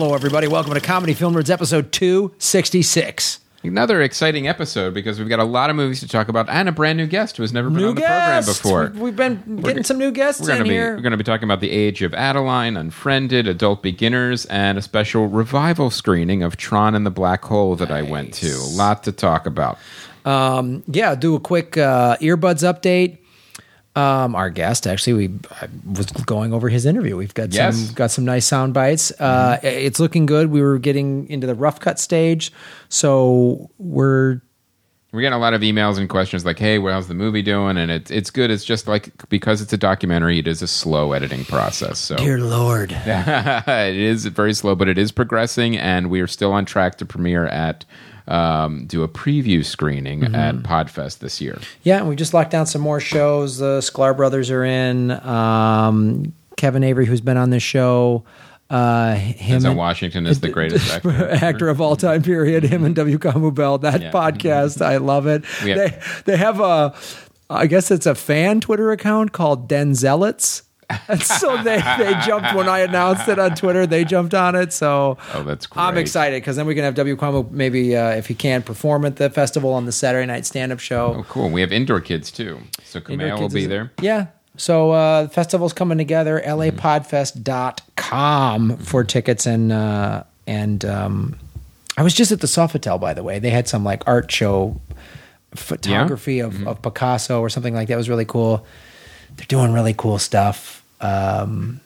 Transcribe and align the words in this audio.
Hello, 0.00 0.14
everybody. 0.14 0.48
Welcome 0.48 0.72
to 0.72 0.80
Comedy 0.80 1.12
Film 1.12 1.34
Nerds 1.34 1.50
episode 1.50 1.92
266. 1.92 3.38
Another 3.62 4.00
exciting 4.00 4.48
episode 4.48 4.94
because 4.94 5.18
we've 5.18 5.28
got 5.28 5.40
a 5.40 5.44
lot 5.44 5.68
of 5.68 5.76
movies 5.76 6.00
to 6.00 6.08
talk 6.08 6.28
about 6.28 6.48
and 6.48 6.70
a 6.70 6.72
brand 6.72 6.96
new 6.96 7.06
guest 7.06 7.36
who 7.36 7.42
has 7.42 7.52
never 7.52 7.68
been 7.68 7.80
New 7.82 7.88
on 7.90 7.94
the 7.96 8.00
guests. 8.00 8.60
program 8.62 8.92
before. 8.92 9.04
We've 9.04 9.14
been 9.14 9.60
getting 9.60 9.82
some 9.84 9.98
new 9.98 10.10
guests 10.10 10.40
We're 10.40 10.46
going 10.46 10.60
in 10.62 10.68
be 10.68 10.70
here. 10.70 10.96
we're 10.96 11.02
going 11.02 11.10
to 11.10 11.18
be 11.18 11.22
talking 11.24 11.44
about 11.44 11.60
the 11.60 11.70
Age 11.70 12.00
of 12.00 12.14
Adaline, 12.14 12.78
Unfriended, 12.78 13.46
Adult 13.46 13.82
Beginners, 13.82 14.46
and 14.46 14.78
a 14.78 14.82
special 14.82 15.26
revival 15.26 15.90
screening 15.90 16.42
of 16.42 16.56
Tron 16.56 16.94
and 16.94 17.04
the 17.04 17.10
Black 17.10 17.44
Hole 17.44 17.76
that 17.76 17.90
I 17.90 18.00
went 18.00 18.32
to. 18.36 18.52
A 18.52 18.72
lot 18.72 19.02
to 19.04 19.12
talk 19.12 19.44
about. 19.44 19.78
yeah, 20.24 21.14
do 21.14 21.34
a 21.34 21.40
quick 21.40 21.76
uh, 21.76 22.16
earbuds 22.22 22.64
update. 22.64 23.18
Um, 24.00 24.34
our 24.34 24.50
guest, 24.50 24.86
actually, 24.86 25.12
we 25.28 25.34
I 25.62 25.68
was 25.84 26.06
going 26.06 26.52
over 26.52 26.68
his 26.68 26.86
interview. 26.86 27.16
We've 27.16 27.34
got 27.34 27.52
Yes. 27.52 27.76
some 27.76 27.94
got 27.94 28.10
some 28.10 28.24
nice 28.24 28.46
sound 28.46 28.72
bites. 28.74 29.12
Uh, 29.20 29.58
It's 29.62 30.00
looking 30.00 30.26
good. 30.26 30.50
We 30.50 30.62
were 30.62 30.78
getting 30.78 31.28
into 31.28 31.46
the 31.46 31.54
rough 31.54 31.80
cut 31.80 31.98
stage, 31.98 32.52
so 32.88 33.70
we're 33.78 34.40
We're 35.12 35.22
getting 35.22 35.34
a 35.34 35.40
lot 35.40 35.54
of 35.54 35.60
emails 35.62 35.98
and 35.98 36.08
questions 36.08 36.44
like, 36.44 36.58
"Hey, 36.60 36.78
how's 36.80 37.08
the 37.08 37.14
movie 37.14 37.42
doing?" 37.42 37.76
And 37.76 37.90
it's 37.90 38.10
it's 38.12 38.30
good. 38.30 38.48
It's 38.50 38.64
just 38.64 38.86
like 38.86 39.10
because 39.28 39.60
it's 39.60 39.72
a 39.72 39.76
documentary, 39.76 40.38
it 40.38 40.46
is 40.46 40.62
a 40.62 40.68
slow 40.68 41.12
editing 41.12 41.44
process. 41.44 41.98
So 41.98 42.14
dear 42.16 42.38
lord. 42.38 42.92
it 43.06 43.96
is 43.96 44.26
very 44.26 44.54
slow, 44.54 44.76
but 44.76 44.88
it 44.88 44.98
is 44.98 45.10
progressing, 45.10 45.76
and 45.76 46.10
we 46.10 46.20
are 46.20 46.28
still 46.28 46.52
on 46.52 46.64
track 46.64 46.96
to 46.98 47.04
premiere 47.04 47.46
at 47.46 47.84
um, 48.28 48.86
do 48.86 49.02
a 49.02 49.08
preview 49.08 49.64
screening 49.64 50.20
Mm-hmm. 50.20 50.34
at 50.34 50.54
Podfest 50.56 51.18
this 51.18 51.40
year. 51.40 51.58
Yeah, 51.82 51.98
and 51.98 52.08
we 52.08 52.16
just 52.16 52.34
locked 52.34 52.50
down 52.50 52.66
some 52.66 52.80
more 52.82 53.00
shows. 53.00 53.58
The 53.58 53.78
Sklar 53.80 54.16
brothers 54.16 54.50
are 54.50 54.64
in. 54.64 55.10
Um, 55.10 56.32
Kevin 56.56 56.84
Avery, 56.84 57.06
who's 57.06 57.20
been 57.20 57.36
on 57.36 57.50
this 57.50 57.62
show, 57.62 58.24
uh, 58.68 59.14
him 59.14 59.64
and- 59.64 59.76
Washington 59.76 60.26
is 60.26 60.40
the 60.40 60.48
greatest 60.58 60.92
actor. 60.92 61.28
actor 61.30 61.68
of 61.68 61.80
all 61.80 61.96
time. 61.96 62.22
Period. 62.22 62.62
Him 62.64 62.84
and 62.84 62.94
W. 62.94 63.18
Kamau 63.18 63.54
Bell. 63.54 63.78
That 63.78 64.00
Yeah. 64.02 64.10
podcast, 64.12 64.80
I 64.84 64.98
love 64.98 65.26
it. 65.26 65.44
Have- 65.44 65.66
they 65.76 66.00
they 66.32 66.36
have 66.36 66.60
a, 66.60 66.94
I 67.48 67.66
guess 67.66 67.90
it's 67.90 68.06
a 68.06 68.14
fan 68.14 68.60
Twitter 68.60 68.92
account 68.92 69.32
called 69.32 69.68
Denzelites. 69.68 70.62
And 71.08 71.22
so 71.40 71.56
they, 71.62 71.80
they 71.98 72.14
jumped 72.26 72.54
when 72.54 72.68
I 72.68 72.80
announced 72.80 73.28
it 73.28 73.38
on 73.38 73.54
Twitter. 73.54 73.86
They 73.86 74.04
jumped 74.04 74.34
on 74.34 74.54
it. 74.54 74.72
So 74.72 75.18
Oh, 75.34 75.42
that's 75.42 75.66
great. 75.66 75.82
I'm 75.82 75.98
excited 75.98 76.42
because 76.42 76.56
then 76.56 76.66
we 76.66 76.74
can 76.74 76.84
have 76.84 76.94
W. 76.94 77.16
Kamau 77.16 77.50
maybe 77.50 77.96
uh, 77.96 78.10
if 78.10 78.26
he 78.26 78.34
can 78.34 78.62
perform 78.62 79.04
at 79.04 79.16
the 79.16 79.30
festival 79.30 79.72
on 79.72 79.86
the 79.86 79.92
Saturday 79.92 80.26
night 80.26 80.46
stand 80.46 80.72
up 80.72 80.80
show. 80.80 81.14
Oh, 81.18 81.22
cool. 81.28 81.50
We 81.50 81.60
have 81.60 81.72
indoor 81.72 82.00
kids 82.00 82.30
too. 82.30 82.60
So 82.84 83.00
Kumail 83.00 83.40
will 83.40 83.48
be 83.48 83.62
is- 83.62 83.68
there. 83.68 83.92
Yeah. 84.00 84.26
So 84.56 84.90
uh, 84.90 85.22
the 85.22 85.28
festival's 85.30 85.72
coming 85.72 85.96
together. 85.96 86.42
LAPodfest.com 86.44 88.76
for 88.78 89.04
tickets 89.04 89.46
and 89.46 89.72
uh, 89.72 90.24
and 90.46 90.84
um, 90.84 91.36
I 91.96 92.02
was 92.02 92.14
just 92.14 92.32
at 92.32 92.40
the 92.40 92.46
Sofitel 92.46 93.00
by 93.00 93.14
the 93.14 93.22
way. 93.22 93.38
They 93.38 93.50
had 93.50 93.68
some 93.68 93.84
like 93.84 94.02
art 94.06 94.30
show 94.30 94.80
photography 95.54 96.40
of, 96.40 96.66
of 96.66 96.82
Picasso 96.82 97.40
or 97.40 97.48
something 97.48 97.74
like 97.74 97.88
that. 97.88 97.94
It 97.94 97.96
was 97.96 98.08
really 98.08 98.24
cool. 98.24 98.66
They're 99.36 99.46
doing 99.46 99.72
really 99.72 99.94
cool 99.94 100.18
stuff 100.18 100.79
um, 101.00 101.80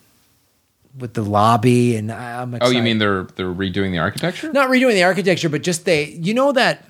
with 0.99 1.15
the 1.15 1.23
lobby 1.23 1.97
and 1.97 2.11
I'm 2.13 2.57
Oh, 2.61 2.71
you 2.71 2.83
mean 2.83 2.99
they're 2.99 3.25
they're 3.37 3.53
redoing 3.53 3.91
the 3.91 3.99
architecture? 3.99 4.53
not 4.53 4.69
redoing 4.71 4.95
the 4.95 5.03
architecture, 5.05 5.49
but 5.49 5.63
just 5.63 5.85
they, 5.85 6.11
you 6.11 6.35
know, 6.35 6.53
that 6.53 6.85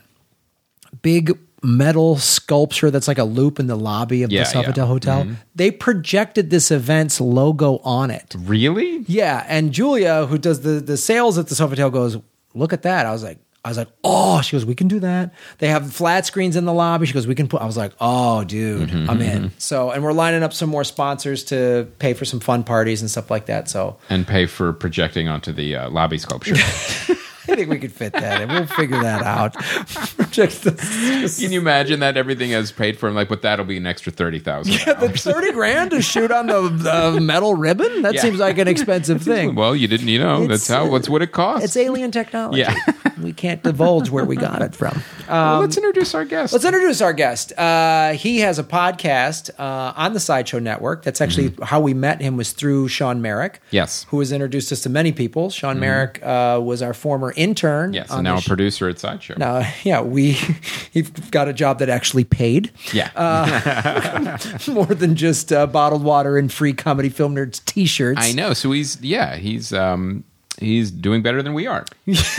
big 1.02 1.38
metal 1.62 2.16
sculpture 2.18 2.90
that's 2.90 3.08
like 3.08 3.16
a 3.18 3.24
loop 3.24 3.58
in 3.58 3.66
the 3.66 3.76
lobby 3.76 4.22
of 4.22 4.30
Yeah, 4.30 4.44
the 4.44 4.50
Sofitel 4.50 4.64
yeah. 4.66 4.72
Mm-hmm. 4.72 4.86
Hotel. 4.86 5.26
They 5.54 5.70
projected 5.70 6.50
this 6.50 6.70
event's 6.70 7.20
logo 7.20 7.78
on 7.78 8.10
it. 8.10 8.34
Really? 8.38 8.98
Yeah, 9.08 9.44
and 9.48 9.72
Julia, 9.72 10.26
who 10.26 10.36
does 10.36 10.60
the 10.60 10.80
the 10.80 10.96
sales 10.98 11.38
at 11.38 11.46
the 11.46 11.54
Sofitel, 11.54 11.90
goes, 11.90 12.18
"Look 12.54 12.72
at 12.72 12.82
that." 12.82 13.06
I 13.06 13.12
was 13.12 13.22
like. 13.22 13.38
I 13.64 13.68
was 13.68 13.78
like, 13.78 13.88
oh, 14.04 14.42
she 14.42 14.52
goes, 14.56 14.66
we 14.66 14.74
can 14.74 14.88
do 14.88 15.00
that. 15.00 15.32
They 15.58 15.68
have 15.68 15.90
flat 15.92 16.26
screens 16.26 16.54
in 16.54 16.66
the 16.66 16.72
lobby. 16.74 17.06
She 17.06 17.14
goes, 17.14 17.26
we 17.26 17.34
can 17.34 17.48
put, 17.48 17.62
I 17.62 17.64
was 17.64 17.78
like, 17.78 17.92
oh, 17.98 18.44
dude, 18.44 18.90
Mm-hmm, 18.90 19.08
I'm 19.10 19.22
in. 19.22 19.52
So, 19.56 19.90
and 19.90 20.04
we're 20.04 20.12
lining 20.12 20.42
up 20.42 20.52
some 20.52 20.68
more 20.68 20.84
sponsors 20.84 21.44
to 21.44 21.88
pay 21.98 22.12
for 22.12 22.26
some 22.26 22.40
fun 22.40 22.62
parties 22.64 23.00
and 23.00 23.10
stuff 23.10 23.30
like 23.30 23.46
that. 23.46 23.70
So, 23.70 23.96
And 24.10 24.26
pay 24.26 24.44
for 24.46 24.74
projecting 24.74 25.28
onto 25.28 25.50
the 25.52 25.76
uh, 25.76 25.90
lobby 25.90 26.18
sculpture. 26.18 26.56
I 27.46 27.54
think 27.56 27.68
we 27.70 27.78
could 27.78 27.92
fit 27.92 28.12
that 28.14 28.40
in. 28.42 28.48
We'll 28.48 28.66
figure 28.66 29.00
that 29.02 29.22
out. 29.22 29.54
Project 30.16 30.62
the- 30.62 31.36
Can 31.40 31.52
you 31.52 31.60
imagine 31.60 32.00
that 32.00 32.16
everything 32.16 32.50
is 32.50 32.72
paid 32.72 32.98
for? 32.98 33.06
And 33.06 33.14
like, 33.16 33.28
but 33.28 33.42
that'll 33.42 33.64
be 33.64 33.76
an 33.76 33.86
extra 33.86 34.10
thirty 34.12 34.38
thousand. 34.38 34.74
Yeah, 34.74 34.94
the 34.94 35.08
30 35.10 35.52
grand 35.52 35.90
to 35.92 36.02
shoot 36.02 36.30
on 36.30 36.46
the, 36.46 37.18
metal 37.20 37.54
ribbon? 37.54 38.02
That 38.02 38.14
Yeah. 38.14 38.22
seems 38.22 38.38
like 38.38 38.58
an 38.58 38.68
expensive 38.68 39.22
thing. 39.30 39.54
Well, 39.54 39.76
you 39.76 39.88
didn't, 39.88 40.08
you 40.08 40.18
know. 40.18 40.42
It's, 40.42 40.48
that's 40.48 40.68
how. 40.68 40.88
What's 40.88 41.08
what 41.08 41.22
it 41.22 41.32
costs. 41.32 41.64
It's 41.64 41.76
alien 41.76 42.10
technology. 42.10 42.60
Yeah. 42.60 42.74
we 43.22 43.32
can't 43.32 43.62
divulge 43.62 44.10
where 44.10 44.24
we 44.24 44.36
got 44.36 44.62
it 44.62 44.74
from. 44.74 45.02
Well, 45.28 45.60
let's 45.60 45.76
introduce 45.76 46.14
our 46.14 46.24
guest. 46.24 46.52
Let's 46.52 46.64
introduce 46.64 47.00
our 47.00 47.12
guest. 47.12 47.52
Uh, 47.58 48.12
he 48.12 48.40
has 48.40 48.58
a 48.58 48.64
podcast 48.64 49.50
uh, 49.58 49.92
on 49.96 50.12
the 50.14 50.20
Sideshow 50.20 50.58
Network. 50.58 51.02
That's 51.02 51.20
actually 51.20 51.54
how 51.62 51.80
we 51.80 51.94
met 51.94 52.20
him 52.20 52.36
was 52.36 52.52
through 52.52 52.88
Sean 52.88 53.20
Merrick. 53.22 53.54
Mm-hmm. 53.54 53.76
Yes. 53.76 54.06
Who 54.08 54.18
has 54.20 54.32
introduced 54.32 54.72
us 54.72 54.80
to 54.82 54.88
many 54.90 55.12
people. 55.12 55.50
Sean 55.50 55.80
Merrick 55.80 56.22
uh, 56.22 56.60
was 56.62 56.82
our 56.82 56.94
former 56.94 57.32
intern. 57.36 57.92
yes, 57.92 58.10
and 58.10 58.24
now 58.24 58.36
a 58.36 58.40
sh- 58.40 58.46
producer 58.46 58.88
at 58.88 58.98
Sideshow. 58.98 59.34
Now, 59.36 59.68
yeah, 59.84 60.00
we 60.00 60.32
he 60.92 61.02
got 61.02 61.48
a 61.48 61.52
job 61.52 61.78
that 61.80 61.88
actually 61.88 62.24
paid. 62.24 62.70
Yeah. 62.92 63.10
more 64.68 64.86
than 64.86 65.16
just 65.16 65.52
uh, 65.52 65.66
bottled 65.66 66.02
water 66.02 66.36
and 66.38 66.52
free 66.52 66.72
comedy 66.72 67.08
film 67.08 67.34
nerds 67.34 67.64
t-shirts. 67.64 68.20
I 68.20 68.32
know. 68.32 68.52
So 68.52 68.72
he's 68.72 69.00
yeah, 69.02 69.36
he's 69.36 69.72
um 69.72 70.24
he's 70.58 70.90
doing 70.90 71.22
better 71.22 71.42
than 71.42 71.54
we 71.54 71.66
are. 71.66 71.84
He's 72.06 72.38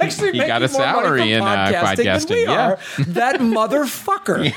actually 0.00 0.32
he 0.32 0.38
making 0.38 0.48
got 0.48 0.62
a 0.62 0.68
more 0.68 0.78
money 0.78 0.92
salary 0.92 1.20
from 1.20 1.28
in 1.28 1.42
uh, 1.42 1.46
podcasting 1.46 1.96
than 1.96 2.06
podcasting. 2.06 2.30
we 2.30 2.42
yeah. 2.44 2.66
are. 2.70 2.78
That 3.14 3.40
motherfucker. 3.40 4.50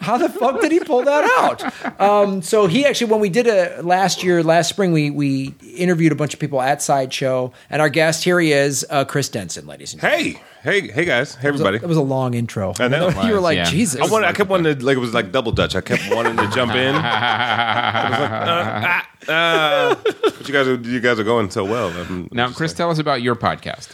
How 0.00 0.18
the 0.18 0.28
fuck 0.28 0.60
did 0.60 0.72
he 0.72 0.80
pull 0.80 1.02
that 1.04 1.24
out? 1.38 2.00
Um, 2.00 2.42
so 2.42 2.66
he 2.66 2.84
actually, 2.84 3.10
when 3.10 3.20
we 3.20 3.28
did 3.28 3.46
a 3.46 3.82
last 3.82 4.22
year, 4.22 4.42
last 4.42 4.68
spring, 4.68 4.92
we 4.92 5.10
we 5.10 5.54
interviewed 5.76 6.12
a 6.12 6.16
bunch 6.16 6.34
of 6.34 6.40
people 6.40 6.60
at 6.60 6.82
Sideshow, 6.82 7.52
and 7.70 7.80
our 7.80 7.88
guest 7.88 8.24
here 8.24 8.38
he 8.38 8.52
is, 8.52 8.86
uh, 8.90 9.04
Chris 9.04 9.28
Denson, 9.28 9.66
ladies 9.66 9.92
and 9.92 10.02
gentlemen. 10.02 10.34
Hey, 10.34 10.42
hey, 10.64 10.88
hey, 10.88 11.04
guys, 11.04 11.34
hey, 11.36 11.48
everybody. 11.48 11.76
It 11.76 11.86
was 11.86 11.96
a 11.96 12.02
long 12.02 12.34
intro. 12.34 12.72
I 12.80 12.88
know. 12.88 13.08
you 13.26 13.32
were 13.34 13.40
like, 13.40 13.56
Yeah. 13.56 13.64
Jesus. 13.64 14.00
I 14.00 14.06
wanted, 14.10 14.26
I 14.26 14.32
kept 14.32 14.50
wanting 14.50 14.76
to, 14.78 14.84
like, 14.84 14.96
it 14.96 15.00
was 15.00 15.14
like 15.14 15.30
double 15.30 15.52
dutch. 15.52 15.76
I 15.76 15.80
kept 15.80 16.02
wanting 16.12 16.36
to 16.36 16.48
jump 16.48 16.72
in. 16.74 16.94
I 16.96 18.08
was 18.10 18.18
like, 18.18 18.30
uh, 18.30 18.84
ah, 18.86 19.08
ah. 19.28 20.00
but 20.04 20.48
you 20.48 20.52
guys, 20.54 20.66
are, 20.66 20.74
you 20.76 21.00
guys 21.00 21.18
are 21.20 21.24
going 21.24 21.50
so 21.50 21.64
well. 21.64 21.90
I'm- 21.90 22.28
Now, 22.32 22.50
Chris, 22.50 22.72
tell 22.72 22.90
us 22.90 22.98
about 22.98 23.22
your 23.22 23.36
podcast. 23.36 23.88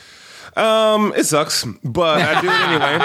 um, 0.56 1.12
it 1.16 1.24
sucks, 1.24 1.64
but 1.84 2.20
I 2.22 2.40
do 2.40 2.48
it 2.48 2.60
anyway. 2.60 2.98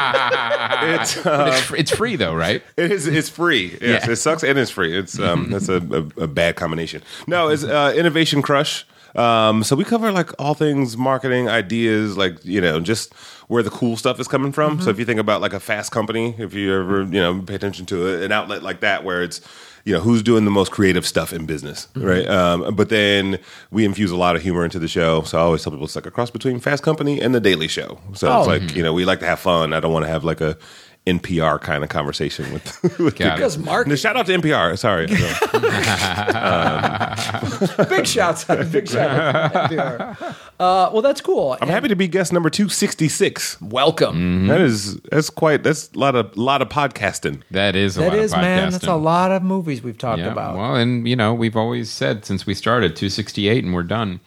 It's, 1.02 1.26
uh, 1.26 1.52
It's, 1.54 1.72
it's 1.72 1.92
free 1.92 2.16
though, 2.16 2.34
right? 2.36 2.62
it 2.78 2.92
is, 2.92 3.08
it's 3.08 3.30
free. 3.30 3.78
Yes, 3.82 4.06
Yeah. 4.06 4.12
it 4.12 4.16
sucks 4.18 4.44
and 4.44 4.58
it's 4.60 4.72
free. 4.72 4.98
It's, 4.98 5.20
um, 5.20 5.50
that's 5.50 5.70
a, 5.70 5.78
a, 5.78 6.24
a 6.24 6.28
bad 6.28 6.56
combination. 6.56 7.02
No, 7.28 7.50
it's 7.50 7.64
uh, 7.64 7.94
Innovation 7.96 8.42
Crush. 8.42 8.86
Um, 9.16 9.64
so 9.64 9.76
we 9.78 9.86
cover 9.86 10.12
like 10.12 10.30
all 10.40 10.54
things 10.56 10.98
marketing 10.98 11.48
ideas, 11.48 12.18
like 12.18 12.44
you 12.44 12.60
know, 12.60 12.80
just 12.82 13.14
where 13.48 13.64
the 13.64 13.70
cool 13.70 13.98
stuff 13.98 14.20
is 14.20 14.28
coming 14.28 14.52
from. 14.52 14.78
So 14.78 14.82
mm-hmm. 14.82 14.90
if 14.92 15.00
you 15.00 15.06
think 15.06 15.20
about 15.20 15.42
like 15.42 15.54
a 15.54 15.60
fast 15.60 15.92
company, 15.92 16.36
if 16.38 16.54
you 16.54 16.74
ever 16.74 17.04
you 17.04 17.22
know 17.22 17.42
pay 17.42 17.56
attention 17.56 17.86
to 17.88 18.24
an 18.24 18.32
outlet 18.32 18.64
like 18.64 18.80
that, 18.82 19.04
where 19.04 19.24
it's 19.24 19.42
you 19.84 19.94
know 19.94 20.00
who's 20.00 20.24
doing 20.24 20.46
the 20.46 20.52
most 20.52 20.72
creative 20.72 21.06
stuff 21.06 21.32
in 21.32 21.46
business, 21.46 21.88
mm-hmm. 21.94 22.08
right? 22.08 22.28
Um, 22.28 22.76
but 22.76 22.90
then 22.90 23.40
we 23.72 23.86
infuse 23.86 24.12
a 24.12 24.16
lot 24.18 24.36
of 24.36 24.42
humor 24.42 24.64
into 24.64 24.80
the 24.80 24.88
show. 24.88 25.22
So 25.24 25.38
I 25.38 25.42
always 25.42 25.64
tell 25.64 25.72
people 25.72 25.86
it's 25.86 25.96
like 25.96 26.06
a 26.06 26.12
cross 26.12 26.32
between 26.32 26.60
Fast 26.60 26.84
Company 26.84 27.22
and 27.22 27.36
the 27.36 27.40
Daily 27.40 27.68
Show. 27.68 28.00
So 28.14 28.28
Oh. 28.28 28.40
it's 28.40 28.48
like 28.48 28.62
mm-hmm. 28.64 28.78
you 28.78 28.84
know 28.84 28.94
we 28.94 29.06
like 29.06 29.20
to 29.20 29.28
have 29.28 29.40
fun. 29.40 29.74
I 29.74 29.80
don't 29.80 29.94
want 29.94 30.06
to 30.06 30.10
have 30.10 30.24
like 30.24 30.42
a 30.42 30.58
NPR 31.08 31.62
kind 31.62 31.84
of 31.84 31.90
conversation 31.90 32.52
with, 32.52 32.82
with 33.00 33.16
Got 33.16 33.28
it. 33.28 33.36
because 33.36 33.58
Mark, 33.60 33.86
no, 33.88 33.96
shout 33.96 34.18
out 34.18 34.26
to 34.26 34.34
NPR. 34.38 34.78
Sorry. 34.78 35.06
big 37.90 38.08
shouts 38.08 38.50
out, 38.50 38.60
big 38.72 38.88
shout 38.90 39.36
out. 39.36 40.22
Uh, 40.60 40.90
well, 40.92 41.02
that's 41.02 41.22
cool. 41.22 41.58
I'm 41.62 41.68
happy 41.70 41.88
to 41.90 41.96
be 41.96 42.08
guest 42.08 42.34
number 42.34 42.50
266. 42.50 43.62
Welcome. 43.62 44.48
That 44.48 44.62
is 44.62 44.98
that's 45.12 45.30
quite 45.30 45.64
that's 45.64 45.92
a 45.94 46.00
lot 46.00 46.16
of 46.16 46.36
lot 46.38 46.62
of 46.62 46.70
podcasting. 46.70 47.42
That 47.52 47.76
is 47.76 47.98
a 47.98 48.02
That 48.02 48.08
lot 48.10 48.18
is, 48.18 48.34
of 48.34 48.40
podcasting. 48.40 48.42
That 48.42 48.58
is, 48.58 48.62
man. 48.64 48.72
That's 48.72 48.88
a 48.88 48.96
lot 48.96 49.32
of 49.32 49.44
movies 49.44 49.84
we've 49.84 49.98
talked 49.98 50.20
Yeah, 50.20 50.32
about. 50.32 50.56
well, 50.58 50.76
and 50.76 51.08
you 51.08 51.16
know, 51.16 51.34
we've 51.34 51.56
always 51.56 51.90
said 51.92 52.26
since 52.26 52.46
we 52.46 52.54
started 52.54 52.96
268 52.96 53.64
and 53.64 53.74
we're 53.74 53.84
done. 53.84 54.20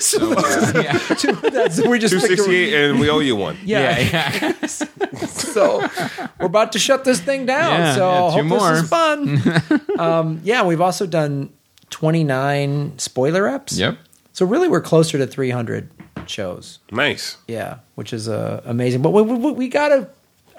So, 0.00 0.34
that's, 0.34 1.80
we 1.86 1.98
just 1.98 2.14
picked 2.14 2.32
a- 2.32 2.36
268 2.36 2.74
and 2.74 3.00
we 3.00 3.08
owe 3.08 3.20
you 3.20 3.36
one. 3.36 3.56
Yeah. 3.64 3.98
yeah. 3.98 4.66
so 4.66 5.80
we're 6.38 6.46
about 6.46 6.72
to 6.72 6.78
shut 6.78 7.04
this 7.04 7.20
thing 7.20 7.46
down. 7.46 7.72
Yeah, 7.72 7.94
so 7.94 8.10
yeah, 8.10 8.30
hope 8.30 8.44
more. 8.44 8.70
this 8.70 8.82
is 8.82 8.88
fun. 8.88 9.98
um, 9.98 10.40
yeah, 10.44 10.64
we've 10.64 10.80
also 10.80 11.06
done 11.06 11.52
29 11.90 12.98
spoiler 12.98 13.42
eps. 13.44 13.78
Yep. 13.78 13.98
So 14.32 14.46
really, 14.46 14.68
we're 14.68 14.80
closer 14.80 15.18
to 15.18 15.26
300 15.26 15.90
shows. 16.26 16.78
Nice. 16.90 17.36
Yeah, 17.46 17.78
which 17.94 18.12
is 18.12 18.28
uh, 18.28 18.62
amazing. 18.64 19.02
But 19.02 19.10
we, 19.10 19.22
we, 19.22 19.52
we 19.52 19.68
gotta. 19.68 20.08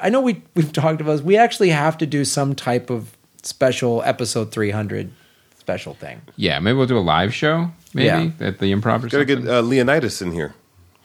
I 0.02 0.10
know 0.10 0.22
we 0.22 0.42
we've 0.56 0.72
talked 0.72 1.02
about 1.02 1.14
this. 1.14 1.22
We 1.22 1.38
actually 1.38 1.70
have 1.70 1.98
to 2.00 2.06
do 2.06 2.26
some 2.26 2.56
type 2.56 2.90
of 2.90 3.16
special 3.42 4.02
episode 4.04 4.52
300 4.52 5.12
special 5.58 5.94
thing. 5.94 6.22
Yeah, 6.36 6.60
maybe 6.60 6.78
we'll 6.78 6.88
do 6.88 6.98
a 6.98 7.00
live 7.00 7.34
show. 7.34 7.72
Maybe 7.94 8.06
Yeah. 8.40 8.48
at 8.48 8.60
the 8.60 8.72
improv 8.74 9.04
or 9.04 9.10
Gotta 9.10 9.19
something. 9.28 9.44
get 9.44 9.48
uh, 9.54 9.62
Leonidas 9.62 10.22
in 10.22 10.31
here 10.31 10.54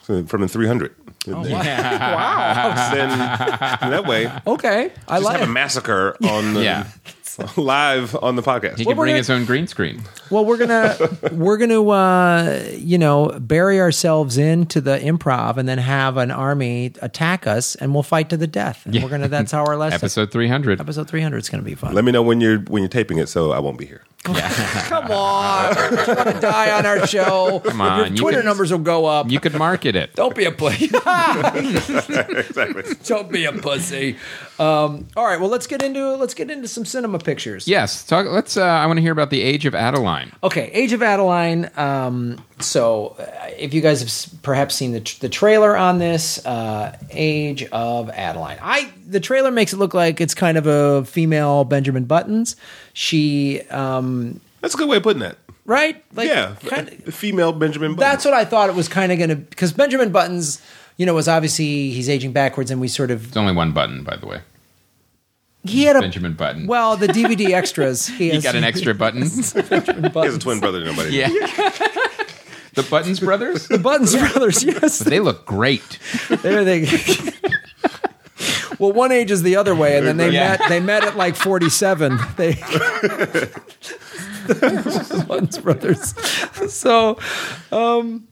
from 0.01 0.41
the 0.41 0.47
300. 0.47 0.95
Oh, 1.27 1.33
wow. 1.41 2.91
Then 2.93 3.09
that 3.91 4.05
way, 4.07 4.31
Okay, 4.47 4.91
I 5.07 5.15
just 5.15 5.25
like. 5.25 5.39
have 5.39 5.47
a 5.49 5.51
massacre 5.51 6.15
on 6.23 6.53
the, 6.55 6.63
Yeah. 6.63 6.87
live 7.57 8.15
on 8.21 8.35
the 8.35 8.41
podcast. 8.41 8.77
He 8.77 8.85
Well, 8.85 8.93
can 8.93 8.97
bring 8.97 9.09
gonna- 9.11 9.17
his 9.17 9.29
own 9.29 9.45
green 9.45 9.67
screen. 9.67 10.01
Well, 10.29 10.45
we're 10.45 10.57
gonna 10.57 10.97
we're 11.31 11.57
gonna 11.57 11.83
uh, 11.87 12.63
you 12.75 12.97
know 12.97 13.27
bury 13.39 13.79
ourselves 13.79 14.37
into 14.37 14.79
the 14.81 14.97
improv 14.99 15.57
and 15.57 15.67
then 15.67 15.77
have 15.79 16.17
an 16.17 16.31
army 16.31 16.93
attack 17.01 17.47
us 17.47 17.75
and 17.75 17.93
we'll 17.93 18.03
fight 18.03 18.29
to 18.29 18.37
the 18.37 18.47
death. 18.47 18.85
And 18.85 19.01
we're 19.03 19.09
gonna 19.09 19.27
that's 19.27 19.51
how 19.51 19.65
our 19.65 19.75
last 19.77 19.93
Episode 19.99 20.31
300. 20.31 20.79
episode 20.81 21.07
three 21.09 21.21
hundred 21.21 21.37
is 21.39 21.49
gonna 21.49 21.63
be 21.63 21.75
fun. 21.75 21.93
Let 21.93 22.03
me 22.05 22.11
know 22.11 22.21
when 22.21 22.41
you're 22.41 22.59
when 22.59 22.83
you're 22.83 22.89
taping 22.89 23.17
it, 23.17 23.27
so 23.29 23.51
I 23.51 23.59
won't 23.59 23.77
be 23.77 23.85
here. 23.85 24.03
Come 24.23 24.35
on, 25.11 25.75
you 25.91 26.13
want 26.13 26.29
to 26.35 26.39
die 26.41 26.77
on 26.77 26.85
our 26.85 27.07
show? 27.07 27.61
Come 27.63 27.79
on, 27.79 27.97
your 27.99 28.07
you 28.07 28.15
Twitter 28.17 28.39
can- 28.39 28.45
numbers 28.47 28.69
will 28.71 28.79
go 28.79 29.05
up. 29.05 29.31
You 29.31 29.39
could 29.39 29.55
market 29.55 29.95
it. 29.95 30.13
Don't 30.13 30.35
be 30.35 30.43
a 30.43 30.51
pussy. 30.51 30.85
exactly. 31.55 32.83
Don't 33.05 33.31
be 33.31 33.45
a 33.45 33.53
pussy. 33.53 34.17
Um, 34.59 35.07
all 35.15 35.23
right, 35.25 35.39
well 35.39 35.49
let's 35.49 35.67
get 35.67 35.81
into 35.81 36.15
let's 36.17 36.33
get 36.33 36.51
into 36.51 36.67
some 36.67 36.83
cinema 36.85 37.17
pictures. 37.19 37.67
Yes. 37.67 38.03
Talk. 38.05 38.25
Let's. 38.27 38.57
Uh, 38.57 38.63
I 38.65 38.85
want 38.87 38.97
to 38.97 39.01
hear 39.01 39.13
about 39.13 39.29
the 39.29 39.41
Age 39.41 39.65
of 39.65 39.73
Adaline. 39.73 40.31
Okay, 40.43 40.69
Age 40.73 40.91
of 40.93 41.01
Adaline. 41.01 41.69
Um, 41.77 42.43
so, 42.59 43.15
uh, 43.19 43.49
if 43.57 43.73
you 43.73 43.79
guys 43.81 43.99
have 43.99 44.09
s- 44.09 44.27
perhaps 44.41 44.75
seen 44.75 44.91
the, 44.91 44.99
tr- 44.99 45.19
the 45.21 45.29
trailer 45.29 45.77
on 45.77 45.97
this, 45.99 46.45
uh, 46.45 46.97
Age 47.11 47.63
of 47.71 48.09
Adaline, 48.09 48.57
I 48.61 48.91
the 49.07 49.19
trailer 49.21 49.49
makes 49.51 49.71
it 49.71 49.77
look 49.77 49.93
like 49.93 50.19
it's 50.19 50.33
kind 50.35 50.57
of 50.57 50.67
a 50.67 51.05
female 51.05 51.63
Benjamin 51.63 52.03
Buttons. 52.03 52.55
She, 52.93 53.61
um, 53.69 54.41
That's 54.61 54.73
a 54.73 54.77
good 54.77 54.89
way 54.89 54.97
of 54.97 55.03
putting 55.03 55.21
that. 55.21 55.37
right? 55.65 56.03
Like, 56.13 56.27
yeah, 56.27 56.55
kind 56.65 56.89
the 57.05 57.11
female 57.13 57.53
Benjamin. 57.53 57.91
Button. 57.95 57.99
that's 58.11 58.25
what 58.25 58.33
I 58.33 58.43
thought 58.43 58.69
it 58.69 58.75
was 58.75 58.87
kind 58.89 59.11
of 59.11 59.17
going 59.17 59.29
to 59.29 59.35
because 59.37 59.71
Benjamin 59.71 60.11
Buttons, 60.11 60.61
you 60.97 61.05
know, 61.05 61.13
was 61.13 61.27
obviously 61.29 61.91
he's 61.91 62.09
aging 62.09 62.33
backwards, 62.33 62.71
and 62.71 62.81
we 62.81 62.87
sort 62.89 63.09
of 63.11 63.27
It's 63.29 63.37
only 63.37 63.53
one 63.53 63.71
button, 63.71 64.03
by 64.03 64.17
the 64.17 64.25
way. 64.27 64.41
He 65.63 65.83
had 65.83 65.95
a 65.97 66.01
Benjamin 66.01 66.33
Button. 66.33 66.67
well 66.67 66.95
the 66.97 67.07
DVD 67.07 67.49
extras. 67.53 68.07
He 68.07 68.27
you 68.27 68.31
has 68.33 68.43
got 68.43 68.55
an 68.55 68.63
extra 68.63 68.93
button. 68.93 69.21
he 69.23 69.27
has 69.27 69.55
a 70.35 70.39
twin 70.39 70.59
brother. 70.59 70.83
Nobody. 70.85 71.17
yeah. 71.17 71.27
the 72.75 72.87
Buttons 72.89 73.19
brothers. 73.19 73.67
the 73.67 73.77
Buttons 73.77 74.15
brothers. 74.15 74.63
Yes, 74.63 74.99
They 74.99 75.19
look 75.19 75.45
great. 75.45 75.99
There 76.29 76.63
they. 76.63 76.87
well, 78.79 78.93
one 78.93 79.11
age 79.11 79.31
is 79.31 79.43
the 79.43 79.57
other 79.57 79.75
way, 79.75 79.97
and 79.97 80.07
then 80.07 80.15
they 80.17 80.29
Yeah. 80.31 80.57
met. 80.57 80.69
They 80.69 80.79
met 80.79 81.03
at 81.03 81.17
like 81.17 81.35
forty-seven. 81.35 82.17
They. 82.37 82.53
Buttons 85.27 85.57
brothers. 85.57 86.13
So, 86.73 87.17
um, 87.71 88.27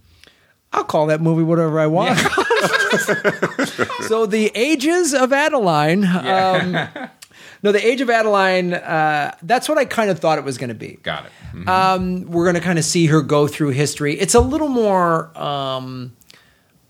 I'll 0.73 0.83
call 0.83 1.07
that 1.07 1.21
movie 1.21 1.43
whatever 1.43 1.79
I 1.79 1.87
want. 1.87 2.17
so 4.07 4.25
the 4.25 4.51
ages 4.55 5.13
of 5.13 5.31
Adaline. 5.33 6.05
Um, 6.05 6.87
no, 7.63 7.71
the 7.71 7.85
age 7.85 8.01
of 8.01 8.09
Adaline. 8.09 8.73
Uh, 8.73 9.35
that's 9.43 9.67
what 9.69 9.77
I 9.77 9.85
kind 9.85 10.09
of 10.09 10.19
thought 10.19 10.37
it 10.37 10.43
was 10.43 10.57
going 10.57 10.69
to 10.69 10.75
be 10.75 10.99
Got 11.03 11.25
it. 11.25 11.31
Mhm. 11.53 11.67
um, 11.67 12.21
we're 12.31 12.43
going 12.45 12.55
to 12.55 12.61
kind 12.61 12.77
of 12.79 12.85
see 12.85 13.07
her 13.07 13.21
go 13.21 13.47
through 13.47 13.69
history. 13.69 14.19
It's 14.19 14.35
a 14.35 14.39
little 14.39 14.67
more 14.67 15.35
um, 15.37 16.13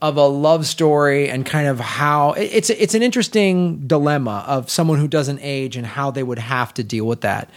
of 0.02 0.18
a 0.18 0.28
love 0.28 0.66
story 0.68 1.30
and 1.30 1.46
kind 1.46 1.68
of 1.68 1.80
how 1.80 2.34
it- 2.34 2.52
it's 2.54 2.70
it's 2.70 2.94
an 2.94 3.02
interesting 3.02 3.88
dilemma 3.88 4.44
of 4.48 4.70
someone 4.70 5.00
who 5.00 5.08
doesn't 5.08 5.40
age 5.42 5.76
and 5.78 5.86
how 5.88 6.12
they 6.12 6.22
would 6.24 6.40
have 6.40 6.74
to 6.76 6.84
deal 6.84 7.06
with 7.06 7.22
that. 7.22 7.50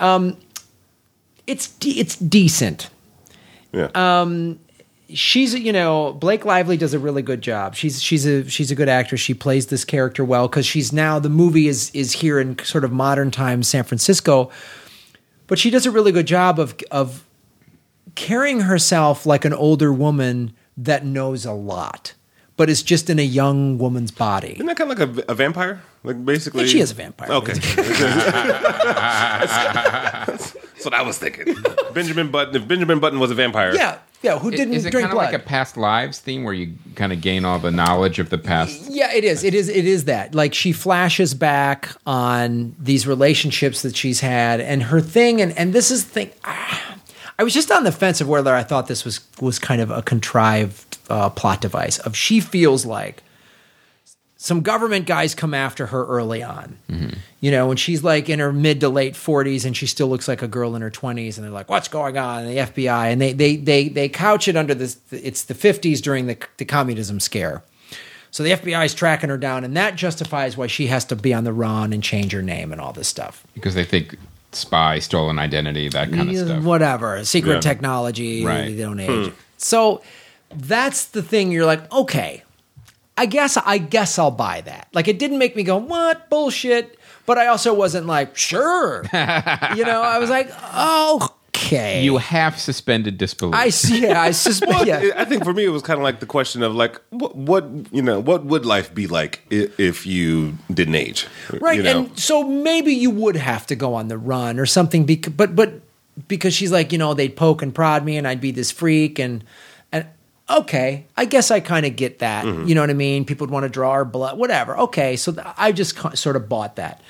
Um, 0.00 0.36
it's 1.46 1.68
de- 1.68 1.98
it's 1.98 2.16
decent 2.16 2.88
Yeah. 3.72 3.86
She's 5.14 5.54
you 5.54 5.72
know 5.72 6.12
Blake 6.12 6.44
Lively 6.44 6.76
does 6.76 6.94
a 6.94 6.98
really 6.98 7.22
good 7.22 7.42
job. 7.42 7.74
She's 7.74 8.02
she's 8.02 8.26
a 8.26 8.48
she's 8.48 8.70
a 8.70 8.74
good 8.74 8.88
actress. 8.88 9.20
She 9.20 9.34
plays 9.34 9.66
this 9.66 9.84
character 9.84 10.24
well 10.24 10.48
because 10.48 10.66
she's 10.66 10.92
now 10.92 11.18
the 11.18 11.28
movie 11.28 11.68
is 11.68 11.90
is 11.90 12.12
here 12.12 12.40
in 12.40 12.58
sort 12.64 12.84
of 12.84 12.92
modern 12.92 13.30
times 13.30 13.68
San 13.68 13.84
Francisco, 13.84 14.50
but 15.46 15.58
she 15.58 15.70
does 15.70 15.86
a 15.86 15.90
really 15.90 16.12
good 16.12 16.26
job 16.26 16.58
of 16.58 16.74
of 16.90 17.24
carrying 18.14 18.60
herself 18.60 19.26
like 19.26 19.44
an 19.44 19.52
older 19.52 19.92
woman 19.92 20.52
that 20.76 21.04
knows 21.04 21.44
a 21.44 21.52
lot, 21.52 22.14
but 22.56 22.70
is 22.70 22.82
just 22.82 23.10
in 23.10 23.18
a 23.18 23.22
young 23.24 23.78
woman's 23.78 24.10
body. 24.10 24.54
Isn't 24.54 24.66
that 24.66 24.76
kind 24.76 24.90
of 24.90 24.98
like 24.98 25.26
a, 25.28 25.32
a 25.32 25.34
vampire? 25.34 25.82
Like 26.02 26.24
basically, 26.24 26.62
Yeah, 26.62 26.68
she 26.68 26.80
is 26.80 26.90
a 26.90 26.94
vampire. 26.94 27.30
Okay, 27.30 27.52
that's 30.82 30.84
what 30.84 30.94
I 30.94 31.02
was 31.02 31.18
thinking. 31.18 31.56
Benjamin 31.94 32.30
Button. 32.30 32.56
If 32.56 32.66
Benjamin 32.66 33.00
Button 33.00 33.18
was 33.20 33.30
a 33.30 33.34
vampire, 33.34 33.74
Yeah, 33.74 33.98
yeah. 34.22 34.38
Who 34.38 34.50
didn't 34.50 34.74
Is 34.74 34.84
it 34.86 34.90
drink 34.90 35.04
kind 35.04 35.12
of 35.12 35.16
blood? 35.16 35.32
like 35.32 35.34
a 35.34 35.44
past 35.44 35.76
lives 35.76 36.18
theme 36.18 36.44
where 36.44 36.54
you 36.54 36.74
kind 36.94 37.12
of 37.12 37.20
gain 37.20 37.44
all 37.44 37.58
the 37.58 37.70
knowledge 37.70 38.18
of 38.18 38.30
the 38.30 38.38
past? 38.38 38.90
Yeah, 38.90 39.12
it 39.12 39.24
is. 39.24 39.44
It 39.44 39.54
is. 39.54 39.68
It 39.68 39.84
is 39.86 40.04
that. 40.06 40.34
Like 40.34 40.54
she 40.54 40.72
flashes 40.72 41.34
back 41.34 41.90
on 42.06 42.74
these 42.78 43.06
relationships 43.06 43.82
that 43.82 43.96
she's 43.96 44.20
had, 44.20 44.60
and 44.60 44.82
her 44.84 45.00
thing, 45.00 45.40
and 45.40 45.56
and 45.58 45.72
this 45.72 45.90
is 45.90 46.04
the 46.06 46.10
thing. 46.10 46.30
ah, 46.44 46.96
I 47.38 47.42
was 47.42 47.54
just 47.54 47.70
on 47.70 47.84
the 47.84 47.92
fence 47.92 48.20
of 48.20 48.28
whether 48.28 48.54
I 48.54 48.62
thought 48.62 48.86
this 48.86 49.04
was 49.04 49.20
was 49.40 49.58
kind 49.58 49.80
of 49.80 49.90
a 49.90 50.02
contrived 50.02 50.98
uh, 51.08 51.30
plot 51.30 51.60
device. 51.60 51.98
Of 51.98 52.16
she 52.16 52.40
feels 52.40 52.84
like 52.86 53.22
some 54.42 54.62
government 54.62 55.04
guys 55.04 55.34
come 55.34 55.52
after 55.52 55.84
her 55.88 56.06
early 56.06 56.42
on. 56.42 56.78
You 57.40 57.50
know, 57.50 57.68
when 57.68 57.76
she's 57.76 58.02
like 58.02 58.30
in 58.30 58.38
her 58.38 58.54
mid 58.54 58.80
to 58.80 58.88
late 58.88 59.14
forties 59.14 59.66
and 59.66 59.76
she 59.76 59.86
still 59.86 60.08
looks 60.08 60.28
like 60.28 60.40
a 60.40 60.48
girl 60.48 60.74
in 60.74 60.80
her 60.82 60.88
twenties, 60.90 61.36
and 61.36 61.44
they're 61.44 61.52
like, 61.52 61.68
"What's 61.68 61.88
going 61.88 62.16
on?" 62.16 62.44
And 62.44 62.50
the 62.50 62.56
FBI 62.62 63.12
and 63.12 63.20
they 63.20 63.34
they 63.34 63.56
they 63.56 63.88
they 63.90 64.08
couch 64.08 64.48
it 64.48 64.56
under 64.56 64.74
this. 64.74 64.96
It's 65.10 65.44
the 65.44 65.52
fifties 65.54 66.00
during 66.00 66.26
the 66.26 66.38
the 66.56 66.64
communism 66.64 67.20
scare. 67.20 67.62
So 68.30 68.42
the 68.42 68.52
FBI 68.52 68.84
is 68.86 68.94
tracking 68.94 69.28
her 69.28 69.36
down, 69.36 69.62
and 69.62 69.76
that 69.76 69.96
justifies 69.96 70.56
why 70.56 70.68
she 70.68 70.86
has 70.86 71.04
to 71.06 71.16
be 71.16 71.34
on 71.34 71.44
the 71.44 71.52
run 71.52 71.92
and 71.92 72.02
change 72.02 72.32
her 72.32 72.42
name 72.42 72.72
and 72.72 72.80
all 72.80 72.92
this 72.94 73.08
stuff. 73.08 73.44
Because 73.54 73.74
they 73.74 73.84
think 73.84 74.16
spy, 74.52 75.00
stolen 75.00 75.38
identity, 75.38 75.88
that 75.90 76.10
kind 76.12 76.30
of 76.30 76.36
stuff. 76.36 76.62
Whatever, 76.64 77.22
secret 77.24 77.54
Yeah. 77.54 77.60
technology, 77.60 78.44
Right. 78.44 78.74
they 78.74 78.82
don't 78.82 79.00
age. 79.00 79.28
Hmm. 79.28 79.34
So 79.58 80.00
that's 80.54 81.04
the 81.06 81.22
thing. 81.22 81.52
You're 81.52 81.66
like, 81.66 81.92
okay, 81.92 82.42
I 83.20 83.26
guess 83.26 83.56
I 83.56 83.78
guess 83.78 84.18
I'll 84.18 84.30
buy 84.30 84.62
that. 84.62 84.88
Like 84.94 85.06
it 85.08 85.18
didn't 85.18 85.38
make 85.38 85.54
me 85.56 85.62
go, 85.62 85.76
what 85.76 86.30
bullshit. 86.30 86.96
But 87.26 87.36
I 87.38 87.46
also 87.48 87.74
wasn't 87.74 88.06
like, 88.06 88.36
sure. 88.36 89.02
you 89.12 89.84
know, 89.84 90.02
I 90.02 90.18
was 90.18 90.30
like, 90.30 90.50
"Oh, 90.72 91.28
okay. 91.54 92.02
You 92.02 92.16
half 92.16 92.58
suspended 92.58 93.18
disbelief. 93.18 93.54
I 93.54 93.68
see. 93.70 94.02
Yeah, 94.02 94.20
I 94.20 94.30
suspect. 94.32 94.86
Yeah. 94.86 95.12
I 95.16 95.24
think 95.26 95.44
for 95.44 95.52
me 95.52 95.64
it 95.64 95.68
was 95.68 95.82
kind 95.82 95.98
of 95.98 96.02
like 96.04 96.20
the 96.20 96.26
question 96.26 96.62
of 96.62 96.74
like 96.74 97.00
what, 97.10 97.36
what 97.36 97.68
you 97.92 98.02
know 98.02 98.18
what 98.20 98.44
would 98.46 98.64
life 98.64 98.92
be 98.94 99.06
like 99.06 99.40
i- 99.52 99.68
if 99.78 100.06
you 100.06 100.54
didn't 100.72 100.94
age, 100.94 101.26
right 101.60 101.76
You 101.76 101.82
know? 101.82 101.98
and 102.08 102.18
so 102.18 102.42
maybe 102.42 102.92
you 102.94 103.10
would 103.10 103.36
have 103.36 103.66
to 103.66 103.76
go 103.76 103.94
on 103.94 104.08
the 104.08 104.16
run 104.18 104.58
or 104.58 104.66
something 104.66 105.04
bec- 105.04 105.36
but 105.36 105.54
but 105.54 105.70
because 106.26 106.54
she's 106.54 106.72
like 106.72 106.90
you 106.92 106.98
know 106.98 107.14
they'd 107.14 107.36
poke 107.36 107.62
and 107.62 107.74
prod 107.74 108.04
me 108.04 108.16
and 108.18 108.26
i'd 108.28 108.40
be 108.40 108.50
this 108.50 108.70
freak 108.70 109.18
and 109.18 109.32
and 109.32 109.44
okay 110.50 111.06
i 111.16 111.24
guess 111.24 111.50
i 111.50 111.60
kind 111.60 111.86
of 111.86 111.96
get 111.96 112.18
that 112.20 112.44
Mm-hmm. 112.44 112.66
you 112.66 112.74
know 112.74 112.80
what 112.80 112.90
i 112.90 112.94
mean 112.94 113.24
people 113.24 113.46
would 113.46 113.52
want 113.52 113.64
to 113.64 113.68
draw 113.68 113.90
our 113.90 114.04
blood 114.04 114.36
whatever 114.38 114.76
okay 114.78 115.16
so 115.16 115.32
th- 115.32 115.46
i 115.56 115.72
just 115.72 115.96
ca- 115.96 116.14
sort 116.14 116.36
of 116.36 116.48
bought 116.48 116.76
that 116.76 117.00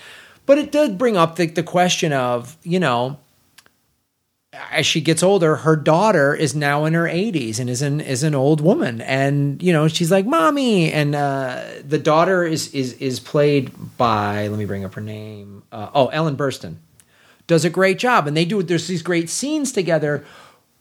but 0.46 0.58
it 0.58 0.70
did 0.72 0.98
bring 0.98 1.16
up 1.16 1.36
the, 1.36 1.46
the 1.46 1.62
question 1.62 2.12
of 2.12 2.56
you 2.62 2.78
know 2.80 3.18
as 4.72 4.84
she 4.84 5.00
gets 5.00 5.22
older, 5.22 5.54
her 5.56 5.76
daughter 5.76 6.34
is 6.34 6.56
now 6.56 6.84
in 6.84 6.94
her 6.94 7.04
80s 7.04 7.60
and 7.60 7.70
is 7.70 7.82
an 7.82 8.00
is 8.00 8.24
an 8.24 8.34
old 8.34 8.60
woman, 8.60 9.00
and 9.00 9.62
you 9.62 9.72
know 9.72 9.86
she's 9.86 10.10
like 10.10 10.26
mommy, 10.26 10.90
and 10.90 11.14
uh, 11.14 11.62
the 11.86 11.98
daughter 11.98 12.42
is 12.42 12.74
is 12.74 12.94
is 12.94 13.20
played 13.20 13.70
by 13.96 14.48
let 14.48 14.58
me 14.58 14.64
bring 14.64 14.84
up 14.84 14.94
her 14.94 15.00
name. 15.00 15.62
Uh, 15.70 15.90
oh, 15.94 16.08
Ellen 16.08 16.36
Burstyn 16.36 16.74
does 17.46 17.64
a 17.64 17.70
great 17.70 18.00
job, 18.00 18.26
and 18.26 18.36
they 18.36 18.44
do. 18.44 18.60
There's 18.64 18.88
these 18.88 19.02
great 19.02 19.30
scenes 19.30 19.70
together 19.70 20.24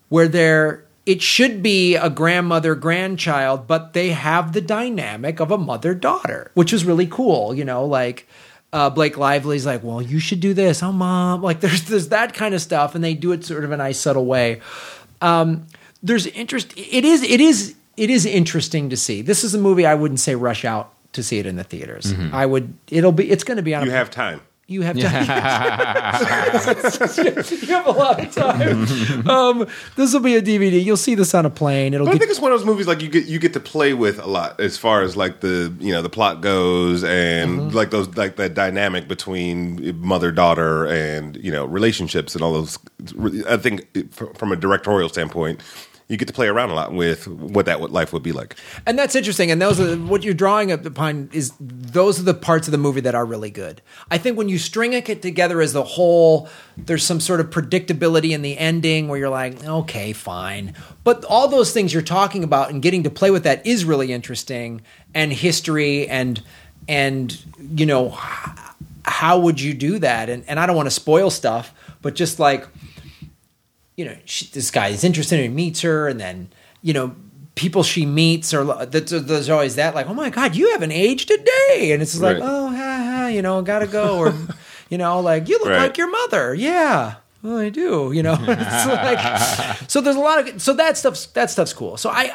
where 0.09 0.27
they're. 0.27 0.83
It 1.09 1.23
should 1.23 1.63
be 1.63 1.95
a 1.95 2.07
grandmother 2.07 2.75
grandchild, 2.75 3.65
but 3.65 3.93
they 3.93 4.09
have 4.09 4.53
the 4.53 4.61
dynamic 4.61 5.39
of 5.39 5.49
a 5.49 5.57
mother 5.57 5.95
daughter, 5.95 6.51
which 6.53 6.71
is 6.71 6.85
really 6.85 7.07
cool. 7.07 7.55
You 7.55 7.65
know, 7.65 7.83
like 7.83 8.27
uh, 8.71 8.91
Blake 8.91 9.17
Lively's 9.17 9.65
like, 9.65 9.81
well, 9.83 10.03
you 10.03 10.19
should 10.19 10.39
do 10.39 10.53
this. 10.53 10.83
Oh, 10.83 10.91
mom. 10.91 11.41
Like 11.41 11.59
there's 11.61 11.85
there's 11.85 12.09
that 12.09 12.35
kind 12.35 12.53
of 12.53 12.61
stuff, 12.61 12.93
and 12.93 13.03
they 13.03 13.15
do 13.15 13.31
it 13.31 13.43
sort 13.43 13.63
of 13.63 13.71
in 13.71 13.79
a 13.79 13.83
nice 13.83 13.97
subtle 13.97 14.27
way. 14.27 14.61
Um, 15.19 15.65
there's 16.03 16.27
interest. 16.27 16.77
It 16.77 17.03
is 17.03 17.23
it 17.23 17.41
is 17.41 17.73
it 17.97 18.11
is 18.11 18.27
interesting 18.27 18.91
to 18.91 18.95
see. 18.95 19.23
This 19.23 19.43
is 19.43 19.55
a 19.55 19.59
movie 19.59 19.87
I 19.87 19.95
wouldn't 19.95 20.19
say 20.19 20.35
rush 20.35 20.63
out 20.63 20.93
to 21.13 21.23
see 21.23 21.39
it 21.39 21.47
in 21.47 21.55
the 21.55 21.63
theaters. 21.63 22.13
I 22.31 22.45
would. 22.45 22.75
It'll 22.91 23.11
be. 23.11 23.31
It's 23.31 23.43
going 23.43 23.57
to 23.57 23.63
be 23.63 23.73
on. 23.73 23.83
you 23.83 23.89
a, 23.89 23.95
have 23.95 24.11
time. 24.11 24.41
You 24.69 24.83
have 24.83 24.99
time. 24.99 25.25
you 27.61 27.67
have 27.73 27.87
a 27.87 27.91
lot 27.91 28.23
of 28.23 28.31
time. 28.33 29.27
Um, 29.27 29.67
this 29.95 30.13
will 30.13 30.19
be 30.19 30.35
a 30.35 30.41
DVD. 30.43 30.83
You'll 30.83 30.95
see 30.95 31.15
this 31.15 31.33
on 31.33 31.43
a 31.45 31.49
plane. 31.49 31.95
It'll 31.95 32.05
But 32.05 32.11
I 32.11 32.13
get 32.13 32.19
think 32.19 32.31
it's 32.31 32.39
one 32.39 32.51
of 32.51 32.59
those 32.59 32.67
movies 32.67 32.85
like 32.87 33.01
you 33.01 33.09
get 33.09 33.25
you 33.25 33.39
get 33.39 33.53
to 33.53 33.59
play 33.59 33.93
with 33.95 34.19
a 34.19 34.27
lot 34.27 34.59
as 34.59 34.77
far 34.77 35.01
as 35.01 35.17
like 35.17 35.39
the 35.41 35.73
you 35.79 35.91
know 35.91 36.03
the 36.03 36.09
plot 36.09 36.41
goes 36.41 37.03
and 37.03 37.49
Mm-hmm. 37.59 37.75
like 37.75 37.89
those 37.89 38.15
like 38.15 38.35
that 38.35 38.53
dynamic 38.53 39.07
between 39.07 39.99
mother 39.99 40.31
daughter 40.31 40.85
and 40.85 41.35
you 41.37 41.51
know 41.51 41.65
relationships 41.65 42.35
and 42.35 42.43
all 42.43 42.53
those. 42.53 42.77
I 43.47 43.57
think 43.57 43.87
it- 43.95 44.13
fr- 44.13 44.33
from 44.35 44.51
a 44.51 44.55
directorial 44.55 45.09
standpoint, 45.09 45.61
you 46.09 46.17
get 46.17 46.27
to 46.27 46.33
play 46.33 46.47
around 46.47 46.71
a 46.71 46.73
lot 46.73 46.91
with 46.91 47.27
what 47.27 47.67
that 47.67 47.79
what 47.79 47.91
life 47.91 48.11
would 48.11 48.23
be 48.23 48.31
like. 48.31 48.55
And 48.87 48.97
that's 48.97 49.15
interesting. 49.15 49.51
And 49.51 49.61
those 49.61 49.79
are 49.79 49.95
what 49.95 50.23
you're 50.23 50.33
drawing 50.33 50.71
upon 50.71 51.29
is 51.31 51.53
those 51.59 52.19
are 52.19 52.23
the 52.23 52.33
parts 52.33 52.67
of 52.67 52.71
the 52.71 52.79
movie 52.79 53.01
that 53.01 53.13
are 53.13 53.25
really 53.25 53.51
good. 53.51 53.83
I 54.09 54.17
think 54.17 54.35
when 54.35 54.49
you 54.49 54.57
string 54.57 54.93
it 54.93 55.21
together 55.21 55.61
as 55.61 55.73
the 55.73 55.83
whole, 55.83 56.49
there's 56.75 57.05
some 57.05 57.19
sort 57.19 57.39
of 57.39 57.51
predictability 57.51 58.31
in 58.31 58.41
the 58.41 58.57
ending 58.57 59.07
where 59.07 59.19
you're 59.19 59.29
like, 59.29 59.63
okay, 59.63 60.11
fine. 60.11 60.73
But 61.03 61.23
all 61.25 61.47
those 61.47 61.71
things 61.71 61.93
you're 61.93 62.01
talking 62.01 62.43
about 62.43 62.71
and 62.71 62.81
getting 62.81 63.03
to 63.03 63.11
play 63.11 63.29
with 63.29 63.43
that 63.43 63.65
is 63.65 63.85
really 63.85 64.11
interesting. 64.11 64.81
And 65.13 65.31
history 65.31 66.07
and 66.07 66.41
and 66.87 67.37
you 67.75 67.85
know 67.85 68.17
how 69.05 69.39
would 69.39 69.61
you 69.61 69.75
do 69.75 69.99
that? 69.99 70.27
And 70.29 70.43
and 70.47 70.59
I 70.59 70.65
don't 70.65 70.75
want 70.75 70.87
to 70.87 70.91
spoil 70.91 71.29
stuff, 71.29 71.71
but 72.01 72.15
just 72.15 72.39
like 72.39 72.67
you 73.99 74.05
know, 74.05 74.15
she, 74.23 74.45
this 74.47 74.71
guy 74.71 74.87
is 74.95 75.03
interested 75.03 75.39
and 75.43 75.53
meets 75.53 75.81
her, 75.81 76.07
and 76.07 76.19
then 76.19 76.47
you 76.81 76.93
know, 76.93 77.13
people 77.55 77.83
she 77.83 78.05
meets 78.05 78.53
are 78.53 78.85
there's, 78.85 79.09
there's 79.11 79.49
always 79.49 79.75
that 79.75 79.93
like, 79.93 80.07
oh 80.07 80.13
my 80.13 80.29
god, 80.29 80.55
you 80.55 80.71
haven't 80.71 80.93
aged 80.93 81.29
a 81.29 81.37
day, 81.37 81.91
and 81.91 82.01
it's 82.01 82.11
just 82.13 82.23
like, 82.23 82.37
oh, 82.41 82.67
ha, 82.69 82.75
ha, 83.05 83.27
you 83.27 83.41
know, 83.41 83.61
gotta 83.61 83.87
go, 83.87 84.17
or 84.19 84.33
you 84.89 84.97
know, 84.97 85.19
like 85.19 85.49
you 85.49 85.59
look 85.59 85.67
Right. 85.67 85.79
like 85.87 85.97
your 85.97 86.09
mother, 86.09 86.53
yeah. 86.55 87.15
Well, 87.43 87.57
I 87.57 87.69
do, 87.69 88.11
you 88.13 88.23
know. 88.23 88.37
it's 88.39 88.85
like, 88.87 89.19
so 89.89 89.99
there's 90.01 90.15
a 90.15 90.19
lot 90.19 90.47
of 90.47 90.61
so 90.61 90.73
that 90.73 90.97
stuff's 90.97 91.25
that 91.27 91.49
stuff's 91.51 91.73
cool. 91.73 91.97
So 91.97 92.09
I, 92.09 92.31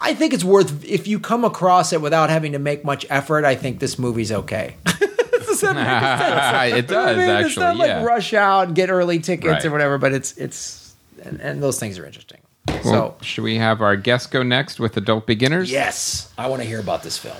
I 0.00 0.14
think 0.14 0.32
it's 0.32 0.44
worth 0.44 0.84
if 0.84 1.06
you 1.06 1.18
come 1.20 1.44
across 1.44 1.92
it 1.92 2.00
without 2.00 2.30
having 2.30 2.52
to 2.52 2.58
make 2.58 2.84
much 2.84 3.04
effort. 3.10 3.44
I 3.44 3.54
think 3.54 3.80
this 3.80 3.98
movie's 3.98 4.32
okay. 4.32 4.76
Does 5.60 5.74
that 5.74 5.74
make 5.76 6.74
sense? 6.74 6.84
it 6.84 6.88
does 6.88 7.06
I 7.06 7.18
mean, 7.20 7.28
actually. 7.30 7.46
It's 7.48 7.56
not 7.58 7.76
yeah. 7.86 7.98
like 7.98 8.06
rush 8.06 8.34
out 8.34 8.66
and 8.68 8.74
get 8.76 8.90
early 8.90 9.18
tickets 9.18 9.46
Right. 9.48 9.64
or 9.64 9.70
whatever, 9.70 9.98
but 9.98 10.12
it's 10.12 10.36
it's 10.36 10.94
and, 11.24 11.40
and 11.40 11.62
those 11.62 11.78
things 11.80 11.98
are 11.98 12.06
interesting. 12.06 12.38
Well, 12.68 12.82
so 12.82 13.16
should 13.22 13.44
we 13.44 13.56
have 13.56 13.80
our 13.80 13.96
guest 13.96 14.30
go 14.30 14.42
next 14.42 14.78
with 14.78 14.96
adult 14.96 15.26
beginners? 15.26 15.70
yes, 15.70 16.30
I 16.36 16.48
want 16.48 16.62
to 16.62 16.68
hear 16.68 16.80
about 16.80 17.02
this 17.02 17.16
film. 17.18 17.36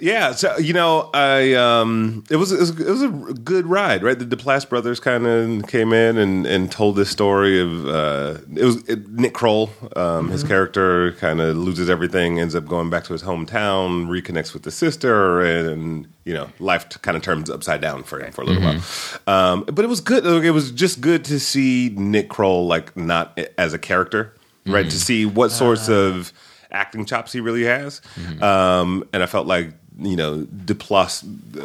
Yeah, 0.00 0.32
so 0.32 0.56
you 0.58 0.72
know, 0.72 1.10
I 1.14 1.54
um, 1.54 2.24
it 2.30 2.36
was 2.36 2.52
it 2.52 2.58
was, 2.58 2.70
it 2.70 2.88
was 2.88 3.02
a 3.02 3.08
good 3.08 3.66
ride, 3.66 4.02
right? 4.02 4.18
The 4.18 4.24
Duplass 4.24 4.68
brothers 4.68 5.00
kind 5.00 5.26
of 5.26 5.68
came 5.68 5.92
in 5.92 6.18
and, 6.18 6.46
and 6.46 6.70
told 6.70 6.96
this 6.96 7.10
story 7.10 7.60
of 7.60 7.86
uh, 7.86 8.38
it 8.54 8.64
was 8.64 8.76
it, 8.88 9.08
Nick 9.10 9.34
Kroll, 9.34 9.70
um, 9.94 10.30
his 10.30 10.42
character, 10.42 11.12
kind 11.12 11.40
of 11.40 11.56
loses 11.56 11.88
everything, 11.88 12.40
ends 12.40 12.54
up 12.54 12.66
going 12.66 12.90
back 12.90 13.04
to 13.04 13.12
his 13.12 13.22
hometown, 13.22 14.06
reconnects 14.08 14.52
with 14.52 14.64
the 14.64 14.70
sister, 14.70 15.40
and 15.40 16.08
you 16.24 16.34
know, 16.34 16.48
life 16.58 16.88
kind 17.02 17.16
of 17.16 17.22
turns 17.22 17.48
upside 17.48 17.80
down 17.80 18.02
for 18.02 18.20
him 18.20 18.32
for 18.32 18.42
a 18.42 18.44
little 18.44 18.62
while. 18.62 18.80
Um, 19.28 19.64
but 19.64 19.84
it 19.84 19.88
was 19.88 20.00
good. 20.00 20.26
It 20.44 20.50
was 20.50 20.72
just 20.72 21.00
good 21.00 21.24
to 21.26 21.38
see 21.38 21.90
Nick 21.96 22.28
Kroll 22.28 22.66
like 22.66 22.96
not 22.96 23.38
as 23.56 23.72
a 23.72 23.78
character, 23.78 24.34
right? 24.66 24.90
To 24.90 24.98
see 24.98 25.24
what 25.26 25.50
sorts 25.52 25.88
of 25.88 26.32
acting 26.76 27.04
chops 27.06 27.32
he 27.32 27.40
really 27.40 27.64
has. 27.64 28.00
Um, 28.40 29.04
and 29.12 29.22
I 29.22 29.26
felt 29.26 29.46
like 29.46 29.72
you 29.98 30.14
know 30.14 30.46
Duplass 30.66 31.24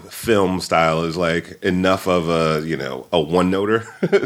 film 0.10 0.62
style 0.62 1.04
is 1.04 1.18
like 1.18 1.62
enough 1.64 2.08
of 2.08 2.30
a 2.30 2.66
you 2.66 2.78
know 2.78 3.06
a 3.12 3.20
one 3.20 3.52
noter 3.52 3.84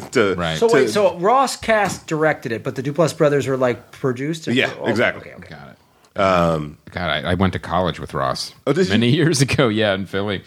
to 0.12 0.36
Right. 0.36 0.58
So 0.60 0.68
to- 0.68 0.74
wait, 0.76 0.90
so 0.92 1.18
Ross 1.18 1.56
Katz 1.58 1.98
directed 2.00 2.52
it, 2.52 2.64
but 2.64 2.76
the 2.76 2.84
Duplass 2.84 3.18
brothers 3.18 3.48
were 3.48 3.58
like 3.58 3.92
produced. 3.92 4.48
Yeah, 4.48 4.72
Oh, 4.80 4.86
exactly. 4.86 5.32
Okay, 5.32 5.34
okay. 5.40 5.50
Got 5.50 5.70
it. 5.70 5.78
Um, 6.18 6.78
God, 6.92 7.10
I, 7.10 7.32
I 7.32 7.34
went 7.34 7.52
to 7.54 7.60
college 7.60 8.00
with 8.00 8.14
Ross 8.14 8.54
Oh, 8.66 8.72
did 8.72 8.86
you? 8.88 8.92
many 8.94 9.10
years 9.22 9.42
ago. 9.42 9.68
Yeah, 9.68 9.94
in 9.96 10.06
Philly. 10.06 10.44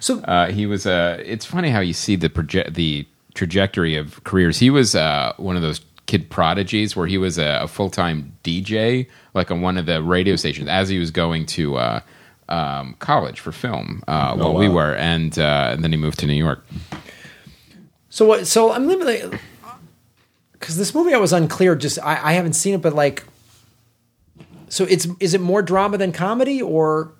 So 0.00 0.20
Uh, 0.20 0.50
he 0.50 0.66
was 0.66 0.86
Uh, 0.86 1.22
it's 1.24 1.44
funny 1.44 1.70
how 1.70 1.80
you 1.80 1.92
see 1.92 2.16
the 2.16 2.28
proje- 2.28 2.72
the 2.72 3.06
trajectory 3.34 3.94
of 3.96 4.22
careers. 4.24 4.58
He 4.58 4.70
was 4.70 4.94
uh, 4.94 5.32
one 5.36 5.54
of 5.56 5.62
those 5.62 5.80
kid 6.08 6.30
prodigies 6.30 6.96
where 6.96 7.06
he 7.06 7.18
was 7.18 7.38
a, 7.38 7.60
a 7.62 7.68
full 7.68 7.90
time 7.90 8.36
DJ, 8.42 9.08
like 9.34 9.52
on 9.52 9.60
one 9.60 9.78
of 9.78 9.86
the 9.86 10.02
radio 10.02 10.34
stations, 10.34 10.68
as 10.68 10.88
he 10.88 10.98
was 10.98 11.12
going 11.12 11.46
to 11.46 11.76
uh, 11.76 12.00
um, 12.48 12.96
college 12.98 13.38
for 13.38 13.52
film. 13.52 14.02
Uh, 14.08 14.34
while 14.34 14.54
we 14.54 14.68
were, 14.68 14.96
and 14.96 15.38
uh, 15.38 15.68
and 15.70 15.84
then 15.84 15.92
he 15.92 15.96
moved 15.96 16.18
to 16.18 16.26
New 16.26 16.32
York. 16.32 16.66
So 18.10 18.26
what? 18.26 18.48
So 18.48 18.72
I'm 18.72 18.88
living 18.88 19.38
because 20.52 20.76
this 20.76 20.94
movie 20.94 21.14
I 21.14 21.18
was 21.18 21.32
unclear. 21.32 21.76
Just 21.76 22.00
I, 22.00 22.30
I 22.30 22.32
haven't 22.32 22.54
seen 22.54 22.74
it, 22.74 22.82
but 22.82 22.94
like, 22.94 23.22
so 24.68 24.84
it's 24.84 25.06
is 25.20 25.34
it 25.34 25.40
more 25.40 25.62
drama 25.62 25.98
than 25.98 26.10
comedy 26.10 26.60
or? 26.60 27.12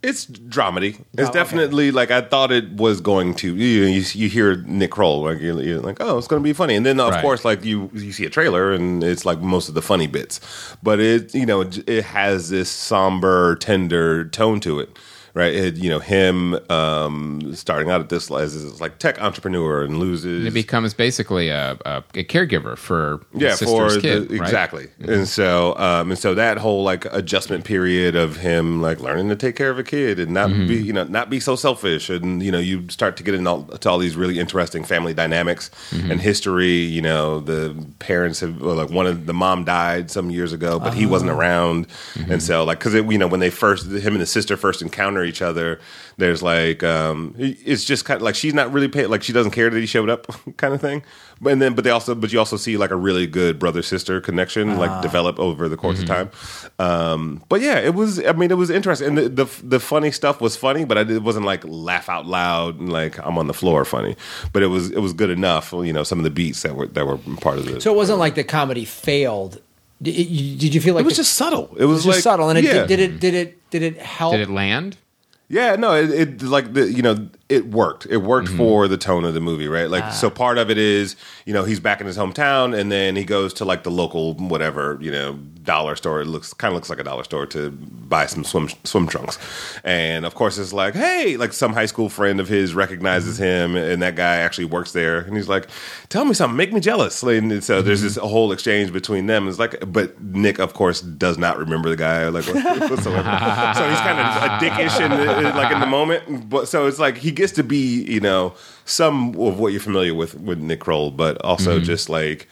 It's 0.00 0.26
dramedy. 0.26 0.90
It's 0.90 1.04
Oh, 1.18 1.22
okay. 1.24 1.32
definitely 1.32 1.90
like 1.90 2.10
I 2.12 2.20
thought 2.20 2.52
it 2.52 2.70
was 2.72 3.00
going 3.00 3.34
to. 3.36 3.54
You 3.56 3.84
you, 3.86 4.04
you 4.12 4.28
hear 4.28 4.56
Nick 4.62 4.92
Kroll 4.92 5.22
like 5.22 5.40
you're, 5.40 5.60
you're 5.60 5.80
like 5.80 5.96
oh 6.00 6.18
it's 6.18 6.28
going 6.28 6.40
to 6.40 6.44
be 6.44 6.52
funny, 6.52 6.76
and 6.76 6.86
then 6.86 7.00
of 7.00 7.10
Right. 7.10 7.20
course 7.22 7.44
like 7.44 7.64
you 7.64 7.90
you 7.92 8.12
see 8.12 8.24
a 8.24 8.30
trailer 8.30 8.72
and 8.72 9.02
it's 9.02 9.24
like 9.26 9.40
most 9.40 9.68
of 9.68 9.74
the 9.74 9.82
funny 9.82 10.06
bits, 10.06 10.40
but 10.84 11.00
it 11.00 11.34
you 11.34 11.44
know 11.46 11.62
it, 11.62 11.88
it 11.88 12.04
has 12.04 12.48
this 12.48 12.70
somber, 12.70 13.56
tender 13.56 14.26
tone 14.28 14.60
to 14.60 14.78
it. 14.78 14.96
Right, 15.38 15.54
it, 15.54 15.76
you 15.76 15.88
know 15.88 16.00
him 16.00 16.54
um, 16.68 17.54
starting 17.54 17.90
out 17.92 18.00
at 18.00 18.08
this 18.08 18.28
as 18.28 18.80
like 18.80 18.98
tech 18.98 19.22
entrepreneur 19.22 19.84
and 19.84 19.98
loses. 20.00 20.44
It 20.44 20.52
becomes 20.52 20.94
basically 20.94 21.48
a, 21.48 21.78
a, 21.86 21.98
a 22.14 22.24
caregiver 22.24 22.76
for 22.76 23.20
his 23.32 23.42
yeah, 23.42 23.54
for 23.54 23.92
the, 23.92 24.00
kid, 24.00 24.18
right? 24.18 24.28
Mm-hmm. 24.30 24.42
exactly. 24.42 24.88
And 25.00 25.28
so, 25.28 25.76
um, 25.78 26.10
and 26.10 26.18
so 26.18 26.34
that 26.34 26.58
whole 26.58 26.82
like 26.82 27.04
adjustment 27.12 27.64
period 27.64 28.16
of 28.16 28.38
him 28.38 28.82
like 28.82 28.98
learning 28.98 29.28
to 29.28 29.36
take 29.36 29.54
care 29.54 29.70
of 29.70 29.78
a 29.78 29.84
kid 29.84 30.18
and 30.18 30.32
not 30.32 30.50
Mm-hmm. 30.50 30.66
be, 30.66 30.74
you 30.82 30.92
know, 30.92 31.04
not 31.04 31.30
be 31.30 31.38
so 31.38 31.54
selfish, 31.54 32.10
and 32.10 32.42
you 32.42 32.50
know, 32.50 32.58
you 32.58 32.88
start 32.88 33.16
to 33.18 33.22
get 33.22 33.34
into 33.34 33.48
all, 33.48 33.62
to 33.64 33.88
all 33.88 33.98
these 33.98 34.16
really 34.16 34.40
interesting 34.40 34.82
family 34.82 35.14
dynamics 35.14 35.70
Mm-hmm. 35.90 36.10
and 36.10 36.20
history. 36.20 36.78
You 36.96 37.02
know, 37.02 37.38
the 37.38 37.76
parents 38.00 38.40
have 38.40 38.60
well, 38.60 38.74
like 38.74 38.90
one 38.90 39.06
of 39.06 39.26
the 39.26 39.34
mom 39.34 39.64
died 39.64 40.10
some 40.10 40.30
years 40.30 40.52
ago, 40.52 40.80
but 40.80 40.94
he 40.94 41.06
wasn't 41.06 41.30
Oh. 41.30 41.38
around, 41.38 41.86
Mm-hmm. 42.14 42.32
and 42.32 42.42
so 42.42 42.64
like 42.64 42.80
because 42.80 42.94
you 42.94 43.18
know 43.18 43.28
when 43.28 43.40
they 43.40 43.50
first 43.50 43.86
him 43.86 44.14
and 44.14 44.20
the 44.20 44.26
sister 44.26 44.56
first 44.56 44.82
encounter 44.82 45.27
each 45.28 45.42
other, 45.42 45.78
there's 46.16 46.42
like 46.42 46.82
um, 46.82 47.34
it's 47.38 47.84
just 47.84 48.04
kind 48.04 48.16
of 48.16 48.22
like 48.22 48.34
she's 48.34 48.54
not 48.54 48.72
really 48.72 48.88
pay, 48.88 49.06
like 49.06 49.22
she 49.22 49.32
doesn't 49.32 49.52
care 49.52 49.70
that 49.70 49.78
he 49.78 49.86
showed 49.86 50.10
up, 50.10 50.26
kind 50.56 50.74
of 50.74 50.80
thing. 50.80 51.02
But 51.40 51.52
and 51.52 51.62
then 51.62 51.74
but 51.74 51.84
they 51.84 51.90
also 51.90 52.14
but 52.16 52.32
you 52.32 52.38
also 52.40 52.56
see 52.56 52.76
like 52.76 52.90
a 52.90 52.96
really 52.96 53.26
good 53.28 53.58
brother 53.60 53.82
sister 53.82 54.20
connection 54.20 54.70
Ah. 54.70 54.78
like 54.78 55.02
develop 55.02 55.38
over 55.38 55.68
the 55.68 55.76
course 55.76 56.00
Mm-hmm. 56.00 56.10
of 56.10 56.32
time. 56.32 56.78
Um, 56.80 57.42
but 57.48 57.60
yeah, 57.60 57.78
it 57.78 57.94
was. 57.94 58.24
I 58.24 58.32
mean, 58.32 58.50
it 58.50 58.56
was 58.56 58.70
interesting, 58.70 59.08
and 59.08 59.18
the, 59.18 59.28
the 59.28 59.60
the 59.62 59.80
funny 59.80 60.10
stuff 60.10 60.40
was 60.40 60.56
funny, 60.56 60.84
but 60.84 60.98
I, 60.98 61.02
it 61.02 61.22
wasn't 61.22 61.46
like 61.46 61.64
laugh 61.64 62.08
out 62.08 62.26
loud 62.26 62.80
and 62.80 62.92
like 62.92 63.18
I'm 63.24 63.38
on 63.38 63.46
the 63.46 63.54
floor 63.54 63.84
funny. 63.84 64.16
But 64.52 64.62
it 64.62 64.66
was 64.68 64.90
it 64.90 64.98
was 65.00 65.12
good 65.12 65.30
enough. 65.30 65.72
You 65.72 65.92
know, 65.92 66.02
some 66.02 66.18
of 66.18 66.24
the 66.24 66.30
beats 66.30 66.62
that 66.62 66.74
were 66.74 66.86
that 66.88 67.06
were 67.06 67.18
part 67.40 67.58
of 67.58 67.66
the. 67.66 67.80
So 67.80 67.92
it 67.92 67.96
wasn't 67.96 68.18
like 68.18 68.34
the 68.34 68.44
comedy 68.44 68.84
failed. 68.84 69.60
Did, 70.00 70.14
did 70.58 70.74
you 70.74 70.80
feel 70.80 70.94
like 70.94 71.02
it 71.02 71.06
was 71.06 71.16
the- 71.16 71.22
just 71.24 71.34
subtle. 71.34 71.74
It 71.76 71.84
was, 71.84 71.84
it 71.84 71.86
was 71.86 72.04
just 72.04 72.16
like, 72.18 72.22
subtle, 72.22 72.48
and 72.50 72.58
it 72.58 72.64
yeah. 72.64 72.72
did, 72.86 72.88
did 72.88 73.00
it 73.00 73.20
did 73.20 73.34
it 73.34 73.70
did 73.70 73.82
it 73.82 73.96
help? 73.98 74.32
Did 74.32 74.40
it 74.42 74.50
land? 74.50 74.96
Yeah, 75.48 75.76
no, 75.76 75.94
it, 75.94 76.10
it 76.10 76.42
like 76.42 76.74
the 76.74 76.92
you 76.92 77.02
know 77.02 77.28
it 77.48 77.70
worked. 77.70 78.06
It 78.10 78.18
worked 78.18 78.48
mm-hmm. 78.48 78.58
for 78.58 78.88
the 78.88 78.98
tone 78.98 79.24
of 79.24 79.32
the 79.32 79.40
movie, 79.40 79.68
right? 79.68 79.88
Like 79.88 80.12
so, 80.12 80.26
ah. 80.26 80.30
part 80.30 80.58
of 80.58 80.70
it 80.70 80.76
is 80.76 81.16
you 81.46 81.54
know 81.54 81.64
he's 81.64 81.80
back 81.80 82.00
in 82.00 82.06
his 82.06 82.16
hometown, 82.16 82.78
and 82.78 82.92
then 82.92 83.16
he 83.16 83.24
goes 83.24 83.54
to 83.54 83.64
like 83.64 83.84
the 83.84 83.90
local 83.90 84.34
whatever 84.34 84.98
you 85.00 85.10
know 85.10 85.34
dollar 85.62 85.96
store. 85.96 86.20
It 86.20 86.26
looks 86.26 86.52
kind 86.52 86.72
of 86.72 86.74
looks 86.74 86.90
like 86.90 86.98
a 86.98 87.04
dollar 87.04 87.24
store 87.24 87.46
to 87.46 87.70
buy 87.70 88.26
some 88.26 88.44
swim 88.44 88.68
swim 88.84 89.06
trunks, 89.06 89.38
and 89.82 90.26
of 90.26 90.34
course 90.34 90.58
it's 90.58 90.74
like 90.74 90.94
hey, 90.94 91.38
like 91.38 91.54
some 91.54 91.72
high 91.72 91.86
school 91.86 92.10
friend 92.10 92.38
of 92.38 92.48
his 92.48 92.74
recognizes 92.74 93.36
mm-hmm. 93.36 93.74
him, 93.74 93.76
and 93.76 94.02
that 94.02 94.14
guy 94.14 94.36
actually 94.36 94.66
works 94.66 94.92
there, 94.92 95.20
and 95.20 95.34
he's 95.34 95.48
like, 95.48 95.68
tell 96.10 96.26
me 96.26 96.34
something, 96.34 96.56
make 96.56 96.72
me 96.72 96.80
jealous. 96.80 97.22
And 97.22 97.64
so 97.64 97.80
there's 97.80 98.00
mm-hmm. 98.00 98.08
this 98.08 98.16
whole 98.16 98.52
exchange 98.52 98.92
between 98.92 99.26
them. 99.26 99.48
It's 99.48 99.58
like, 99.58 99.76
but 99.90 100.20
Nick 100.20 100.58
of 100.58 100.74
course 100.74 101.00
does 101.00 101.38
not 101.38 101.56
remember 101.56 101.88
the 101.88 101.96
guy 101.96 102.28
like 102.28 102.44
whatsoever, 102.44 102.94
so 103.74 103.88
he's 103.88 104.00
kind 104.00 104.20
of 104.20 104.42
a 104.42 104.58
dickish 104.62 105.00
in 105.00 105.10
the, 105.12 105.42
like 105.56 105.72
in 105.72 105.80
the 105.80 105.86
moment. 105.86 106.50
But 106.50 106.68
so 106.68 106.86
it's 106.86 106.98
like 106.98 107.16
he 107.16 107.37
gets 107.38 107.52
to 107.52 107.64
be 107.64 108.02
you 108.02 108.20
know 108.20 108.54
some 108.84 109.30
of 109.40 109.58
what 109.58 109.72
you're 109.72 109.80
familiar 109.80 110.14
with 110.14 110.34
with 110.38 110.58
Nick 110.58 110.80
Kroll, 110.80 111.10
but 111.10 111.40
also 111.42 111.80
just 111.80 112.10
like 112.10 112.48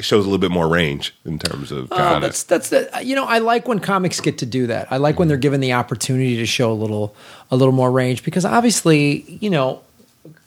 shows 0.00 0.24
a 0.24 0.28
little 0.28 0.38
bit 0.38 0.50
more 0.50 0.68
range 0.68 1.14
in 1.24 1.38
terms 1.38 1.72
of. 1.72 1.88
Oh, 1.90 2.20
that's 2.20 2.44
that's 2.44 2.70
the 2.70 2.88
you 3.02 3.14
know 3.14 3.24
I 3.24 3.38
like 3.38 3.68
when 3.68 3.80
comics 3.80 4.20
get 4.20 4.38
to 4.38 4.46
do 4.46 4.66
that. 4.68 4.90
I 4.90 4.96
like 4.96 5.18
when 5.18 5.28
they're 5.28 5.36
given 5.36 5.60
the 5.60 5.72
opportunity 5.72 6.36
to 6.36 6.46
show 6.46 6.70
a 6.70 6.74
little 6.74 7.14
a 7.50 7.56
little 7.56 7.72
more 7.72 7.90
range 7.90 8.24
because 8.24 8.44
obviously 8.44 9.38
you 9.40 9.50
know 9.50 9.82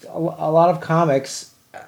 a, 0.08 0.18
a 0.18 0.52
lot 0.52 0.70
of 0.70 0.82
comics 0.82 1.52
uh, 1.74 1.80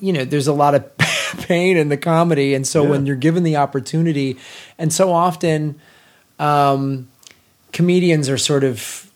you 0.00 0.12
know 0.12 0.24
there's 0.24 0.46
a 0.48 0.52
lot 0.52 0.74
of 0.74 0.96
pain 1.46 1.76
in 1.76 1.88
the 1.88 1.96
comedy 1.96 2.54
and 2.54 2.66
so 2.66 2.84
when 2.84 3.06
you're 3.06 3.16
given 3.16 3.42
the 3.42 3.56
opportunity 3.56 4.36
and 4.76 4.92
so 4.92 5.12
often 5.12 5.80
um, 6.38 7.08
comedians 7.72 8.28
are 8.28 8.36
sort 8.38 8.64
of 8.64 9.10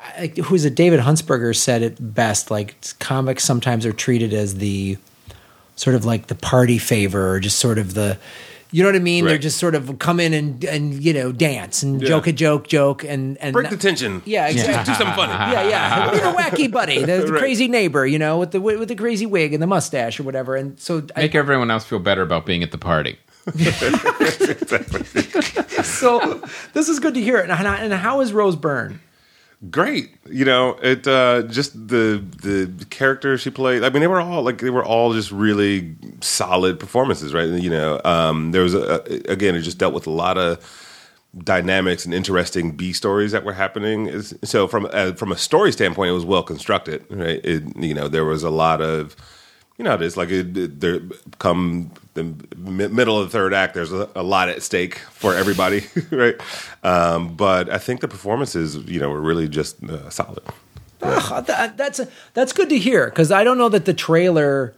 I- 0.00 0.32
who 0.44 0.54
is 0.54 0.64
it? 0.64 0.74
David 0.74 1.00
Huntsberger 1.00 1.54
said 1.54 1.82
it 1.82 1.96
best. 2.14 2.50
Like 2.50 2.74
comics 2.98 3.44
sometimes 3.44 3.84
are 3.86 3.92
treated 3.92 4.32
as 4.32 4.56
the 4.56 4.96
sort 5.76 5.94
of 5.96 6.04
like 6.04 6.26
the 6.28 6.34
party 6.34 6.78
favor, 6.78 7.32
or 7.34 7.40
just 7.40 7.58
sort 7.58 7.78
of 7.78 7.94
the. 7.94 8.18
You 8.72 8.84
know 8.84 8.88
what 8.90 8.94
I 8.96 9.00
mean? 9.00 9.24
They're 9.24 9.36
just 9.36 9.58
sort 9.58 9.74
of 9.74 9.98
come 9.98 10.20
in 10.20 10.32
and 10.32 10.64
and 10.64 11.02
you 11.02 11.12
know 11.12 11.32
dance 11.32 11.82
and 11.82 12.00
Yeah. 12.00 12.06
joke 12.06 12.28
a 12.28 12.32
joke, 12.32 12.68
joke 12.68 13.02
and 13.02 13.36
and 13.38 13.52
Break 13.52 13.68
the 13.68 13.76
tension. 13.76 14.22
Yeah, 14.24 14.46
exactly. 14.46 14.94
Do 14.94 14.96
something 14.96 15.16
funny. 15.16 15.32
yeah, 15.52 15.68
yeah. 15.68 16.12
You're 16.12 16.20
the 16.32 16.38
wacky 16.38 16.70
buddy, 16.70 17.00
the, 17.00 17.06
the 17.26 17.26
Right. 17.32 17.40
crazy 17.40 17.66
neighbor, 17.66 18.06
you 18.06 18.18
know, 18.20 18.38
with 18.38 18.52
the 18.52 18.60
with 18.60 18.86
the 18.86 18.94
crazy 18.94 19.26
wig 19.26 19.52
and 19.54 19.60
the 19.60 19.66
mustache 19.66 20.20
or 20.20 20.22
whatever. 20.22 20.54
And 20.54 20.78
so, 20.78 21.02
I, 21.16 21.22
Make 21.22 21.34
everyone 21.34 21.68
else 21.72 21.84
feel 21.84 21.98
better 21.98 22.22
about 22.22 22.46
being 22.46 22.62
at 22.62 22.70
the 22.70 22.78
party. 22.78 23.18
so 25.82 26.40
this 26.72 26.88
is 26.88 27.00
good 27.00 27.14
to 27.14 27.20
hear. 27.20 27.38
And, 27.38 27.50
and 27.50 27.92
how 27.92 28.20
is 28.20 28.32
Rose 28.32 28.54
Byrne? 28.56 29.00
Great 29.68 30.10
you 30.30 30.44
know 30.44 30.70
it 30.82 31.06
uh 31.06 31.42
just 31.42 31.74
the 31.88 32.24
the 32.40 32.86
character 32.86 33.36
she 33.36 33.50
played 33.50 33.84
i 33.84 33.90
mean 33.90 34.00
they 34.00 34.06
were 34.06 34.20
all 34.20 34.42
like 34.42 34.58
they 34.58 34.70
were 34.70 34.84
all 34.84 35.12
just 35.12 35.30
really 35.30 35.94
solid 36.22 36.80
performances 36.80 37.34
right? 37.34 37.48
You 37.48 37.68
know 37.68 38.00
um 38.04 38.52
there 38.52 38.62
was 38.62 38.74
a, 38.74 39.02
again 39.28 39.54
it 39.54 39.60
just 39.60 39.76
dealt 39.76 39.92
with 39.92 40.06
a 40.06 40.10
lot 40.10 40.38
of 40.38 40.58
dynamics 41.44 42.06
and 42.06 42.14
interesting 42.14 42.72
b 42.72 42.92
stories 42.92 43.32
that 43.32 43.44
were 43.44 43.52
happening. 43.52 44.22
So 44.22 44.66
from 44.66 44.88
uh, 44.92 45.12
from 45.12 45.30
a 45.30 45.36
story 45.36 45.72
standpoint 45.72 46.08
it 46.08 46.14
was 46.14 46.24
well 46.24 46.42
constructed 46.42 47.04
right? 47.10 47.44
It, 47.44 47.76
you 47.76 47.92
know 47.92 48.08
there 48.08 48.24
was 48.24 48.42
a 48.42 48.50
lot 48.50 48.80
of 48.80 49.14
you 49.80 49.84
know, 49.84 49.96
like 49.96 50.28
it, 50.28 50.54
it- 50.58 50.80
there 50.80 51.00
come 51.38 51.90
the 52.12 52.22
middle 52.54 53.18
of 53.18 53.24
the 53.26 53.30
third 53.32 53.54
act. 53.54 53.72
There's 53.72 53.92
a, 53.92 54.10
a 54.14 54.22
lot 54.22 54.50
at 54.50 54.62
stake 54.62 54.96
for 55.10 55.34
everybody, 55.34 55.84
right? 56.10 56.34
Um, 56.84 57.34
but 57.34 57.70
I 57.70 57.78
think 57.78 58.02
the 58.02 58.08
performances, 58.08 58.76
you 58.76 59.00
know, 59.00 59.08
were 59.08 59.22
really 59.22 59.48
just 59.48 59.82
uh, 59.84 60.10
solid. 60.10 60.40
Ugh, 61.00 61.46
that, 61.46 61.78
that's 61.78 61.98
that's 62.34 62.52
good 62.52 62.68
to 62.68 62.76
hear 62.78 63.06
because 63.06 63.32
I 63.32 63.42
don't 63.42 63.56
know 63.56 63.70
that 63.70 63.86
the 63.86 63.94
trailer 63.94 64.74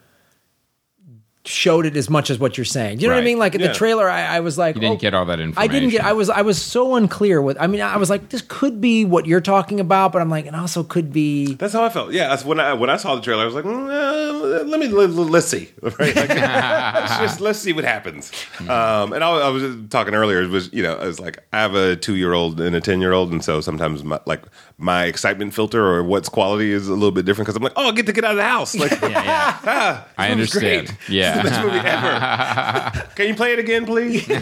showed 1.44 1.86
it 1.86 1.96
as 1.96 2.08
much 2.08 2.30
as 2.30 2.38
what 2.38 2.56
you're 2.56 2.64
saying. 2.64 2.98
Do 2.98 3.02
you 3.02 3.08
know 3.08 3.14
what 3.14 3.18
I 3.18 3.20
Right. 3.20 3.24
mean? 3.24 3.38
Like 3.38 3.54
in 3.56 3.60
Yeah. 3.62 3.68
the 3.68 3.74
trailer, 3.74 4.08
I, 4.08 4.36
I 4.36 4.40
was 4.40 4.56
like, 4.58 4.76
You 4.76 4.80
didn't 4.80 4.98
oh, 4.98 5.00
get 5.00 5.12
all 5.12 5.24
that 5.24 5.40
information." 5.40 5.58
I 5.58 5.64
information. 5.64 5.88
didn't 5.90 5.92
get. 6.02 6.04
I 6.04 6.12
was. 6.12 6.30
I 6.30 6.42
was 6.42 6.62
so 6.62 6.94
unclear 6.94 7.42
with. 7.42 7.56
I 7.60 7.66
mean, 7.66 7.80
I 7.80 7.96
was 7.96 8.10
like, 8.10 8.28
this 8.28 8.42
could 8.46 8.80
be 8.80 9.04
what 9.04 9.26
you're 9.26 9.40
talking 9.40 9.80
about, 9.80 10.12
but 10.12 10.22
I'm 10.22 10.30
like, 10.30 10.46
it 10.46 10.54
also 10.54 10.84
could 10.84 11.12
be. 11.12 11.54
That's 11.54 11.72
how 11.72 11.82
I 11.84 11.88
felt. 11.88 12.12
Yeah, 12.12 12.28
that's 12.28 12.44
when 12.44 12.60
I 12.60 12.74
when 12.74 12.90
I 12.90 12.96
saw 12.96 13.16
the 13.16 13.22
trailer, 13.22 13.42
I 13.42 13.46
was 13.46 13.54
like, 13.56 13.64
mm, 13.64 13.90
uh, 13.90 14.62
let 14.64 14.78
me 14.78 14.86
let, 14.88 15.10
let's 15.10 15.46
see, 15.48 15.68
right? 15.82 16.14
Like, 16.14 16.28
let's 16.28 17.18
just 17.18 17.40
let's 17.40 17.58
see 17.58 17.72
what 17.72 17.84
happens. 17.84 18.30
Um, 18.60 19.12
and 19.12 19.24
I, 19.24 19.30
I 19.30 19.48
was 19.48 19.62
just 19.64 19.90
talking 19.90 20.14
earlier. 20.14 20.42
It 20.42 20.50
was 20.50 20.72
you 20.72 20.82
know, 20.84 20.94
I 20.94 21.06
was 21.06 21.18
like, 21.18 21.38
I 21.52 21.60
have 21.60 21.74
a 21.74 21.96
two 21.96 22.14
year 22.14 22.34
old 22.34 22.60
and 22.60 22.76
a 22.76 22.80
ten 22.80 23.00
year 23.00 23.12
old, 23.12 23.32
and 23.32 23.42
so 23.44 23.60
sometimes 23.60 24.04
my, 24.04 24.20
like 24.26 24.42
my 24.82 25.04
excitement 25.04 25.54
filter 25.54 25.86
or 25.86 26.02
what's 26.02 26.28
quality 26.28 26.72
is 26.72 26.88
a 26.88 26.92
little 26.92 27.12
bit 27.12 27.24
different 27.24 27.46
because 27.46 27.56
I'm 27.56 27.62
like, 27.62 27.72
oh, 27.76 27.88
I 27.88 27.92
get 27.92 28.06
to 28.06 28.12
get 28.12 28.24
out 28.24 28.32
of 28.32 28.36
the 28.38 28.42
house. 28.44 28.74
Like, 28.74 28.90
Yeah, 29.00 29.08
yeah. 29.08 29.58
ah, 29.64 30.08
I 30.18 30.30
understand. 30.30 30.88
great. 30.88 31.08
Yeah. 31.08 31.34
It's 31.34 31.42
the 31.44 31.50
best 31.50 31.62
movie 31.64 31.78
ever. 31.78 33.08
Can 33.14 33.28
you 33.28 33.34
play 33.34 33.52
it 33.52 33.58
again, 33.60 33.86
please? 33.86 34.28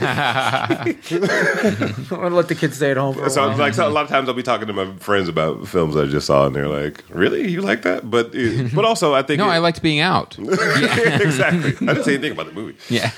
I'm 0.51 0.97
gonna 2.09 2.35
let 2.37 2.49
the 2.49 2.57
kids 2.59 2.77
stay 2.77 2.91
at 2.93 2.97
home. 2.97 3.15
For 3.15 3.27
a 3.27 3.31
So 3.31 3.49
while. 3.49 3.57
like 3.59 3.75
so 3.75 3.87
a 3.87 3.91
lot 3.91 4.03
of 4.05 4.09
times 4.09 4.29
I'll 4.29 4.35
be 4.35 4.43
talking 4.43 4.67
to 4.67 4.73
my 4.73 4.93
friends 4.97 5.29
about 5.29 5.67
films 5.69 5.97
I 5.97 6.07
just 6.07 6.27
saw, 6.27 6.47
and 6.47 6.55
they're 6.55 6.69
like, 6.69 7.05
"Really, 7.11 7.49
you 7.49 7.61
like 7.61 7.83
that?" 7.83 8.11
But 8.11 8.31
it- 8.35 8.75
but 8.75 8.85
also 8.85 9.15
I 9.15 9.23
think 9.23 9.39
No, 9.39 9.47
it- 9.49 9.53
I 9.55 9.59
liked 9.59 9.83
being 9.83 10.01
out. 10.01 10.39
exactly. 10.39 11.89
I 11.89 11.93
didn't 11.95 12.05
say 12.05 12.15
anything 12.15 12.33
about 12.33 12.47
the 12.47 12.53
movie. 12.53 12.77
Yeah. 12.89 13.11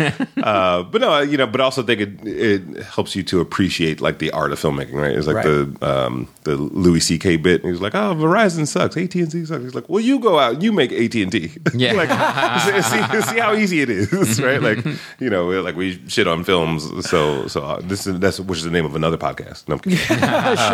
Uh, 0.43 0.83
but 0.83 1.01
no, 1.01 1.21
you 1.21 1.37
know, 1.37 1.47
but 1.47 1.61
also 1.61 1.83
think 1.83 2.01
it 2.01 2.27
it 2.27 2.83
helps 2.85 3.15
you 3.17 3.23
to 3.25 3.41
appreciate 3.41 4.01
like 4.01 4.19
the 4.19 4.31
art 4.33 4.53
of 4.53 4.61
filmmaking, 4.61 4.95
right? 4.95 5.13
It's 5.17 5.27
like 5.27 5.37
Right. 5.37 5.47
the 5.47 5.77
um, 5.87 6.29
the 6.45 6.57
Louis 6.57 7.01
C.K. 7.13 7.37
bit. 7.37 7.61
And 7.61 7.65
he 7.67 7.71
was 7.73 7.81
like, 7.83 7.95
"Oh, 7.95 8.15
Verizon 8.15 8.67
sucks. 8.67 8.97
AT 8.97 9.15
and 9.15 9.31
T 9.31 9.45
sucks." 9.45 9.63
He's 9.63 9.75
like, 9.75 9.89
"Well, 9.89 10.01
you 10.01 10.19
go 10.19 10.39
out, 10.39 10.55
and 10.55 10.63
you 10.63 10.73
make 10.73 10.93
AT 10.93 11.15
and 11.15 11.31
T. 11.33 11.51
Yeah. 11.75 11.93
like 11.93 12.11
see, 12.83 12.83
see, 12.83 13.23
see 13.33 13.39
how 13.39 13.55
easy 13.55 13.81
it 13.81 13.91
is, 13.91 14.41
right? 14.43 14.61
Like 14.63 14.85
you 15.21 15.29
know, 15.31 15.49
like 15.61 15.77
we 15.77 16.01
shit 16.09 16.27
on 16.29 16.45
films. 16.45 16.85
So 17.09 17.47
so 17.49 17.63
uh, 17.65 17.81
this 17.83 18.07
is 18.07 18.19
that's 18.21 18.41
which 18.41 18.59
is 18.59 18.65
the 18.65 18.71
name 18.71 18.85
of 18.85 18.95
another 18.97 19.17
podcast. 19.19 19.69
No, 19.69 19.75
I'm 19.75 19.81
kidding. 19.81 19.99
Shit 19.99 20.23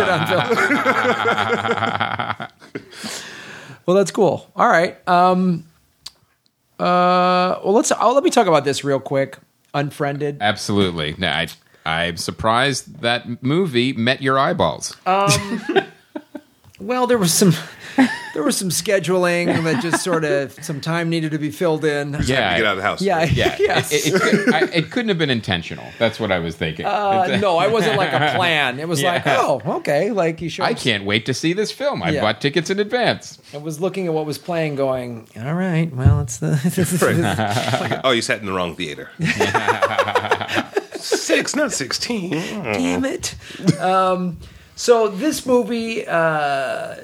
on 0.08 0.26
film. 0.26 0.48
well, 3.86 3.96
that's 3.96 4.10
cool. 4.10 4.50
All 4.56 4.68
right. 4.68 4.96
Um. 5.08 5.64
Uh. 6.78 7.58
Well, 7.64 7.72
let's. 7.72 7.92
Oh, 8.00 8.12
let 8.14 8.22
me 8.24 8.30
talk 8.30 8.46
about 8.46 8.64
this 8.64 8.84
real 8.84 9.00
quick. 9.00 9.38
Unfriended. 9.74 10.38
Absolutely. 10.40 11.14
No, 11.18 11.28
I, 11.28 11.48
I'm 11.84 12.16
surprised 12.16 13.00
that 13.02 13.42
movie 13.42 13.92
met 13.92 14.22
your 14.22 14.38
eyeballs. 14.38 14.96
Well, 16.80 17.06
there 17.06 17.18
was 17.18 17.32
some. 17.34 17.52
There 18.34 18.44
was 18.44 18.56
some 18.56 18.68
scheduling 18.68 19.64
that 19.64 19.82
just 19.82 20.04
sort 20.04 20.24
of 20.24 20.52
some 20.62 20.80
time 20.80 21.08
needed 21.10 21.32
to 21.32 21.38
be 21.38 21.50
filled 21.50 21.84
in. 21.84 22.12
yeah. 22.22 22.56
get 22.56 22.64
out 22.66 22.72
of 22.72 22.76
the 22.76 22.82
house. 22.84 23.02
Yeah. 23.02 23.24
Yeah, 23.24 23.56
yes. 23.58 23.90
it, 23.90 24.06
it, 24.06 24.14
it, 24.14 24.20
could, 24.22 24.54
I, 24.54 24.60
it 24.66 24.90
couldn't 24.92 25.08
have 25.08 25.18
been 25.18 25.30
intentional. 25.30 25.84
That's 25.98 26.20
what 26.20 26.30
I 26.30 26.38
was 26.38 26.54
thinking. 26.54 26.86
Uh, 26.86 27.38
no, 27.40 27.56
I 27.56 27.66
wasn't 27.66 27.96
like 27.96 28.12
a 28.12 28.32
plan. 28.36 28.78
It 28.78 28.86
was 28.86 29.02
Yeah. 29.02 29.14
like, 29.14 29.22
oh, 29.26 29.60
okay. 29.78 30.12
Like 30.12 30.40
you 30.40 30.48
should. 30.48 30.62
I 30.66 30.74
can't 30.74 31.04
wait 31.04 31.26
to 31.26 31.34
see 31.34 31.52
this 31.52 31.72
film. 31.72 32.00
I 32.00 32.10
Yeah. 32.10 32.20
bought 32.20 32.40
tickets 32.40 32.70
in 32.70 32.78
advance. 32.78 33.40
I 33.52 33.56
was 33.56 33.80
looking 33.80 34.06
at 34.06 34.12
what 34.12 34.24
was 34.26 34.38
playing, 34.38 34.76
going, 34.76 35.26
all 35.36 35.54
right. 35.54 35.92
Well, 35.92 36.20
it's 36.20 36.38
the. 36.38 36.50
Like, 37.90 38.00
oh, 38.04 38.10
you 38.12 38.22
sat 38.22 38.38
in 38.38 38.46
the 38.46 38.52
wrong 38.52 38.76
theater. 38.76 39.10
Six, 40.96 41.56
not 41.56 41.72
sixteen. 41.72 42.30
damn 42.32 43.04
it. 43.04 43.34
Um, 43.80 44.38
so 44.78 45.08
this 45.08 45.44
movie, 45.44 46.06
uh, 46.06 46.94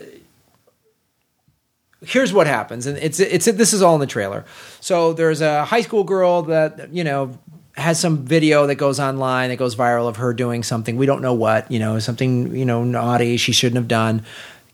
here's 2.06 2.32
what 2.32 2.46
happens, 2.46 2.86
and 2.86 2.96
it's 2.98 3.18
it's 3.20 3.46
this 3.46 3.72
is 3.72 3.82
all 3.82 3.94
in 3.94 4.00
the 4.00 4.06
trailer. 4.06 4.44
So 4.80 5.12
there's 5.12 5.40
a 5.40 5.64
high 5.64 5.80
school 5.82 6.04
girl 6.04 6.42
that 6.42 6.92
you 6.94 7.04
know 7.04 7.36
has 7.76 7.98
some 7.98 8.18
video 8.24 8.66
that 8.68 8.76
goes 8.76 9.00
online 9.00 9.50
that 9.50 9.56
goes 9.56 9.74
viral 9.74 10.06
of 10.08 10.16
her 10.18 10.32
doing 10.32 10.62
something 10.62 10.96
we 10.96 11.06
don't 11.06 11.20
know 11.20 11.34
what 11.34 11.68
you 11.72 11.80
know 11.80 11.98
something 11.98 12.54
you 12.54 12.64
know 12.64 12.84
naughty 12.84 13.36
she 13.36 13.52
shouldn't 13.52 13.76
have 13.76 13.88
done. 13.88 14.24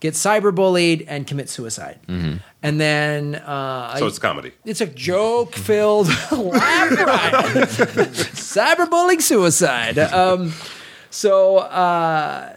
Gets 0.00 0.18
cyberbullied 0.22 1.04
and 1.08 1.26
commits 1.26 1.52
suicide, 1.52 1.98
and 2.08 2.80
then 2.80 3.34
uh, 3.34 3.96
So 3.96 4.06
it's 4.06 4.18
comedy. 4.18 4.52
it's 4.64 4.80
a 4.80 4.86
joke 4.86 5.54
filled 5.54 6.08
laugh 6.32 6.90
riot. 6.90 7.68
Cyberbullying 8.34 9.20
suicide. 9.20 9.98
Um, 9.98 10.54
so, 11.10 11.58
uh, 11.58 12.56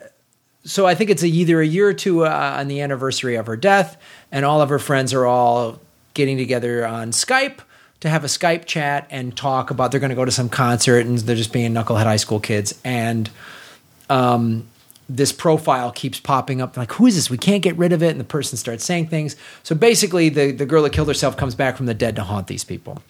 so 0.66 0.86
I 0.86 0.96
think 0.96 1.10
it's 1.10 1.24
a, 1.24 1.28
either 1.28 1.62
a 1.62 1.66
year 1.66 1.88
or 1.88 1.94
two 1.94 2.26
uh, 2.26 2.56
on 2.60 2.68
the 2.68 2.82
anniversary 2.82 3.36
of 3.36 3.48
her 3.48 3.58
death, 3.58 3.98
and 4.32 4.46
all 4.46 4.62
of 4.62 4.70
her 4.70 4.80
friends 4.80 5.14
are 5.14 5.26
all 5.26 5.80
getting 6.14 6.38
together 6.38 6.86
on 6.86 7.12
Skype 7.12 7.60
to 8.00 8.10
have 8.10 8.24
a 8.24 8.28
Skype 8.28 8.66
chat 8.66 9.08
and 9.10 9.36
talk 9.36 9.72
about 9.72 9.92
they're 9.92 10.00
going 10.00 10.10
to 10.10 10.16
go 10.16 10.26
to 10.26 10.32
some 10.32 10.50
concert 10.50 11.06
and 11.06 11.20
they're 11.20 11.36
just 11.36 11.54
being 11.54 11.74
knucklehead 11.74 12.04
high 12.04 12.18
school 12.18 12.40
kids. 12.40 12.80
And 12.84 13.30
um, 14.10 14.68
this 15.08 15.32
profile 15.32 15.92
keeps 15.92 16.20
popping 16.20 16.62
up 16.62 16.76
like 16.76 16.92
who 16.92 17.08
is 17.08 17.16
this? 17.16 17.30
We 17.30 17.38
can't 17.38 17.64
get 17.64 17.78
rid 17.78 17.94
of 17.94 18.04
it. 18.04 18.10
And 18.10 18.20
the 18.20 18.26
person 18.26 18.58
starts 18.58 18.84
saying 18.84 19.08
things. 19.08 19.38
So 19.64 19.74
basically 19.74 20.28
the, 20.28 20.52
the 20.52 20.66
girl 20.66 20.84
that 20.84 20.92
killed 20.92 21.08
herself 21.08 21.38
comes 21.38 21.56
back 21.56 21.78
from 21.78 21.86
the 21.86 21.94
dead 21.94 22.18
to 22.18 22.24
haunt 22.24 22.48
these 22.48 22.66
people. 22.66 23.02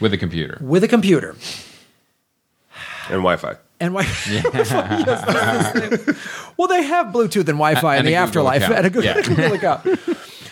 With 0.00 0.12
a 0.12 0.18
computer. 0.18 0.58
with 0.60 0.82
a 0.82 0.88
computer. 0.88 1.36
And 3.08 3.22
Wi-Fi. 3.22 3.54
And 3.84 3.94
why 3.94 4.02
well 6.56 6.68
they 6.68 6.82
have 6.82 7.06
bluetooth 7.08 7.48
and 7.48 7.58
wi-fi 7.58 7.96
in 7.96 8.04
the 8.04 8.14
afterlife 8.14 8.62
and 8.62 8.86
a 8.86 8.90
Google, 8.90 9.04
Yeah. 9.04 9.22
Google 9.22 9.52
account 9.54 10.00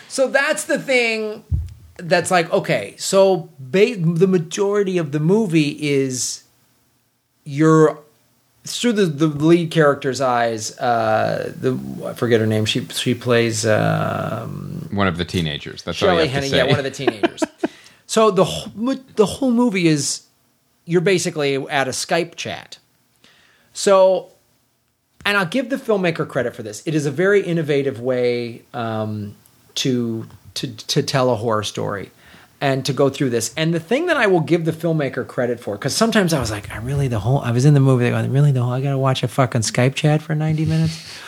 so 0.07 0.27
that's 0.27 0.65
the 0.65 0.79
thing 0.79 1.43
that's 1.97 2.31
like 2.31 2.51
okay 2.51 2.95
so 2.97 3.49
ba- 3.59 3.95
the 3.97 4.27
majority 4.27 4.97
of 4.97 5.11
the 5.11 5.19
movie 5.19 5.77
is 5.81 6.43
you're 7.43 7.99
through 8.65 8.93
the, 8.93 9.05
the 9.05 9.27
lead 9.27 9.71
character's 9.71 10.21
eyes 10.21 10.77
uh 10.79 11.51
the 11.59 11.77
i 12.07 12.13
forget 12.13 12.39
her 12.39 12.47
name 12.47 12.65
she 12.65 12.85
she 12.87 13.13
plays 13.13 13.65
um 13.65 14.87
One 14.91 15.07
of 15.07 15.17
the 15.17 15.25
teenagers. 15.25 15.83
That's 15.83 16.01
all 16.03 16.13
you 16.13 16.19
have 16.21 16.29
Henning, 16.29 16.51
to 16.51 16.57
say. 16.57 16.65
yeah, 16.65 16.69
one 16.69 16.79
of 16.79 16.83
the 16.85 16.91
teenagers. 16.91 17.43
so 18.05 18.31
the 18.31 18.45
the 19.15 19.25
whole 19.25 19.51
movie 19.51 19.87
is 19.87 20.21
you're 20.85 21.01
basically 21.01 21.55
at 21.69 21.87
a 21.87 21.91
Skype 21.91 22.35
chat. 22.35 22.77
So, 23.73 24.31
and 25.25 25.37
I'll 25.37 25.45
give 25.45 25.69
the 25.69 25.77
filmmaker 25.77 26.27
credit 26.27 26.55
for 26.55 26.63
this. 26.63 26.83
It 26.85 26.95
is 26.95 27.05
a 27.05 27.11
very 27.11 27.41
innovative 27.41 27.99
way 27.99 28.63
um, 28.73 29.35
to 29.75 30.27
to 30.55 30.75
to 30.75 31.03
tell 31.03 31.31
a 31.31 31.35
horror 31.35 31.63
story 31.63 32.11
and 32.61 32.85
to 32.85 32.93
go 32.93 33.09
through 33.09 33.29
this. 33.29 33.53
And 33.57 33.73
the 33.73 33.79
thing 33.79 34.05
that 34.05 34.15
I 34.15 34.27
will 34.27 34.39
give 34.39 34.63
the 34.63 34.71
filmmaker 34.71 35.27
credit 35.27 35.59
for, 35.59 35.75
because 35.75 35.95
sometimes 35.95 36.33
I 36.33 36.39
was 36.39 36.49
like, 36.51 36.71
I 36.71 36.77
really 36.77 37.07
the 37.07 37.19
whole 37.19 37.39
I 37.39 37.51
was 37.51 37.65
in 37.65 37.73
the 37.73 37.79
movie, 37.79 38.09
going, 38.09 38.31
really 38.31 38.51
the 38.51 38.63
whole 38.63 38.73
I 38.73 38.81
got 38.81 38.91
to 38.91 38.97
watch 38.97 39.23
a 39.23 39.27
fucking 39.27 39.61
Skype 39.61 39.95
chat 39.95 40.21
for 40.21 40.35
ninety 40.35 40.65
minutes 40.65 41.19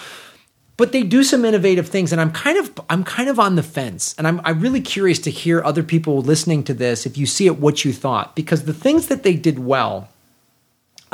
but 0.77 0.91
they 0.91 1.03
do 1.03 1.23
some 1.23 1.45
innovative 1.45 1.87
things 1.87 2.11
and 2.11 2.19
i'm 2.19 2.31
kind 2.31 2.57
of 2.57 2.79
i'm 2.89 3.03
kind 3.03 3.29
of 3.29 3.39
on 3.39 3.55
the 3.55 3.63
fence 3.63 4.15
and 4.17 4.27
i'm, 4.27 4.41
I'm 4.43 4.59
really 4.59 4.81
curious 4.81 5.19
to 5.19 5.31
hear 5.31 5.63
other 5.63 5.83
people 5.83 6.21
listening 6.21 6.63
to 6.65 6.73
this 6.73 7.05
if 7.05 7.17
you 7.17 7.25
see 7.25 7.45
it 7.47 7.59
what 7.59 7.85
you 7.85 7.93
thought 7.93 8.35
because 8.35 8.65
the 8.65 8.73
things 8.73 9.07
that 9.07 9.23
they 9.23 9.35
did 9.35 9.59
well 9.59 10.09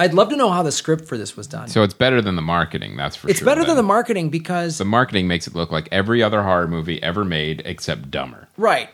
I'd 0.02 0.16
love 0.16 0.30
to 0.30 0.36
know 0.36 0.50
how 0.50 0.64
the 0.64 0.72
script 0.72 1.06
for 1.06 1.16
this 1.16 1.38
was 1.38 1.46
done. 1.46 1.68
So 1.68 1.84
it's 1.84 1.94
better 1.94 2.24
than 2.24 2.36
the 2.36 2.42
marketing. 2.42 2.98
That's 2.98 3.16
for 3.16 3.30
it's 3.30 3.40
sure. 3.40 3.46
better 3.46 3.64
than 3.64 3.76
the 3.76 3.84
marketing 3.84 4.30
because 4.30 4.80
The 4.80 4.86
marketing 4.86 5.28
makes 5.28 5.46
it 5.46 5.54
look 5.54 5.72
like 5.72 5.88
every 5.92 6.24
other 6.24 6.42
horror 6.42 6.68
movie 6.68 7.02
ever 7.04 7.24
made, 7.24 7.62
except 7.66 8.10
dumber. 8.10 8.48
Right. 8.58 8.90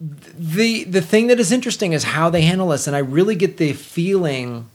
The 0.00 0.84
the 0.84 1.02
thing 1.02 1.26
that 1.26 1.38
is 1.38 1.52
interesting 1.52 1.92
is 1.92 2.04
how 2.04 2.30
they 2.30 2.42
handle 2.42 2.68
this, 2.68 2.86
and 2.86 2.96
I 2.96 3.00
really 3.00 3.36
get 3.36 3.58
the 3.58 3.74
feeling 3.74 4.68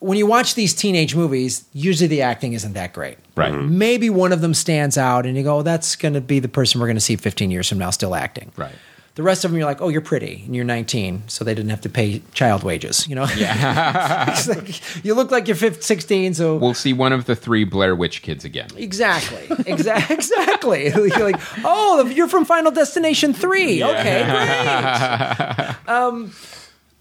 when 0.00 0.18
you 0.18 0.26
watch 0.26 0.54
these 0.54 0.74
teenage 0.74 1.14
movies, 1.14 1.64
usually 1.72 2.06
the 2.06 2.22
acting 2.22 2.52
isn't 2.52 2.74
that 2.74 2.92
great. 2.92 3.18
Right. 3.34 3.52
Mm-hmm. 3.52 3.78
Maybe 3.78 4.10
one 4.10 4.32
of 4.32 4.40
them 4.40 4.54
stands 4.54 4.98
out, 4.98 5.26
and 5.26 5.36
you 5.36 5.42
go, 5.42 5.58
oh, 5.58 5.62
"That's 5.62 5.96
going 5.96 6.14
to 6.14 6.20
be 6.20 6.40
the 6.40 6.48
person 6.48 6.80
we're 6.80 6.86
going 6.86 6.96
to 6.96 7.00
see 7.00 7.16
15 7.16 7.50
years 7.50 7.68
from 7.68 7.78
now, 7.78 7.90
still 7.90 8.14
acting." 8.14 8.52
Right. 8.56 8.74
The 9.18 9.24
rest 9.24 9.44
of 9.44 9.50
them, 9.50 9.58
you're 9.58 9.66
like, 9.66 9.80
"Oh, 9.80 9.88
you're 9.88 10.00
pretty, 10.00 10.44
and 10.46 10.54
you're 10.54 10.64
19, 10.64 11.24
so 11.26 11.42
they 11.44 11.52
didn't 11.52 11.70
have 11.70 11.80
to 11.80 11.88
pay 11.88 12.22
child 12.34 12.62
wages." 12.62 13.08
You 13.08 13.16
know, 13.16 13.26
Yeah. 13.36 14.40
Like, 14.46 15.04
you 15.04 15.14
look 15.14 15.32
like 15.32 15.48
you're 15.48 15.56
15, 15.56 15.82
16, 15.82 16.34
so 16.34 16.54
we'll 16.54 16.72
see 16.72 16.92
one 16.92 17.12
of 17.12 17.24
the 17.24 17.34
three 17.34 17.64
Blair 17.64 17.96
Witch 17.96 18.22
kids 18.22 18.44
again. 18.44 18.68
Exactly. 18.76 19.48
Exactly. 19.66 20.14
exactly. 20.14 20.84
You're 20.94 21.32
like, 21.32 21.40
oh, 21.64 22.06
you're 22.06 22.28
from 22.28 22.44
Final 22.44 22.70
Destination 22.70 23.32
three. 23.34 23.82
Okay, 23.82 24.22
great. 24.22 25.88
Um, 25.92 26.30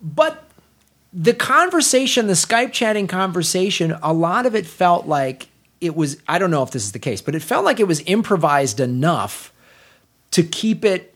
but 0.02 0.44
the 1.14 1.36
conversation, 1.36 2.26
the 2.26 2.34
Skype 2.34 2.74
chatting 2.74 3.06
conversation, 3.06 3.96
a 4.02 4.12
lot 4.12 4.48
of 4.48 4.56
it 4.56 4.66
felt 4.66 5.06
like 5.06 5.50
it 5.82 5.96
was. 5.96 6.18
I 6.28 6.40
don't 6.40 6.50
know 6.50 6.64
if 6.64 6.72
this 6.72 6.84
is 6.84 6.94
the 6.94 7.00
case, 7.00 7.22
but 7.22 7.36
it 7.36 7.44
felt 7.44 7.64
like 7.64 7.80
it 7.80 7.88
was 7.88 8.02
improvised 8.08 8.80
enough 8.80 9.54
to 10.32 10.42
keep 10.42 10.84
it 10.84 11.14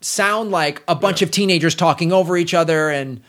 sound 0.00 0.50
like 0.50 0.82
a 0.88 0.94
bunch 0.94 1.22
of 1.22 1.30
teenagers 1.30 1.74
talking 1.74 2.12
over 2.12 2.36
each 2.36 2.54
other 2.54 2.90
and 2.90 3.20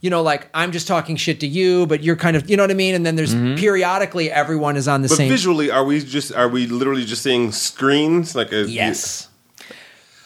you 0.00 0.08
know 0.08 0.22
like 0.22 0.48
i'm 0.54 0.72
just 0.72 0.86
talking 0.86 1.16
shit 1.16 1.40
to 1.40 1.46
you 1.46 1.86
but 1.86 2.02
you're 2.02 2.16
kind 2.16 2.36
of 2.36 2.48
you 2.48 2.56
know 2.56 2.62
what 2.62 2.70
i 2.70 2.74
mean 2.74 2.94
and 2.94 3.04
then 3.04 3.16
there's 3.16 3.34
periodically 3.60 4.30
everyone 4.30 4.76
is 4.76 4.86
on 4.88 5.02
the 5.02 5.08
same. 5.08 5.16
But 5.16 5.22
same 5.22 5.28
visually, 5.30 5.70
are 5.70 5.84
we 5.84 6.00
just 6.00 6.32
are 6.32 6.48
we 6.48 6.66
literally 6.66 7.04
just 7.04 7.22
seeing 7.22 7.52
screens 7.52 8.34
like 8.34 8.52
a 8.52 8.62
Yes. 8.68 9.28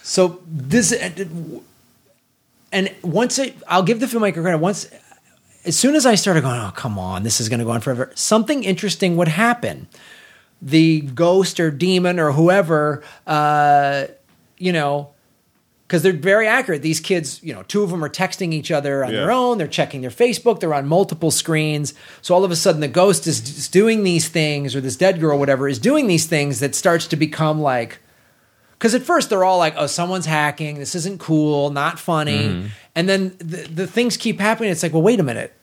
So 0.03 0.39
this, 0.47 0.93
and 2.71 2.95
once 3.01 3.39
it, 3.39 3.57
I'll 3.67 3.83
give 3.83 3.99
the 3.99 4.05
filmmaker 4.05 4.41
credit. 4.41 4.59
Once, 4.59 4.89
as 5.65 5.77
soon 5.77 5.95
as 5.95 6.05
I 6.05 6.15
started 6.15 6.43
going, 6.43 6.59
oh 6.61 6.71
come 6.73 6.97
on, 6.97 7.23
this 7.23 7.41
is 7.41 7.49
going 7.49 7.59
to 7.59 7.65
go 7.65 7.71
on 7.71 7.81
forever. 7.81 8.11
Something 8.15 8.63
interesting 8.63 9.17
would 9.17 9.27
happen. 9.27 9.87
The 10.61 11.01
ghost 11.01 11.59
or 11.59 11.71
demon 11.71 12.19
or 12.19 12.31
whoever, 12.31 13.03
uh, 13.27 14.05
you 14.57 14.71
know, 14.71 15.09
because 15.87 16.03
they're 16.03 16.11
very 16.11 16.47
accurate. 16.47 16.81
These 16.81 16.99
kids, 16.99 17.41
you 17.41 17.53
know, 17.53 17.63
two 17.63 17.81
of 17.81 17.91
them 17.91 18.03
are 18.03 18.09
texting 18.09 18.53
each 18.53 18.71
other 18.71 19.05
on 19.05 19.13
their 19.13 19.31
own. 19.31 19.57
They're 19.57 19.67
checking 19.67 20.01
their 20.01 20.09
Facebook. 20.09 20.59
They're 20.59 20.73
on 20.73 20.85
multiple 20.85 21.31
screens. 21.31 21.93
So 22.21 22.35
all 22.35 22.43
of 22.43 22.51
a 22.51 22.57
sudden, 22.57 22.81
the 22.81 22.89
ghost 22.89 23.25
is, 23.25 23.39
is 23.57 23.69
doing 23.69 24.03
these 24.03 24.27
things, 24.27 24.75
or 24.75 24.81
this 24.81 24.97
dead 24.97 25.21
girl, 25.21 25.39
whatever, 25.39 25.67
is 25.69 25.79
doing 25.79 26.07
these 26.07 26.25
things 26.25 26.59
that 26.59 26.75
starts 26.75 27.07
to 27.07 27.15
become 27.15 27.61
like. 27.61 27.99
Because 28.71 28.93
at 28.93 29.01
first 29.01 29.29
they're 29.29 29.45
all 29.45 29.57
like, 29.57 29.75
"Oh, 29.77 29.87
someone's 29.87 30.25
hacking. 30.25 30.77
This 30.77 30.93
isn't 30.93 31.19
cool. 31.19 31.69
Not 31.69 31.99
funny." 31.99 32.49
Mm-hmm. 32.49 32.67
And 32.97 33.07
then 33.07 33.35
the, 33.37 33.67
the 33.67 33.87
things 33.87 34.17
keep 34.17 34.39
happening. 34.39 34.71
It's 34.71 34.81
like, 34.81 34.91
well, 34.91 35.03
wait 35.03 35.19
a 35.19 35.23
minute. 35.23 35.53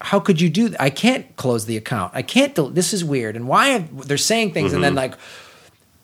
How 0.00 0.20
could 0.20 0.42
you 0.42 0.50
do 0.50 0.68
that? 0.68 0.80
I 0.80 0.90
can't 0.90 1.34
close 1.36 1.64
the 1.64 1.78
account. 1.78 2.12
I 2.14 2.20
can't. 2.20 2.54
Del- 2.54 2.68
this 2.68 2.92
is 2.92 3.02
weird. 3.02 3.34
And 3.34 3.48
why 3.48 3.68
have, 3.68 4.06
they're 4.06 4.18
saying 4.18 4.52
things 4.52 4.74
and 4.74 4.84
then 4.84 4.90
mm-hmm. 4.90 5.12
like, 5.12 5.14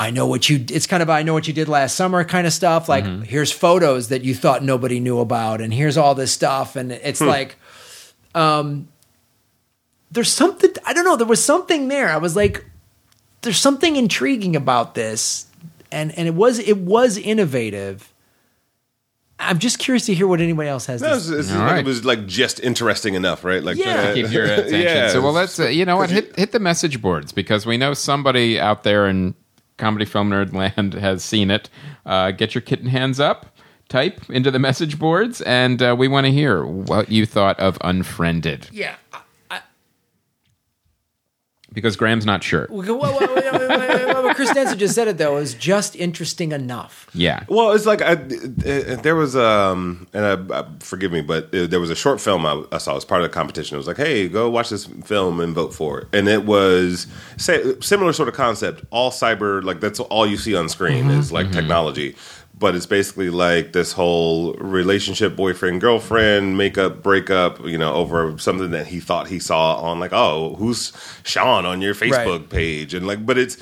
I 0.03 0.11
know 0.11 0.27
what 0.27 0.49
you. 0.49 0.65
It's 0.69 0.89
kind 0.89 1.01
of 1.01 1.09
I 1.09 1.23
know 1.23 1.33
what 1.33 1.47
you 1.47 1.55
did 1.55 1.69
last 1.69 1.95
summer 1.95 2.25
kind 2.25 2.45
of 2.45 2.53
stuff. 2.53 2.89
Like 2.89 3.05
here's 3.23 3.53
photos 3.53 4.09
that 4.09 4.23
you 4.23 4.35
thought 4.35 4.65
nobody 4.65 4.99
knew 4.99 5.21
about, 5.21 5.61
and 5.61 5.73
here's 5.73 5.97
all 5.97 6.17
this 6.17 6.33
stuff, 6.33 6.75
and 6.75 6.91
it's 6.91 7.21
like, 7.21 7.55
um, 8.35 8.89
there's 10.11 10.33
something 10.33 10.73
I 10.85 10.93
don't 10.93 11.05
know. 11.05 11.15
There 11.15 11.25
was 11.25 11.45
something 11.45 11.87
there. 11.87 12.09
I 12.09 12.17
was 12.17 12.35
like, 12.35 12.65
there's 13.43 13.59
something 13.59 13.95
intriguing 13.95 14.57
about 14.57 14.97
this, 14.97 15.47
and 15.93 16.11
and 16.19 16.27
it 16.27 16.35
was 16.35 16.59
it 16.59 16.79
was 16.79 17.17
innovative. 17.17 18.13
I'm 19.39 19.61
just 19.61 19.79
curious 19.79 20.07
to 20.07 20.15
hear 20.15 20.27
what 20.27 20.41
anybody 20.41 20.69
else 20.69 20.87
has. 20.87 21.01
No, 21.01 21.11
to 21.11 21.15
it's, 21.15 21.29
it's 21.29 21.51
like 21.53 21.61
right. 21.61 21.79
it 21.79 21.85
was 21.85 22.05
like 22.05 22.27
just 22.27 22.59
interesting 22.59 23.15
enough, 23.15 23.45
right? 23.45 23.63
Like 23.63 23.77
Yeah. 23.77 24.15
Keep 24.15 24.33
your 24.33 24.45
attention. 24.47 24.81
yeah. 24.81 25.11
So, 25.11 25.21
well, 25.21 25.33
let's 25.33 25.61
uh, 25.61 25.69
you 25.69 25.85
know 25.85 25.97
what 25.97 26.11
hit 26.11 26.37
hit 26.37 26.51
the 26.51 26.59
message 26.59 27.01
boards 27.01 27.31
because 27.31 27.65
we 27.65 27.77
know 27.77 27.95
somebody 27.95 28.59
out 28.59 28.83
there 28.83 29.07
in 29.07 29.37
comedy 29.77 30.05
film 30.05 30.31
nerd 30.31 30.53
land 30.53 30.95
has 31.01 31.25
seen 31.25 31.51
it. 31.51 31.69
Uh, 32.07 32.31
get 32.31 32.55
your 32.55 32.63
kitten 32.63 32.87
hands 32.87 33.21
up. 33.21 33.47
Type 33.89 34.31
into 34.31 34.51
the 34.51 34.59
message 34.59 34.99
boards, 34.99 35.43
and 35.43 35.83
uh, 35.83 35.95
we 35.99 36.09
want 36.09 36.25
to 36.25 36.33
hear 36.33 36.65
what 36.65 37.11
you 37.11 37.27
thought 37.27 37.61
of 37.61 37.77
Unfriended 37.83 38.69
yeah. 38.73 38.95
Because 41.73 41.97
Graham's 41.97 42.27
not 42.27 42.43
sure. 42.43 42.67
What, 42.69 42.87
what, 42.87 42.99
what, 42.99 43.21
what, 43.21 43.45
what, 43.45 44.25
what 44.25 44.37
Chris 44.37 44.53
Denson 44.53 44.79
just 44.79 44.95
said 44.95 45.09
it 45.09 45.19
though 45.19 45.37
is 45.39 45.55
just 45.55 45.97
interesting 45.97 46.53
enough. 46.53 47.09
Yeah, 47.15 47.45
Well, 47.49 47.73
it's 47.73 47.87
like 47.87 48.03
I, 48.03 48.15
there 48.15 49.17
was 49.17 49.37
um, 49.37 50.07
and 50.13 50.53
I, 50.53 50.61
I, 50.61 50.67
forgive 50.81 51.13
me, 51.13 51.21
but 51.21 51.55
uh, 51.55 51.67
there 51.67 51.81
was 51.81 51.91
a 51.91 51.95
short 51.95 52.21
film 52.21 52.47
I, 52.47 52.65
I 52.73 52.79
saw 52.79 52.97
as 52.97 53.05
part 53.05 53.23
of 53.23 53.31
the 53.31 53.35
competition. 53.35 53.75
It 53.75 53.79
was 53.79 53.87
like, 53.87 53.97
hey, 53.97 54.29
go 54.29 54.49
watch 54.51 54.71
this 54.71 54.87
film 55.05 55.41
and 55.41 55.55
vote 55.55 55.75
for 55.75 56.01
it, 56.01 56.09
and 56.13 56.29
it 56.29 56.45
was 56.45 57.07
say, 57.37 57.79
similar 57.81 58.13
sort 58.13 58.29
of 58.29 58.35
concept. 58.35 58.85
All 58.91 59.11
cyber, 59.11 59.63
like 59.63 59.81
that's 59.81 60.01
all 60.01 60.27
you 60.27 60.37
see 60.37 60.55
on 60.55 60.69
screen 60.69 61.11
is 61.11 61.33
like 61.33 61.51
technology. 61.53 62.17
But 62.63 62.77
it's 62.77 62.87
basically 62.87 63.29
like 63.29 63.73
this 63.73 63.91
whole 63.91 64.55
relationship, 64.55 65.35
boyfriend, 65.35 65.81
girlfriend, 65.81 66.57
makeup, 66.57 67.03
breakup, 67.03 67.59
you 67.67 67.77
know, 67.77 67.93
over 67.93 68.39
something 68.39 68.71
that 68.71 68.87
he 68.87 69.01
thought 69.01 69.27
he 69.27 69.41
saw 69.41 69.75
on 69.81 69.99
like, 69.99 70.13
oh, 70.13 70.55
who's 70.55 70.93
Sean 71.25 71.67
on 71.67 71.83
your 71.83 71.93
Facebook 71.93 72.39
Right. 72.39 72.49
page, 72.49 72.95
and 72.95 73.05
like, 73.05 73.27
but 73.27 73.37
it's 73.37 73.57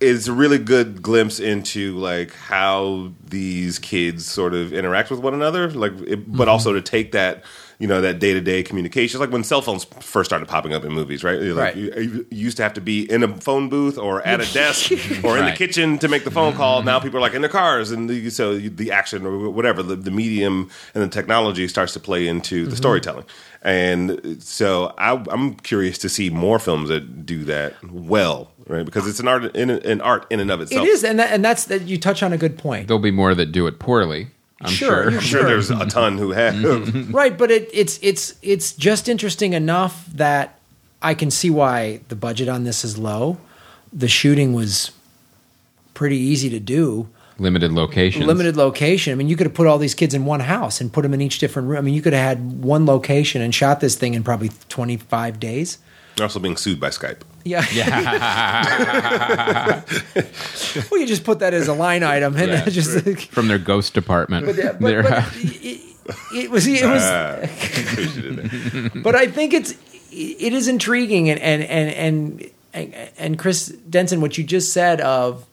it's 0.00 0.26
a 0.26 0.32
really 0.32 0.56
good 0.56 1.02
glimpse 1.02 1.38
into 1.38 1.98
like 1.98 2.32
how 2.32 3.12
these 3.22 3.78
kids 3.78 4.24
sort 4.24 4.54
of 4.54 4.72
interact 4.72 5.10
with 5.10 5.20
one 5.20 5.34
another 5.34 5.70
like 5.72 5.92
it, 6.06 6.32
but 6.32 6.44
mm-hmm. 6.44 6.48
also 6.48 6.72
to 6.72 6.80
take 6.80 7.12
that 7.12 7.44
you 7.80 7.86
know 7.86 8.00
that 8.02 8.18
day-to-day 8.18 8.62
communication. 8.62 9.18
Like 9.18 9.32
when 9.32 9.42
cell 9.42 9.62
phones 9.62 9.84
first 9.84 10.28
started 10.28 10.46
popping 10.46 10.74
up 10.74 10.84
in 10.84 10.92
movies 10.92 11.24
right? 11.24 11.40
You're 11.40 11.54
like 11.54 11.74
Right. 11.74 11.76
you, 11.76 11.92
you 11.96 12.26
used 12.30 12.58
to 12.58 12.62
have 12.62 12.74
to 12.74 12.80
be 12.80 13.10
in 13.10 13.22
a 13.22 13.36
phone 13.38 13.68
booth 13.68 13.98
or 13.98 14.22
at 14.22 14.40
a 14.40 14.52
desk 14.54 14.92
or 15.24 15.38
in 15.38 15.46
the 15.46 15.54
kitchen 15.56 15.98
to 15.98 16.08
make 16.08 16.24
the 16.24 16.30
phone 16.30 16.52
call. 16.52 16.82
Now 16.82 17.00
people 17.00 17.18
are 17.18 17.22
like 17.22 17.34
in 17.34 17.40
their 17.40 17.50
cars 17.50 17.90
and 17.90 18.08
the, 18.08 18.30
so 18.30 18.56
the 18.56 18.92
action 18.92 19.26
or 19.26 19.48
whatever 19.50 19.82
the, 19.82 19.96
the 19.96 20.10
medium 20.10 20.70
and 20.94 21.02
the 21.02 21.08
technology 21.08 21.66
starts 21.66 21.94
to 21.94 22.00
play 22.00 22.28
into 22.28 22.64
the 22.64 22.70
mm-hmm. 22.70 22.76
storytelling. 22.76 23.24
And 23.62 24.42
so 24.42 24.94
I, 24.96 25.22
i'm 25.30 25.54
curious 25.54 25.98
to 25.98 26.08
see 26.08 26.30
more 26.30 26.58
films 26.58 26.88
that 26.88 27.26
do 27.26 27.44
that 27.44 27.74
well 27.90 28.50
right? 28.66 28.86
Because 28.86 29.08
it's 29.08 29.18
an 29.20 29.26
art 29.26 29.56
in 29.56 29.70
an 29.70 30.00
art 30.00 30.26
in 30.30 30.38
and 30.38 30.50
of 30.50 30.60
itself. 30.60 30.86
It 30.86 30.88
is, 30.88 31.02
and 31.02 31.18
that, 31.18 31.32
and 31.32 31.44
that's 31.44 31.64
that. 31.64 31.82
You 31.82 31.98
touch 31.98 32.22
on 32.22 32.32
a 32.32 32.38
good 32.38 32.56
point, 32.56 32.86
there'll 32.86 33.02
be 33.02 33.10
more 33.10 33.34
that 33.34 33.46
do 33.46 33.66
it 33.66 33.80
poorly. 33.80 34.28
I'm 34.60 34.70
Sure, 34.70 35.04
sure. 35.04 35.12
I'm 35.12 35.20
sure 35.20 35.44
there's 35.44 35.70
a 35.70 35.86
ton 35.86 36.18
who 36.18 36.32
have. 36.32 36.54
Mm-hmm. 36.54 37.12
right? 37.12 37.36
But 37.36 37.50
it, 37.50 37.70
it's 37.72 37.98
it's 38.02 38.34
it's 38.42 38.72
just 38.72 39.08
interesting 39.08 39.52
enough 39.54 40.06
that 40.14 40.58
I 41.02 41.14
can 41.14 41.30
see 41.30 41.50
why 41.50 42.00
the 42.08 42.16
budget 42.16 42.48
on 42.48 42.64
this 42.64 42.84
is 42.84 42.98
low. 42.98 43.38
The 43.92 44.08
shooting 44.08 44.52
was 44.52 44.92
pretty 45.94 46.18
easy 46.18 46.50
to 46.50 46.60
do. 46.60 47.08
Limited 47.38 47.72
location. 47.72 48.26
limited 48.26 48.54
location. 48.54 49.12
I 49.12 49.16
mean, 49.16 49.28
you 49.28 49.36
could 49.36 49.46
have 49.46 49.54
put 49.54 49.66
all 49.66 49.78
these 49.78 49.94
kids 49.94 50.12
in 50.12 50.26
one 50.26 50.40
house 50.40 50.78
and 50.78 50.92
put 50.92 51.02
them 51.02 51.14
in 51.14 51.22
each 51.22 51.38
different 51.38 51.68
room. 51.68 51.78
I 51.78 51.80
mean, 51.80 51.94
you 51.94 52.02
could 52.02 52.12
have 52.12 52.22
had 52.38 52.62
one 52.62 52.84
location 52.84 53.40
and 53.40 53.54
shot 53.54 53.80
this 53.80 53.96
thing 53.96 54.12
in 54.12 54.22
probably 54.22 54.50
25 54.68 55.40
days. 55.40 55.78
They're 56.16 56.24
also 56.26 56.38
being 56.40 56.56
sued 56.56 56.78
by 56.80 56.88
Skype. 56.90 57.20
Yeah. 57.44 57.64
Yeah. 57.72 57.86
well, 60.90 61.00
you 61.00 61.06
just 61.06 61.24
put 61.24 61.38
that 61.38 61.54
as 61.54 61.68
a 61.68 61.72
line 61.74 62.02
item 62.02 62.36
and 62.36 62.50
Yeah, 62.50 62.64
just. 62.68 63.28
from 63.30 63.48
their 63.48 63.58
ghost 63.58 63.94
department. 63.94 64.46
But, 64.46 64.58
uh, 64.58 64.72
but, 64.74 64.80
They're- 64.88 65.02
but 65.02 65.24
it, 65.36 65.80
it 66.34 66.50
was 66.50 66.66
it 66.66 66.84
was 66.84 67.02
ah, 67.04 67.38
but 69.02 69.14
I 69.14 69.26
think 69.28 69.54
it's 69.54 69.72
it 70.12 70.52
is 70.52 70.66
intriguing 70.68 71.30
and 71.30 71.38
and 71.40 71.62
and 71.62 72.50
and 72.74 72.94
and 73.18 73.38
Chris 73.38 73.68
Denson, 73.68 74.20
what 74.20 74.36
you 74.36 74.44
just 74.44 74.72
said 74.72 75.00
of 75.00 75.46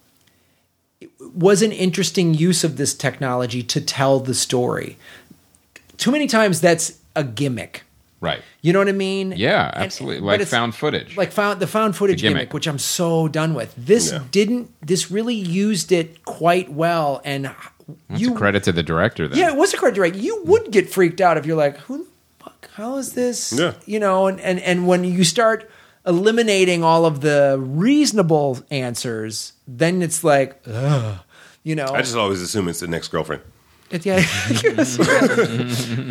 it 0.99 1.09
was 1.35 1.61
an 1.61 1.71
interesting 1.71 2.33
use 2.33 2.63
of 2.63 2.77
this 2.77 2.93
technology 2.95 3.61
to 3.63 3.79
tell 3.79 4.19
the 4.19 4.33
story. 4.33 4.97
Too 5.97 6.11
many 6.11 6.25
times 6.27 6.59
that's 6.59 6.97
a 7.15 7.23
gimmick. 7.23 7.83
Right. 8.21 8.41
You 8.61 8.73
know 8.73 8.79
what 8.79 8.87
I 8.89 8.93
mean? 8.93 9.33
Yeah, 9.35 9.71
absolutely. 9.73 10.19
but 10.21 10.39
like 10.39 10.47
found 10.47 10.75
footage. 10.75 11.15
like 11.17 11.31
found 11.31 11.59
the 11.59 11.67
found 11.67 11.95
footage 11.95 12.21
gimmick. 12.21 12.35
gimmick. 12.37 12.53
which 12.53 12.67
I'm 12.67 12.79
so 12.79 13.27
done 13.27 13.53
with. 13.53 13.73
This 13.77 14.11
Yeah. 14.11 14.23
didn't. 14.31 14.71
This 14.85 15.11
really 15.11 15.35
used 15.35 15.91
it 15.91 16.23
quite 16.25 16.71
well, 16.71 17.21
and 17.23 17.51
That's 18.09 18.21
you 18.21 18.33
a 18.33 18.37
credit 18.37 18.63
to 18.63 18.71
the 18.71 18.83
director. 18.83 19.27
Then. 19.27 19.39
yeah, 19.39 19.49
it 19.49 19.55
was 19.55 19.73
a 19.73 19.77
credit 19.77 19.95
direct. 19.95 20.15
You 20.15 20.43
would 20.45 20.71
get 20.71 20.89
freaked 20.89 21.21
out 21.21 21.37
if 21.37 21.45
you're 21.45 21.57
like, 21.57 21.77
who 21.77 21.99
the 21.99 22.05
fuck? 22.43 22.69
How 22.73 22.97
is 22.97 23.13
this? 23.13 23.53
Yeah. 23.53 23.73
You 23.85 23.99
know, 23.99 24.27
and, 24.27 24.39
and, 24.41 24.59
and 24.59 24.87
when 24.87 25.03
you 25.03 25.23
start 25.23 25.69
eliminating 26.05 26.83
all 26.83 27.05
of 27.05 27.21
the 27.21 27.57
reasonable 27.59 28.59
answers, 28.71 29.53
then 29.67 30.01
it's 30.01 30.23
like, 30.23 30.61
ugh, 30.65 31.19
you 31.63 31.75
know. 31.75 31.87
I 31.87 32.01
just 32.01 32.15
always 32.15 32.41
assume 32.41 32.67
it's 32.69 32.79
the 32.79 32.87
next 32.87 33.09
girlfriend. 33.09 33.41
It, 33.89 34.05
yeah, 34.05 34.17
yes. 34.17 34.97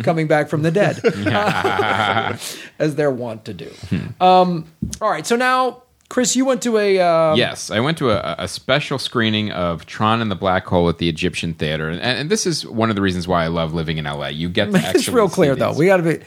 coming 0.03 0.27
back 0.27 0.49
from 0.49 0.63
the 0.63 0.71
dead, 0.71 0.99
as 2.79 2.95
they're 2.95 3.11
wont 3.11 3.45
to 3.45 3.53
do. 3.53 3.71
Um, 4.19 4.65
all 4.99 5.11
right, 5.11 5.27
so 5.27 5.35
now, 5.35 5.83
Chris, 6.09 6.35
you 6.35 6.43
went 6.43 6.63
to 6.63 6.77
a 6.77 6.99
um, 6.99 7.37
Yes, 7.37 7.69
I 7.69 7.79
went 7.79 7.99
to 7.99 8.09
a, 8.09 8.43
a 8.43 8.47
special 8.47 8.97
screening 8.97 9.51
of 9.51 9.85
Tron 9.85 10.21
and 10.21 10.31
the 10.31 10.35
Black 10.35 10.65
Hole 10.65 10.89
at 10.89 10.97
the 10.97 11.07
Egyptian 11.07 11.53
Theater, 11.53 11.89
and, 11.89 12.01
and 12.01 12.29
this 12.31 12.47
is 12.47 12.65
one 12.65 12.89
of 12.89 12.95
the 12.95 13.01
reasons 13.01 13.27
why 13.27 13.43
I 13.43 13.47
love 13.47 13.75
living 13.75 13.97
in 13.99 14.05
LA. 14.05 14.29
You 14.29 14.49
get 14.49 14.71
to 14.71 14.77
actually 14.77 14.89
It's 14.99 15.09
real 15.09 15.29
see 15.29 15.35
clear 15.35 15.55
though. 15.55 15.73
We 15.73 15.85
got 15.85 15.97
to 15.97 16.03
be 16.03 16.19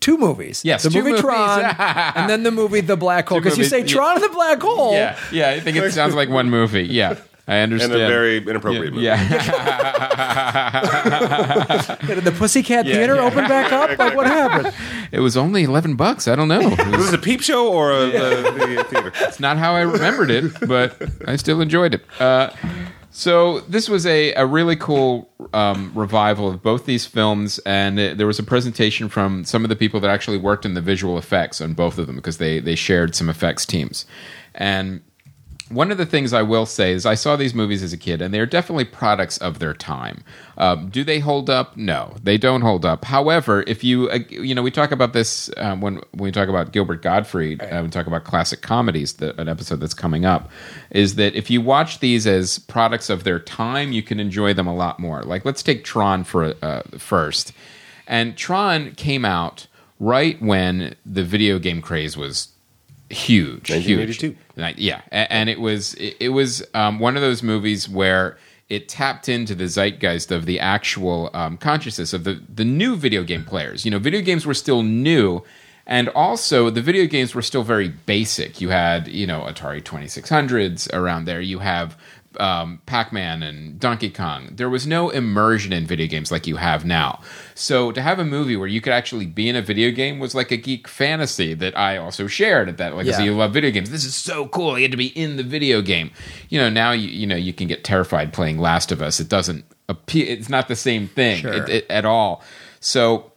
two 0.00 0.18
movies. 0.18 0.64
Yes, 0.64 0.82
the 0.82 0.90
two 0.90 0.98
movie 0.98 1.10
movies. 1.10 1.22
Tron, 1.22 1.64
and 2.16 2.28
then 2.28 2.42
the 2.42 2.50
movie 2.50 2.80
The 2.80 2.96
Black 2.96 3.28
Hole. 3.28 3.38
Because 3.38 3.58
you 3.58 3.64
say 3.64 3.78
movies. 3.78 3.92
Tron 3.92 4.16
and 4.16 4.24
the 4.24 4.28
Black 4.30 4.60
Hole. 4.60 4.92
Yeah, 4.92 5.18
yeah. 5.30 5.50
I 5.50 5.60
think 5.60 5.76
it 5.76 5.92
sounds 5.92 6.14
like 6.14 6.28
one 6.28 6.50
movie. 6.50 6.84
Yeah, 6.86 7.16
I 7.48 7.54
And 7.56 7.72
understand. 7.72 8.02
a 8.02 8.08
very 8.08 8.38
inappropriate 8.38 8.92
movie. 8.92 9.04
yeah. 9.06 9.16
Did 12.06 12.18
the 12.24 12.32
Pussycat 12.32 12.86
Yeah, 12.86 12.94
Theater 12.94 13.14
yeah. 13.16 13.22
open 13.22 13.46
back 13.48 13.72
up? 13.72 13.98
Like 13.98 14.16
what 14.16 14.26
happened? 14.26 14.74
it 15.12 15.20
was 15.20 15.36
only 15.36 15.62
eleven 15.64 15.94
bucks. 15.96 16.26
I 16.28 16.34
don't 16.36 16.48
know. 16.48 16.60
It 16.76 16.78
Was 16.78 16.86
was- 16.96 17.06
this 17.06 17.14
a 17.14 17.18
peep 17.18 17.42
show 17.42 17.72
or 17.72 17.92
a, 17.92 18.06
the 18.10 18.84
theater? 18.90 19.12
It's 19.20 19.40
not 19.40 19.56
how 19.58 19.74
I 19.74 19.82
remembered 19.82 20.30
it, 20.30 20.52
but 20.66 21.00
I 21.26 21.36
still 21.36 21.60
enjoyed 21.60 21.94
it. 21.94 22.04
Uh, 22.20 22.50
so 23.10 23.60
this 23.60 23.88
was 23.88 24.04
a, 24.06 24.32
a 24.34 24.44
really 24.44 24.76
cool 24.76 25.30
um, 25.54 25.90
revival 25.94 26.48
of 26.48 26.62
both 26.62 26.84
these 26.84 27.06
films, 27.06 27.58
and 27.60 27.98
uh, 27.98 28.14
there 28.14 28.26
was 28.26 28.38
a 28.38 28.42
presentation 28.42 29.08
from 29.08 29.44
some 29.44 29.64
of 29.64 29.68
the 29.70 29.76
people 29.76 30.00
that 30.00 30.10
actually 30.10 30.36
worked 30.38 30.64
in 30.66 30.74
the 30.74 30.82
visual 30.82 31.16
effects 31.16 31.60
on 31.60 31.72
both 31.72 31.96
of 31.98 32.06
them 32.06 32.16
because 32.16 32.36
they 32.38 32.58
they 32.60 32.74
shared 32.74 33.14
some 33.14 33.30
effects 33.30 33.64
teams, 33.64 34.04
and 34.54 35.00
one 35.68 35.90
of 35.90 35.98
the 35.98 36.06
things 36.06 36.32
I 36.32 36.42
will 36.42 36.66
say 36.66 36.92
is 36.92 37.04
I 37.04 37.14
saw 37.14 37.34
these 37.34 37.54
movies 37.54 37.82
as 37.82 37.92
a 37.92 37.96
kid, 37.96 38.22
and 38.22 38.32
they 38.32 38.38
are 38.38 38.46
definitely 38.46 38.84
products 38.84 39.36
of 39.38 39.58
their 39.58 39.74
time. 39.74 40.22
Um, 40.56 40.90
do 40.90 41.02
they 41.02 41.18
hold 41.18 41.50
up? 41.50 41.76
No, 41.76 42.14
they 42.22 42.38
don't 42.38 42.60
hold 42.60 42.84
up. 42.84 43.04
However, 43.04 43.64
if 43.66 43.82
you 43.82 44.08
uh, 44.10 44.20
you 44.30 44.54
know 44.54 44.62
we 44.62 44.70
talk 44.70 44.92
about 44.92 45.12
this 45.12 45.50
um, 45.56 45.80
when 45.80 45.96
when 46.12 46.24
we 46.24 46.32
talk 46.32 46.48
about 46.48 46.72
Gilbert 46.72 47.02
Gottfried, 47.02 47.62
uh, 47.62 47.80
we 47.82 47.88
talk 47.88 48.06
about 48.06 48.24
classic 48.24 48.62
comedies. 48.62 49.14
The, 49.14 49.38
an 49.40 49.48
episode 49.48 49.80
that's 49.80 49.94
coming 49.94 50.24
up 50.24 50.50
is 50.90 51.16
that 51.16 51.34
if 51.34 51.50
you 51.50 51.60
watch 51.60 51.98
these 51.98 52.26
as 52.26 52.60
products 52.60 53.10
of 53.10 53.24
their 53.24 53.40
time, 53.40 53.92
you 53.92 54.02
can 54.02 54.20
enjoy 54.20 54.54
them 54.54 54.68
a 54.68 54.74
lot 54.74 55.00
more. 55.00 55.22
Like 55.22 55.44
let's 55.44 55.62
take 55.62 55.84
Tron 55.84 56.22
for 56.22 56.54
uh, 56.62 56.82
first, 56.96 57.52
and 58.06 58.36
Tron 58.36 58.92
came 58.92 59.24
out 59.24 59.66
right 59.98 60.40
when 60.40 60.94
the 61.04 61.24
video 61.24 61.58
game 61.58 61.82
craze 61.82 62.16
was 62.16 62.48
huge, 63.10 63.70
1982. 63.70 64.26
huge. 64.28 64.36
Like, 64.56 64.76
yeah, 64.78 65.02
a- 65.12 65.32
and 65.32 65.48
it 65.48 65.60
was 65.60 65.94
it, 65.94 66.16
it 66.20 66.28
was 66.30 66.62
um, 66.74 66.98
one 66.98 67.16
of 67.16 67.22
those 67.22 67.42
movies 67.42 67.88
where 67.88 68.36
it 68.68 68.88
tapped 68.88 69.28
into 69.28 69.54
the 69.54 69.68
zeitgeist 69.68 70.32
of 70.32 70.44
the 70.44 70.58
actual 70.58 71.30
um, 71.34 71.56
consciousness 71.56 72.12
of 72.12 72.24
the 72.24 72.40
the 72.52 72.64
new 72.64 72.96
video 72.96 73.22
game 73.22 73.44
players. 73.44 73.84
You 73.84 73.90
know, 73.90 73.98
video 73.98 74.20
games 74.20 74.44
were 74.46 74.54
still 74.54 74.82
new. 74.82 75.42
And 75.88 76.08
also, 76.16 76.68
the 76.68 76.82
video 76.82 77.06
games 77.06 77.32
were 77.32 77.42
still 77.42 77.62
very 77.62 77.86
basic. 77.86 78.60
You 78.60 78.70
had, 78.70 79.06
you 79.06 79.24
know, 79.24 79.42
Atari 79.42 79.80
2600s 79.80 80.92
around 80.92 81.26
there. 81.26 81.40
You 81.40 81.60
have 81.60 81.96
um, 82.40 82.80
Pac 82.86 83.12
Man 83.12 83.42
and 83.42 83.78
Donkey 83.80 84.10
Kong. 84.10 84.48
There 84.52 84.68
was 84.70 84.86
no 84.86 85.10
immersion 85.10 85.72
in 85.72 85.86
video 85.86 86.06
games 86.06 86.30
like 86.32 86.46
you 86.46 86.56
have 86.56 86.84
now. 86.84 87.20
So 87.54 87.92
to 87.92 88.02
have 88.02 88.18
a 88.18 88.24
movie 88.24 88.56
where 88.56 88.68
you 88.68 88.80
could 88.80 88.92
actually 88.92 89.26
be 89.26 89.48
in 89.48 89.56
a 89.56 89.62
video 89.62 89.90
game 89.90 90.18
was 90.18 90.34
like 90.34 90.50
a 90.50 90.56
geek 90.56 90.88
fantasy 90.88 91.54
that 91.54 91.76
I 91.76 91.96
also 91.96 92.26
shared 92.26 92.68
at 92.68 92.76
that. 92.78 92.94
Like, 92.94 93.06
I 93.06 93.10
Yeah. 93.10 93.20
you 93.20 93.34
love 93.34 93.52
video 93.52 93.70
games. 93.70 93.90
This 93.90 94.04
is 94.04 94.14
so 94.14 94.46
cool. 94.48 94.76
You 94.78 94.82
had 94.84 94.90
to 94.92 94.96
be 94.96 95.08
in 95.08 95.36
the 95.36 95.42
video 95.42 95.80
game. 95.82 96.10
You 96.48 96.58
know, 96.60 96.68
now 96.70 96.92
you 96.92 97.08
you 97.08 97.26
know 97.26 97.36
you 97.36 97.52
can 97.52 97.66
get 97.68 97.84
terrified 97.84 98.32
playing 98.32 98.58
Last 98.58 98.92
of 98.92 99.00
Us. 99.02 99.20
It 99.20 99.28
doesn't 99.28 99.64
appeal. 99.88 100.26
It's 100.28 100.48
not 100.48 100.68
the 100.68 100.76
same 100.76 101.06
thing 101.08 101.40
Sure. 101.42 101.52
it- 101.52 101.68
it- 101.68 101.86
at 101.90 102.04
all. 102.04 102.42
So 102.80 103.32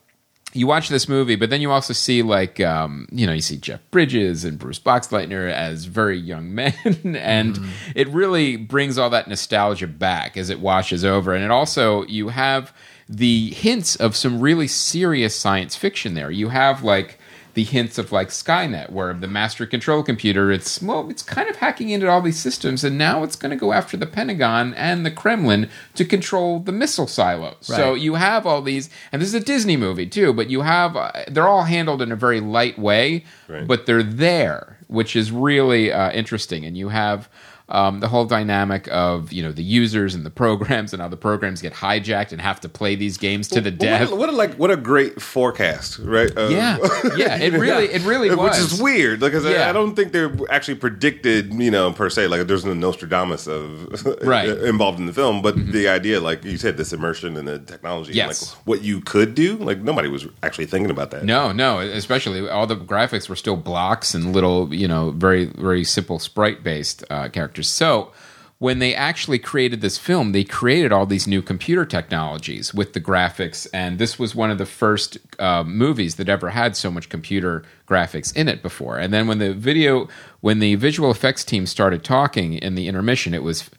you 0.54 0.66
watch 0.66 0.90
this 0.90 1.08
movie, 1.08 1.36
but 1.36 1.50
then 1.50 1.62
you 1.62 1.72
also 1.72 1.94
see 1.94 2.22
like 2.22 2.60
um, 2.60 3.08
you 3.12 3.28
know 3.28 3.34
you 3.34 3.42
see 3.42 3.58
Jeff 3.58 3.80
Bridges 3.92 4.44
and 4.44 4.58
Bruce 4.58 4.80
Boxleitner 4.80 5.52
as 5.52 5.86
very 5.86 6.18
young 6.18 6.54
men, 6.56 6.74
and 7.20 7.60
it 7.96 8.08
really 8.10 8.56
brings 8.56 8.98
all 8.98 9.10
that 9.12 9.28
nostalgia 9.28 9.88
back 9.88 10.38
as 10.38 10.50
it 10.50 10.60
washes 10.60 11.06
over. 11.06 11.34
And 11.34 11.44
it 11.44 11.52
also 11.52 12.04
you 12.06 12.30
have 12.30 12.74
the 13.08 13.52
hints 13.52 13.96
of 13.96 14.16
some 14.16 14.40
really 14.40 14.68
serious 14.68 15.36
science 15.36 15.76
fiction 15.76 16.14
there. 16.14 16.32
You 16.32 16.50
have 16.50 16.84
like 16.84 17.19
the 17.60 17.66
hints 17.66 17.98
of 17.98 18.14
like 18.14 18.30
Skynet, 18.30 18.90
where 18.90 19.14
the 19.14 19.28
master 19.28 19.66
control 19.66 20.02
computer, 20.02 20.50
it's 20.50 20.82
well, 20.82 21.10
it's 21.10 21.22
kind 21.22 21.50
of 21.50 21.58
hacking 21.58 21.90
into 21.90 22.08
all 22.08 22.22
these 22.22 22.40
systems, 22.40 22.86
and 22.86 22.98
now 22.98 23.22
it's 23.24 23.36
going 23.36 23.50
to 23.50 23.58
go 23.58 23.74
after 23.74 23.98
the 23.98 24.06
Pentagon 24.06 24.74
and 24.76 25.06
the 25.06 25.12
Kremlin 25.12 25.68
to 25.96 26.06
control 26.06 26.60
the 26.62 26.72
missile 26.72 27.06
silos. 27.08 27.58
So 27.62 27.96
you 27.96 28.16
have 28.16 28.46
all 28.46 28.62
these, 28.62 28.90
and 29.12 29.22
this 29.22 29.28
is 29.28 29.36
a 29.36 29.42
Disney 29.42 29.76
movie 29.76 30.08
too, 30.08 30.32
but 30.32 30.50
you 30.50 30.62
have 30.62 30.96
uh, 30.96 31.12
they're 31.28 31.50
all 31.50 31.64
handled 31.64 32.02
in 32.02 32.14
a 32.14 32.16
very 32.16 32.40
light 32.40 32.80
way, 32.80 33.26
Right. 33.50 33.68
but 33.68 33.86
they're 33.86 34.04
there, 34.04 34.78
which 34.88 35.18
is 35.18 35.32
really 35.34 35.92
uh, 35.92 36.12
interesting, 36.12 36.64
and 36.64 36.78
you 36.78 36.90
have. 36.90 37.28
Um, 37.72 38.00
the 38.00 38.08
whole 38.08 38.26
dynamic 38.26 38.88
of 38.92 39.32
you 39.32 39.44
know 39.44 39.52
the 39.52 39.62
users 39.64 40.16
and 40.16 40.26
the 40.26 40.32
programs 40.32 40.92
and 40.92 41.00
how 41.04 41.08
the 41.08 41.18
programs 41.18 41.62
get 41.62 41.72
hijacked 41.74 42.32
and 42.32 42.42
have 42.42 42.60
to 42.62 42.70
play 42.70 42.96
these 42.96 43.18
games 43.20 43.48
to 43.50 43.62
the 43.62 43.70
Well, 43.70 43.78
death. 43.78 44.10
What, 44.10 44.12
a, 44.12 44.16
what 44.18 44.30
a 44.30 44.32
like 44.32 44.54
what 44.56 44.72
a 44.72 44.76
great 44.78 45.22
forecast, 45.22 46.00
right? 46.00 46.32
Of- 46.36 46.50
Yeah, 46.52 46.78
yeah, 47.16 47.36
it 47.38 47.54
really, 47.54 47.86
it 47.86 48.02
really 48.06 48.34
was. 48.34 48.40
Which 48.60 48.72
is 48.74 48.82
weird 48.82 49.20
because 49.20 49.46
I- 49.46 49.52
Yeah. 49.52 49.70
I 49.70 49.74
don't 49.74 49.96
think 49.96 50.14
they're 50.14 50.36
actually 50.50 50.76
predicted, 50.76 51.54
you 51.54 51.70
know, 51.70 51.92
per 51.94 52.10
se. 52.10 52.28
Like 52.28 52.48
there's 52.48 52.66
no 52.66 52.74
Nostradamus 52.74 53.48
of 53.48 53.84
Right. 54.26 54.50
Mm-hmm. 54.50 54.66
involved 54.66 55.00
in 55.00 55.06
the 55.06 55.14
film, 55.14 55.44
but 55.44 55.56
the 55.72 55.88
idea, 55.90 56.20
like 56.20 56.44
you 56.44 56.58
said, 56.58 56.76
this 56.78 56.92
immersion 56.92 57.38
in 57.38 57.46
the 57.46 57.60
technology, 57.60 58.14
Yes. 58.14 58.56
like 58.56 58.66
what 58.66 58.82
you 58.82 59.00
could 59.02 59.36
do, 59.36 59.58
like 59.58 59.80
nobody 59.82 60.08
was 60.10 60.26
actually 60.42 60.66
thinking 60.66 60.90
about 60.90 61.12
that. 61.12 61.24
No, 61.24 61.52
no, 61.52 61.80
especially 61.80 62.50
all 62.50 62.66
the 62.66 62.76
graphics 62.78 63.30
were 63.30 63.36
still 63.36 63.58
blocks 63.58 64.16
and 64.16 64.34
little, 64.34 64.74
you 64.74 64.88
know, 64.88 65.12
very, 65.12 65.46
very 65.46 65.84
simple 65.84 66.18
sprite 66.18 66.64
based 66.64 67.04
uh, 67.12 67.30
characters. 67.30 67.59
So 67.68 68.12
when 68.60 68.80
they 68.80 68.94
actually 68.94 69.40
created 69.40 69.80
this 69.80 69.98
film, 69.98 70.34
they 70.34 70.44
created 70.44 70.92
all 70.92 71.06
these 71.06 71.26
new 71.26 71.42
computer 71.42 71.86
technologies 71.86 72.74
with 72.74 72.92
the 72.92 73.00
graphics, 73.00 73.66
and 73.74 73.98
this 73.98 74.20
was 74.20 74.36
one 74.36 74.52
of 74.52 74.58
the 74.58 74.66
first 74.66 75.18
uh, 75.40 75.64
movies 75.64 76.16
that 76.16 76.28
ever 76.28 76.50
had 76.50 76.76
so 76.76 76.92
much 76.92 77.08
computer 77.08 77.64
graphics 77.88 78.36
in 78.36 78.50
it 78.50 78.62
before. 78.62 78.98
And 78.98 79.14
then 79.14 79.28
when 79.28 79.40
the 79.40 79.54
video, 79.54 80.10
when 80.42 80.60
the 80.60 80.76
visual 80.76 81.10
effects 81.10 81.46
team 81.46 81.66
started 81.66 82.04
talking 82.04 82.54
in 82.54 82.76
the 82.76 82.90
intermission, 82.90 83.34
it 83.34 83.44
was, 83.44 83.70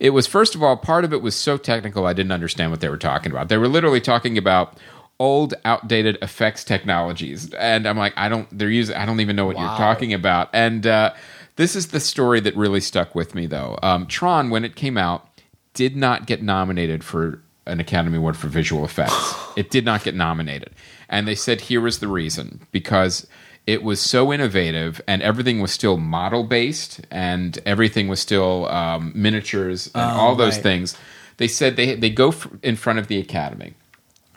it 0.00 0.10
was 0.10 0.26
first 0.26 0.54
of 0.54 0.62
all 0.62 0.74
part 0.78 1.04
of 1.04 1.12
it 1.12 1.20
was 1.20 1.36
so 1.36 1.58
technical 1.58 2.06
I 2.06 2.14
didn't 2.14 2.32
understand 2.32 2.70
what 2.70 2.80
they 2.80 2.88
were 2.88 2.96
talking 2.96 3.30
about. 3.30 3.50
They 3.50 3.58
were 3.58 3.68
literally 3.68 4.00
talking 4.00 4.38
about 4.38 4.78
old 5.18 5.52
outdated 5.66 6.16
effects 6.22 6.64
technologies 6.64 7.52
and 7.52 7.86
i'm 7.86 7.98
like 7.98 8.14
i 8.16 8.26
don't 8.26 8.48
they're 8.58 8.70
using 8.70 8.96
i 8.96 9.04
don't 9.04 9.20
even 9.20 9.36
know 9.36 9.44
what 9.44 9.58
you're 9.58 9.68
talking 9.76 10.14
about 10.14 10.48
and 10.54 10.86
uh, 10.86 11.12
this 11.60 11.76
is 11.76 11.88
the 11.88 12.00
story 12.00 12.40
that 12.40 12.56
really 12.56 12.80
stuck 12.80 13.14
with 13.14 13.34
me 13.34 13.46
though. 13.46 13.78
Um, 13.82 14.06
tron 14.06 14.48
when 14.48 14.64
it 14.64 14.74
came 14.74 14.96
out 14.96 15.28
did 15.74 15.94
not 15.94 16.26
get 16.26 16.42
nominated 16.42 17.04
for 17.04 17.42
an 17.66 17.80
academy 17.80 18.16
award 18.16 18.36
for 18.36 18.48
visual 18.48 18.84
effects. 18.84 19.34
It 19.56 19.68
did 19.68 19.84
not 19.84 20.04
get 20.04 20.14
nominated. 20.14 20.70
And 21.08 21.28
they 21.28 21.34
said 21.34 21.62
here 21.62 21.80
was 21.80 21.98
the 21.98 22.08
reason. 22.08 22.66
Because 22.70 23.26
it 23.66 23.82
was 23.82 24.00
so 24.00 24.32
innovative 24.32 25.02
and 25.06 25.20
everything 25.22 25.60
was 25.60 25.70
still 25.70 25.98
model 25.98 26.44
based 26.44 27.00
and 27.10 27.58
everything 27.66 28.08
was 28.08 28.20
still 28.20 28.66
um, 28.68 29.12
miniatures 29.14 29.90
and 29.94 30.02
all 30.02 30.36
those 30.36 30.54
right. 30.54 30.62
things. 30.62 30.96
They 31.36 31.48
said 31.48 31.76
they, 31.76 31.94
they 31.94 32.10
go 32.10 32.28
f- 32.28 32.48
in 32.62 32.76
front 32.76 33.00
of 33.00 33.08
the 33.08 33.18
academy 33.18 33.74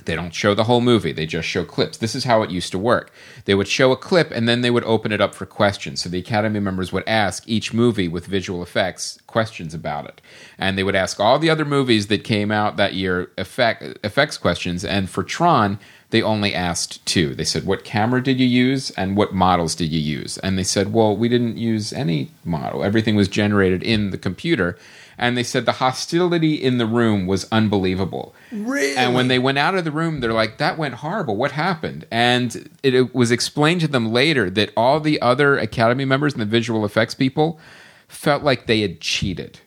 they 0.05 0.15
don't 0.15 0.33
show 0.33 0.53
the 0.53 0.65
whole 0.65 0.81
movie. 0.81 1.11
They 1.11 1.25
just 1.25 1.47
show 1.47 1.63
clips. 1.65 1.97
This 1.97 2.15
is 2.15 2.23
how 2.23 2.41
it 2.41 2.49
used 2.49 2.71
to 2.71 2.79
work. 2.79 3.11
They 3.45 3.55
would 3.55 3.67
show 3.67 3.91
a 3.91 3.97
clip 3.97 4.31
and 4.31 4.47
then 4.47 4.61
they 4.61 4.71
would 4.71 4.83
open 4.83 5.11
it 5.11 5.21
up 5.21 5.35
for 5.35 5.45
questions. 5.45 6.01
So 6.01 6.09
the 6.09 6.19
academy 6.19 6.59
members 6.59 6.91
would 6.91 7.07
ask 7.07 7.47
each 7.47 7.73
movie 7.73 8.07
with 8.07 8.25
visual 8.25 8.63
effects 8.63 9.19
questions 9.27 9.73
about 9.73 10.05
it. 10.05 10.21
And 10.57 10.77
they 10.77 10.83
would 10.83 10.95
ask 10.95 11.19
all 11.19 11.39
the 11.39 11.49
other 11.49 11.65
movies 11.65 12.07
that 12.07 12.23
came 12.23 12.51
out 12.51 12.77
that 12.77 12.93
year 12.93 13.31
effect, 13.37 13.83
effects 14.03 14.37
questions. 14.37 14.85
And 14.85 15.09
for 15.09 15.23
tron 15.23 15.79
they 16.11 16.21
only 16.21 16.53
asked 16.53 17.03
two. 17.07 17.33
They 17.33 17.43
said 17.43 17.65
what 17.65 17.83
camera 17.83 18.21
did 18.21 18.39
you 18.39 18.45
use 18.45 18.91
and 18.91 19.17
what 19.17 19.33
models 19.33 19.73
did 19.73 19.91
you 19.91 19.99
use? 19.99 20.37
And 20.37 20.59
they 20.59 20.63
said 20.63 20.93
well 20.93 21.17
we 21.17 21.27
didn't 21.27 21.57
use 21.57 21.91
any 21.91 22.31
model. 22.45 22.83
Everything 22.83 23.15
was 23.15 23.27
generated 23.27 23.81
in 23.81 24.11
the 24.11 24.17
computer 24.19 24.77
and 25.17 25.37
they 25.37 25.43
said 25.43 25.65
the 25.65 25.73
hostility 25.73 26.55
in 26.55 26.77
the 26.77 26.85
room 26.85 27.27
was 27.27 27.45
unbelievable 27.51 28.33
Really? 28.51 28.95
and 28.97 29.13
when 29.13 29.27
they 29.27 29.39
went 29.39 29.57
out 29.57 29.75
of 29.75 29.83
the 29.83 29.91
room, 29.91 30.19
they're 30.19 30.33
like, 30.33 30.57
that 30.57 30.77
went 30.77 30.95
horrible. 30.95 31.35
What 31.35 31.51
happened? 31.53 32.05
And 32.11 32.69
it, 32.83 32.93
it 32.93 33.13
was 33.15 33.31
explained 33.31 33.81
to 33.81 33.87
them 33.87 34.11
later 34.11 34.49
that 34.51 34.71
all 34.77 34.99
the 34.99 35.21
other 35.21 35.57
Academy 35.57 36.05
members 36.05 36.33
and 36.33 36.41
the 36.41 36.45
visual 36.45 36.85
effects 36.85 37.13
people 37.15 37.59
felt 38.07 38.43
like 38.43 38.67
they 38.67 38.81
had 38.81 39.01
cheated, 39.01 39.59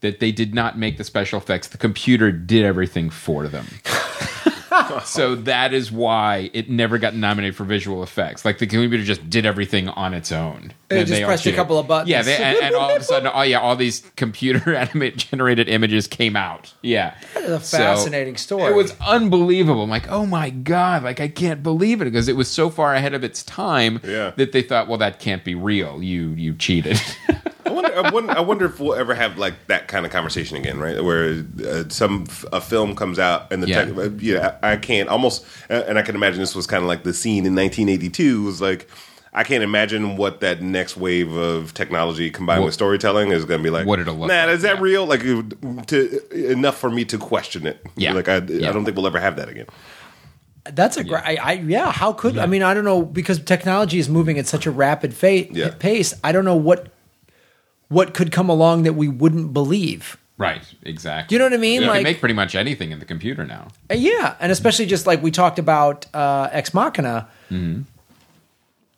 that 0.00 0.18
they 0.20 0.32
did 0.32 0.54
not 0.54 0.78
make 0.78 0.96
the 0.96 1.04
special 1.04 1.38
effects. 1.38 1.68
The 1.68 1.78
computer 1.78 2.32
did 2.32 2.64
everything 2.64 3.10
for 3.10 3.48
them. 3.48 3.66
so 5.04 5.34
that 5.34 5.72
is 5.74 5.90
why 5.92 6.50
it 6.52 6.68
never 6.70 6.98
got 6.98 7.14
nominated 7.14 7.56
for 7.56 7.64
visual 7.64 8.02
effects. 8.02 8.44
Like 8.44 8.58
the 8.58 8.66
computer 8.66 9.02
just 9.04 9.28
did 9.30 9.46
everything 9.46 9.88
on 9.88 10.14
its 10.14 10.32
own. 10.32 10.72
They 10.88 11.00
And 11.00 11.08
just 11.08 11.22
all 11.22 11.26
pressed 11.28 11.46
a 11.46 11.52
couple 11.52 11.78
of 11.78 11.88
buttons. 11.88 12.10
Yeah, 12.10 12.22
they, 12.22 12.36
and, 12.36 12.58
and 12.58 12.74
all 12.74 12.90
of 12.94 13.00
a 13.00 13.04
sudden, 13.04 13.30
oh 13.34 13.42
yeah, 13.42 13.60
all 13.60 13.76
these 13.76 14.00
computer 14.16 14.74
animated 14.76 15.18
generated 15.20 15.68
images 15.68 16.06
came 16.06 16.36
out. 16.36 16.74
Yeah, 16.82 17.14
is 17.36 17.48
a 17.50 17.60
So, 17.60 17.78
fascinating 17.78 18.36
story. 18.36 18.70
It 18.72 18.76
was 18.76 18.94
unbelievable. 19.00 19.84
I'm 19.84 19.90
like, 19.90 20.08
oh 20.10 20.26
my 20.26 20.50
god, 20.50 21.02
like 21.02 21.20
I 21.20 21.28
can't 21.28 21.62
believe 21.62 22.02
it 22.02 22.04
because 22.06 22.28
it 22.28 22.36
was 22.36 22.48
so 22.48 22.68
far 22.70 22.94
ahead 22.94 23.14
of 23.14 23.24
its 23.24 23.42
time 23.42 24.00
Yeah. 24.04 24.32
that 24.36 24.52
they 24.52 24.62
thought, 24.62 24.88
well, 24.88 24.98
that 24.98 25.18
can't 25.18 25.44
be 25.44 25.54
real. 25.54 26.02
You 26.02 26.28
you 26.30 26.54
cheated. 26.54 27.00
I 27.72 27.74
wonder, 27.74 27.96
I 27.96 28.10
wonder. 28.10 28.32
I 28.32 28.40
wonder 28.40 28.64
if 28.66 28.78
we'll 28.80 28.94
ever 28.94 29.14
have 29.14 29.38
like 29.38 29.54
that 29.68 29.88
kind 29.88 30.04
of 30.06 30.12
conversation 30.12 30.56
again, 30.56 30.78
right? 30.78 31.02
Where 31.02 31.44
uh, 31.66 31.84
some 31.88 32.26
a 32.52 32.60
film 32.60 32.94
comes 32.94 33.18
out 33.18 33.52
and 33.52 33.62
the 33.62 33.68
Yeah. 33.68 33.84
tech, 33.86 33.96
uh, 33.96 34.10
yeah, 34.18 34.58
I 34.62 34.76
can't 34.76 35.08
almost, 35.08 35.44
uh, 35.70 35.82
and 35.86 35.98
I 35.98 36.02
can 36.02 36.14
imagine 36.14 36.40
this 36.40 36.54
was 36.54 36.66
kind 36.66 36.82
of 36.82 36.88
like 36.88 37.02
the 37.04 37.14
scene 37.14 37.46
in 37.46 37.54
1982. 37.54 38.42
Was 38.44 38.60
like. 38.60 38.88
I 39.34 39.44
can't 39.44 39.64
imagine 39.64 40.18
what 40.18 40.40
that 40.40 40.60
next 40.60 40.94
wave 40.98 41.32
of 41.32 41.72
technology 41.72 42.30
combined 42.30 42.60
What- 42.60 42.66
with 42.66 42.74
storytelling 42.74 43.30
is 43.32 43.46
going 43.46 43.60
to 43.60 43.64
be 43.64 43.70
like. 43.70 43.86
what 43.86 43.98
it'll 43.98 44.14
look 44.14 44.28
Nah, 44.28 44.44
like, 44.44 44.56
is 44.56 44.60
that 44.60 44.74
yeah. 44.76 44.82
real? 44.82 45.06
Like, 45.06 45.22
to 45.86 46.50
enough 46.52 46.76
for 46.76 46.90
me 46.90 47.06
to 47.06 47.16
question 47.16 47.66
it. 47.66 47.80
Yeah. 47.96 48.12
like 48.12 48.28
I, 48.28 48.42
Yeah. 48.46 48.68
I 48.68 48.72
don't 48.74 48.84
think 48.84 48.94
we'll 48.94 49.06
ever 49.06 49.18
have 49.20 49.36
that 49.36 49.48
again. 49.48 49.64
That's 50.70 50.98
a 50.98 51.04
great. 51.04 51.22
I, 51.24 51.36
I 51.42 51.52
yeah. 51.54 51.90
How 51.90 52.12
could 52.12 52.36
I 52.36 52.44
mean? 52.44 52.62
I 52.62 52.74
don't 52.74 52.84
know 52.84 53.02
because 53.02 53.38
technology 53.42 53.98
is 53.98 54.08
moving 54.10 54.38
at 54.38 54.46
such 54.46 54.66
a 54.66 54.70
rapid 54.70 55.14
fa- 55.14 55.50
Yeah. 55.50 55.70
pace. 55.78 56.12
I 56.22 56.30
don't 56.32 56.44
know 56.44 56.54
what 56.56 56.88
what 57.92 58.14
could 58.14 58.32
come 58.32 58.48
along 58.48 58.82
that 58.84 58.94
we 58.94 59.08
wouldn't 59.08 59.52
believe. 59.52 60.16
right, 60.38 60.62
exactly. 60.82 61.28
Do 61.28 61.34
you 61.34 61.38
know 61.38 61.44
what 61.46 61.52
I 61.54 61.62
mean? 61.68 61.82
You 61.82 61.86
Like- 61.88 61.96
can 61.98 62.02
make 62.04 62.20
pretty 62.20 62.34
much 62.34 62.54
anything 62.54 62.90
in 62.90 62.98
the 62.98 63.04
computer 63.04 63.44
now. 63.44 63.68
Uh, 63.90 63.94
yeah, 63.94 64.34
and 64.40 64.50
especially 64.50 64.86
just 64.86 65.06
like 65.06 65.22
we 65.22 65.30
talked 65.30 65.58
about 65.58 66.06
uh, 66.14 66.48
Ex 66.50 66.72
Machina, 66.74 67.28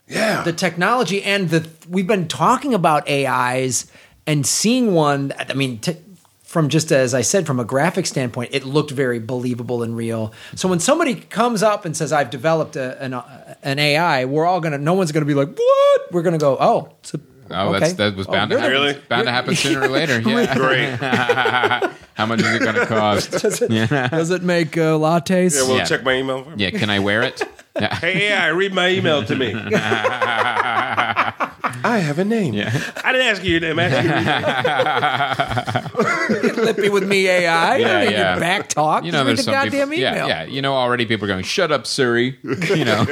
Yeah, 0.09 0.43
the 0.43 0.53
technology 0.53 1.23
and 1.23 1.49
the 1.49 1.69
we've 1.89 2.07
been 2.07 2.29
talking 2.29 2.75
about 2.75 3.09
AIs 3.09 3.87
and 4.27 4.47
seeing 4.47 4.93
one. 4.95 5.33
I 5.39 5.55
mean. 5.55 5.79
T- 5.79 5.97
from 6.43 6.69
just 6.69 6.93
as 6.93 7.15
I 7.15 7.23
said, 7.23 7.49
from 7.49 7.59
a 7.59 7.65
graphic 7.65 8.07
standpoint, 8.07 8.51
it 8.55 8.65
looked 8.65 8.93
very 8.93 9.19
believable 9.19 9.83
and 9.83 9.97
real. 9.97 10.33
So 10.55 10.69
when 10.69 10.79
somebody 10.79 11.17
comes 11.17 11.65
up 11.65 11.85
and 11.85 11.97
says, 11.97 12.13
"I've 12.13 12.31
developed 12.31 12.77
a, 12.77 13.03
an, 13.03 13.13
uh, 13.13 13.57
an 13.65 13.81
AI," 13.81 14.25
we're 14.27 14.47
all 14.47 14.61
gonna. 14.61 14.79
No 14.79 14.95
one's 14.95 15.11
gonna 15.11 15.27
be 15.27 15.35
like, 15.35 15.49
"What?" 15.49 16.13
We're 16.13 16.23
gonna 16.23 16.39
go, 16.39 16.57
"Oh, 16.61 16.91
it's 17.01 17.13
a, 17.15 17.21
Oh, 17.51 17.69
okay. 17.71 17.81
that's, 17.81 17.93
that 17.95 18.17
was 18.17 18.27
Oh, 18.27 18.33
bound 18.33 18.51
to 18.51 18.55
you're 18.57 18.61
happen. 18.63 18.73
Really? 18.81 18.95
Bound 19.09 19.25
to 19.27 19.33
happen 19.33 19.55
sooner 19.55 19.83
or 19.83 19.89
later. 19.89 20.21
Yeah. 20.27 20.55
great. 20.55 21.91
How 22.15 22.27
much 22.27 22.41
is 22.41 22.47
it 22.55 22.61
going 22.63 22.75
to 22.77 22.87
cost? 22.87 23.31
Does 23.43 23.61
it, 23.61 23.69
does 23.91 24.31
it 24.31 24.43
make 24.43 24.79
uh, 24.79 24.93
lattes? 24.97 25.57
Yeah, 25.57 25.67
we'll 25.67 25.79
Yeah. 25.79 25.85
check 25.85 26.05
my 26.05 26.15
email. 26.15 26.45
For 26.45 26.53
it. 26.53 26.61
Yeah, 26.61 26.71
can 26.71 26.89
I 26.89 27.01
wear 27.01 27.23
it? 27.23 27.43
Yeah. 27.81 27.95
Hey, 27.97 28.29
AI, 28.29 28.49
read 28.49 28.73
my 28.73 28.89
email 28.91 29.25
to 29.25 29.35
me. 29.35 29.53
I 31.87 31.99
have 31.99 32.19
a 32.19 32.25
name. 32.25 32.55
Yeah. 32.55 32.71
I 33.05 33.13
didn't 33.13 33.27
ask 33.27 33.43
you 33.45 33.51
your 33.53 33.61
name. 33.61 33.79
I 33.79 33.85
asked 33.85 34.07
you 36.49 36.55
Lippy 36.65 36.89
with 36.89 37.07
me 37.07 37.27
AI. 37.29 37.43
Yeah, 37.43 37.67
I 37.67 37.79
don't 38.05 38.13
yeah. 38.13 38.33
your 38.33 38.41
back 38.41 38.69
talk. 38.69 39.05
You 39.05 39.13
know, 39.13 39.19
Just 39.25 39.27
there's 39.27 39.39
read 39.39 39.45
some 39.45 39.55
goddamn 39.55 39.91
people. 39.91 40.05
email. 40.09 40.29
Yeah, 40.29 40.45
yeah. 40.45 40.51
You 40.51 40.63
know, 40.63 40.75
already 40.75 41.05
people 41.05 41.25
are 41.25 41.29
going, 41.29 41.45
"Shut 41.45 41.73
up, 41.73 41.87
Siri." 41.87 42.39
You 42.75 42.85
know, 42.85 43.05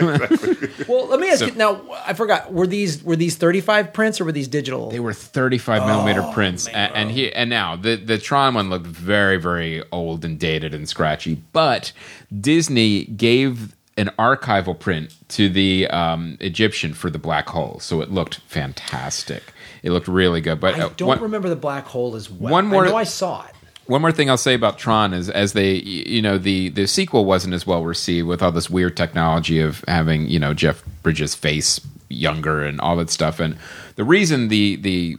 Well, 0.88 1.06
let 1.08 1.20
me 1.20 1.28
ask 1.28 1.40
So- 1.40 1.46
you 1.46 1.54
now. 1.54 1.82
I 2.06 2.14
forgot. 2.14 2.52
Were 2.52 2.66
these 2.66 3.02
were 3.02 3.16
these 3.16 3.36
thirty 3.36 3.60
five 3.60 3.92
prints 3.92 4.20
or 4.20 4.24
were 4.24 4.32
these 4.32 4.48
digital? 4.48 4.90
they 4.90 5.00
were 5.00 5.12
35 5.12 5.86
millimeter 5.86 6.22
oh, 6.22 6.32
prints, 6.32 6.66
and, 6.68 6.94
and 6.94 7.10
he 7.10 7.32
and 7.32 7.50
now 7.50 7.76
the 7.76 7.96
the 7.96 8.18
Tron 8.18 8.54
one 8.54 8.70
looked 8.70 8.86
very 8.86 9.36
very 9.38 9.82
old 9.92 10.24
and 10.24 10.38
dated 10.38 10.72
and 10.74 10.88
scratchy, 10.88 11.34
but 11.52 11.92
Disney 12.40 13.04
gave 13.04 13.74
an 13.96 14.10
archival 14.18 14.78
print 14.78 15.14
to 15.28 15.48
the 15.48 15.86
um, 15.88 16.36
Egyptian 16.40 16.94
for 16.94 17.10
the 17.10 17.18
black 17.18 17.48
hole, 17.48 17.78
so 17.80 18.00
it 18.00 18.10
looked 18.10 18.36
fantastic. 18.46 19.52
It 19.82 19.90
looked 19.90 20.08
really 20.08 20.40
good. 20.40 20.60
But 20.60 20.76
I 20.76 20.82
uh, 20.82 20.90
don't 20.96 21.08
one- 21.08 21.20
remember 21.20 21.48
the 21.48 21.56
black 21.56 21.84
hole 21.86 22.16
as 22.16 22.30
well. 22.30 22.52
One 22.52 22.66
more- 22.66 22.86
I 22.86 22.88
know 22.88 22.96
I 22.96 23.04
saw 23.04 23.44
it. 23.44 23.54
One 23.86 24.00
more 24.00 24.12
thing 24.12 24.30
I'll 24.30 24.36
say 24.36 24.54
about 24.54 24.78
Tron 24.78 25.12
is, 25.12 25.28
as 25.28 25.54
they, 25.54 25.74
you 25.74 26.22
know, 26.22 26.38
the 26.38 26.68
the 26.68 26.86
sequel 26.86 27.24
wasn't 27.24 27.52
as 27.52 27.66
well 27.66 27.84
received 27.84 28.28
with 28.28 28.40
all 28.40 28.52
this 28.52 28.70
weird 28.70 28.96
technology 28.96 29.58
of 29.58 29.84
having, 29.88 30.28
you 30.28 30.38
know, 30.38 30.54
Jeff 30.54 30.84
Bridges' 31.02 31.34
face 31.34 31.80
younger 32.08 32.62
and 32.62 32.80
all 32.80 32.96
that 32.96 33.10
stuff. 33.10 33.40
And 33.40 33.58
the 33.96 34.04
reason 34.04 34.48
the 34.48 34.76
the 34.76 35.18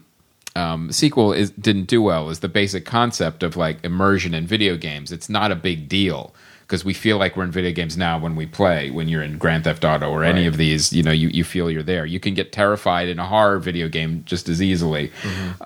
um, 0.55 0.91
sequel 0.93 1.33
is 1.33 1.51
didn't 1.51 1.85
do 1.85 2.01
well 2.01 2.29
is 2.29 2.39
the 2.39 2.47
basic 2.47 2.85
concept 2.85 3.43
of 3.43 3.57
like 3.57 3.83
immersion 3.83 4.33
in 4.33 4.47
video 4.47 4.77
games. 4.77 5.11
It's 5.11 5.29
not 5.29 5.51
a 5.51 5.55
big 5.55 5.89
deal 5.89 6.33
because 6.73 6.83
we 6.83 6.93
feel 6.95 7.19
like 7.19 7.37
we're 7.37 7.43
in 7.43 7.51
video 7.51 7.71
games 7.71 7.95
now 7.95 8.17
when 8.17 8.35
we 8.35 8.47
play. 8.47 8.89
When 8.89 9.07
you're 9.07 9.21
in 9.21 9.37
Grand 9.37 9.65
Theft 9.65 9.85
Auto 9.85 10.09
or 10.09 10.23
any 10.23 10.47
of 10.47 10.57
these, 10.57 10.91
you 10.91 11.03
know, 11.03 11.11
you, 11.11 11.27
you 11.27 11.43
feel 11.43 11.69
you're 11.69 11.83
there. 11.83 12.03
You 12.03 12.19
can 12.19 12.33
get 12.33 12.51
terrified 12.51 13.09
in 13.09 13.19
a 13.19 13.27
horror 13.27 13.59
video 13.59 13.87
game 13.87 14.23
just 14.25 14.49
as 14.49 14.59
easily. 14.59 15.11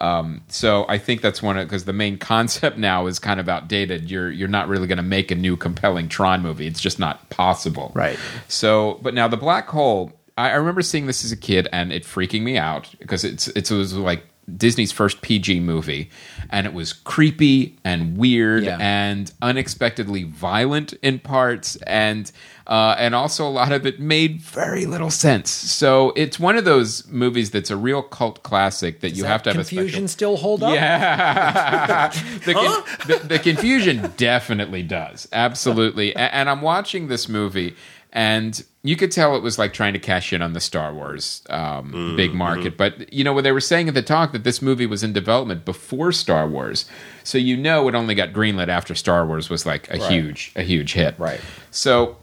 Um, 0.02 0.42
so 0.50 0.86
I 0.90 0.98
think 0.98 1.22
that's 1.22 1.42
one 1.42 1.58
of 1.58 1.66
because 1.66 1.86
the 1.86 1.94
main 1.94 2.18
concept 2.18 2.78
now 2.78 3.08
is 3.08 3.20
kind 3.20 3.40
of 3.40 3.48
outdated. 3.48 4.12
You're 4.12 4.30
you're 4.30 4.50
not 4.50 4.68
really 4.68 4.86
going 4.86 4.98
to 4.98 5.02
make 5.04 5.32
a 5.32 5.36
new 5.36 5.56
compelling 5.56 6.10
Tron 6.10 6.42
movie. 6.42 6.68
It's 6.68 6.82
just 6.82 7.00
not 7.00 7.30
possible. 7.30 7.94
Right. 7.96 8.20
So, 8.50 9.00
but 9.02 9.14
now 9.14 9.30
the 9.30 9.38
black 9.38 9.70
hole. 9.70 10.12
I, 10.38 10.50
I 10.50 10.56
remember 10.56 10.82
seeing 10.82 11.08
this 11.08 11.24
as 11.24 11.32
a 11.32 11.38
kid 11.38 11.70
and 11.72 11.94
it 11.94 12.04
freaking 12.04 12.42
me 12.42 12.58
out 12.58 12.94
because 13.00 13.24
it's 13.24 13.48
it 13.48 13.72
was 13.72 13.94
like 13.94 14.24
Disney's 14.56 14.92
first 14.94 15.22
PG 15.22 15.60
movie, 15.60 16.10
and 16.50 16.66
it 16.66 16.74
was 16.74 16.94
creepy 16.94 17.78
and 17.84 18.16
weird 18.18 18.64
Yeah. 18.64 18.78
and 18.80 19.32
unexpectedly 19.42 20.24
violent 20.24 20.94
in 21.02 21.20
parts, 21.20 21.76
and 21.86 22.32
uh, 22.66 22.96
and 23.00 23.16
also 23.16 23.48
a 23.48 23.50
lot 23.50 23.72
of 23.72 23.86
it 23.86 24.00
made 24.00 24.42
very 24.42 24.86
little 24.86 25.10
sense. 25.10 25.50
So 25.50 26.12
it's 26.18 26.38
one 26.40 26.58
of 26.58 26.66
those 26.66 27.08
movies 27.08 27.52
that's 27.52 27.70
a 27.70 27.78
real 27.78 28.02
cult 28.02 28.44
classic 28.44 29.00
that 29.02 29.12
you 29.12 29.24
Does 29.24 29.26
have 29.26 29.44
to 29.44 29.50
that 29.52 29.56
have 29.58 29.66
a 29.66 29.70
confusion 29.70 30.08
special. 30.08 30.08
still 30.10 30.38
hold 30.38 30.64
up? 30.64 30.74
Yeah, 30.74 32.10
the, 32.46 32.54
con- 32.54 32.84
the, 33.08 33.28
the 33.28 33.40
confusion 33.40 34.12
definitely 34.18 34.84
does, 34.84 35.28
absolutely. 35.34 36.12
A- 36.16 36.20
And, 36.34 36.50
I'm 36.50 36.62
watching 36.62 37.08
this 37.08 37.28
movie, 37.30 37.76
and 38.14 38.64
you 38.84 38.96
could 38.96 39.12
tell 39.12 39.36
it 39.36 39.44
was 39.44 39.60
like 39.60 39.74
trying 39.74 39.94
to 39.94 40.00
cash 40.00 40.32
in 40.32 40.42
on 40.42 40.54
the 40.54 40.60
Star 40.60 40.94
Wars 40.94 41.44
um, 41.50 42.16
big 42.16 42.34
market. 42.34 42.78
But 42.78 43.12
you 43.14 43.24
know 43.24 43.34
what 43.34 43.44
they 43.44 43.52
were 43.52 43.60
saying 43.60 43.88
at 43.90 43.94
the 43.94 44.02
talk 44.02 44.32
that 44.32 44.44
this 44.44 44.62
movie 44.62 44.86
was 44.86 45.04
in 45.04 45.14
development 45.14 45.66
before 45.66 46.12
Star 46.12 46.48
Wars, 46.48 46.86
so 47.24 47.38
you 47.38 47.58
know 47.58 47.88
it 47.88 47.96
only 47.96 48.16
got 48.16 48.32
greenlit 48.34 48.70
after 48.70 48.96
Star 48.96 49.26
Wars 49.26 49.50
was 49.50 49.66
like 49.66 49.90
a 49.90 49.98
huge, 50.08 50.52
a 50.56 50.64
huge 50.64 50.94
hit. 50.94 51.16
Right. 51.20 51.42
So 51.72 52.18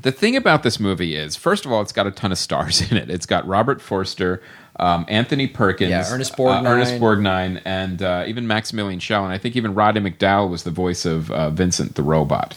the 0.00 0.12
thing 0.12 0.36
about 0.36 0.62
this 0.62 0.78
movie 0.78 1.16
is, 1.16 1.36
first 1.36 1.66
of 1.66 1.72
all, 1.72 1.82
it's 1.82 1.92
got 1.92 2.06
a 2.06 2.10
ton 2.10 2.32
of 2.32 2.38
stars 2.38 2.80
in 2.90 2.96
it. 2.96 3.10
It's 3.10 3.26
got 3.26 3.46
Robert 3.46 3.80
Forster, 3.80 4.42
um, 4.76 5.04
Anthony 5.08 5.46
Perkins, 5.46 5.90
Yeah, 5.90 6.04
Ernest 6.08 6.34
uh, 6.34 6.36
Borgnine. 6.36 6.66
Ernest 6.66 6.94
Borgnine, 6.94 7.60
and 7.64 8.02
uh, 8.02 8.24
even 8.26 8.46
Maximilian 8.46 9.00
Schell. 9.00 9.24
And 9.24 9.32
I 9.32 9.38
think 9.38 9.56
even 9.56 9.74
Roddy 9.74 10.00
McDowall 10.00 10.48
was 10.48 10.62
the 10.62 10.70
voice 10.70 11.04
of 11.04 11.30
uh, 11.30 11.50
Vincent 11.50 11.96
the 11.96 12.02
Robot. 12.02 12.56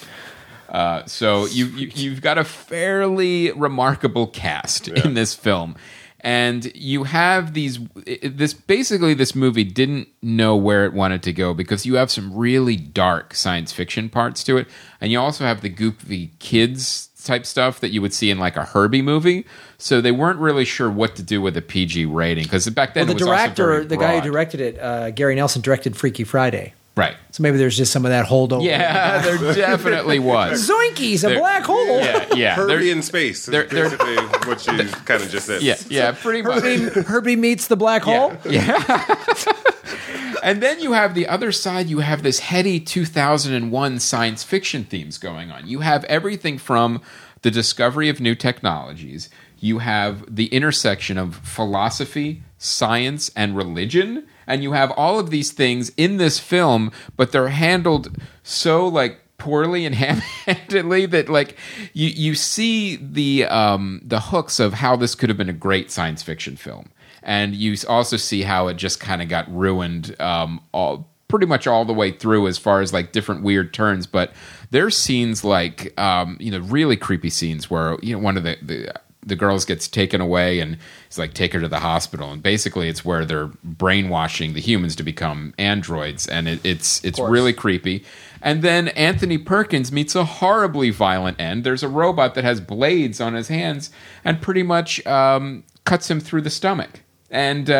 Uh, 0.72 1.06
so 1.06 1.46
you, 1.48 1.66
you 1.68 1.92
you've 1.94 2.22
got 2.22 2.38
a 2.38 2.46
fairly 2.46 3.52
remarkable 3.52 4.26
cast 4.26 4.88
in 4.88 5.14
this 5.16 5.36
film, 5.36 5.76
and 6.22 6.74
you 6.74 7.04
have 7.04 7.54
these. 7.54 7.80
This 8.24 8.54
basically 8.54 9.14
this 9.14 9.36
movie 9.36 9.66
didn't 9.66 10.08
know 10.22 10.56
where 10.56 10.86
it 10.86 10.94
wanted 10.94 11.24
to 11.24 11.34
go 11.34 11.54
because 11.54 11.86
you 11.86 11.96
have 11.96 12.10
some 12.10 12.34
really 12.34 12.78
dark 12.78 13.34
science 13.36 13.74
fiction 13.74 14.08
parts 14.08 14.46
to 14.46 14.56
it, 14.56 14.68
and 15.02 15.12
you 15.12 15.20
also 15.20 15.44
have 15.44 15.60
the 15.60 15.70
goofy 15.70 16.32
kids 16.40 17.10
type 17.22 17.46
stuff 17.46 17.80
that 17.82 17.90
you 17.90 18.02
would 18.02 18.14
see 18.14 18.32
in 18.32 18.40
like 18.40 18.56
a 18.56 18.64
Herbie 18.64 19.02
movie. 19.02 19.46
So 19.78 20.00
they 20.00 20.12
weren't 20.12 20.40
really 20.40 20.66
sure 20.66 20.90
what 20.90 21.18
to 21.18 21.24
do 21.24 21.42
with 21.42 21.58
a 21.58 21.62
PG 21.62 22.06
rating 22.06 22.46
because 22.46 22.70
back 22.70 22.94
then 22.94 23.08
Well, 23.08 23.16
the 23.16 23.24
it 23.24 23.28
was 23.28 23.40
also 23.40 23.54
director, 23.56 23.86
the 23.86 23.98
guy 23.98 24.20
who 24.20 24.22
directed 24.22 24.62
it, 24.62 24.80
uh, 24.80 25.12
Gary 25.12 25.36
Nelson, 25.36 25.62
directed 25.62 25.98
Freaky 25.98 26.24
Friday. 26.24 26.74
Right? 26.96 27.16
So 27.32 27.44
maybe 27.44 27.58
there's 27.58 27.78
just 27.78 27.92
some 27.92 28.06
of 28.06 28.10
that 28.12 28.26
holdover. 28.26 28.64
Yeah, 28.66 29.22
there 29.38 29.54
definitely 29.56 30.20
was. 30.20 30.70
Zoinkies, 30.70 31.24
a 31.24 31.28
There- 31.30 31.40
black 31.40 31.64
hole. 31.64 32.00
Yeah, 32.00 32.34
yeah. 32.36 32.56
Herbie 32.56 32.92
in 32.92 33.02
space. 33.02 33.46
they're- 33.46 33.64
Is 33.64 33.70
they're- 33.72 33.90
basically 33.98 34.16
what 34.50 34.68
you 34.68 34.90
kind 35.06 35.24
of 35.24 35.30
just 35.30 35.46
said. 35.48 35.62
yeah, 35.62 35.78
yeah, 35.90 36.12
pretty 36.12 36.42
much. 36.42 36.62
Herbie, 36.64 37.02
Herbie 37.02 37.36
meets 37.36 37.68
the 37.68 37.78
black 37.78 38.02
hole. 38.04 38.34
Yeah. 38.50 39.16
and 40.44 40.62
then 40.62 40.80
you 40.80 40.94
have 40.94 41.14
the 41.14 41.28
other 41.28 41.52
side, 41.52 41.88
you 41.88 42.00
have 42.00 42.24
this 42.24 42.40
heady 42.40 42.80
2001 42.80 44.00
science 44.00 44.44
fiction 44.44 44.84
themes 44.84 45.18
going 45.18 45.52
on. 45.52 45.68
You 45.68 45.80
have 45.80 46.04
everything 46.06 46.58
from 46.58 47.02
the 47.42 47.52
discovery 47.52 48.10
of 48.10 48.20
new 48.20 48.36
technologies, 48.36 49.30
you 49.60 49.80
have 49.80 50.24
the 50.34 50.46
intersection 50.48 51.18
of 51.18 51.36
philosophy, 51.38 52.44
science, 52.58 53.30
and 53.36 53.56
religion. 53.56 54.28
And 54.52 54.64
you 54.64 54.74
have 54.74 54.92
all 54.92 55.20
of 55.20 55.30
these 55.30 55.52
things 55.52 55.92
in 55.98 56.18
this 56.18 56.40
film, 56.40 56.92
but 57.16 57.32
they're 57.32 57.50
handled 57.50 58.18
so 58.44 58.88
like 58.88 59.20
poorly 59.38 59.86
and 59.86 59.96
ham-handedly 60.04 61.08
that 61.08 61.28
like 61.28 61.58
you 61.94 62.10
you 62.10 62.36
see 62.36 62.96
the 62.98 63.46
um 63.46 64.02
the 64.04 64.20
hooks 64.20 64.60
of 64.60 64.74
how 64.74 64.96
this 64.96 65.16
could 65.16 65.30
have 65.30 65.38
been 65.38 65.50
a 65.50 65.54
great 65.54 65.90
science 65.90 66.22
fiction 66.22 66.56
film 66.56 66.92
and 67.24 67.56
you 67.56 67.76
also 67.90 68.18
see 68.18 68.44
how 68.44 68.68
it 68.68 68.76
just 68.76 69.00
kind 69.00 69.20
of 69.20 69.28
got 69.28 69.52
ruined 69.52 70.16
um 70.22 70.62
all 70.74 71.12
pretty 71.32 71.46
much 71.46 71.66
all 71.66 71.86
the 71.86 71.94
way 71.94 72.12
through 72.12 72.46
as 72.46 72.58
far 72.58 72.82
as 72.82 72.92
like 72.92 73.14
different 73.14 73.42
weird 73.42 73.74
turns. 73.74 74.06
But 74.06 74.34
there's 74.70 74.98
scenes 74.98 75.44
like 75.44 76.00
um, 76.00 76.38
you 76.40 76.52
know 76.52 76.60
really 76.60 76.98
creepy 76.98 77.32
scenes 77.32 77.72
where 77.72 77.98
you 78.04 78.14
know 78.14 78.20
one 78.20 78.38
of 78.38 78.44
the 78.44 78.58
the 78.62 78.94
the 79.26 79.36
girls 79.36 79.66
gets 79.66 79.88
taken 79.88 80.20
away 80.20 80.60
and 80.60 80.78
it's 81.06 81.18
like 81.18 81.34
take 81.34 81.54
her 81.54 81.60
to 81.60 81.68
the 81.68 81.80
hospital. 81.80 82.32
And 82.32 82.42
basically 82.42 82.90
it's 82.90 83.06
where 83.06 83.26
they're 83.26 83.52
brainwashing 83.64 84.54
the 84.54 84.62
humans 84.62 84.96
to 84.98 85.04
become 85.04 85.54
androids. 85.58 86.28
And 86.28 86.48
it, 86.48 86.66
it's 86.66 87.04
it's 87.04 87.20
really 87.20 87.54
creepy. 87.54 88.04
And 88.42 88.64
then 88.64 88.88
anthony 88.90 89.38
perkins 89.38 89.92
meets 89.92 90.16
a 90.16 90.26
horribly 90.26 90.90
violent 90.90 91.40
end. 91.40 91.64
There's 91.64 91.84
a 91.84 91.88
robot 91.90 92.36
that 92.36 92.44
has 92.44 92.60
blades 92.60 93.22
on 93.22 93.34
his 93.36 93.50
hands 93.50 93.92
and 94.26 94.42
pretty 94.42 94.64
much 94.64 95.06
um, 95.06 95.64
cuts 95.86 96.10
him 96.10 96.20
through 96.20 96.42
the 96.42 96.50
stomach 96.50 97.01
and 97.32 97.70
uh, 97.70 97.74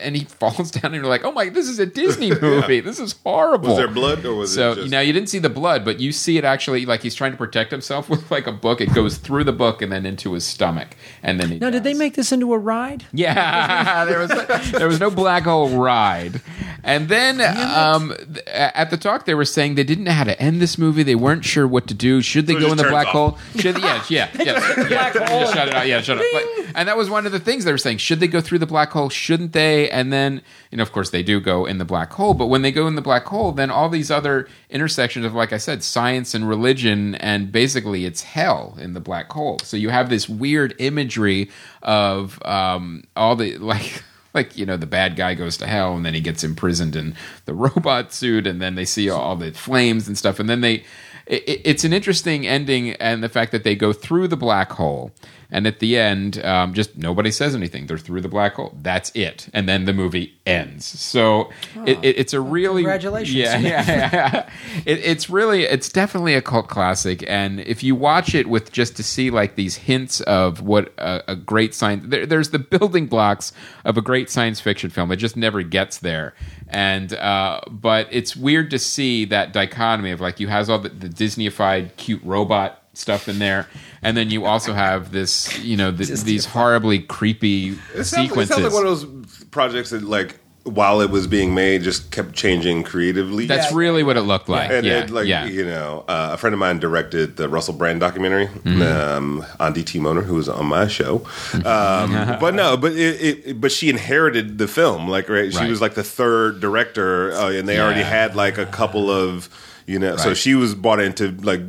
and 0.00 0.14
he 0.14 0.24
falls 0.40 0.70
down 0.70 0.86
and 0.92 0.96
you're 0.96 1.06
like, 1.06 1.24
oh 1.24 1.32
my, 1.32 1.48
this 1.48 1.66
is 1.66 1.78
a 1.78 1.86
Disney 1.86 2.30
movie. 2.40 2.80
This 2.80 3.00
is 3.00 3.14
horrible. 3.24 3.70
Was 3.70 3.78
there 3.78 3.88
blood 3.88 4.24
or 4.24 4.34
was 4.34 4.54
so 4.54 4.72
it 4.72 4.74
just 4.76 4.90
now 4.90 5.00
you 5.00 5.12
didn't 5.14 5.30
see 5.30 5.38
the 5.38 5.48
blood, 5.48 5.84
but 5.84 5.98
you 5.98 6.12
see 6.12 6.36
it 6.36 6.44
actually 6.44 6.84
like 6.84 7.02
he's 7.02 7.14
trying 7.14 7.32
to 7.32 7.38
protect 7.38 7.70
himself 7.70 8.08
with 8.10 8.30
like 8.30 8.46
a 8.46 8.52
book. 8.52 8.80
It 8.80 8.94
goes 8.94 9.16
through 9.16 9.44
the 9.44 9.52
book 9.52 9.80
and 9.82 9.90
then 9.90 10.04
into 10.06 10.34
his 10.34 10.44
stomach, 10.44 10.96
and 11.22 11.40
then 11.40 11.48
he. 11.50 11.58
Now, 11.58 11.70
did 11.70 11.84
they 11.84 11.94
make 11.94 12.14
this 12.14 12.32
into 12.32 12.52
a 12.52 12.58
ride? 12.58 13.06
Yeah, 13.12 14.04
there 14.04 14.18
was 14.18 14.28
there 14.72 14.86
was 14.88 15.00
no 15.00 15.10
black 15.10 15.44
hole 15.44 15.70
ride, 15.70 16.42
and 16.84 17.08
then 17.08 17.40
um, 17.40 18.12
at 18.46 18.90
the 18.90 18.98
talk 18.98 19.24
they 19.24 19.34
were 19.34 19.46
saying 19.46 19.74
they 19.76 19.84
didn't 19.84 20.04
know 20.04 20.12
how 20.12 20.24
to 20.24 20.38
end 20.40 20.60
this 20.60 20.76
movie. 20.76 21.02
They 21.02 21.14
weren't 21.14 21.46
sure 21.46 21.66
what 21.66 21.86
to 21.88 21.94
do. 21.94 22.20
Should 22.20 22.46
they 22.46 22.52
So 22.54 22.60
go 22.60 22.70
in 22.72 22.76
the 22.76 22.84
black 22.84 23.06
off. 23.08 23.12
hole? 23.12 23.38
Should 23.56 23.78
yeah 23.78 24.04
yeah 24.10 24.28
yeah, 24.38 24.42
yeah, 24.44 24.88
black 24.88 25.14
hole 25.14 25.40
yeah 25.40 25.52
shut 25.54 25.68
it 25.68 25.74
out 25.74 25.86
yeah 25.86 26.00
shut 26.02 26.18
up. 26.18 26.24
But, 26.32 26.44
and 26.74 26.88
that 26.88 26.96
was 26.98 27.08
one 27.08 27.24
of 27.24 27.32
the 27.32 27.40
things 27.40 27.64
they 27.64 27.72
were 27.72 27.78
saying. 27.78 27.98
Should 27.98 28.20
they 28.20 28.28
go 28.28 28.40
through 28.42 28.58
the 28.58 28.66
black 28.66 28.90
hole? 28.90 28.97
Shouldn't 29.06 29.52
they? 29.52 29.88
And 29.90 30.12
then 30.12 30.42
you 30.72 30.78
know 30.78 30.82
of 30.82 30.90
course 30.90 31.10
they 31.10 31.22
do 31.22 31.38
go 31.40 31.64
in 31.64 31.78
the 31.78 31.84
black 31.84 32.12
hole. 32.14 32.34
But 32.34 32.46
when 32.46 32.62
they 32.62 32.72
go 32.72 32.88
in 32.88 32.96
the 32.96 33.02
black 33.02 33.26
hole, 33.26 33.52
then 33.52 33.70
all 33.70 33.88
these 33.88 34.10
other 34.10 34.48
intersections 34.70 35.24
of 35.24 35.34
like 35.34 35.52
I 35.52 35.58
said, 35.58 35.84
science 35.84 36.34
and 36.34 36.48
religion, 36.48 37.14
and 37.14 37.52
basically 37.52 38.04
it's 38.04 38.22
hell 38.22 38.76
in 38.80 38.94
the 38.94 39.00
black 39.00 39.30
hole. 39.30 39.60
So 39.62 39.76
you 39.76 39.90
have 39.90 40.10
this 40.10 40.28
weird 40.28 40.74
imagery 40.78 41.50
of 41.82 42.42
um, 42.44 43.04
all 43.14 43.36
the 43.36 43.56
like 43.58 44.02
like 44.34 44.56
you 44.56 44.66
know 44.66 44.76
the 44.76 44.86
bad 44.86 45.16
guy 45.16 45.34
goes 45.34 45.56
to 45.58 45.66
hell 45.66 45.96
and 45.96 46.04
then 46.04 46.14
he 46.14 46.20
gets 46.20 46.44
imprisoned 46.44 46.96
in 46.96 47.14
the 47.44 47.54
robot 47.54 48.12
suit 48.12 48.46
and 48.46 48.60
then 48.60 48.74
they 48.74 48.84
see 48.84 49.08
all 49.10 49.36
the 49.36 49.52
flames 49.52 50.06
and 50.06 50.18
stuff 50.18 50.38
and 50.38 50.48
then 50.48 50.60
they 50.60 50.84
it, 51.26 51.60
it's 51.64 51.84
an 51.84 51.92
interesting 51.92 52.46
ending 52.46 52.90
and 52.92 53.22
the 53.22 53.28
fact 53.28 53.52
that 53.52 53.64
they 53.64 53.74
go 53.74 53.92
through 53.92 54.28
the 54.28 54.36
black 54.36 54.72
hole 54.72 55.10
and 55.50 55.66
at 55.66 55.78
the 55.78 55.96
end 55.96 56.44
um, 56.44 56.74
just 56.74 56.96
nobody 56.96 57.30
says 57.30 57.54
anything. 57.54 57.86
They're 57.86 57.98
through 57.98 58.20
the 58.20 58.28
black 58.28 58.54
hole. 58.54 58.76
That's 58.82 59.10
it. 59.14 59.48
And 59.52 59.68
then 59.68 59.84
the 59.84 59.92
movie 59.92 60.34
ends. 60.46 60.84
So 60.84 61.50
it, 61.86 61.98
it, 62.04 62.18
it's 62.18 62.32
a 62.32 62.40
really 62.40 62.82
congratulations. 62.82 63.36
yeah 63.36 63.58
yeah, 63.58 63.84
yeah. 63.88 64.50
It, 64.86 64.98
it's 64.98 65.30
really 65.30 65.64
it's 65.64 65.88
definitely 65.88 66.34
a 66.34 66.42
cult 66.42 66.68
classic. 66.68 67.24
And 67.26 67.60
if 67.60 67.82
you 67.82 67.94
watch 67.94 68.34
it 68.34 68.48
with 68.48 68.72
just 68.72 68.96
to 68.96 69.02
see 69.02 69.30
like 69.30 69.56
these 69.56 69.76
hints 69.76 70.20
of 70.22 70.62
what 70.62 70.92
a, 70.98 71.32
a 71.32 71.36
great 71.36 71.74
science 71.74 72.04
there, 72.08 72.26
there's 72.26 72.50
the 72.50 72.58
building 72.58 73.06
blocks 73.06 73.52
of 73.84 73.96
a 73.96 74.02
great 74.02 74.30
science 74.30 74.60
fiction 74.60 74.90
film 74.90 75.10
it 75.12 75.16
just 75.16 75.36
never 75.36 75.62
gets 75.62 75.98
there. 75.98 76.34
And 76.68 77.12
uh, 77.14 77.60
but 77.70 78.08
it's 78.10 78.36
weird 78.36 78.70
to 78.70 78.78
see 78.78 79.24
that 79.26 79.52
dichotomy 79.52 80.10
of 80.10 80.20
like 80.20 80.40
you 80.40 80.48
has 80.48 80.68
all 80.68 80.78
the, 80.78 80.90
the 80.90 81.08
disneyified 81.08 81.96
cute 81.96 82.22
robot 82.22 82.77
stuff 82.98 83.28
in 83.28 83.38
there 83.38 83.68
and 84.02 84.16
then 84.16 84.28
you 84.28 84.44
also 84.44 84.72
have 84.72 85.12
this 85.12 85.56
you 85.62 85.76
know 85.76 85.92
th- 85.92 86.08
these 86.22 86.44
horribly 86.44 86.98
creepy 86.98 87.68
It 87.94 88.04
sounds, 88.04 88.12
it 88.12 88.28
sequences 88.28 88.56
sounds 88.56 88.64
like 88.64 88.72
one 88.72 88.86
of 88.86 89.00
those 89.00 89.44
projects 89.52 89.90
that, 89.90 90.02
like, 90.02 90.38
while 90.64 91.00
it 91.00 91.08
was 91.08 91.26
being 91.26 91.54
made, 91.54 91.82
just 91.82 92.10
kept 92.10 92.34
changing 92.34 92.82
creatively. 92.82 93.46
that's 93.46 93.72
really 93.72 94.02
what 94.02 94.16
it 94.18 94.22
looked 94.22 94.48
like 94.50 94.70
and 94.70 94.84
yeah 94.84 94.98
it, 95.04 95.10
like 95.10 95.26
yeah 95.26 95.46
you 95.46 95.64
know, 95.64 96.04
uh, 96.08 96.30
a 96.32 96.36
friend 96.36 96.52
of 96.52 96.58
mine 96.60 96.78
directed 96.80 97.36
the 97.36 97.48
Russell 97.48 97.72
Brand 97.74 98.00
documentary 98.00 98.48
Mm-hmm. 98.48 98.82
um, 98.82 99.44
Ondi 99.60 99.82
Timoner, 99.84 100.22
who 100.24 100.34
was 100.34 100.48
on 100.48 100.66
my 100.66 100.86
show. 100.88 101.24
Um, 101.54 102.36
but 102.40 102.54
no, 102.54 102.76
but 102.76 102.92
it, 102.92 103.46
it, 103.46 103.60
but 103.60 103.70
she 103.72 103.88
inherited 103.88 104.58
the 104.58 104.68
film. 104.68 105.08
Like, 105.08 105.28
right, 105.28 105.52
she 105.52 105.58
Right. 105.58 105.70
was 105.70 105.80
like 105.80 105.94
the 105.94 106.04
third 106.04 106.60
director, 106.60 107.32
uh, 107.32 107.50
and 107.50 107.66
they 107.68 107.76
Yeah. 107.76 107.84
already 107.84 108.02
had 108.02 108.34
like 108.36 108.58
a 108.58 108.66
couple 108.66 109.08
of 109.10 109.48
you 109.86 109.98
know. 109.98 110.16
So 110.16 110.34
she 110.34 110.54
was 110.54 110.74
brought 110.74 111.00
into 111.00 111.30
like 111.42 111.62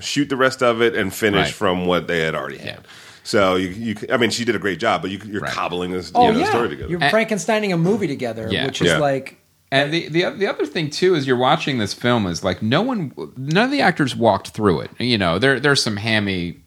shoot 0.00 0.28
the 0.28 0.36
rest 0.36 0.62
of 0.62 0.80
it 0.82 0.94
and 0.94 1.12
finish 1.12 1.46
Right. 1.46 1.54
from 1.54 1.86
what 1.86 2.06
they 2.06 2.20
had 2.20 2.34
already 2.34 2.58
had. 2.58 2.66
Yeah. 2.66 2.78
So 3.24 3.56
you, 3.56 3.68
you, 3.68 3.94
I 4.10 4.16
mean, 4.16 4.30
she 4.30 4.44
did 4.44 4.56
a 4.56 4.58
great 4.58 4.78
job, 4.80 5.02
but 5.02 5.10
you, 5.10 5.18
you're 5.26 5.42
Right. 5.42 5.52
cobbling 5.52 5.90
this 5.90 6.10
Oh 6.14 6.28
you 6.28 6.32
know, 6.34 6.38
yeah, 6.40 6.48
story 6.50 6.68
together. 6.70 6.90
you're 6.90 7.00
Frankensteining 7.00 7.74
a 7.74 7.76
movie 7.76 8.06
together, 8.06 8.48
Yeah. 8.50 8.66
which 8.66 8.80
is 8.80 8.88
Yeah. 8.88 8.98
like 8.98 9.36
And 9.70 9.92
the, 9.92 10.08
the 10.08 10.30
the 10.30 10.46
other 10.46 10.64
thing 10.64 10.88
too 10.88 11.14
is 11.14 11.26
you're 11.26 11.36
watching 11.36 11.76
this 11.76 11.92
film 11.92 12.26
is 12.26 12.42
like 12.42 12.62
no 12.62 12.80
one 12.80 13.12
none 13.36 13.64
of 13.66 13.70
the 13.70 13.82
actors 13.82 14.16
walked 14.16 14.48
through 14.48 14.80
it. 14.80 14.90
You 14.98 15.18
know, 15.18 15.38
there 15.38 15.60
there's 15.60 15.82
some 15.82 15.96
hammy 15.98 16.60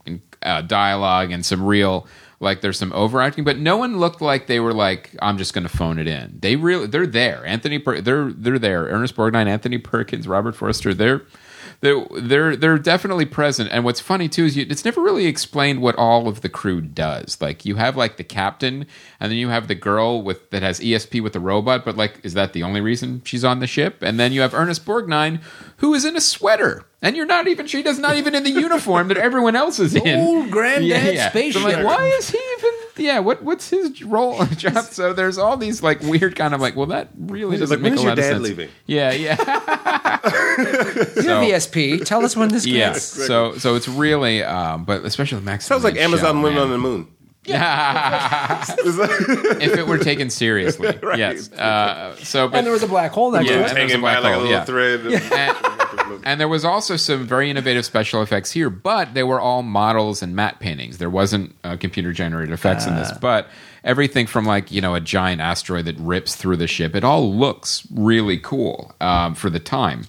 uh, 0.44 0.62
dialogue 0.62 1.32
and 1.32 1.44
some 1.44 1.64
real 1.66 2.06
like 2.40 2.62
there's 2.62 2.78
some 2.78 2.92
overacting, 2.94 3.44
but 3.44 3.58
no 3.58 3.76
one 3.78 3.98
looked 4.00 4.22
like 4.22 4.46
they 4.46 4.60
were 4.60 4.74
like 4.74 5.10
I'm 5.20 5.40
just 5.40 5.54
going 5.56 5.64
to 5.64 5.76
phone 5.76 5.98
it 5.98 6.08
in. 6.08 6.38
They 6.42 6.56
really 6.58 6.86
they're 6.86 7.08
there. 7.08 7.44
Anthony 7.44 7.80
Per- 7.80 8.02
they're 8.02 8.32
they're 8.34 8.60
there. 8.60 8.84
Ernest 8.86 9.16
Borgnine, 9.16 9.48
Anthony 9.48 9.80
Perkins, 9.80 10.28
Robert 10.28 10.56
Forster, 10.56 10.94
they're 10.94 11.24
they're 11.82 12.06
they're 12.20 12.56
they're 12.56 12.78
definitely 12.78 13.26
present. 13.26 13.70
And 13.72 13.84
what's 13.84 14.00
funny 14.00 14.28
too 14.30 14.46
is 14.46 14.58
you, 14.58 14.66
it's 14.70 14.86
never 14.86 15.02
really 15.02 15.26
explained 15.26 15.82
what 15.82 15.96
all 15.96 16.28
of 16.28 16.42
the 16.42 16.50
crew 16.50 16.82
does. 16.82 17.40
Like 17.42 17.66
you 17.66 17.76
have 17.76 17.96
like 17.98 18.18
the 18.18 18.24
captain, 18.24 18.86
and 19.20 19.32
then 19.32 19.38
you 19.38 19.50
have 19.50 19.68
the 19.68 19.76
girl 19.76 20.22
with 20.22 20.50
that 20.52 20.62
has 20.62 20.80
ESP 20.80 21.22
with 21.24 21.34
the 21.34 21.40
robot. 21.40 21.86
But 21.86 21.98
like, 21.98 22.20
is 22.24 22.34
that 22.34 22.54
the 22.54 22.64
only 22.64 22.82
reason 22.82 23.22
she's 23.26 23.44
on 23.44 23.60
the 23.60 23.68
ship? 23.68 24.02
And 24.02 24.20
then 24.20 24.32
you 24.32 24.42
have 24.42 24.54
Ernest 24.54 24.86
Borgnine, 24.86 25.42
who 25.78 25.94
is 25.94 26.06
in 26.06 26.16
a 26.16 26.22
sweater, 26.22 26.86
and 27.02 27.16
you're 27.16 27.26
not 27.26 27.48
even 27.48 27.68
she 27.68 27.82
does 27.84 28.00
not 28.00 28.16
even 28.16 28.36
in 28.36 28.44
the 28.44 28.52
uniform 28.52 29.08
that 29.10 29.18
everyone 29.18 29.56
else 29.56 29.80
is 29.80 29.96
in. 29.96 30.20
Old 30.20 30.52
granddad 30.52 31.18
So 31.18 31.24
I'm 31.24 31.30
spaceship. 31.30 31.64
like, 31.64 31.86
why 31.86 32.06
is 32.08 32.30
he 32.30 32.38
even? 32.58 32.72
Yeah, 33.02 33.20
what 33.20 33.42
what's 33.44 33.70
his 33.70 34.04
role 34.04 34.46
job? 34.46 34.86
So 34.86 35.12
there's 35.14 35.38
all 35.38 35.58
these 35.58 35.82
like 35.82 36.02
weird 36.02 36.36
kind 36.36 36.54
of 36.54 36.62
like, 36.62 36.76
well, 36.76 36.86
that 36.88 37.10
really 37.18 37.56
It's 37.56 37.62
doesn't 37.62 37.82
like, 37.82 37.84
when 37.84 37.94
make 37.94 38.00
is 38.00 38.02
a 38.02 38.04
your 38.04 38.12
lot 38.12 38.20
of 38.20 38.26
sense. 38.26 38.44
leaving? 38.44 38.70
Yeah, 38.86 39.12
yeah. 39.12 39.38
you 41.16 41.30
have 41.30 41.44
ESP. 41.44 42.06
Tell 42.06 42.24
us 42.24 42.36
when 42.36 42.50
this 42.50 42.66
Yeah. 42.68 42.94
gets. 42.94 43.04
So 43.04 43.58
so 43.58 43.76
it's 43.76 43.88
really, 43.88 44.44
um, 44.44 44.84
but 44.86 45.04
especially 45.06 45.38
with 45.38 45.46
Max. 45.46 45.66
Sounds 45.66 45.84
like 45.84 45.96
Show, 45.96 46.02
Amazon 46.02 46.42
living 46.42 46.56
man. 46.56 46.64
on 46.66 46.70
the 46.72 46.78
moon. 46.78 47.08
if 49.62 49.78
it 49.78 49.88
were 49.88 49.98
taken 49.98 50.30
seriously, 50.30 50.98
yes. 51.18 51.52
Uh, 51.54 52.16
so, 52.18 52.48
but, 52.48 52.58
And 52.58 52.66
there 52.66 52.74
was 52.74 52.84
a 52.84 52.88
black 52.88 53.12
hole 53.12 53.32
next 53.32 53.50
Yeah. 53.50 53.58
to 53.58 53.64
it. 53.64 53.68
And 53.70 53.78
there's 53.78 53.92
a 53.92 53.96
Hanging 53.96 54.02
by 54.02 54.20
black 54.20 54.24
like 54.24 54.34
a 54.34 54.36
hole, 54.36 54.44
little 54.44 54.58
yeah. 54.58 54.64
thread. 56.14 56.22
and 56.24 56.40
there 56.40 56.48
was 56.48 56.64
also 56.64 56.96
some 56.98 57.26
very 57.26 57.50
innovative 57.50 57.86
special 57.86 58.22
effects 58.22 58.52
here, 58.52 58.70
but 58.70 59.14
they 59.14 59.24
were 59.24 59.40
all 59.40 59.64
models 59.64 60.22
and 60.22 60.36
matte 60.36 60.60
paintings. 60.60 60.98
There 61.00 61.10
wasn't 61.10 61.56
uh, 61.64 61.78
computer 61.78 62.14
generated 62.14 62.54
effects 62.54 62.86
in 62.86 62.94
Ah. 62.94 63.00
this, 63.00 63.12
but 63.20 63.48
everything 63.84 64.28
from 64.28 64.46
like 64.46 64.72
you 64.72 64.80
know 64.82 64.94
a 64.94 65.00
giant 65.02 65.42
asteroid 65.42 65.86
that 65.86 65.98
rips 65.98 66.36
through 66.36 66.58
the 66.58 66.68
ship, 66.68 66.96
it 66.96 67.04
all 67.04 67.34
looks 67.34 67.88
really 67.94 68.38
cool 68.38 68.94
um, 69.02 69.34
for 69.36 69.50
the 69.50 69.60
time. 69.60 70.06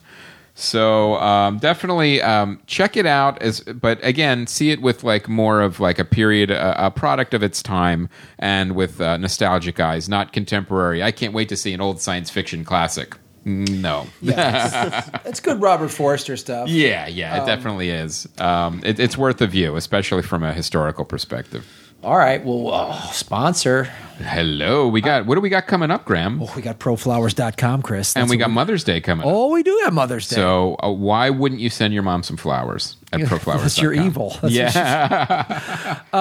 So 0.62 1.16
um, 1.16 1.58
definitely 1.58 2.22
um, 2.22 2.60
check 2.66 2.96
it 2.96 3.04
out. 3.04 3.42
As 3.42 3.60
but 3.60 3.98
again, 4.04 4.46
see 4.46 4.70
it 4.70 4.80
with 4.80 5.02
like 5.02 5.28
more 5.28 5.60
of 5.60 5.80
like 5.80 5.98
a 5.98 6.04
period, 6.04 6.52
a, 6.52 6.86
a 6.86 6.90
product 6.90 7.34
of 7.34 7.42
its 7.42 7.62
time, 7.62 8.08
and 8.38 8.76
with 8.76 9.00
uh, 9.00 9.16
nostalgic 9.16 9.80
eyes, 9.80 10.08
not 10.08 10.32
contemporary. 10.32 11.02
I 11.02 11.10
can't 11.10 11.34
wait 11.34 11.48
to 11.48 11.56
see 11.56 11.72
an 11.72 11.80
old 11.80 12.00
science 12.00 12.30
fiction 12.30 12.64
classic. 12.64 13.16
No. 13.44 14.06
Yeah, 14.20 14.98
it's, 14.98 15.26
it's 15.26 15.40
good 15.40 15.60
Robert 15.60 15.88
Forster 15.88 16.36
stuff. 16.36 16.68
Yeah, 16.68 17.08
yeah, 17.08 17.42
it 17.42 17.46
definitely 17.46 17.90
is. 17.90 18.28
Um, 18.38 18.80
it, 18.84 19.00
it's 19.00 19.18
worth 19.18 19.40
a 19.40 19.48
view, 19.48 19.74
especially 19.74 20.22
from 20.22 20.44
a 20.44 20.52
historical 20.52 21.04
perspective. 21.04 21.66
All 22.02 22.16
right. 22.16 22.44
Well, 22.44 22.72
uh, 22.74 23.00
sponsor. 23.12 23.84
Hello, 24.18 24.86
we 24.88 25.00
got 25.00 25.26
what 25.26 25.34
do 25.36 25.40
we 25.40 25.48
got 25.48 25.66
coming 25.66 25.90
up, 25.90 26.04
Graham? 26.04 26.40
Oh, 26.42 26.52
we 26.54 26.62
got 26.62 26.78
proflowers.com, 26.78 27.82
Chris. 27.82 28.16
and 28.16 28.28
we 28.30 28.36
got 28.36 28.50
Mother's 28.50 28.84
Day 28.84 29.00
coming. 29.00 29.26
up. 29.26 29.32
Oh, 29.32 29.50
we 29.52 29.62
do 29.62 29.80
have 29.84 29.92
Mother's 29.92 30.28
Day. 30.28 30.36
So 30.36 30.76
uh, 30.82 30.90
why 30.90 31.30
wouldn't 31.30 31.60
you 31.60 31.70
send 31.70 31.92
your 31.94 32.02
mom 32.04 32.22
some 32.22 32.36
flowers 32.36 32.96
at 33.12 33.20
proflowers? 33.22 33.62
That's 33.62 33.80
your 33.80 33.92
evil. 33.92 34.36
That's 34.42 34.54
yeah, 34.54 36.00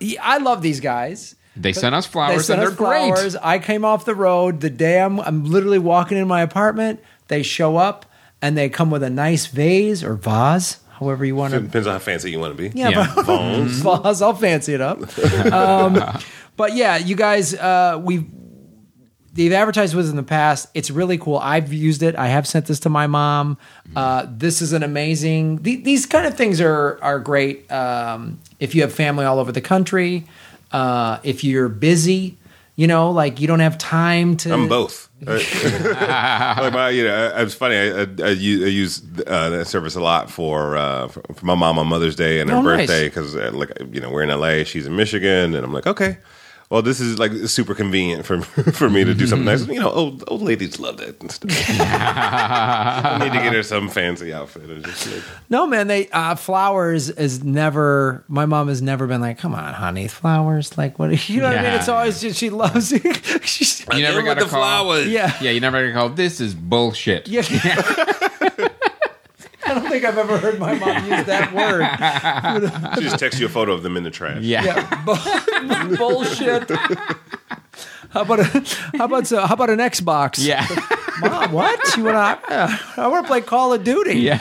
Yeah, 0.00 0.20
I 0.22 0.38
love 0.38 0.62
these 0.62 0.78
guys. 0.80 1.34
they 1.56 1.72
sent 1.72 1.94
us 1.94 2.06
They 2.06 2.12
flowers 2.12 2.46
sent 2.46 2.58
and 2.60 2.66
they're 2.66 2.72
us 2.72 2.76
flowers. 2.76 3.32
great. 3.34 3.44
I 3.44 3.58
came 3.58 3.84
off 3.84 4.04
the 4.04 4.14
road 4.14 4.60
the 4.60 4.70
day 4.70 5.00
I'm, 5.00 5.18
I'm 5.20 5.44
literally 5.44 5.78
walking 5.80 6.18
in 6.18 6.28
my 6.28 6.42
apartment. 6.42 7.00
They 7.28 7.42
show 7.42 7.76
up 7.76 8.06
and 8.42 8.56
they 8.56 8.68
come 8.68 8.90
with 8.90 9.02
a 9.02 9.10
nice 9.10 9.46
vase 9.46 10.04
or 10.04 10.14
vase, 10.14 10.78
however 11.00 11.24
you 11.24 11.34
want 11.34 11.54
to. 11.54 11.60
Depends 11.60 11.86
on 11.88 11.94
how 11.94 11.98
fancy 11.98 12.30
you 12.30 12.38
want 12.38 12.56
to 12.56 12.62
be. 12.70 12.78
Yeah, 12.78 12.90
Yeah. 12.90 13.12
but- 13.16 13.24
vase. 14.04 14.22
I'll 14.22 14.34
fancy 14.34 14.74
it 14.74 14.80
up. 14.80 15.00
Um, 15.52 15.98
but 16.56 16.74
yeah, 16.76 16.96
you 16.98 17.16
guys, 17.16 17.54
uh, 17.54 18.00
we 18.02 18.26
they've 19.32 19.52
advertised 19.52 19.94
with 19.94 20.08
in 20.10 20.16
the 20.16 20.22
past. 20.22 20.68
It's 20.74 20.90
really 20.90 21.16
cool. 21.18 21.38
I've 21.38 21.72
used 21.72 22.02
it. 22.02 22.14
I 22.16 22.26
have 22.28 22.46
sent 22.46 22.66
this 22.66 22.80
to 22.80 22.88
my 22.90 23.06
mom. 23.06 23.58
Uh, 23.96 24.26
this 24.28 24.60
is 24.60 24.72
an 24.72 24.82
amazing. 24.82 25.62
The, 25.62 25.76
these 25.76 26.04
kind 26.06 26.26
of 26.26 26.36
things 26.36 26.60
are 26.60 26.98
are 27.02 27.18
great. 27.18 27.70
Um, 27.72 28.38
if 28.58 28.74
you 28.74 28.82
have 28.82 28.92
family 28.92 29.24
all 29.24 29.38
over 29.38 29.52
the 29.52 29.60
country, 29.60 30.26
uh, 30.72 31.18
if 31.22 31.42
you're 31.44 31.68
busy, 31.68 32.36
You 32.80 32.86
know, 32.86 33.10
like 33.10 33.40
you 33.40 33.46
don't 33.46 33.60
have 33.60 33.76
time 33.76 34.38
to. 34.38 34.54
I'm 34.54 34.66
both. 34.66 35.10
like 35.26 36.72
my, 36.72 36.88
you 36.88 37.04
know, 37.04 37.32
it's 37.36 37.52
funny. 37.52 37.76
I, 37.76 38.00
I, 38.24 38.28
I 38.28 38.30
use, 38.30 39.02
uh, 39.26 39.50
that 39.50 39.66
service 39.66 39.96
a 39.96 40.00
lot 40.00 40.30
for, 40.30 40.78
uh, 40.78 41.08
for 41.08 41.22
my 41.42 41.54
mom 41.54 41.78
on 41.78 41.88
Mother's 41.88 42.16
Day 42.16 42.40
and 42.40 42.48
her 42.48 42.56
Oh, 42.56 42.62
birthday 42.62 43.04
because, 43.08 43.36
uh, 43.36 43.50
like, 43.52 43.70
you 43.92 44.00
know, 44.00 44.10
we're 44.10 44.22
in 44.22 44.30
LA, 44.30 44.64
she's 44.64 44.86
in 44.86 44.96
Michigan, 44.96 45.54
and 45.54 45.62
I'm 45.62 45.74
like, 45.74 45.86
okay. 45.86 46.16
Well, 46.70 46.82
this 46.82 47.00
is 47.00 47.18
like 47.18 47.32
super 47.48 47.74
convenient 47.74 48.24
for 48.24 48.40
for 48.72 48.88
me 48.88 49.02
to 49.02 49.12
do 49.12 49.26
something 49.26 49.44
nice. 49.44 49.66
You 49.70 49.80
know, 49.80 49.90
old 49.90 50.22
old 50.28 50.40
ladies 50.42 50.78
love 50.78 50.98
that 50.98 51.20
and 51.20 51.30
stuff. 51.30 51.50
I 51.80 53.18
need 53.20 53.32
to 53.32 53.42
get 53.42 53.52
her 53.52 53.62
some 53.64 53.88
fancy 53.88 54.32
outfit. 54.32 54.70
Or 54.70 54.78
just 54.80 55.06
like, 55.12 55.22
No, 55.48 55.66
man, 55.66 55.88
they 55.88 56.08
uh, 56.10 56.36
flowers 56.36 57.10
is 57.10 57.42
never. 57.42 58.24
My 58.28 58.46
mom 58.46 58.68
has 58.68 58.80
never 58.80 59.08
been 59.08 59.20
like, 59.20 59.38
"Come 59.38 59.52
on, 59.54 59.74
honey, 59.74 60.06
flowers." 60.06 60.78
Like, 60.78 60.98
what? 60.98 61.10
You 61.28 61.40
know 61.40 61.48
what 61.48 61.54
I 61.58 61.62
mean? 61.62 61.64
Yeah. 61.72 61.76
It's 61.78 61.88
always 61.88 62.20
just 62.20 62.38
she 62.38 62.50
loves. 62.50 62.88
she's, 63.42 63.84
You 63.92 64.02
never 64.02 64.22
got 64.22 64.40
a 64.40 64.46
call. 64.46 65.00
yeah, 65.02 65.36
Yeah, 65.40 65.50
you 65.50 65.60
never 65.60 65.82
got 65.82 65.90
a 65.90 65.92
call. 65.92 66.08
This 66.10 66.40
is 66.40 66.54
bullshit. 66.54 67.26
yeah. 67.28 67.42
I 69.66 69.74
don't 69.74 69.88
think 69.88 70.04
I've 70.04 70.18
ever 70.18 70.38
heard 70.38 70.58
my 70.58 70.74
mom 70.74 70.96
use 71.10 71.24
that 71.26 71.52
word. 71.52 72.94
she 72.96 73.02
just 73.02 73.18
texts 73.18 73.40
you 73.40 73.46
a 73.46 73.50
photo 73.50 73.72
of 73.72 73.82
them 73.82 73.96
in 73.96 74.02
the 74.04 74.10
trash. 74.10 74.42
Yeah. 74.42 74.64
Yeah, 74.64 75.94
bullshit. 75.98 76.70
How 78.10 78.22
about 78.22 78.40
a, 78.40 78.44
how 78.96 79.04
about 79.04 79.32
uh, 79.32 79.46
how 79.46 79.54
about 79.54 79.70
an 79.70 79.78
Xbox? 79.78 80.44
Yeah. 80.44 80.66
Mom, 81.20 81.52
what? 81.52 81.96
You 81.96 82.04
want 82.04 82.42
to? 82.48 82.80
I 82.96 83.06
want 83.06 83.24
to 83.24 83.28
play 83.28 83.40
Call 83.40 83.72
of 83.72 83.84
Duty. 83.84 84.18
Yeah. 84.20 84.40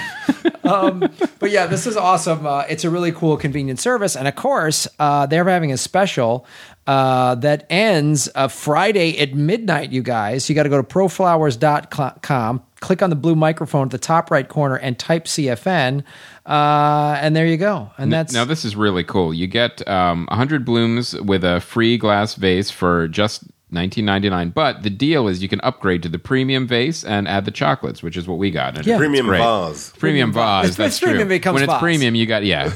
But 1.39 1.49
yeah, 1.49 1.65
this 1.65 1.88
is 1.88 1.97
awesome. 1.97 2.45
Uh, 2.45 2.63
it's 2.69 2.84
a 2.84 2.89
really 2.91 3.11
cool, 3.11 3.38
convenient 3.38 3.80
service, 3.80 4.15
and 4.15 4.27
of 4.27 4.36
course, 4.36 4.88
uh, 4.99 5.25
they're 5.25 5.43
having 5.45 5.71
a 5.71 5.77
special 5.77 6.45
uh, 6.86 7.36
that 7.36 7.65
ends 7.69 8.30
uh, 8.36 8.47
Friday 8.47 9.17
at 9.19 9.34
midnight. 9.34 9.91
You 9.91 10.03
guys, 10.03 10.47
you 10.49 10.55
got 10.55 10.63
to 10.63 10.69
go 10.69 10.77
to 10.82 10.88
proflowers.com, 10.88 12.63
click 12.82 13.01
on 13.01 13.09
the 13.09 13.15
blue 13.15 13.36
microphone 13.36 13.88
at 13.88 13.91
the 13.91 13.97
top 13.97 14.30
right 14.30 14.47
corner, 14.47 14.75
and 14.75 14.99
type 14.99 15.25
CFN, 15.25 16.03
uh, 16.45 17.17
and 17.19 17.36
there 17.36 17.47
you 17.47 17.57
go. 17.57 17.89
And 17.97 18.13
that's 18.13 18.34
now 18.34 18.45
this 18.45 18.63
is 18.63 18.75
really 18.75 19.03
cool. 19.03 19.34
You 19.34 19.47
get 19.47 19.88
um, 19.88 20.27
100 20.27 20.65
blooms 20.65 21.19
with 21.21 21.43
a 21.43 21.61
free 21.61 21.97
glass 21.97 22.36
vase 22.36 22.69
for 22.69 23.07
just 23.07 23.43
19.99. 23.74 24.53
But 24.53 24.84
the 24.84 24.89
deal 24.89 25.28
is 25.28 25.41
you 25.41 25.49
can 25.49 25.61
upgrade 25.61 26.01
to 26.03 26.09
the 26.09 26.17
premium 26.20 26.67
vase 26.67 27.03
and 27.03 27.28
add 27.28 27.45
the 27.45 27.51
chocolates, 27.51 28.01
which 28.01 28.17
is 28.17 28.28
what 28.28 28.38
we 28.38 28.49
got. 28.51 28.78
And 28.78 28.86
Yeah. 28.88 28.95
it's 28.95 28.99
Premium 28.99 29.28
great. 29.28 29.39
vase. 29.39 29.91
Premium 29.97 30.34
vase. 30.34 30.65
It's- 30.65 30.76
That's 30.78 30.95
it's 30.95 30.99
premium, 30.99 31.28
true. 31.28 31.36
it 31.36 31.39
becomes 31.39 31.53
when 31.55 31.63
it's 31.63 31.74
vase. 31.74 31.80
premium, 31.82 32.15
you 32.15 32.26
got 32.26 32.43
yeah, 32.43 32.72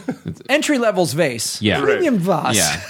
entry 0.48 0.78
levels 0.78 1.12
vase. 1.12 1.60
Yeah. 1.62 1.80
premium 1.80 2.18
vase. 2.18 2.56
yeah, 2.56 2.80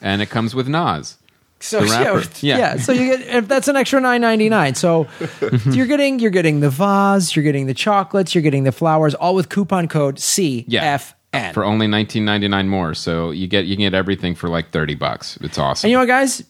and 0.00 0.22
it 0.22 0.30
comes 0.30 0.54
with 0.54 0.68
Nas. 0.68 1.16
So 1.62 1.80
The 1.80 1.86
yeah, 1.88 2.02
wrapper. 2.14 2.28
yeah, 2.40 2.58
Yeah. 2.58 2.76
So 2.78 2.92
you 2.92 3.16
get 3.16 3.26
if 3.36 3.48
that's 3.48 3.68
an 3.68 3.76
extra 3.76 4.00
nine 4.00 4.20
ninety 4.22 4.48
nine. 4.48 4.74
So 4.74 5.08
you're 5.66 5.86
getting 5.86 6.18
you're 6.18 6.30
getting 6.30 6.60
the 6.60 6.70
vase, 6.70 7.36
you're 7.36 7.42
getting 7.42 7.66
the 7.66 7.74
chocolates, 7.74 8.34
you're 8.34 8.40
getting 8.42 8.64
the 8.64 8.72
flowers, 8.72 9.14
all 9.14 9.34
with 9.34 9.48
coupon 9.50 9.86
code 9.88 10.16
CFN. 10.16 10.64
Yeah. 10.68 11.52
For 11.52 11.64
only 11.64 11.86
19.99 11.86 12.66
more, 12.66 12.92
so 12.94 13.30
you 13.30 13.46
get 13.46 13.66
you 13.66 13.76
can 13.76 13.82
get 13.84 13.94
everything 13.94 14.34
for 14.34 14.48
like 14.48 14.70
30 14.72 14.94
bucks. 14.96 15.36
It's 15.42 15.58
awesome. 15.58 15.86
And 15.86 15.90
you 15.92 15.96
know 15.96 16.00
what, 16.02 16.08
guys? 16.08 16.42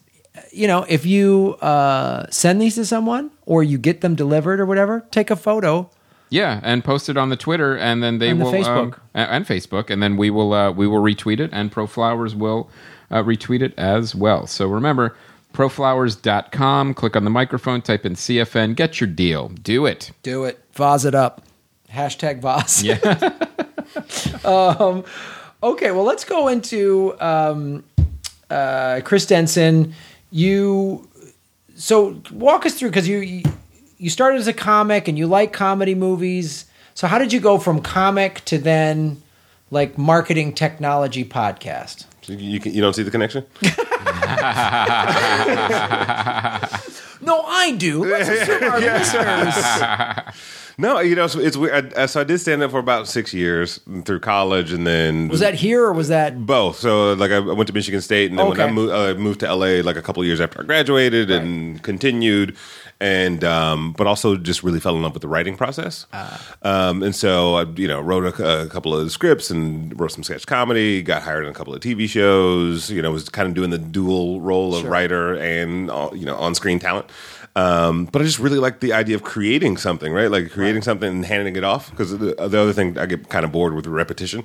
You 0.51 0.67
know, 0.67 0.85
if 0.87 1.05
you 1.05 1.55
uh, 1.61 2.27
send 2.29 2.61
these 2.61 2.75
to 2.75 2.85
someone 2.85 3.31
or 3.45 3.63
you 3.63 3.77
get 3.77 4.01
them 4.01 4.15
delivered 4.15 4.59
or 4.59 4.65
whatever, 4.65 5.05
take 5.11 5.29
a 5.31 5.35
photo. 5.35 5.89
Yeah, 6.29 6.61
and 6.63 6.83
post 6.83 7.09
it 7.09 7.17
on 7.17 7.29
the 7.29 7.35
Twitter, 7.35 7.77
and 7.77 8.01
then 8.01 8.19
they 8.19 8.29
And 8.29 8.39
the 8.39 8.45
will 8.45 8.53
Facebook. 8.53 8.93
um, 8.93 9.01
and 9.13 9.45
Facebook, 9.45 9.89
and 9.89 10.01
then 10.01 10.15
we 10.15 10.29
will 10.29 10.53
uh, 10.53 10.71
we 10.71 10.87
will 10.87 11.01
retweet 11.01 11.39
it, 11.41 11.49
and 11.51 11.71
ProFlowers 11.71 12.35
will 12.35 12.69
uh, 13.09 13.21
retweet 13.21 13.61
it 13.61 13.73
as 13.77 14.15
well. 14.15 14.47
So 14.47 14.67
remember, 14.67 15.15
proflowers.com. 15.53 16.93
Click 16.93 17.15
on 17.17 17.25
the 17.25 17.29
microphone, 17.29 17.81
type 17.81 18.05
in 18.05 18.13
CFN, 18.13 18.75
get 18.75 19.01
your 19.01 19.09
deal. 19.09 19.49
Do 19.49 19.85
it. 19.85 20.11
Do 20.23 20.45
it. 20.45 20.63
Vase 20.71 21.03
it 21.03 21.15
up. 21.15 21.43
Hashtag 21.91 22.39
vase. 22.41 22.81
Yeah. 22.83 23.33
Okay, 25.63 25.91
well, 25.91 26.03
let's 26.03 26.25
go 26.25 26.47
into 26.47 27.13
um, 27.19 27.83
uh, 28.49 29.01
Chris 29.03 29.27
Denson. 29.27 29.93
You 30.31 31.07
so 31.75 32.21
walk 32.31 32.65
us 32.65 32.73
through 32.75 32.89
because 32.89 33.07
you 33.07 33.19
you- 33.19 33.43
you 33.97 34.09
started 34.09 34.39
as 34.39 34.47
a 34.47 34.53
comic 34.53 35.07
and 35.07 35.15
you 35.15 35.27
like 35.27 35.53
comedy 35.53 35.93
movies. 35.93 36.65
So 36.95 37.05
how 37.07 37.19
did 37.19 37.31
you 37.31 37.39
go 37.39 37.59
from 37.59 37.81
comic 37.83 38.43
to 38.45 38.57
then 38.57 39.21
like 39.69 39.95
marketing 39.97 40.53
technology 40.53 41.23
podcast? 41.23 42.05
So 42.23 42.33
you, 42.33 42.39
you, 42.53 42.59
can, 42.59 42.73
you 42.73 42.81
don't 42.81 42.93
see 42.95 43.03
the 43.03 43.11
connection? 43.11 43.45
No, 47.23 47.43
I 47.45 47.73
do. 47.77 48.03
Let's 48.03 48.27
assume 48.29 48.63
our 48.63 48.79
listeners. 48.79 49.55
No, 50.77 50.99
you 50.99 51.15
know, 51.15 51.27
so 51.27 51.39
it's 51.39 51.57
weird. 51.57 51.93
I, 51.95 52.05
so 52.05 52.21
I 52.21 52.23
did 52.23 52.39
stand 52.39 52.63
up 52.63 52.71
for 52.71 52.79
about 52.79 53.07
six 53.07 53.33
years 53.33 53.79
through 54.05 54.19
college, 54.21 54.71
and 54.71 54.85
then 54.87 55.27
Was 55.27 55.39
that 55.41 55.53
here 55.55 55.83
or 55.85 55.93
was 55.93 56.07
that? 56.09 56.45
both? 56.45 56.77
So 56.79 57.13
like 57.13 57.31
I 57.31 57.39
went 57.39 57.67
to 57.67 57.73
Michigan 57.73 58.01
State, 58.01 58.29
and 58.31 58.39
then 58.39 58.47
when 58.49 58.59
I 58.59 58.71
moved, 58.71 58.93
uh, 58.93 59.13
moved 59.15 59.39
to 59.41 59.53
LA, 59.53 59.81
like 59.81 59.95
a 59.97 60.01
couple 60.01 60.21
of 60.21 60.27
years 60.27 60.41
after 60.41 60.61
I 60.61 60.65
graduated, 60.65 61.29
and 61.29 61.81
continued, 61.83 62.55
and 62.99 63.43
um, 63.43 63.93
but 63.93 64.07
also 64.07 64.35
just 64.37 64.63
really 64.63 64.79
fell 64.79 64.95
in 64.95 65.01
love 65.01 65.13
with 65.13 65.21
the 65.21 65.27
writing 65.27 65.57
process. 65.57 66.05
Um, 66.63 67.03
and 67.03 67.15
so 67.15 67.55
I, 67.55 67.63
you 67.63 67.87
know, 67.87 67.99
wrote 67.99 68.25
a, 68.39 68.63
a 68.63 68.67
couple 68.67 68.95
of 68.95 69.11
scripts 69.11 69.49
and 69.49 69.99
wrote 69.99 70.11
some 70.11 70.23
sketch 70.23 70.45
comedy. 70.47 71.01
Got 71.01 71.23
hired 71.23 71.43
in 71.45 71.51
a 71.51 71.53
couple 71.53 71.73
of 71.73 71.81
TV 71.81 72.07
shows. 72.07 72.89
You 72.89 73.01
know, 73.01 73.11
was 73.11 73.27
kind 73.29 73.47
of 73.47 73.53
doing 73.55 73.69
the 73.71 73.77
dual 73.77 74.41
role 74.41 74.75
of 74.75 74.85
writer 74.85 75.35
and 75.35 75.89
uh, 75.91 76.09
you 76.13 76.25
know 76.25 76.35
on 76.35 76.55
screen 76.55 76.79
talent. 76.79 77.07
Um, 77.55 78.05
but 78.05 78.21
I 78.21 78.25
just 78.25 78.39
really 78.39 78.59
like 78.59 78.79
the 78.79 78.93
idea 78.93 79.15
of 79.15 79.23
creating 79.23 79.77
something, 79.77 80.13
right? 80.13 80.31
Like 80.31 80.51
creating 80.51 80.83
something 80.83 81.09
and 81.09 81.25
handing 81.25 81.55
it 81.55 81.63
off. 81.63 81.91
Because 81.91 82.17
the, 82.17 82.35
the 82.35 82.59
other 82.61 82.73
thing, 82.73 82.97
I 82.97 83.05
get 83.05 83.29
kind 83.29 83.43
of 83.43 83.51
bored 83.51 83.73
with 83.73 83.87
repetition. 83.87 84.43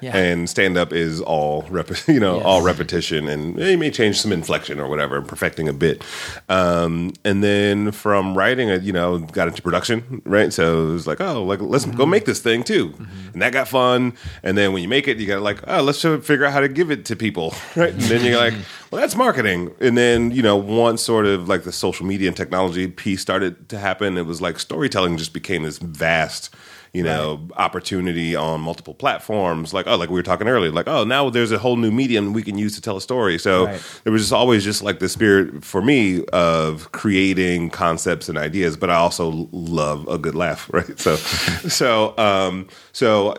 Yeah. 0.00 0.16
And 0.16 0.48
stand 0.48 0.76
up 0.76 0.92
is 0.92 1.20
all 1.22 1.62
rep- 1.70 1.90
you 2.08 2.20
know 2.20 2.36
Yes. 2.36 2.44
all 2.44 2.62
repetition, 2.62 3.28
and 3.28 3.58
you 3.58 3.78
may 3.78 3.90
change 3.90 4.20
some 4.20 4.32
inflection 4.32 4.78
or 4.78 4.88
whatever, 4.88 5.22
perfecting 5.22 5.68
a 5.68 5.72
bit. 5.72 6.02
Um, 6.48 7.12
and 7.24 7.42
then 7.42 7.92
from 7.92 8.36
writing, 8.36 8.70
I, 8.70 8.76
you 8.76 8.92
know, 8.92 9.18
got 9.18 9.48
into 9.48 9.62
production, 9.62 10.22
right? 10.24 10.52
So 10.52 10.88
it 10.88 10.92
was 10.92 11.06
like, 11.06 11.20
oh, 11.20 11.42
like 11.44 11.60
let's 11.60 11.86
Mm-hmm. 11.86 11.96
go 11.96 12.06
make 12.06 12.24
this 12.26 12.40
thing 12.40 12.62
too, 12.62 12.94
and 13.32 13.40
that 13.42 13.52
got 13.52 13.68
fun. 13.68 14.12
And 14.42 14.56
then 14.58 14.72
when 14.72 14.82
you 14.82 14.88
make 14.88 15.08
it, 15.08 15.18
you 15.18 15.26
got 15.26 15.40
like, 15.42 15.60
oh, 15.66 15.82
let's 15.82 16.02
figure 16.02 16.44
out 16.44 16.52
how 16.52 16.60
to 16.60 16.68
give 16.68 16.90
it 16.90 17.04
to 17.06 17.16
people, 17.16 17.54
right? 17.76 17.92
And 17.92 18.00
then 18.02 18.24
you're 18.24 18.36
like, 18.38 18.54
well, 18.90 19.00
that's 19.00 19.16
marketing. 19.16 19.72
And 19.80 19.96
then 19.96 20.30
you 20.30 20.42
know, 20.42 20.56
once 20.56 21.02
sort 21.02 21.26
of 21.26 21.48
like 21.48 21.64
the 21.64 21.72
social 21.72 22.04
media 22.06 22.28
and 22.28 22.36
technology 22.36 22.86
piece 22.88 23.20
started 23.22 23.68
to 23.70 23.78
happen, 23.78 24.18
it 24.18 24.26
was 24.26 24.40
like 24.40 24.58
storytelling 24.58 25.16
just 25.16 25.32
became 25.32 25.62
this 25.62 25.78
vast 25.78 26.54
you 26.96 27.02
know 27.02 27.24
opportunity 27.56 28.34
on 28.34 28.60
multiple 28.60 28.94
platforms. 28.94 29.74
Like 29.76 29.86
oh 29.86 29.96
like 29.96 30.08
we 30.10 30.14
were 30.20 30.22
talking 30.32 30.48
earlier 30.48 30.72
like 30.72 30.88
oh 30.88 31.04
now 31.04 31.30
there's 31.30 31.52
a 31.52 31.58
whole 31.58 31.76
new 31.76 31.90
medium 31.92 32.32
we 32.32 32.42
can 32.42 32.56
use 32.58 32.74
to 32.76 32.80
tell 32.80 32.96
a 32.96 33.00
story. 33.10 33.38
So 33.38 33.66
Right. 33.66 33.80
there 34.04 34.12
was 34.12 34.22
just 34.22 34.32
always 34.32 34.64
just 34.64 34.82
like 34.82 34.98
the 34.98 35.08
spirit 35.08 35.64
for 35.64 35.82
me 35.82 36.24
of 36.32 36.90
creating 36.92 37.70
concepts 37.70 38.28
and 38.30 38.38
ideas 38.38 38.76
but 38.76 38.88
i 38.90 38.94
also 39.06 39.48
love 39.52 40.06
a 40.08 40.18
good 40.18 40.34
laugh 40.34 40.68
right? 40.76 40.98
So 40.98 41.16
so 41.80 42.16
um 42.18 42.66
so 42.92 43.34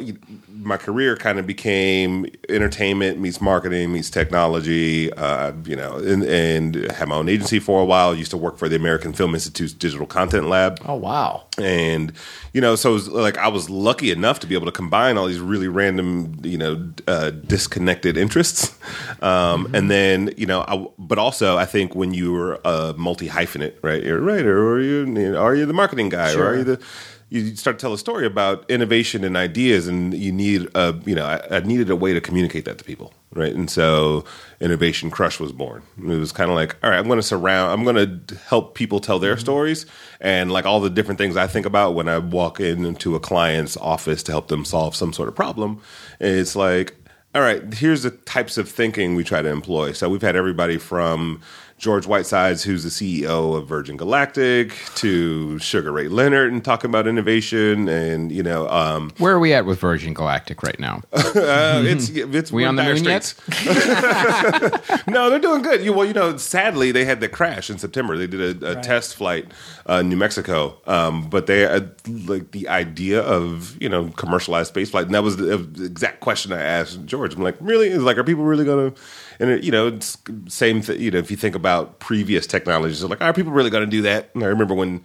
my 0.72 0.78
career 0.78 1.16
kind 1.16 1.40
of 1.40 1.46
became 1.48 2.26
entertainment 2.50 3.20
meets 3.20 3.40
marketing 3.42 3.92
meets 3.94 4.10
technology. 4.10 5.12
Uh 5.14 5.54
you 5.66 5.76
know 5.76 5.98
and, 5.98 6.24
and 6.24 6.76
had 6.92 7.08
my 7.08 7.16
own 7.16 7.30
agency 7.30 7.60
for 7.60 7.82
a 7.82 7.86
while. 7.86 8.14
Used 8.16 8.32
to 8.32 8.38
work 8.38 8.58
for 8.58 8.68
the 8.70 8.76
american 8.76 9.14
film 9.14 9.34
institute's 9.34 9.74
digital 9.74 10.06
content 10.08 10.48
lab. 10.50 10.80
Oh 10.86 10.96
wow. 10.96 11.44
and 11.58 12.12
you 12.54 12.62
know 12.62 12.76
so 12.76 12.92
it 12.92 12.94
was 12.94 13.08
like 13.10 13.38
i 13.38 13.47
was 13.48 13.70
lucky 13.70 14.12
enough 14.12 14.40
to 14.40 14.48
be 14.48 14.56
able 14.56 14.66
to 14.66 14.72
combine 14.72 15.18
all 15.18 15.28
these 15.28 15.40
really 15.40 15.68
random 15.68 16.40
you 16.44 16.58
know 16.58 16.92
uh, 17.08 17.32
disconnected 17.32 18.18
interests. 18.18 18.78
Um, 19.22 19.74
and 19.74 19.90
then 19.90 20.34
you 20.38 20.46
know 20.46 20.62
I, 20.62 20.86
but 20.98 21.18
also 21.18 21.58
i 21.58 21.66
think 21.66 21.96
when 21.96 22.14
you 22.14 22.32
were 22.32 22.60
a 22.64 22.94
multi 22.98 23.28
hyphenate 23.28 23.76
right 23.82 24.04
you're 24.04 24.20
a 24.20 24.22
writer 24.22 24.68
or 24.68 24.80
you, 24.80 25.06
you 25.06 25.32
know, 25.32 25.38
are 25.38 25.56
you 25.56 25.66
the 25.66 25.74
marketing 25.74 26.10
guy 26.10 26.34
or 26.34 26.46
are 26.46 26.56
you 26.56 26.64
the 26.64 26.82
you 27.30 27.56
start 27.56 27.78
to 27.78 27.82
tell 27.82 27.94
a 27.94 27.98
story 27.98 28.26
about 28.26 28.70
innovation 28.70 29.24
and 29.24 29.36
ideas 29.36 29.88
and 29.88 30.14
you 30.14 30.32
need 30.32 30.68
a 30.76 30.96
you 31.06 31.16
know 31.16 31.26
I, 31.26 31.58
I 31.58 31.60
needed 31.62 31.90
a 31.90 31.96
way 31.96 32.14
to 32.14 32.22
communicate 32.22 32.66
that 32.66 32.78
to 32.78 32.84
people 32.84 33.14
right? 33.34 33.54
And 33.54 33.70
so 33.70 34.26
innovation 34.60 35.12
crush 35.12 35.40
was 35.40 35.52
born. 35.52 35.84
It 35.98 36.06
was 36.06 36.32
kind 36.32 36.50
of 36.50 36.56
like 36.56 36.76
all 36.84 36.90
right 36.90 36.98
i'm 36.98 37.08
going 37.08 37.20
to 37.20 37.24
surround 37.24 37.72
i'm 37.72 37.84
going 37.84 38.26
to 38.26 38.36
help 38.48 38.76
people 38.76 39.00
tell 39.00 39.20
their 39.20 39.34
mm-hmm. 39.34 39.42
stories 39.42 39.86
and 40.20 40.52
like 40.52 40.66
all 40.66 40.80
the 40.80 40.90
different 40.90 41.18
things 41.18 41.38
i 41.38 41.48
think 41.48 41.66
about 41.66 41.94
when 41.94 42.08
i 42.08 42.18
walk 42.18 42.60
into 42.60 43.16
a 43.16 43.20
client's 43.20 43.78
office 43.78 44.24
to 44.24 44.32
help 44.32 44.48
them 44.48 44.66
solve 44.66 44.96
some 44.96 45.14
sort 45.14 45.30
of 45.30 45.36
problem. 45.36 45.82
It's 46.20 46.56
like 46.56 46.96
all 47.36 47.44
right, 47.44 47.72
here's 47.72 48.02
the 48.02 48.10
types 48.10 48.58
of 48.58 48.68
thinking 48.68 49.14
we 49.14 49.24
try 49.24 49.44
to 49.44 49.50
employ. 49.50 49.92
So 49.92 50.10
we've 50.10 50.24
had 50.24 50.36
everybody 50.36 50.78
from 50.78 51.42
George 51.78 52.08
Whitesides, 52.08 52.64
who's 52.64 52.84
the 52.84 52.90
CEO 52.90 53.56
of 53.56 53.68
Virgin 53.68 53.98
Galactic, 53.98 54.74
to 54.96 55.60
Sugar 55.60 55.92
Ray 55.92 56.08
Leonard 56.08 56.52
and 56.52 56.66
talking 56.66 56.90
about 56.90 57.06
innovation, 57.08 57.88
and 57.88 58.32
you 58.32 58.42
know, 58.42 58.68
um, 58.70 59.12
Where 59.20 59.34
are 59.36 59.40
we 59.40 59.54
at 59.54 59.66
with 59.68 59.80
Virgin 59.80 60.16
Galactic 60.16 60.64
right 60.64 60.80
now? 60.80 61.02
uh, 61.14 61.84
it's 61.86 62.10
it's 62.14 62.52
We 62.52 62.66
on 62.66 62.78
the 62.78 62.82
dire 62.84 62.96
moon 62.96 63.04
yet? 63.04 63.34
no, 65.08 65.30
they're 65.30 65.38
doing 65.40 65.62
good. 65.62 65.84
You, 65.84 65.94
well, 65.94 66.06
you 66.08 66.14
know, 66.14 66.36
sadly, 66.38 66.92
they 66.92 67.06
had 67.06 67.20
the 67.22 67.30
crash 67.30 67.70
in 67.70 67.78
September. 67.78 68.18
They 68.18 68.28
did 68.28 68.64
a, 68.64 68.72
a 68.72 68.74
Right. 68.76 68.84
test 68.84 69.16
flight 69.16 69.46
uh, 69.90 69.96
in 69.96 70.10
New 70.10 70.18
Mexico, 70.18 70.78
um, 70.88 71.30
but 71.30 71.46
they 71.48 71.66
uh, 71.66 71.82
like 72.26 72.52
the 72.52 72.68
idea 72.70 73.22
of 73.22 73.80
you 73.82 73.88
know 73.90 74.10
commercialized 74.18 74.70
space 74.70 74.90
flight, 74.90 75.06
and 75.06 75.14
that 75.16 75.24
was 75.24 75.38
the, 75.38 75.54
uh, 75.54 75.60
the 75.72 75.86
exact 75.86 76.22
question 76.22 76.52
I 76.54 76.62
asked 76.62 77.06
George. 77.06 77.36
I'm 77.36 77.44
like, 77.44 77.58
really? 77.60 77.90
It's 77.90 78.04
like, 78.04 78.18
are 78.18 78.24
people 78.24 78.46
really 78.46 78.66
going 78.66 78.94
to? 78.94 79.02
And 79.40 79.50
it, 79.52 79.64
you 79.64 79.72
know, 79.72 79.88
it's 79.88 80.18
same. 80.48 80.82
Th- 80.82 81.00
you 81.00 81.12
know, 81.12 81.20
if 81.20 81.30
you 81.32 81.38
think 81.38 81.56
about 81.56 82.00
previous 82.00 82.48
technologies, 82.48 83.04
like, 83.04 83.22
are 83.22 83.34
people 83.34 83.52
really 83.52 83.70
going 83.70 83.86
to 83.86 83.90
do 83.90 84.02
that? 84.04 84.30
And 84.34 84.44
I 84.44 84.48
remember 84.48 84.74
when. 84.74 85.04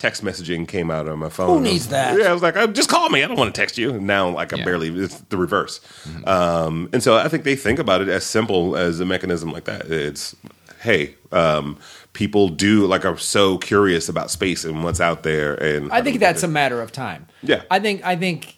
Text 0.00 0.24
messaging 0.24 0.66
came 0.66 0.90
out 0.90 1.08
on 1.08 1.20
my 1.20 1.28
phone. 1.28 1.46
Who 1.46 1.52
I 1.54 1.60
was- 1.60 1.70
needs 1.72 1.88
that? 1.88 2.18
Yeah, 2.18 2.28
I 2.28 2.32
was 2.32 2.42
like, 2.42 2.56
oh, 2.56 2.66
just 2.66 2.88
call 2.88 3.08
me. 3.10 3.22
I 3.22 3.28
don't 3.28 3.38
want 3.38 3.54
to 3.54 3.58
text 3.58 3.78
you. 3.78 3.90
And 3.90 4.08
now, 4.08 4.28
like, 4.28 4.52
I 4.52 4.56
Yeah. 4.56 4.64
barely. 4.64 4.88
It's 4.88 5.20
the 5.30 5.36
reverse. 5.36 5.80
Um, 6.26 6.88
and 6.92 7.00
so 7.00 7.16
I 7.16 7.28
think 7.28 7.44
they 7.44 7.54
think 7.54 7.78
about 7.78 8.00
it 8.02 8.08
as 8.08 8.24
simple 8.24 8.76
as 8.76 8.98
a 8.98 9.04
mechanism 9.04 9.52
like 9.52 9.64
that. 9.64 9.86
It's, 9.86 10.34
hey, 10.82 11.14
um, 11.30 11.78
people 12.12 12.48
do 12.48 12.86
like 12.86 13.04
are 13.04 13.16
so 13.16 13.56
curious 13.56 14.08
about 14.08 14.32
space 14.32 14.64
and 14.64 14.82
what's 14.82 15.00
out 15.00 15.22
there, 15.22 15.54
and 15.54 15.90
I 15.92 16.02
think 16.02 16.18
that's 16.18 16.42
a 16.42 16.48
matter 16.48 16.82
of 16.82 16.90
time. 16.90 17.26
Yeah. 17.42 17.62
I 17.70 17.78
think 17.78 18.04
I 18.04 18.16
think, 18.16 18.56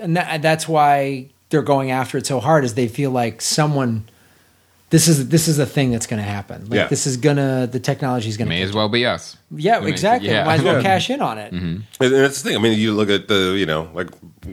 and 0.00 0.16
that, 0.16 0.40
that's 0.40 0.66
why 0.66 1.28
they're 1.50 1.62
going 1.62 1.90
after 1.90 2.16
it 2.16 2.26
so 2.26 2.40
hard, 2.40 2.64
is 2.64 2.74
they 2.74 2.88
feel 2.88 3.10
like 3.10 3.42
someone. 3.42 4.04
This 4.90 5.08
is 5.08 5.28
this 5.30 5.48
is 5.48 5.58
a 5.58 5.66
thing 5.66 5.90
that's 5.90 6.06
going 6.06 6.22
to 6.22 6.28
happen. 6.28 6.62
Like 6.66 6.72
Yeah. 6.76 6.86
this 6.86 7.08
is 7.08 7.16
gonna 7.16 7.66
the 7.66 7.80
technology 7.80 8.28
is 8.28 8.36
gonna 8.36 8.50
May 8.50 8.58
to. 8.58 8.66
as 8.68 8.72
well 8.72 8.88
be 8.88 9.04
us. 9.04 9.36
Yeah, 9.50 9.80
May- 9.80 9.88
exactly. 9.90 10.28
yeah. 10.30 10.44
Might 10.44 10.60
as 10.60 10.62
well 10.62 10.76
Yeah. 10.76 10.82
cash 10.82 11.10
in 11.10 11.20
on 11.20 11.38
it. 11.38 11.50
And 11.52 11.82
and 12.00 12.12
that's 12.14 12.40
the 12.42 12.50
thing. 12.50 12.56
I 12.56 12.60
mean, 12.60 12.78
you 12.78 12.92
look 12.94 13.10
at 13.10 13.26
the, 13.26 13.56
you 13.58 13.66
know, 13.66 13.90
like, 13.94 14.10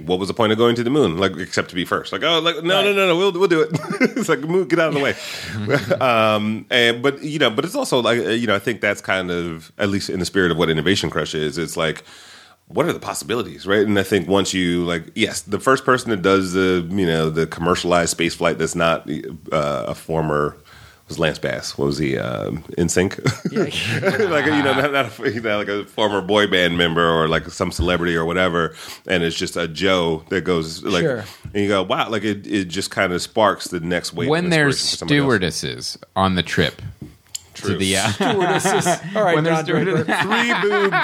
what 0.07 0.17
was 0.17 0.27
the 0.29 0.33
point 0.33 0.51
of 0.51 0.57
going 0.57 0.75
to 0.75 0.83
the 0.83 0.89
moon? 0.89 1.19
Like, 1.19 1.37
except 1.37 1.69
to 1.69 1.75
be 1.75 1.85
first. 1.85 2.11
Like, 2.11 2.23
oh, 2.23 2.39
like, 2.39 2.63
no, 2.63 2.77
Right. 2.77 2.85
no, 2.85 2.93
no, 2.93 3.07
no, 3.09 3.15
we'll 3.15 3.31
we'll 3.31 3.47
do 3.47 3.61
it. 3.61 3.69
it's 4.17 4.27
like, 4.27 4.39
move, 4.41 4.69
get 4.69 4.79
out 4.79 4.87
of 4.87 4.95
the 4.95 5.01
way. 5.01 5.13
um, 6.01 6.65
and 6.71 7.03
but 7.03 7.21
you 7.23 7.37
know, 7.37 7.51
but 7.51 7.63
it's 7.63 7.75
also 7.75 7.99
like, 8.01 8.17
uh, 8.17 8.29
you 8.29 8.47
know, 8.47 8.55
I 8.55 8.59
think 8.59 8.81
that's 8.81 9.01
kind 9.01 9.29
of 9.29 9.71
at 9.77 9.89
least 9.89 10.09
in 10.09 10.19
the 10.19 10.25
spirit 10.25 10.51
of 10.51 10.57
what 10.57 10.67
Innovation 10.69 11.09
Crush 11.11 11.35
is. 11.35 11.57
It's 11.59 11.77
like. 11.77 12.03
What 12.67 12.85
are 12.87 12.93
the 12.93 12.99
possibilities, 12.99 13.67
right? 13.67 13.85
And 13.85 13.99
I 13.99 14.03
think 14.03 14.27
once 14.27 14.53
you 14.53 14.83
like, 14.85 15.11
yes, 15.15 15.41
the 15.41 15.59
first 15.59 15.85
person 15.85 16.09
that 16.09 16.21
does 16.23 16.53
the, 16.53 16.87
you 16.89 17.05
know, 17.05 17.29
the 17.29 17.45
commercialized 17.45 18.11
space 18.11 18.33
flight 18.33 18.57
that's 18.57 18.73
not 18.75 19.07
uh, 19.51 19.85
a 19.87 19.93
former 19.93 20.57
was 21.07 21.19
Lance 21.19 21.37
Bass. 21.37 21.77
What 21.77 21.85
was 21.85 21.97
he? 21.97 22.17
Um, 22.17 22.63
NSYNC. 22.77 23.19
Yeah. 23.51 24.27
like 24.29 24.45
you 24.45 24.51
know, 24.63 24.73
not, 24.73 24.91
not 24.93 25.19
a, 25.19 25.31
you 25.31 25.41
know, 25.41 25.57
like 25.57 25.67
a 25.67 25.85
former 25.85 26.21
boy 26.21 26.47
band 26.47 26.77
member 26.77 27.07
or 27.07 27.27
like 27.27 27.45
some 27.49 27.71
celebrity 27.71 28.15
or 28.15 28.25
whatever, 28.25 28.73
and 29.07 29.21
it's 29.23 29.35
just 29.37 29.57
a 29.57 29.67
Joe 29.67 30.23
that 30.29 30.41
goes 30.41 30.81
like, 30.83 31.01
Sure. 31.03 31.25
and 31.53 31.63
you 31.63 31.67
go, 31.67 31.83
wow, 31.83 32.09
like 32.09 32.23
it, 32.23 32.47
it 32.47 32.65
just 32.65 32.89
kind 32.89 33.11
of 33.13 33.21
sparks 33.21 33.67
the 33.67 33.81
next 33.81 34.13
wave. 34.13 34.29
When 34.29 34.45
of 34.45 34.51
there's 34.51 34.75
inspiration 34.75 34.89
for 34.89 34.97
somebody 34.97 35.17
else. 35.19 35.55
stewardesses 35.57 35.97
on 36.15 36.35
the 36.35 36.43
trip 36.43 36.81
to 37.63 37.75
the 37.77 37.97
uh, 37.97 38.07
Stewardesses. 38.11 38.87
All 39.15 39.23
right, 39.23 39.35
When 39.35 39.43
there's 39.43 39.59
stewardess- 39.65 40.05
three 40.21 40.53
boobed, 40.61 40.95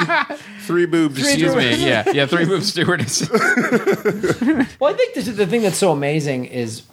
three 0.61 0.85
boobed. 0.85 1.17
excuse 1.19 1.55
me, 1.55 1.75
yeah, 1.85 2.03
yeah, 2.11 2.25
three 2.25 2.45
move 2.45 2.63
stewardess. 2.63 3.27
Well, 4.79 4.93
I 4.93 4.97
think 4.97 5.13
this 5.15 5.27
is 5.27 5.35
the 5.37 5.45
thing 5.47 5.61
that's 5.63 5.77
so 5.77 5.91
amazing 5.91 6.45
is 6.45 6.83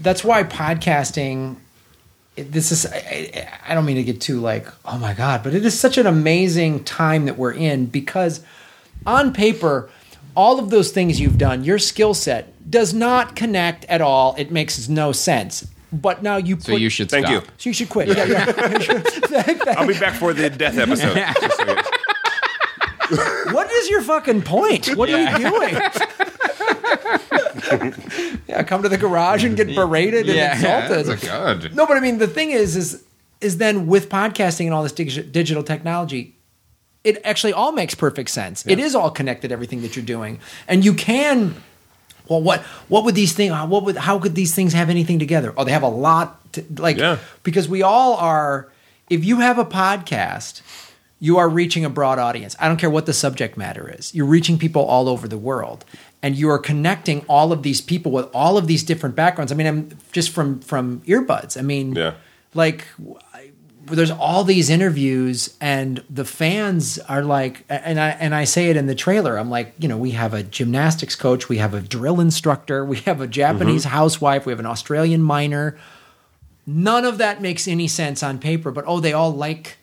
that's 0.00 0.22
why 0.24 0.44
podcasting. 0.44 1.56
This 2.36 2.72
is 2.72 2.86
I, 2.86 2.96
I- 2.96 3.58
I 3.70 3.74
don't 3.74 3.84
mean 3.84 3.96
to 3.96 4.02
get 4.04 4.20
too 4.20 4.40
like 4.40 4.66
oh 4.84 4.98
my 4.98 5.14
god, 5.14 5.42
but 5.42 5.54
it 5.54 5.64
is 5.64 5.78
such 5.78 5.98
an 5.98 6.06
amazing 6.06 6.84
time 6.84 7.26
that 7.26 7.36
we're 7.38 7.52
in 7.52 7.86
because 7.86 8.40
on 9.06 9.32
paper, 9.32 9.90
all 10.36 10.58
of 10.58 10.70
those 10.70 10.90
things 10.92 11.20
you've 11.20 11.38
done, 11.38 11.64
your 11.64 11.78
skill 11.78 12.14
set 12.14 12.70
does 12.70 12.94
not 12.94 13.34
connect 13.36 13.84
at 13.86 14.00
all. 14.00 14.34
It 14.38 14.50
makes 14.50 14.88
no 14.88 15.12
sense. 15.12 15.66
But 15.92 16.22
now 16.22 16.36
you 16.36 16.56
put, 16.56 16.64
So 16.66 16.76
you 16.76 16.88
should 16.88 17.10
Thank 17.10 17.26
stop. 17.26 17.42
you. 17.44 17.50
so 17.58 17.70
you 17.70 17.74
should 17.74 17.88
quit. 17.88 18.08
Yeah, 18.08 18.24
yeah. 18.24 19.74
I'll 19.76 19.86
be 19.88 19.98
back 19.98 20.14
for 20.14 20.32
the 20.32 20.48
death 20.50 20.78
episode. 20.78 21.14
Just 21.40 21.56
so 21.56 21.82
what 23.52 23.68
is 23.72 23.88
your 23.90 24.02
fucking 24.02 24.42
point? 24.42 24.94
What 24.96 25.10
are 25.10 25.18
you 25.20 25.38
doing? 25.50 25.74
yeah, 28.48 28.62
come 28.62 28.82
to 28.82 28.88
the 28.88 28.98
garage 28.98 29.44
and 29.44 29.56
get 29.56 29.74
berated 29.74 30.28
and 30.28 30.36
Yeah, 30.36 30.54
insulted. 30.54 30.98
it's 31.00 31.08
like, 31.08 31.22
God. 31.22 31.74
No, 31.74 31.86
but 31.86 31.96
I 31.96 32.00
mean, 32.00 32.18
the 32.18 32.28
thing 32.28 32.50
is, 32.50 32.76
is 32.76 33.04
is 33.40 33.56
then 33.58 33.86
with 33.86 34.08
podcasting 34.10 34.66
and 34.66 34.74
all 34.74 34.82
this 34.82 34.92
dig- 34.92 35.32
digital 35.32 35.62
technology, 35.62 36.36
it 37.04 37.18
actually 37.24 37.52
all 37.54 37.72
makes 37.72 37.94
perfect 37.94 38.28
sense. 38.30 38.66
It 38.66 38.78
is 38.78 38.94
all 38.94 39.10
connected, 39.10 39.50
everything 39.50 39.80
that 39.82 39.96
you're 39.96 40.04
doing, 40.04 40.38
and 40.68 40.84
you 40.84 40.94
can. 40.94 41.56
Well, 42.30 42.40
what 42.40 42.60
what 42.88 43.04
would 43.04 43.16
these 43.16 43.32
things? 43.32 43.52
What 43.52 43.82
would 43.84 43.96
how 43.96 44.18
could 44.20 44.36
these 44.36 44.54
things 44.54 44.72
have 44.72 44.88
anything 44.88 45.18
together? 45.18 45.52
Oh, 45.56 45.64
they 45.64 45.72
have 45.72 45.82
a 45.82 45.88
lot. 45.88 46.36
To, 46.52 46.64
like 46.78 46.96
Yeah. 46.96 47.18
because 47.42 47.68
we 47.68 47.82
all 47.82 48.14
are. 48.14 48.68
If 49.10 49.24
you 49.24 49.40
have 49.40 49.58
a 49.58 49.64
podcast, 49.64 50.62
you 51.18 51.38
are 51.38 51.48
reaching 51.48 51.84
a 51.84 51.90
broad 51.90 52.20
audience. 52.20 52.54
I 52.60 52.68
don't 52.68 52.76
care 52.76 52.88
what 52.88 53.06
the 53.06 53.12
subject 53.12 53.56
matter 53.56 53.92
is. 53.98 54.14
You're 54.14 54.26
reaching 54.26 54.56
people 54.58 54.82
all 54.84 55.08
over 55.08 55.26
the 55.26 55.36
world, 55.38 55.84
and 56.22 56.36
you 56.36 56.48
are 56.50 56.58
connecting 56.60 57.24
all 57.28 57.50
of 57.52 57.64
these 57.64 57.80
people 57.80 58.12
with 58.12 58.26
all 58.32 58.56
of 58.56 58.68
these 58.68 58.84
different 58.84 59.16
backgrounds. 59.16 59.50
I 59.50 59.56
mean, 59.56 59.66
I'm 59.66 59.98
just 60.12 60.30
from 60.30 60.60
from 60.60 61.00
earbuds. 61.08 61.58
I 61.58 61.62
mean, 61.62 61.96
Yeah. 61.96 62.12
like 62.54 62.86
there's 63.96 64.10
all 64.10 64.44
these 64.44 64.70
interviews 64.70 65.54
and 65.60 66.02
the 66.08 66.24
fans 66.24 66.98
are 67.08 67.22
like 67.22 67.64
and 67.68 67.98
I 68.00 68.08
and 68.10 68.34
I 68.34 68.44
say 68.44 68.70
it 68.70 68.76
in 68.76 68.86
the 68.86 68.94
trailer 68.94 69.38
I'm 69.38 69.50
like 69.50 69.74
you 69.78 69.88
know 69.88 69.96
we 69.98 70.12
have 70.12 70.32
a 70.34 70.42
gymnastics 70.42 71.16
coach 71.16 71.48
we 71.48 71.58
have 71.58 71.74
a 71.74 71.80
drill 71.80 72.20
instructor 72.20 72.84
we 72.94 72.98
have 72.98 73.20
a 73.20 73.26
Japanese 73.26 73.84
Mm-hmm. 73.84 73.96
housewife 73.96 74.46
we 74.46 74.52
have 74.52 74.60
an 74.60 74.66
Australian 74.66 75.22
miner 75.22 75.76
none 76.66 77.04
of 77.04 77.18
that 77.18 77.40
makes 77.42 77.66
any 77.68 77.88
sense 77.88 78.22
on 78.22 78.38
paper 78.38 78.70
but 78.70 78.84
oh 78.86 79.00
they 79.00 79.12
all 79.12 79.32
like 79.32 79.76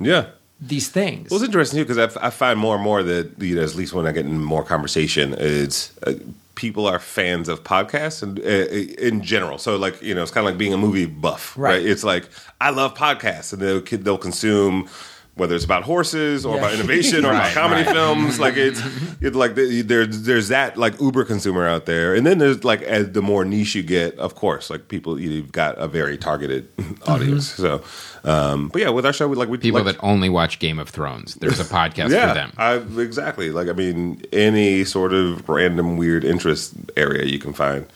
yeah. 0.00 0.26
these 0.60 0.88
things 0.88 1.30
Well, 1.30 1.38
it's 1.40 1.46
interesting 1.46 1.78
too 1.78 1.84
because 1.94 2.16
I 2.16 2.30
find 2.30 2.58
more 2.58 2.74
and 2.74 2.84
more 2.84 3.02
that 3.02 3.32
you 3.40 3.54
know, 3.56 3.62
at 3.62 3.74
least 3.74 3.92
when 3.94 4.06
I 4.06 4.12
get 4.12 4.26
in 4.26 4.42
more 4.42 4.64
conversation, 4.64 5.34
it's 5.38 5.92
uh, 6.06 6.14
people 6.54 6.86
are 6.86 6.98
fans 6.98 7.48
of 7.48 7.64
podcasts 7.64 8.22
and 8.22 8.38
uh, 8.38 9.02
in 9.02 9.22
general. 9.22 9.58
So, 9.58 9.76
like 9.76 10.00
you 10.02 10.14
know, 10.14 10.22
it's 10.22 10.30
kind 10.30 10.46
of 10.46 10.52
like 10.52 10.58
being 10.58 10.72
a 10.72 10.78
movie 10.78 11.06
buff, 11.06 11.56
right? 11.56 11.74
Right. 11.74 11.86
It's 11.86 12.04
like 12.04 12.28
I 12.60 12.70
love 12.70 12.94
podcasts, 12.94 13.52
and 13.52 13.62
they'll 13.62 13.80
they'll 13.80 14.18
consume. 14.18 14.88
Whether 15.36 15.56
it's 15.56 15.64
about 15.64 15.82
horses 15.82 16.46
or 16.46 16.54
Yeah. 16.54 16.60
about 16.60 16.74
innovation 16.78 17.24
or 17.24 17.30
about 17.30 17.52
comedy 17.54 17.82
right. 17.82 17.92
films, 17.92 18.38
like 18.38 18.56
it's, 18.56 18.80
it's 19.20 19.34
like 19.34 19.56
the- 19.56 19.82
there's 19.82 20.22
there's 20.22 20.48
that 20.48 20.76
like 20.76 21.00
Uber 21.00 21.24
consumer 21.24 21.66
out 21.66 21.86
there, 21.86 22.14
and 22.14 22.24
then 22.24 22.38
there's 22.38 22.62
like 22.62 22.82
as 22.82 23.10
the 23.12 23.20
more 23.22 23.44
niche 23.44 23.74
you 23.74 23.82
get, 23.82 24.16
of 24.18 24.36
course, 24.36 24.70
like 24.70 24.86
people 24.86 25.18
you've 25.20 25.50
got 25.50 25.76
a 25.78 25.88
very 25.88 26.16
targeted 26.16 26.68
audience. 27.08 27.48
So, 27.48 27.82
um, 28.22 28.68
but 28.68 28.82
yeah, 28.82 28.90
with 28.90 29.04
our 29.04 29.12
show, 29.12 29.26
we 29.26 29.34
like 29.34 29.48
we 29.48 29.58
People 29.58 29.82
like, 29.82 29.96
that 29.96 30.04
only 30.04 30.28
watch 30.28 30.60
Game 30.60 30.78
of 30.78 30.88
Thrones. 30.88 31.34
There's 31.34 31.58
a 31.58 31.64
podcast 31.64 32.10
yeah, 32.10 32.28
for 32.28 32.34
them. 32.34 32.52
I, 32.56 32.74
exactly. 33.02 33.50
Like 33.50 33.66
I 33.68 33.72
mean, 33.72 34.22
any 34.32 34.84
sort 34.84 35.12
of 35.12 35.48
random 35.48 35.96
weird 35.96 36.24
interest 36.24 36.74
area 36.96 37.24
you 37.24 37.40
can 37.40 37.52
find. 37.52 37.86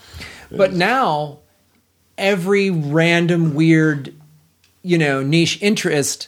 but 0.51 0.73
now 0.73 1.39
every 2.17 2.71
random 2.71 3.55
weird 3.55 4.13
you 4.83 4.99
know 4.99 5.23
niche 5.23 5.57
interest 5.63 6.27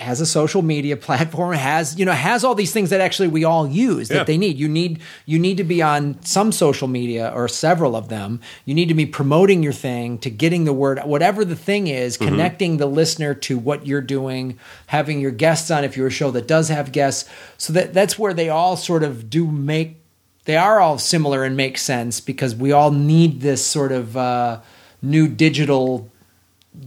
has 0.00 0.20
a 0.20 0.26
social 0.26 0.62
media 0.62 0.96
platform 1.08 1.54
has 1.54 1.98
you 1.98 2.04
know 2.06 2.12
has 2.12 2.42
all 2.44 2.54
these 2.54 2.72
things 2.72 2.90
that 2.90 3.00
actually 3.00 3.28
we 3.28 3.44
all 3.44 3.66
use 3.68 4.08
that 4.08 4.14
Yeah. 4.14 4.24
they 4.24 4.38
need 4.38 4.56
you 4.58 4.68
need 4.68 5.00
you 5.26 5.38
need 5.38 5.56
to 5.58 5.64
be 5.64 5.82
on 5.82 6.16
some 6.24 6.52
social 6.52 6.88
media 6.88 7.30
or 7.34 7.48
several 7.48 7.94
of 7.94 8.08
them 8.08 8.40
you 8.64 8.74
need 8.74 8.88
to 8.88 8.94
be 8.94 9.06
promoting 9.06 9.62
your 9.62 9.72
thing 9.74 10.18
to 10.18 10.30
getting 10.30 10.64
the 10.64 10.72
word 10.72 10.98
whatever 11.04 11.44
the 11.44 11.56
thing 11.56 11.86
is 11.86 12.16
Mm-hmm. 12.16 12.28
connecting 12.28 12.76
the 12.78 12.86
listener 12.86 13.34
to 13.34 13.58
what 13.58 13.86
you're 13.86 14.00
doing 14.00 14.58
having 14.86 15.20
your 15.20 15.30
guests 15.32 15.70
on 15.70 15.84
if 15.84 15.96
you're 15.96 16.06
a 16.08 16.10
show 16.10 16.30
that 16.30 16.48
does 16.48 16.68
have 16.68 16.92
guests 16.92 17.28
so 17.58 17.72
that 17.74 17.92
that's 17.92 18.18
where 18.18 18.32
they 18.34 18.48
all 18.48 18.76
sort 18.76 19.02
of 19.02 19.28
do 19.28 19.46
make 19.46 19.96
they 20.46 20.56
are 20.56 20.80
all 20.80 20.98
similar 20.98 21.44
and 21.44 21.56
make 21.56 21.76
sense 21.76 22.20
because 22.20 22.54
we 22.54 22.72
all 22.72 22.90
need 22.90 23.40
this 23.42 23.64
sort 23.64 23.92
of 23.92 24.16
uh, 24.16 24.60
new 25.02 25.28
digital 25.28 26.08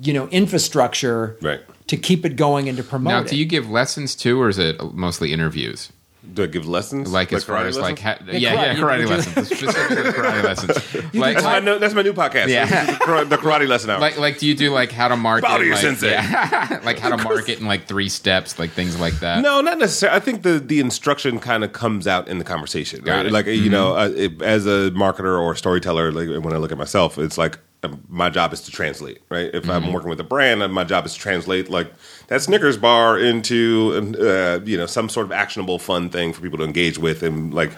you 0.02 0.14
know 0.14 0.28
infrastructure 0.30 1.38
Right. 1.42 1.62
To 1.88 1.98
keep 1.98 2.26
it 2.26 2.36
going 2.36 2.68
and 2.70 2.78
to 2.78 2.84
promote 2.84 3.12
Now, 3.12 3.20
it. 3.22 3.28
do 3.28 3.36
you 3.36 3.46
give 3.46 3.70
lessons 3.70 4.16
too, 4.16 4.42
or 4.42 4.50
is 4.50 4.58
it 4.60 4.82
mostly 4.94 5.34
interviews? 5.34 5.92
Do 6.34 6.44
I 6.44 6.48
give 6.48 6.66
lessons? 6.66 7.12
Like, 7.12 7.34
as 7.34 7.44
far 7.44 7.58
karate 7.62 7.68
as 7.68 7.78
like, 7.78 8.02
lessons? 8.02 8.30
ha- 8.30 8.38
yeah, 8.38 8.54
yeah, 8.54 8.76
karate, 8.76 8.78
karate 8.80 9.00
you- 9.02 9.08
lessons, 9.08 9.48
specifically 9.60 10.04
karate 10.14 10.42
lessons. 10.42 11.14
Like, 11.14 11.34
that's, 11.36 11.44
my, 11.44 11.60
new- 11.60 11.80
that's 11.80 11.94
my 11.94 12.02
new 12.02 12.14
podcast. 12.14 12.48
Yeah. 12.48 12.86
The, 12.86 12.94
kara- 13.06 13.26
the 13.26 13.36
karate 13.38 13.68
lesson 13.68 13.90
hour. 13.90 14.00
like, 14.00 14.18
like, 14.18 14.40
do 14.40 14.48
you 14.48 14.56
do 14.56 14.72
like 14.72 14.94
how 14.94 15.10
to 15.10 15.18
market? 15.18 15.46
Bow 15.46 15.58
to 15.58 15.66
your 15.66 15.74
like, 15.74 15.82
sensei. 15.84 16.12
yeah. 16.12 16.80
like 16.86 16.98
how 16.98 17.10
to 17.14 17.22
market 17.22 17.60
in 17.60 17.66
like 17.66 17.88
three 17.88 18.08
steps, 18.08 18.58
like 18.58 18.72
things 18.72 18.98
like 18.98 19.16
that. 19.20 19.42
no, 19.42 19.60
not 19.60 19.80
necessarily. 19.80 20.16
I 20.16 20.22
think 20.22 20.44
the 20.44 20.60
the 20.60 20.80
instruction 20.80 21.40
kind 21.40 21.62
of 21.66 21.74
comes 21.74 22.08
out 22.08 22.30
in 22.30 22.38
the 22.38 22.46
conversation. 22.46 23.02
Got 23.04 23.18
Right? 23.18 23.26
it. 23.26 23.32
Like 23.34 23.46
you 23.48 23.70
know, 23.70 23.98
uh, 23.98 24.10
it, 24.16 24.42
as 24.42 24.66
a 24.66 24.92
marketer 24.92 25.38
or 25.38 25.56
storyteller, 25.56 26.14
like 26.14 26.30
when 26.42 26.54
I 26.54 26.58
look 26.58 26.72
at 26.72 26.78
myself, 26.78 27.18
it's 27.18 27.38
like 27.38 27.60
my 28.08 28.30
job 28.30 28.54
is 28.54 28.62
to 28.62 28.72
translate, 28.72 29.22
right? 29.30 29.50
If 29.54 29.70
I'm 29.70 29.92
working 29.92 30.10
with 30.10 30.20
a 30.20 30.24
brand, 30.24 30.64
uh, 30.64 30.68
my 30.68 30.84
job 30.84 31.06
is 31.06 31.14
to 31.14 31.20
translate 31.20 31.70
like 31.70 31.92
that 32.28 32.42
Snickers 32.42 32.78
bar 32.78 33.18
into 33.20 34.16
uh, 34.20 34.60
you 34.64 34.78
know 34.78 34.86
some 34.86 35.10
sort 35.10 35.26
of 35.26 35.32
actionable, 35.32 35.80
fun 35.80 36.10
thing 36.10 36.34
for 36.34 36.42
people 36.42 36.58
to 36.60 36.64
engage 36.64 36.98
with 36.98 37.24
and 37.24 37.54
like 37.54 37.72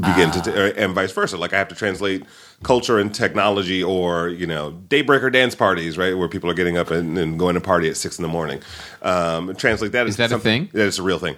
begin 0.00 0.30
to, 0.32 0.70
uh, 0.70 0.72
and 0.76 0.94
vice 0.94 1.12
versa. 1.12 1.36
Like 1.36 1.52
I 1.52 1.58
have 1.58 1.68
to 1.68 1.74
translate 1.74 2.24
culture 2.62 2.98
and 2.98 3.14
technology, 3.14 3.82
or 3.82 4.28
you 4.28 4.46
know, 4.46 4.72
daybreaker 4.88 5.32
dance 5.32 5.54
parties, 5.54 5.98
right, 5.98 6.16
where 6.16 6.28
people 6.28 6.50
are 6.50 6.54
getting 6.54 6.76
up 6.76 6.90
and, 6.90 7.18
and 7.18 7.38
going 7.38 7.54
to 7.54 7.60
party 7.60 7.88
at 7.88 7.96
six 7.96 8.18
in 8.18 8.22
the 8.22 8.28
morning. 8.28 8.62
Um, 9.02 9.54
translate 9.56 9.92
that 9.92 10.06
Is 10.06 10.16
that 10.16 10.32
a 10.32 10.38
thing? 10.38 10.70
Yeah, 10.72 10.84
it's 10.84 10.98
a 10.98 11.02
real 11.02 11.18
thing. 11.18 11.36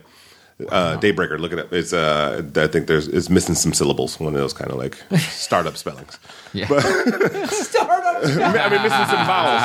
Uh, 0.71 0.99
Daybreaker, 0.99 1.39
look 1.39 1.53
it 1.53 1.59
up. 1.61 1.73
It's 1.73 1.93
uh, 1.93 2.43
I 2.57 2.67
think 2.67 2.89
there's 2.89 3.07
it's 3.07 3.31
missing 3.31 3.55
some 3.55 3.73
syllables. 3.73 4.19
One 4.19 4.35
of 4.35 4.41
those 4.41 4.53
kind 4.53 4.73
of 4.73 4.77
like 4.77 4.97
startup 5.21 5.77
spellings. 5.77 6.19
Yeah. 6.53 6.67
Startup 7.47 8.25
I 8.25 8.69
mean, 8.69 8.83
missing 8.83 9.07
some 9.07 9.27
vowels. 9.27 9.63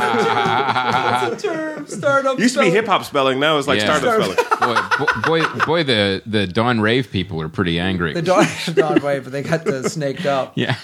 That's 0.00 1.44
a 1.44 1.46
term. 1.48 1.86
Startup. 1.86 2.38
Used 2.38 2.54
to 2.54 2.60
be 2.62 2.70
hip 2.70 2.86
hop 2.86 3.04
spelling. 3.04 3.38
Now 3.38 3.58
it's 3.58 3.68
like 3.68 3.80
Yeah. 3.80 3.98
startup 3.98 4.38
spelling. 4.38 4.80
boy, 5.26 5.40
boy, 5.42 5.46
boy, 5.58 5.64
boy, 5.66 5.82
the 5.84 6.22
the 6.24 6.46
Dawn 6.46 6.80
Rave 6.80 7.10
people 7.10 7.42
are 7.42 7.48
pretty 7.50 7.78
angry. 7.78 8.14
The 8.14 8.22
dog, 8.22 8.46
dog 8.74 9.02
wave, 9.02 9.24
but 9.24 9.32
they 9.32 9.42
got 9.42 9.64
the 9.64 9.88
snaked 9.90 10.24
up. 10.24 10.52
yeah. 10.56 10.76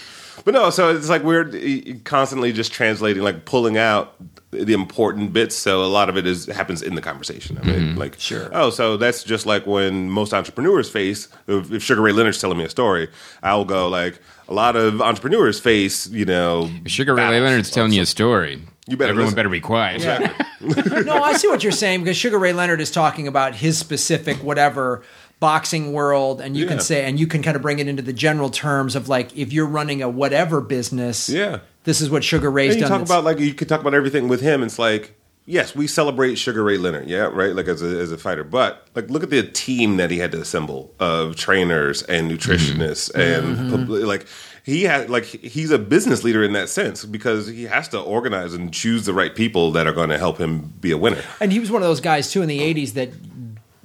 But 0.45 0.55
no, 0.55 0.70
so 0.70 0.95
it's 0.95 1.09
like 1.09 1.22
we're 1.22 1.99
constantly 2.05 2.53
just 2.53 2.72
translating, 2.72 3.22
like 3.22 3.45
pulling 3.45 3.76
out 3.76 4.16
the 4.51 4.72
important 4.72 5.32
bits. 5.32 5.55
So 5.55 5.84
a 5.84 5.86
lot 5.86 6.09
of 6.09 6.16
it 6.16 6.26
is 6.26 6.47
happens 6.47 6.82
in 6.82 6.95
the 6.95 7.01
conversation. 7.01 7.59
I 7.59 7.66
mean, 7.66 7.80
mm-hmm. 7.80 7.99
like, 7.99 8.18
Sure. 8.18 8.51
Oh, 8.53 8.70
so 8.70 8.97
that's 8.97 9.22
just 9.22 9.47
like 9.47 9.66
when 9.66 10.11
most 10.11 10.34
entrepreneurs 10.34 10.91
face. 10.91 11.28
If, 11.47 11.72
if 11.72 11.82
Sugar 11.82 12.01
Ray 12.01 12.12
Leonard's 12.12 12.41
telling 12.41 12.59
me 12.59 12.64
a 12.64 12.68
story, 12.68 13.09
I'll 13.43 13.64
go 13.64 13.88
like 13.88 14.20
a 14.49 14.55
lot 14.55 14.76
of 14.76 15.01
entrepreneurs 15.01 15.61
face. 15.61 16.09
You 16.09 16.24
know, 16.24 16.70
Sugar 16.86 17.14
Ray. 17.14 17.41
Leonard's 17.41 17.70
telling 17.70 17.93
you 17.93 18.03
a 18.03 18.07
story. 18.07 18.62
You 18.88 18.97
better 18.97 19.11
Everyone 19.11 19.26
listen. 19.26 19.36
better 19.36 19.49
be 19.49 19.61
quiet. 19.61 20.03
no, 21.07 21.22
I 21.22 21.34
see 21.34 21.47
what 21.47 21.62
you're 21.62 21.70
saying 21.70 22.01
because 22.01 22.16
Sugar 22.16 22.38
Ray 22.38 22.53
Leonard 22.53 22.80
is 22.80 22.91
talking 22.91 23.28
about 23.28 23.55
his 23.55 23.78
specific 23.78 24.38
whatever 24.38 25.05
boxing 25.41 25.93
world, 25.93 26.41
and 26.41 26.57
you 26.57 26.64
Yeah. 26.64 26.70
can 26.70 26.80
say, 26.80 27.05
and 27.05 27.18
you 27.18 27.26
can 27.26 27.43
kind 27.43 27.57
of 27.57 27.62
bring 27.62 27.78
it 27.78 27.88
into 27.88 28.03
the 28.03 28.12
general 28.12 28.51
terms 28.51 28.95
of 28.95 29.09
like 29.09 29.36
if 29.36 29.53
you're 29.53 29.66
running 29.66 30.03
a 30.03 30.09
whatever 30.09 30.61
business, 30.61 31.28
Yeah. 31.28 31.59
this 31.84 32.01
is 32.01 32.11
what 32.11 32.22
Sugar 32.22 32.51
Ray's 32.51 32.74
And 32.74 32.82
you 32.82 32.88
done. 32.88 32.99
talk 33.01 33.09
about 33.09 33.24
like 33.24 33.41
you 33.41 33.55
could 33.55 33.68
talk 33.68 33.80
about 33.80 33.95
everything 33.95 34.28
with 34.28 34.43
him. 34.43 34.62
It's 34.62 34.78
like 34.78 35.16
yes, 35.47 35.74
we 35.74 35.86
celebrate 35.86 36.36
Sugar 36.36 36.62
Ray 36.62 36.78
Leonard, 36.78 37.09
yeah, 37.09 37.22
right, 37.32 37.55
like 37.57 37.66
as 37.66 37.82
a 37.82 37.86
as 37.86 38.12
a 38.12 38.18
fighter. 38.18 38.45
But 38.45 38.86
like 38.95 39.11
look 39.11 39.22
at 39.22 39.30
the 39.30 39.43
team 39.43 39.97
that 39.97 40.11
he 40.11 40.18
had 40.18 40.30
to 40.32 40.41
assemble 40.41 40.95
of 41.01 41.36
trainers 41.36 42.03
and 42.03 42.30
nutritionists 42.30 43.11
mm-hmm. 43.12 43.20
and 43.20 43.57
mm-hmm. 43.57 43.86
pub- 43.86 43.88
like 44.07 44.26
he 44.62 44.84
had 44.84 45.11
like 45.11 45.24
he's 45.24 45.70
a 45.70 45.78
business 45.78 46.22
leader 46.22 46.45
in 46.45 46.53
that 46.53 46.68
sense 46.68 47.05
because 47.05 47.49
he 47.49 47.64
has 47.64 47.88
to 47.88 47.99
organize 47.99 48.55
and 48.55 48.72
choose 48.72 49.07
the 49.07 49.14
right 49.14 49.34
people 49.34 49.72
that 49.72 49.86
are 49.86 49.93
going 49.93 50.11
to 50.11 50.18
help 50.18 50.38
him 50.38 50.72
be 50.80 50.91
a 50.91 50.99
winner. 50.99 51.22
and 51.41 51.53
he 51.53 51.59
was 51.59 51.70
one 51.70 51.82
of 51.82 51.88
those 51.88 52.01
guys 52.01 52.30
too 52.30 52.43
in 52.43 52.49
the 52.49 52.61
'80s 52.61 52.93
that 52.93 53.11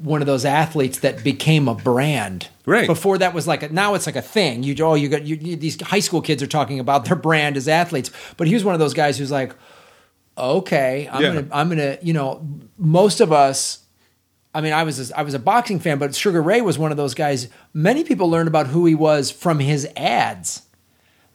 one 0.06 0.22
of 0.22 0.28
those 0.28 0.45
athletes 0.45 0.99
that 0.99 1.24
became 1.24 1.68
a 1.68 1.76
brand. 1.76 2.47
Right. 2.66 2.88
Before 2.88 3.18
that 3.18 3.34
was 3.34 3.47
like 3.47 3.64
a, 3.64 3.70
now 3.70 3.93
it's 3.95 4.06
like 4.06 4.16
a 4.16 4.22
thing. 4.22 4.64
You 4.64 4.76
oh 4.84 4.93
you 4.95 5.10
got 5.10 5.24
you, 5.24 5.36
you- 5.36 5.56
these 5.56 5.82
high 5.82 5.99
school 5.99 6.22
kids 6.22 6.41
are 6.41 6.47
talking 6.47 6.80
about 6.80 7.06
their 7.06 7.16
brand 7.16 7.58
as 7.58 7.68
athletes, 7.68 8.12
but 8.38 8.47
he 8.47 8.53
was 8.53 8.64
one 8.64 8.74
of 8.74 8.80
those 8.80 8.93
guys 8.93 9.18
who's 9.18 9.32
like, 9.32 9.53
okay, 10.38 11.10
I'm 11.12 11.22
Yeah. 11.22 11.34
gonna 11.34 11.47
I'm 11.51 11.70
gonna 11.70 11.97
you 12.01 12.14
know 12.14 12.47
most 12.78 13.22
of 13.22 13.32
us. 13.32 13.80
I 14.53 14.62
mean, 14.62 14.72
I 14.72 14.84
was 14.84 15.12
a, 15.12 15.18
I 15.20 15.24
was 15.24 15.34
a 15.34 15.39
boxing 15.39 15.80
fan, 15.82 15.97
but 15.97 16.16
Sugar 16.16 16.41
Ray 16.41 16.62
was 16.62 16.78
one 16.80 16.89
of 16.91 16.95
those 16.97 17.14
guys. 17.14 17.49
Many 17.74 18.06
people 18.06 18.30
learned 18.30 18.47
about 18.47 18.68
who 18.68 18.86
he 18.86 18.95
was 18.95 19.30
from 19.30 19.60
his 19.60 19.86
ads 19.97 20.62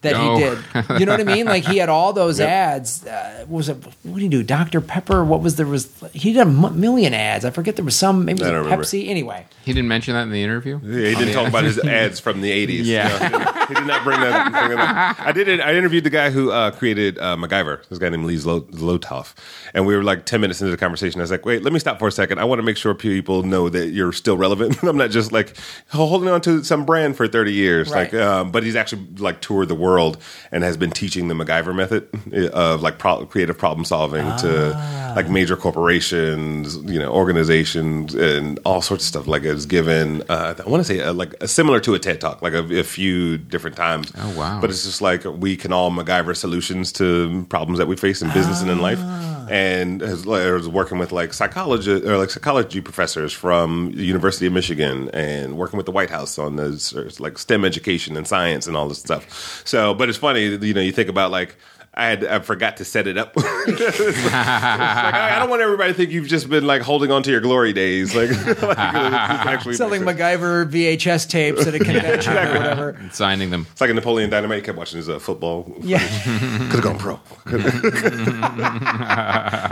that 0.02 0.14
Oh. 0.16 0.36
he 0.36 0.42
did. 0.44 1.00
You 1.00 1.06
know 1.06 1.12
what 1.12 1.20
I 1.20 1.24
mean? 1.24 1.46
Like 1.46 1.64
he 1.64 1.76
had 1.78 1.88
all 1.88 2.12
those 2.12 2.40
ads. 2.40 3.06
Uh, 3.06 3.44
what 3.48 3.56
was 3.58 3.68
it? 3.68 3.76
What 4.02 4.14
did 4.14 4.20
he 4.22 4.28
do? 4.28 4.42
Dr 4.42 4.80
Pepper. 4.80 5.24
What 5.24 5.40
was 5.42 5.56
there 5.56 5.66
was? 5.66 5.90
He 6.12 6.32
did 6.32 6.38
a 6.46 6.50
m- 6.50 6.80
million 6.80 7.12
ads. 7.14 7.44
I 7.44 7.50
forget 7.50 7.76
there 7.76 7.84
was 7.84 7.96
some. 7.96 8.24
Maybe 8.24 8.40
it 8.40 8.44
was 8.44 8.50
don't 8.52 8.64
remember. 8.64 8.84
Pepsi. 8.84 9.08
Anyway, 9.08 9.46
He 9.64 9.72
didn't 9.72 9.88
mention 9.88 10.14
that 10.14 10.22
in 10.22 10.30
the 10.30 10.42
interview. 10.42 10.80
Yeah, 10.82 11.08
he 11.10 11.14
didn't 11.14 11.34
talk 11.34 11.48
about 11.48 11.64
his 11.64 11.78
ads 11.84 12.18
from 12.20 12.40
the 12.40 12.50
'80s. 12.50 12.84
Yeah. 12.84 13.08
No, 13.08 13.14
he, 13.14 13.28
didn't, 13.28 13.68
he 13.68 13.74
did 13.74 13.86
not 13.86 14.04
bring 14.04 14.20
that. 14.20 14.52
Bring 14.52 14.78
that 14.78 15.16
up. 15.18 15.26
I 15.26 15.32
did. 15.32 15.60
I 15.60 15.74
interviewed 15.74 16.04
the 16.04 16.10
guy 16.10 16.30
who 16.30 16.50
uh, 16.50 16.70
created 16.70 17.18
uh, 17.18 17.36
MacGyver. 17.36 17.86
This 17.88 17.98
guy 17.98 18.08
named 18.08 18.24
Lee 18.24 18.36
Zlo- 18.36 18.70
Zlotoff, 18.72 19.34
and 19.74 19.86
we 19.86 19.94
were 19.94 20.02
like 20.02 20.24
ten 20.24 20.40
minutes 20.40 20.60
into 20.62 20.70
the 20.70 20.76
conversation. 20.78 21.20
I 21.20 21.24
was 21.24 21.30
like, 21.30 21.44
"Wait, 21.44 21.62
let 21.62 21.72
me 21.74 21.78
stop 21.78 21.98
for 21.98 22.08
a 22.08 22.12
second. 22.12 22.38
I 22.38 22.44
want 22.44 22.58
to 22.58 22.62
make 22.62 22.78
sure 22.78 22.94
people 22.94 23.42
know 23.42 23.68
that 23.68 23.88
you're 23.88 24.12
still 24.12 24.38
relevant. 24.38 24.82
I'm 24.82 24.96
not 24.96 25.10
just 25.10 25.30
like 25.30 25.56
holding 25.90 26.28
on 26.30 26.40
to 26.42 26.64
some 26.64 26.86
brand 26.86 27.16
for 27.18 27.28
30 27.28 27.52
years. 27.52 27.90
Right. 27.90 28.10
Like, 28.12 28.22
um, 28.22 28.50
but 28.50 28.62
he's 28.62 28.76
actually 28.76 29.06
like 29.18 29.40
toured 29.42 29.68
the 29.68 29.74
world 29.74 29.89
and 30.52 30.64
has 30.64 30.76
been 30.76 30.90
teaching 30.90 31.28
the 31.28 31.34
MacGyver 31.34 31.74
method 31.74 32.08
of 32.52 32.82
like 32.82 32.98
pro- 32.98 33.26
creative 33.26 33.58
problem 33.58 33.84
solving 33.84 34.24
to 34.38 34.70
like 35.16 35.28
major 35.28 35.56
corporations, 35.56 36.76
you 36.76 36.98
know, 36.98 37.10
organizations, 37.10 38.14
and 38.14 38.58
all 38.64 38.82
sorts 38.82 39.04
of 39.04 39.08
stuff. 39.08 39.26
Like 39.26 39.42
it's 39.44 39.66
given, 39.66 40.22
uh, 40.28 40.54
I 40.64 40.68
want 40.68 40.84
to 40.84 40.84
say, 40.84 41.00
uh, 41.00 41.12
like 41.12 41.34
uh, 41.42 41.46
similar 41.46 41.80
to 41.80 41.94
a 41.94 41.98
TED 41.98 42.20
Talk, 42.20 42.42
like 42.42 42.52
a, 42.52 42.78
a 42.78 42.84
few 42.84 43.38
different 43.38 43.76
times. 43.76 44.12
Oh, 44.16 44.38
wow. 44.38 44.60
But 44.60 44.70
it's 44.70 44.84
just 44.84 45.02
like 45.02 45.24
we 45.24 45.56
can 45.56 45.72
all 45.72 45.90
MacGyver 45.90 46.36
solutions 46.36 46.92
to 46.92 47.46
problems 47.48 47.78
that 47.78 47.86
we 47.86 47.96
face 47.96 48.22
in 48.22 48.30
business 48.32 48.60
and 48.60 48.70
in 48.70 48.80
life. 48.80 49.00
And 49.50 50.00
has, 50.00 50.24
was 50.24 50.68
working 50.68 50.98
with 50.98 51.10
like 51.10 51.32
psychology 51.34 51.90
or 51.90 52.16
like 52.16 52.30
psychology 52.30 52.80
professors 52.80 53.32
from 53.32 53.92
the 53.96 54.04
University 54.04 54.46
of 54.46 54.52
Michigan, 54.52 55.10
and 55.12 55.58
working 55.58 55.76
with 55.76 55.86
the 55.86 55.92
White 55.92 56.10
House 56.10 56.38
on 56.38 56.56
this 56.56 56.94
like 57.18 57.36
STEM 57.36 57.64
education 57.64 58.16
and 58.16 58.26
science 58.26 58.66
and 58.68 58.76
all 58.76 58.88
this 58.88 58.98
stuff. 58.98 59.62
So, 59.66 59.92
but 59.92 60.08
it's 60.08 60.18
funny, 60.18 60.44
you 60.44 60.74
know, 60.74 60.80
you 60.80 60.92
think 60.92 61.08
about 61.08 61.30
like. 61.30 61.56
I 62.00 62.04
had 62.06 62.24
I 62.24 62.38
forgot 62.40 62.78
to 62.78 62.84
set 62.86 63.06
it 63.06 63.18
up. 63.18 63.36
It's 63.66 64.00
like, 64.00 64.32
I, 64.34 65.36
I 65.36 65.38
don't 65.38 65.50
want 65.50 65.60
everybody 65.60 65.92
to 65.92 65.96
think 65.96 66.10
you've 66.10 66.26
just 66.26 66.48
been 66.48 66.66
like 66.66 66.80
holding 66.80 67.10
on 67.10 67.22
to 67.24 67.30
your 67.30 67.42
glory 67.42 67.74
days, 67.74 68.14
like, 68.16 68.30
like 68.62 68.78
actually 68.78 69.74
selling 69.74 70.00
MacGyver 70.02 70.68
VHS 70.70 71.28
tapes 71.28 71.66
at 71.66 71.74
a 71.74 71.78
convention 71.78 72.32
or 72.32 72.54
whatever. 72.54 73.10
Signing 73.12 73.50
them. 73.50 73.66
It's 73.70 73.80
like 73.82 73.90
a 73.90 73.94
Napoleon 73.94 74.30
Dynamite. 74.30 74.64
Kept 74.64 74.78
watching 74.78 74.96
his 74.96 75.10
uh, 75.10 75.18
football. 75.18 75.72
Yeah, 75.82 75.98
Could 76.70 76.82
have 76.82 76.82
gone 76.82 76.98
pro. 76.98 77.16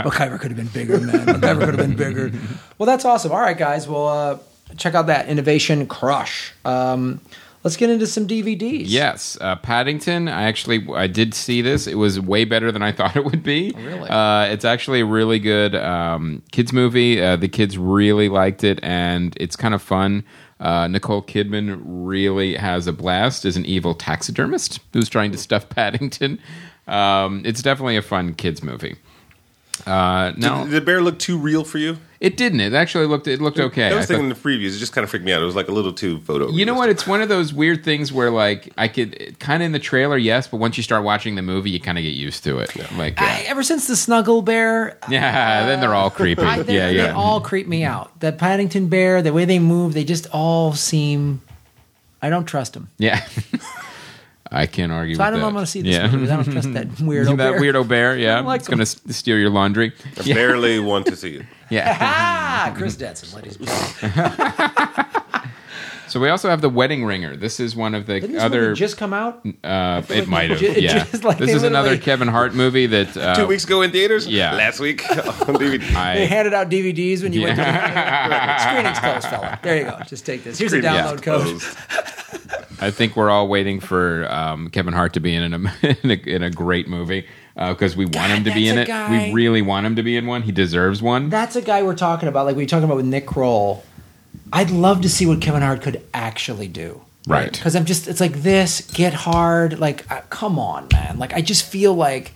MacGyver 0.05 0.39
could 0.39 0.51
have 0.51 0.57
been 0.57 0.67
bigger, 0.69 1.01
man. 1.01 1.27
MacGyver 1.27 1.61
could 1.65 1.79
have 1.79 1.89
been 1.89 1.97
bigger. 1.97 2.31
Well, 2.77 2.87
that's 2.87 3.05
awesome. 3.07 3.33
All 3.33 3.41
right, 3.41 3.57
guys. 3.57 3.89
Well, 3.89 4.07
uh, 4.09 4.39
check 4.77 4.95
out 4.95 5.07
that 5.07 5.29
Innovation 5.29 5.87
Crush. 5.87 6.53
Um, 6.65 7.21
let's 7.65 7.77
get 7.77 7.91
into 7.91 8.07
some 8.07 8.27
DVDs. 8.27 8.85
Yes, 8.87 9.37
uh, 9.41 9.57
Paddington. 9.57 10.29
I 10.29 10.45
actually 10.45 10.87
I 10.95 11.07
did 11.07 11.35
see 11.35 11.63
this. 11.63 11.87
It 11.87 11.97
was 11.97 12.21
way 12.21 12.45
better 12.45 12.71
than 12.73 12.83
I 12.83 12.93
thought 12.99 13.17
it 13.17 13.25
would 13.25 13.43
be. 13.43 13.73
really? 13.77 14.09
Uh, 14.09 14.45
it's 14.47 14.65
actually 14.65 15.01
a 15.01 15.07
really 15.07 15.39
good 15.39 15.75
um, 15.75 16.43
kids 16.53 16.73
movie. 16.73 17.23
Uh, 17.23 17.37
the 17.37 17.49
kids 17.49 17.77
really 17.79 18.29
liked 18.29 18.65
it, 18.65 18.79
and 18.83 19.37
it's 19.39 19.57
kind 19.57 19.75
of 19.75 19.83
fun. 19.83 20.25
Uh, 20.61 20.89
Nicole 20.89 21.23
Kidman 21.23 21.81
really 21.85 22.57
has 22.57 22.87
a 22.89 22.93
blast 22.93 23.45
as 23.45 23.57
an 23.57 23.65
evil 23.65 23.95
taxidermist 23.95 24.81
who's 24.93 25.09
trying 25.09 25.31
to 25.33 25.39
stuff 25.39 25.69
Paddington. 25.71 26.41
Um, 26.89 27.43
it's 27.45 27.63
definitely 27.63 27.97
a 27.97 28.03
fun 28.03 28.35
kids 28.35 28.63
movie. 28.63 28.97
Uh, 29.87 30.33
no, 30.37 30.65
Did 30.65 30.73
the 30.73 30.81
bear 30.81 31.01
look 31.03 31.19
too 31.19 31.39
real 31.39 31.65
for 31.65 31.79
you? 31.79 31.99
it 32.21 32.37
didn't. 32.37 32.59
It 32.59 32.73
actually 32.75 33.07
looked 33.07 33.29
it 33.29 33.41
looked 33.41 33.61
okay. 33.61 33.85
I 33.85 33.91
I 33.91 33.95
was 33.95 34.07
thought- 34.07 34.09
thinking 34.15 34.25
in 34.25 34.29
the 34.31 34.35
previews. 34.35 34.75
It 34.75 34.79
just 34.81 34.93
kind 34.93 35.05
of 35.05 35.11
freaked 35.11 35.25
me 35.25 35.33
out. 35.33 35.41
It 35.41 35.45
was 35.45 35.55
like 35.55 35.69
a 35.69 35.73
little 35.73 35.93
too 35.93 36.19
photo. 36.23 36.51
You 36.51 36.67
know 36.67 36.75
what? 36.75 36.89
It's 36.89 37.07
one 37.07 37.23
of 37.23 37.29
those 37.29 37.53
weird 37.55 37.85
things 37.85 38.13
where, 38.13 38.31
like, 38.33 38.73
I 38.77 38.89
could 38.89 39.39
kind 39.39 39.63
of 39.63 39.67
in 39.67 39.73
the 39.73 39.79
trailer, 39.79 40.17
yes, 40.19 40.49
but 40.49 40.57
once 40.57 40.77
you 40.77 40.83
start 40.83 41.05
watching 41.05 41.37
the 41.37 41.43
movie, 41.43 41.71
you 41.71 41.79
kind 41.79 41.97
of 41.97 42.03
get 42.03 42.15
used 42.15 42.43
to 42.45 42.59
it. 42.59 42.75
Like, 42.97 43.21
I, 43.23 43.43
ever 43.47 43.63
since 43.63 43.87
the 43.87 43.95
Snuggle 43.95 44.43
Bear, 44.43 44.99
yeah 45.09 45.67
then 45.67 45.79
they're 45.81 45.95
all 45.95 46.11
creepy. 46.11 46.43
I, 46.43 46.63
they, 46.63 46.75
yeah, 46.75 46.87
they 46.89 46.97
yeah, 46.97 47.13
all 47.15 47.41
creep 47.41 47.69
me 47.69 47.85
out. 47.85 48.19
The 48.19 48.33
Paddington 48.33 48.89
Bear, 48.89 49.23
the 49.23 49.33
way 49.33 49.45
they 49.45 49.61
move, 49.61 49.95
they 49.95 50.05
just 50.05 50.27
all 50.33 50.73
seem. 50.73 51.41
I 52.21 52.31
don't 52.31 52.47
trust 52.47 52.73
them. 52.75 52.89
yeah. 52.99 53.25
I 54.51 54.67
can't 54.67 54.91
argue. 54.93 55.15
So 55.15 55.19
with 55.21 55.27
I 55.27 55.31
don't 55.31 55.41
know. 55.41 55.45
that. 55.45 55.49
I'm 55.49 55.53
going 55.55 55.65
to 55.67 55.71
see 55.71 55.83
this 55.83 55.95
Yeah. 55.97 56.11
movie. 56.11 56.31
I 56.31 56.37
don't 56.37 56.53
trust 56.53 56.73
that 56.73 56.89
weirdo 56.97 57.37
that 57.37 57.37
bear. 57.37 57.61
weirdo 57.61 57.87
bear. 57.89 58.17
Yeah, 58.19 58.37
don't 58.37 58.47
like 58.47 58.61
it's 58.61 58.69
going 58.69 58.79
to 58.79 58.87
steal 59.13 59.37
your 59.37 59.51
laundry. 59.51 59.93
I 60.19 60.23
barely 60.33 60.79
want 60.81 61.07
to 61.07 61.17
see 61.17 61.37
it. 61.37 61.47
Yeah. 61.71 61.99
Ah, 62.01 62.73
Chris 62.75 62.97
Denson, 62.97 63.29
ladies 63.37 63.57
and 63.57 63.67
gentlemen. 63.69 65.07
So 66.09 66.19
we 66.21 66.29
also 66.29 66.49
have 66.51 66.61
the 66.61 66.69
Wedding 66.69 67.05
Ringer. 67.05 67.37
This 67.37 67.61
is 67.61 67.77
one 67.77 67.95
of 67.95 68.07
the 68.07 68.21
Didn't 68.21 68.33
this 68.35 68.43
other. 68.43 68.69
movie 68.69 68.75
just 68.79 68.97
come 68.97 69.13
out? 69.13 69.45
uh, 69.65 70.03
it 70.09 70.11
like 70.21 70.29
might 70.29 70.51
have. 70.51 70.59
ju- 70.59 70.75
Yeah. 70.77 71.05
just, 71.05 71.25
like, 71.25 71.39
this 71.39 71.51
they 71.51 71.57
is 71.57 71.63
another 71.63 71.91
literally- 71.91 72.05
Kevin 72.05 72.29
Hart 72.29 72.55
movie 72.55 72.87
that 72.87 73.17
uh, 73.17 73.35
Two 73.35 73.47
weeks 73.47 73.65
ago 73.65 73.83
in 73.83 73.91
theaters. 73.91 74.27
yeah. 74.27 74.55
last 74.55 74.81
week 74.81 75.09
on 75.11 75.17
DVD. 75.57 75.95
I, 75.95 76.15
They 76.17 76.27
handed 76.27 76.55
out 76.55 76.69
DVDs 76.71 77.23
when 77.23 77.33
you 77.33 77.43
went 77.43 77.57
to 77.57 77.63
the 77.63 78.59
screenings 78.59 78.99
closed, 78.99 79.27
fella. 79.29 79.59
There 79.63 79.77
you 79.79 79.85
go. 79.85 79.99
Just 80.07 80.25
take 80.27 80.45
this. 80.45 80.59
Here's 80.59 80.73
a 80.73 80.81
Screening 80.81 80.99
download 81.01 81.15
is 81.17 81.21
code. 81.21 81.43
closed. 81.43 81.77
I 82.81 82.91
think 82.91 83.17
we're 83.17 83.31
all 83.31 83.49
waiting 83.49 83.81
for 83.81 84.31
um, 84.33 84.71
Kevin 84.71 84.95
Hart 84.95 85.15
to 85.15 85.21
be 85.21 85.35
in, 85.35 85.53
a, 85.53 85.57
in, 86.03 86.11
a, 86.11 86.15
in 86.27 86.43
a 86.43 86.51
great 86.51 86.87
movie 86.89 87.27
because 87.57 87.97
we 87.97 88.05
want 88.05 88.15
God, 88.15 88.31
him 88.31 88.45
to 88.45 88.55
be 88.55 88.69
that's 88.69 88.73
in 88.73 88.79
a 88.79 88.83
it. 88.83 88.87
guy- 88.87 89.27
We 89.29 89.33
really 89.35 89.63
want 89.63 89.85
him 89.87 89.97
to 89.97 90.03
be 90.05 90.17
in 90.17 90.27
one. 90.27 90.43
He 90.43 90.53
deserves 90.53 91.03
one. 91.03 91.29
That's 91.29 91.57
a 91.57 91.63
guy 91.63 91.83
we're 91.83 91.97
talking 91.97 92.29
about, 92.29 92.47
like 92.47 92.55
we 92.57 92.63
were 92.63 92.69
talking 92.69 92.85
about 92.85 92.97
with 92.97 93.07
Nick 93.07 93.27
Kroll. 93.27 93.85
I'd 94.53 94.71
love 94.71 95.03
to 95.03 95.09
see 95.09 95.27
what 95.27 95.41
Kevin 95.41 95.63
Hart 95.63 95.83
could 95.83 96.03
actually 96.15 96.69
do. 96.69 97.01
Right. 97.27 97.53
Because 97.53 97.77
I'm 97.77 97.85
just, 97.85 98.09
it's 98.09 98.21
like 98.21 98.43
this, 98.43 98.81
get 98.93 99.13
hard. 99.13 99.79
Like, 99.79 100.11
uh, 100.11 100.23
come 100.31 100.59
on, 100.59 100.89
man. 100.93 101.19
Like, 101.19 101.35
I 101.35 101.43
just 101.43 101.65
feel 101.67 101.93
like, 101.95 102.33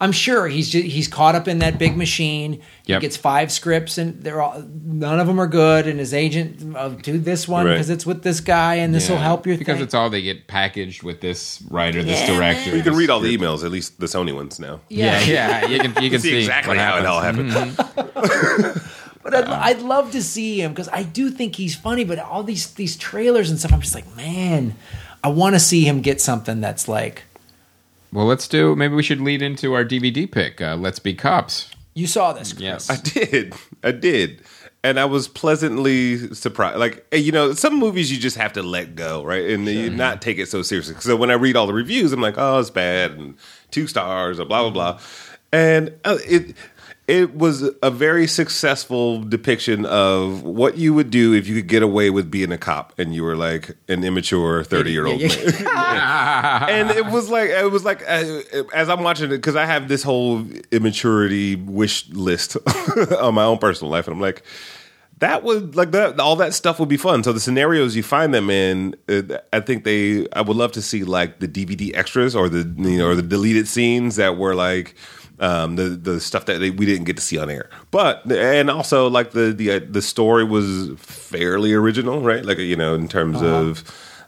I'm 0.00 0.10
sure 0.10 0.48
he's 0.48 0.68
just, 0.70 0.84
he's 0.86 1.06
caught 1.06 1.36
up 1.36 1.46
in 1.46 1.60
that 1.60 1.78
big 1.78 1.96
machine. 1.96 2.60
Yep. 2.86 3.00
He 3.00 3.06
gets 3.06 3.16
five 3.16 3.52
scripts, 3.52 3.96
and 3.96 4.20
they're 4.22 4.42
all 4.42 4.60
none 4.84 5.20
of 5.20 5.28
them 5.28 5.40
are 5.40 5.46
good. 5.46 5.86
And 5.86 6.00
his 6.00 6.12
agent, 6.12 6.74
oh, 6.76 6.90
do 6.90 7.16
this 7.16 7.46
one 7.46 7.64
Right. 7.64 7.72
because 7.74 7.90
it's 7.90 8.04
with 8.04 8.24
this 8.24 8.40
guy, 8.40 8.74
and 8.74 8.92
this 8.92 9.08
will 9.08 9.16
help 9.18 9.46
your 9.46 9.56
because 9.56 9.76
thing. 9.76 9.84
it's 9.84 9.94
all 9.94 10.10
they 10.10 10.20
get 10.20 10.48
packaged 10.48 11.04
with 11.04 11.20
this 11.20 11.62
writer, 11.70 12.02
this 12.02 12.20
Yeah, 12.20 12.34
director. 12.36 12.70
man. 12.70 12.76
You 12.78 12.82
can 12.82 12.96
read 12.96 13.08
all 13.08 13.20
the 13.20 13.34
emails, 13.34 13.64
at 13.64 13.70
least 13.70 14.00
the 14.00 14.06
Sony 14.06 14.34
ones 14.34 14.58
now. 14.58 14.80
Yeah, 14.88 15.20
yeah, 15.22 15.66
you 15.66 15.78
can 15.78 16.02
you 16.02 16.10
can 16.10 16.20
See, 16.20 16.30
see, 16.30 16.38
exactly 16.38 16.76
how 16.76 16.98
it 16.98 17.06
all 17.06 17.20
happens. 17.20 17.54
happened. 17.54 18.80
But 19.24 19.34
I'd, 19.34 19.48
I'd 19.48 19.80
love 19.80 20.12
to 20.12 20.22
see 20.22 20.60
him 20.60 20.72
because 20.72 20.90
I 20.90 21.02
do 21.02 21.30
think 21.30 21.56
he's 21.56 21.74
funny. 21.74 22.04
But 22.04 22.18
all 22.18 22.42
these 22.42 22.72
these 22.74 22.94
trailers 22.96 23.50
and 23.50 23.58
stuff, 23.58 23.72
I'm 23.72 23.80
just 23.80 23.94
like, 23.94 24.14
man, 24.14 24.76
I 25.24 25.28
want 25.28 25.54
to 25.54 25.60
see 25.60 25.84
him 25.84 26.02
get 26.02 26.20
something 26.20 26.60
that's 26.60 26.86
like. 26.86 27.24
Well, 28.12 28.26
let's 28.26 28.46
do. 28.46 28.76
Maybe 28.76 28.94
we 28.94 29.02
should 29.02 29.22
lead 29.22 29.42
into 29.42 29.72
our 29.72 29.84
DVD 29.84 30.30
pick. 30.30 30.60
Uh, 30.60 30.76
let's 30.76 30.98
be 30.98 31.14
cops. 31.14 31.70
You 31.94 32.06
saw 32.06 32.32
this, 32.34 32.52
Chris. 32.52 32.62
Yes. 32.62 32.90
I 32.90 32.96
did. 32.96 33.54
I 33.82 33.92
did. 33.92 34.42
And 34.84 35.00
I 35.00 35.06
was 35.06 35.26
pleasantly 35.26 36.32
surprised. 36.34 36.78
Like, 36.78 37.06
eh, 37.10 37.16
you 37.16 37.32
know, 37.32 37.54
some 37.54 37.78
movies 37.78 38.12
you 38.12 38.18
just 38.18 38.36
have 38.36 38.52
to 38.52 38.62
let 38.62 38.94
go, 38.94 39.24
right? 39.24 39.48
And 39.48 39.66
you 39.66 39.88
not 39.88 40.20
take 40.20 40.38
it 40.38 40.46
so 40.46 40.60
seriously. 40.60 40.96
So 41.00 41.16
when 41.16 41.30
I 41.30 41.34
read 41.34 41.56
all 41.56 41.66
the 41.66 41.72
reviews, 41.72 42.12
I'm 42.12 42.20
like, 42.20 42.34
oh, 42.36 42.58
it's 42.58 42.68
bad 42.68 43.12
and 43.12 43.36
two 43.70 43.86
stars 43.86 44.38
or 44.38 44.44
blah, 44.44 44.68
blah, 44.68 44.70
blah. 44.70 45.00
And 45.50 45.94
uh, 46.04 46.18
it. 46.26 46.54
It 47.06 47.34
was 47.36 47.68
a 47.82 47.90
very 47.90 48.26
successful 48.26 49.22
depiction 49.22 49.84
of 49.84 50.42
what 50.42 50.78
you 50.78 50.94
would 50.94 51.10
do 51.10 51.34
if 51.34 51.46
you 51.46 51.54
could 51.54 51.66
get 51.66 51.82
away 51.82 52.08
with 52.08 52.30
being 52.30 52.50
a 52.50 52.56
cop 52.56 52.94
and 52.98 53.14
you 53.14 53.22
were 53.22 53.36
like 53.36 53.76
an 53.88 54.02
immature 54.04 54.64
30 54.64 54.90
year 54.90 55.06
old 55.06 55.20
man. 55.20 55.30
and 56.70 56.90
it 56.90 57.04
was 57.06 57.28
like 57.28 57.50
it 57.50 57.70
was 57.70 57.84
like 57.84 58.02
uh, 58.08 58.42
as 58.72 58.88
I'm 58.88 59.02
watching 59.02 59.26
it 59.26 59.36
because 59.36 59.54
I 59.54 59.66
have 59.66 59.88
this 59.88 60.02
whole 60.02 60.46
immaturity 60.70 61.56
wish 61.56 62.08
list 62.08 62.56
on 63.18 63.34
my 63.34 63.44
own 63.44 63.58
personal 63.58 63.90
life, 63.90 64.06
and 64.06 64.14
I'm 64.14 64.20
like, 64.20 64.42
that 65.18 65.42
would 65.42 65.76
like 65.76 65.92
that 65.92 66.18
all 66.18 66.36
that 66.36 66.54
stuff 66.54 66.80
would 66.80 66.88
be 66.88 66.96
fun. 66.96 67.22
So 67.22 67.32
the 67.32 67.40
scenarios 67.40 67.96
you 67.96 68.02
find 68.02 68.34
them 68.34 68.50
in, 68.50 68.94
uh, 69.08 69.38
I 69.52 69.60
think 69.60 69.84
they 69.84 70.26
I 70.32 70.40
would 70.40 70.56
love 70.56 70.72
to 70.72 70.82
see 70.82 71.04
like 71.04 71.40
the 71.40 71.48
DVD 71.48 71.94
extras 71.94 72.34
or 72.34 72.48
the 72.48 72.58
you 72.76 72.98
know 72.98 73.08
or 73.08 73.14
the 73.14 73.22
deleted 73.22 73.68
scenes 73.68 74.16
that 74.16 74.36
were 74.36 74.54
like. 74.54 74.94
Um, 75.40 75.74
the 75.76 75.84
the 75.90 76.20
stuff 76.20 76.44
that 76.46 76.58
they, 76.60 76.70
we 76.70 76.86
didn't 76.86 77.04
get 77.04 77.16
to 77.16 77.22
see 77.22 77.38
on 77.38 77.50
air, 77.50 77.68
but 77.90 78.30
and 78.30 78.70
also 78.70 79.08
like 79.08 79.32
the 79.32 79.52
the 79.52 79.72
uh, 79.72 79.80
the 79.88 80.00
story 80.02 80.44
was 80.44 80.90
fairly 80.96 81.72
original, 81.72 82.20
right? 82.20 82.44
Like 82.44 82.58
you 82.58 82.76
know 82.76 82.94
in 82.94 83.08
terms 83.08 83.42
of 83.42 83.82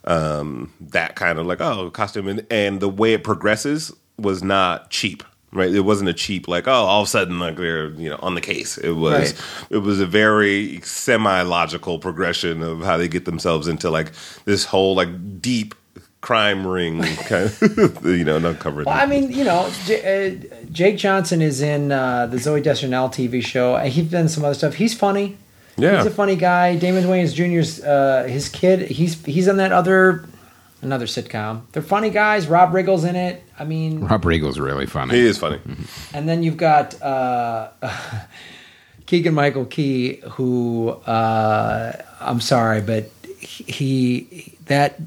um, 0.05 0.73
that 0.81 1.15
kind 1.17 1.39
of 1.39 1.47
like 1.47 1.61
oh 1.61 1.91
costume. 1.91 2.27
And, 2.29 2.47
and 2.51 2.81
the 2.81 2.89
way 2.89 3.13
it 3.13 3.23
progresses 3.25 3.93
was 4.19 4.43
not 4.43 4.91
cheap 4.91 5.23
right? 5.53 5.73
It 5.73 5.81
wasn't 5.81 6.11
a 6.11 6.13
cheap 6.13 6.49
like 6.49 6.67
oh 6.69 6.73
all 6.73 7.03
of 7.03 7.07
a 7.07 7.11
sudden 7.11 7.39
like 7.39 7.57
they're 7.57 7.91
you 7.91 8.11
know 8.11 8.19
on 8.21 8.35
the 8.35 8.41
case. 8.41 8.77
It 8.77 8.93
was 8.93 9.33
Right. 9.33 9.43
it 9.71 9.79
was 9.79 10.01
a 10.01 10.07
very 10.07 10.81
semi-logical 10.83 11.99
progression 12.01 12.63
of 12.63 12.83
how 12.83 12.97
they 12.97 13.09
get 13.09 13.25
themselves 13.25 13.69
into 13.69 13.89
like 13.91 14.13
this 14.45 14.65
whole 14.65 14.95
like 14.97 15.41
deep 15.41 15.75
crime 16.27 16.67
ring 16.67 17.01
kind 17.31 17.45
of 17.63 18.05
you 18.05 18.25
know 18.25 18.37
not 18.39 18.59
covering 18.59 18.85
Well, 18.85 18.99
I 19.01 19.07
mean, 19.07 19.31
you 19.31 19.45
know, 19.45 19.71
J- 19.87 20.03
uh, 20.03 20.65
Jake 20.73 20.97
Johnson 20.99 21.41
is 21.41 21.61
in 21.63 21.93
uh, 21.93 22.27
the 22.27 22.37
Zooey 22.37 22.63
Deschanel 22.65 23.09
TV 23.09 23.41
show. 23.45 23.77
Uh, 23.77 23.85
He's 23.85 24.11
done 24.11 24.29
some 24.29 24.45
other 24.45 24.55
stuff. 24.55 24.75
He's 24.75 24.93
funny. 24.93 25.37
Yeah. 25.77 25.99
he's 25.99 26.07
a 26.07 26.11
funny 26.11 26.35
guy. 26.35 26.75
Damon 26.75 27.05
Wayans 27.05 27.33
Jr.'s 27.33 27.81
uh, 27.85 28.25
his 28.29 28.49
kid. 28.49 28.91
He's 28.91 29.25
he's 29.25 29.47
on 29.49 29.57
that 29.59 29.71
other 29.71 30.25
another 30.83 31.07
sitcom. 31.07 31.63
They're 31.71 31.81
funny 31.97 32.11
guys. 32.11 32.49
Rob 32.49 32.75
Riggle's 32.75 33.05
in 33.05 33.15
it. 33.15 33.45
I 33.57 33.65
mean, 33.65 34.01
Rob 34.01 34.25
Riggle's 34.25 34.59
really 34.59 34.87
funny. 34.87 35.15
he 35.15 35.25
is 35.27 35.39
funny 35.39 35.61
and 36.13 36.29
then 36.29 36.43
you've 36.43 36.57
got 36.57 37.01
uh, 37.01 37.69
Keegan 39.07 39.35
Michael 39.35 39.65
Key, 39.67 40.17
who 40.33 40.89
uh, 41.07 41.93
I'm 42.21 42.41
sorry, 42.41 42.81
but 42.81 43.11
he 43.39 44.55
that 44.67 44.99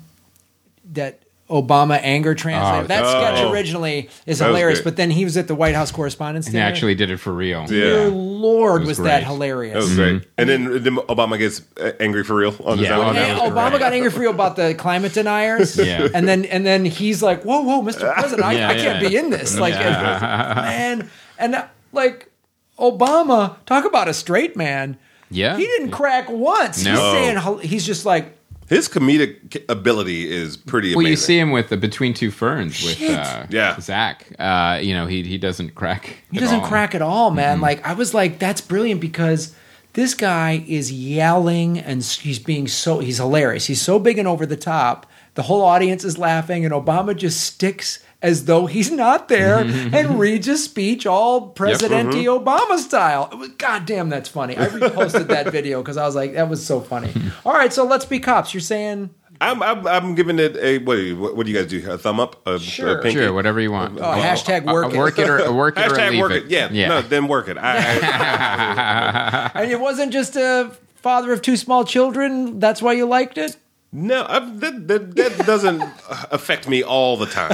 that 0.94 1.24
Obama 1.50 2.00
anger 2.04 2.36
translator. 2.36 2.84
Oh, 2.84 2.88
that 2.88 3.04
oh. 3.04 3.10
sketch 3.10 3.52
originally 3.52 4.10
is 4.28 4.38
That 4.38 4.48
hilarious, 4.48 4.82
but 4.82 4.98
then 4.98 5.10
he 5.10 5.24
was 5.24 5.36
at 5.36 5.48
the 5.48 5.56
White 5.56 5.74
House 5.74 5.92
Correspondents' 5.92 6.48
He 6.48 6.54
Dinner. 6.54 6.66
actually 6.66 6.94
did 6.94 7.10
it 7.10 7.18
for 7.18 7.34
real. 7.34 7.62
Yeah. 7.62 7.68
Dear 7.68 8.10
Lord, 8.10 8.82
was, 8.82 8.90
was 8.90 8.98
that 9.00 9.24
hilarious? 9.24 9.74
that 9.74 9.80
was 9.80 9.96
great 9.96 10.28
and 10.38 10.48
then, 10.48 10.84
then 10.84 10.96
obama 10.98 11.40
gets 11.40 11.64
uh, 11.82 11.92
angry 12.00 12.24
for 12.24 12.36
real 12.36 12.56
on 12.64 12.78
his 12.78 12.90
own 12.90 13.16
that 13.16 13.30
And 13.30 13.40
Obama 13.40 13.72
great. 13.72 13.80
got 13.80 13.94
angry 13.94 14.12
for 14.12 14.22
you 14.22 14.30
about 14.30 14.56
the 14.58 14.76
climate 14.76 15.14
deniers. 15.14 15.78
Yeah. 15.90 16.08
And 16.14 16.28
then 16.28 16.46
and 16.46 16.66
then 16.66 16.86
he's 16.86 17.24
like, 17.24 17.44
Whoa, 17.44 17.62
whoa, 17.62 17.82
Mr. 17.82 18.14
President, 18.20 18.46
I, 18.46 18.54
Yeah, 18.54 18.70
I 18.70 18.76
can't 18.76 19.02
yeah. 19.02 19.10
be 19.10 19.16
in 19.16 19.30
this. 19.32 19.58
Like 19.58 19.74
Yeah. 19.74 20.54
man. 20.56 21.10
And 21.40 21.56
uh, 21.56 21.66
like 21.94 22.32
Obama, 22.78 23.56
talk 23.66 23.86
about 23.86 24.08
a 24.08 24.14
straight 24.14 24.56
man. 24.56 24.98
Yeah. 25.32 25.58
He 25.58 25.66
didn't 25.66 25.92
crack 25.92 26.30
once. 26.30 26.84
No. 26.84 26.92
He's 26.92 27.12
saying 27.12 27.60
he's 27.62 27.86
just 27.86 28.06
like 28.06 28.38
his 28.70 28.88
comedic 28.88 29.64
ability 29.68 30.32
is 30.32 30.56
pretty 30.56 30.90
Well, 30.96 31.00
amazing 31.06 31.12
you 31.12 31.16
see 31.18 31.40
him 31.40 31.52
with 31.52 31.70
the 31.70 31.78
Between 31.78 32.14
Two 32.14 32.32
Ferns 32.32 32.82
with 32.84 32.98
Shit. 32.98 33.18
uh, 33.18 33.46
Yeah. 33.50 33.80
Zach. 33.80 34.28
Uh, 34.40 34.80
you 34.82 34.94
know, 34.94 35.08
he 35.08 35.24
he 35.24 35.38
doesn't 35.38 35.76
crack. 35.76 36.18
he 36.32 36.38
at 36.38 36.42
doesn't 36.42 36.62
all. 36.62 36.68
crack 36.68 36.96
at 36.96 37.02
all, 37.02 37.32
man. 37.32 37.56
Mm-hmm. 37.56 37.64
Like 37.64 37.86
I 37.88 37.94
was 37.94 38.14
like, 38.14 38.40
that's 38.40 38.62
brilliant 38.62 39.02
because 39.02 39.54
this 39.94 40.14
guy 40.14 40.64
is 40.68 40.92
yelling 40.92 41.80
and 41.80 42.04
he's 42.04 42.40
being 42.40 42.68
so 42.68 43.00
he's 43.00 43.18
hilarious. 43.18 43.66
He's 43.66 43.82
so 43.82 43.98
big 44.00 44.18
and 44.20 44.28
over 44.28 44.46
the 44.46 44.56
top. 44.58 45.06
The 45.36 45.44
whole 45.44 45.62
audience 45.62 46.04
is 46.04 46.18
laughing, 46.18 46.66
and 46.66 46.74
Obama 46.74 47.16
just 47.16 47.40
sticks 47.42 48.04
as 48.22 48.46
though 48.46 48.66
he's 48.66 48.92
not 48.92 49.28
there 49.30 49.60
and 49.94 50.20
reads 50.20 50.48
a 50.48 50.58
speech 50.58 51.06
all 51.06 51.50
Presidente 51.50 52.26
Mm-hmm. 52.26 52.48
Obama 52.48 52.78
style. 52.78 53.30
It 53.32 53.58
God 53.58 53.86
damn, 53.86 54.10
that's 54.10 54.28
funny. 54.30 54.58
I 54.58 54.68
reposted 54.68 55.28
that 55.28 55.52
video 55.52 55.82
because 55.82 55.98
I 55.98 56.06
was 56.06 56.16
like, 56.16 56.34
that 56.34 56.50
was 56.50 56.66
so 56.66 56.82
funny. 56.82 57.14
all 57.46 57.54
right, 57.54 57.72
so 57.72 57.86
let's 57.86 58.06
be 58.06 58.20
cops. 58.20 58.54
You're 58.54 58.60
saying 58.62 59.10
I'm, 59.42 59.64
I'm 59.64 59.88
I'm 59.88 60.16
giving 60.16 60.38
it 60.38 60.58
a 60.58 60.80
what 60.80 60.96
do 60.96 61.02
you, 61.02 61.16
what 61.18 61.46
do 61.46 61.52
you 61.52 61.58
guys 61.58 61.68
do 61.68 61.90
a 61.90 61.98
thumb 61.98 62.20
up 62.20 62.46
a, 62.46 62.60
Sure. 62.60 62.98
a 63.00 63.02
pinky? 63.02 63.20
Sure, 63.20 63.32
whatever 63.32 63.62
you 63.62 63.72
want. 63.72 63.98
Oh, 63.98 64.02
hashtag 64.04 64.68
Uh, 64.68 64.74
work 64.74 64.94
it. 64.94 64.98
work 64.98 65.18
it 65.18 65.30
or 65.30 65.54
work 65.54 65.78
it 65.78 65.86
or 65.90 65.96
Hashtag 65.96 66.12
leave 66.12 66.20
work 66.20 66.32
it. 66.34 66.44
it. 66.46 66.50
Yeah, 66.52 66.68
yeah. 66.74 66.88
No, 66.90 67.02
then 67.02 67.30
work 67.30 67.48
it. 67.48 67.58
I, 67.58 69.52
and 69.56 69.72
it 69.72 69.80
wasn't 69.80 70.12
just 70.12 70.36
a 70.36 70.72
father 70.98 71.32
of 71.32 71.42
two 71.42 71.56
small 71.56 71.86
children. 71.86 72.60
That's 72.60 72.82
why 72.82 72.92
you 72.94 73.06
liked 73.06 73.38
it. 73.38 73.56
No, 73.92 74.24
I, 74.30 74.40
that, 74.40 74.88
that 74.88 75.16
that 75.16 75.46
doesn't 75.46 75.82
affect 76.32 76.68
me 76.70 76.84
all 76.84 77.18
the 77.18 77.26
time. 77.26 77.52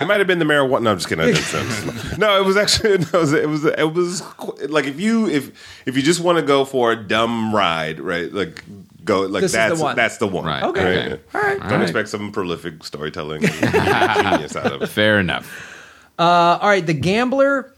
it 0.00 0.06
might 0.06 0.18
have 0.18 0.26
been 0.26 0.38
the 0.38 0.44
marijuana. 0.44 0.82
No, 0.82 0.90
I'm 0.92 0.98
just 0.98 1.08
kidding. 1.08 1.24
I 1.24 1.32
didn't. 1.32 2.18
No, 2.18 2.38
it 2.40 2.44
was 2.44 2.56
actually 2.56 2.98
no, 2.98 3.04
it 3.12 3.12
was 3.20 3.32
it 3.32 3.48
was 3.48 3.64
it 3.64 3.92
was 3.94 4.22
like 4.70 4.84
if 4.86 5.00
you 5.00 5.26
if 5.28 5.82
if 5.86 5.96
you 5.96 6.02
just 6.02 6.20
want 6.20 6.36
to 6.38 6.42
go 6.44 6.64
for 6.64 6.92
a 6.92 6.96
dumb 6.96 7.54
ride, 7.54 7.98
right? 8.00 8.32
Like 8.32 8.62
go 9.04 9.22
like 9.22 9.42
This 9.42 9.52
is 9.52 9.56
the 9.56 9.58
that's 9.68 9.80
one. 9.80 9.96
that's 9.96 10.16
the 10.18 10.26
one. 10.26 10.44
Right, 10.44 10.62
Okay. 10.64 11.12
okay. 11.12 11.22
All 11.34 11.40
right. 11.40 11.68
Don't 11.68 11.82
expect 11.82 12.08
some 12.08 12.32
prolific 12.32 12.84
storytelling 12.84 13.40
genius 13.42 14.56
out 14.56 14.72
of 14.72 14.82
it. 14.82 14.88
Fair 14.88 15.18
enough. 15.18 15.72
Uh, 16.18 16.58
all 16.60 16.68
right, 16.68 16.84
The 16.86 16.94
Gambler. 16.94 17.72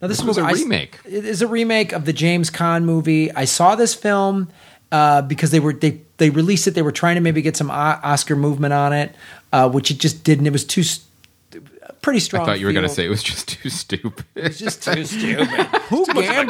Now 0.00 0.08
this, 0.08 0.18
This 0.18 0.26
was 0.26 0.38
a 0.38 0.42
I- 0.42 0.52
remake. 0.52 0.98
It 1.04 1.24
is 1.24 1.42
a 1.42 1.46
remake 1.46 1.92
of 1.92 2.04
the 2.06 2.12
James 2.12 2.50
Caan 2.50 2.82
movie. 2.84 3.30
I 3.32 3.44
saw 3.44 3.76
this 3.76 3.94
film 3.94 4.48
uh, 4.92 5.22
because 5.22 5.50
they 5.50 5.58
were 5.58 5.72
they 5.72 6.00
they 6.18 6.30
released 6.30 6.68
it. 6.68 6.72
They 6.74 6.82
were 6.82 6.92
trying 6.92 7.16
to 7.16 7.20
maybe 7.20 7.42
get 7.42 7.56
some 7.56 7.70
O- 7.70 7.74
Oscar 7.74 8.36
movement 8.36 8.72
on 8.74 8.92
it, 8.92 9.12
uh, 9.52 9.68
which 9.68 9.90
it 9.90 9.98
just 9.98 10.22
didn't. 10.22 10.46
It 10.46 10.52
was 10.52 10.64
too 10.64 10.84
st- 10.84 11.08
pretty 12.02 12.20
strong. 12.20 12.42
I 12.42 12.46
thought 12.46 12.60
you 12.60 12.66
were 12.66 12.72
going 12.72 12.86
to 12.86 12.94
say 12.94 13.04
it 13.04 13.08
was 13.08 13.22
just 13.22 13.48
too 13.48 13.68
stupid. 13.70 14.24
it's 14.36 14.58
just 14.58 14.82
too 14.82 15.04
stupid. 15.06 15.46
Who 15.88 16.02
of 16.02 16.08
gambles? 16.14 16.48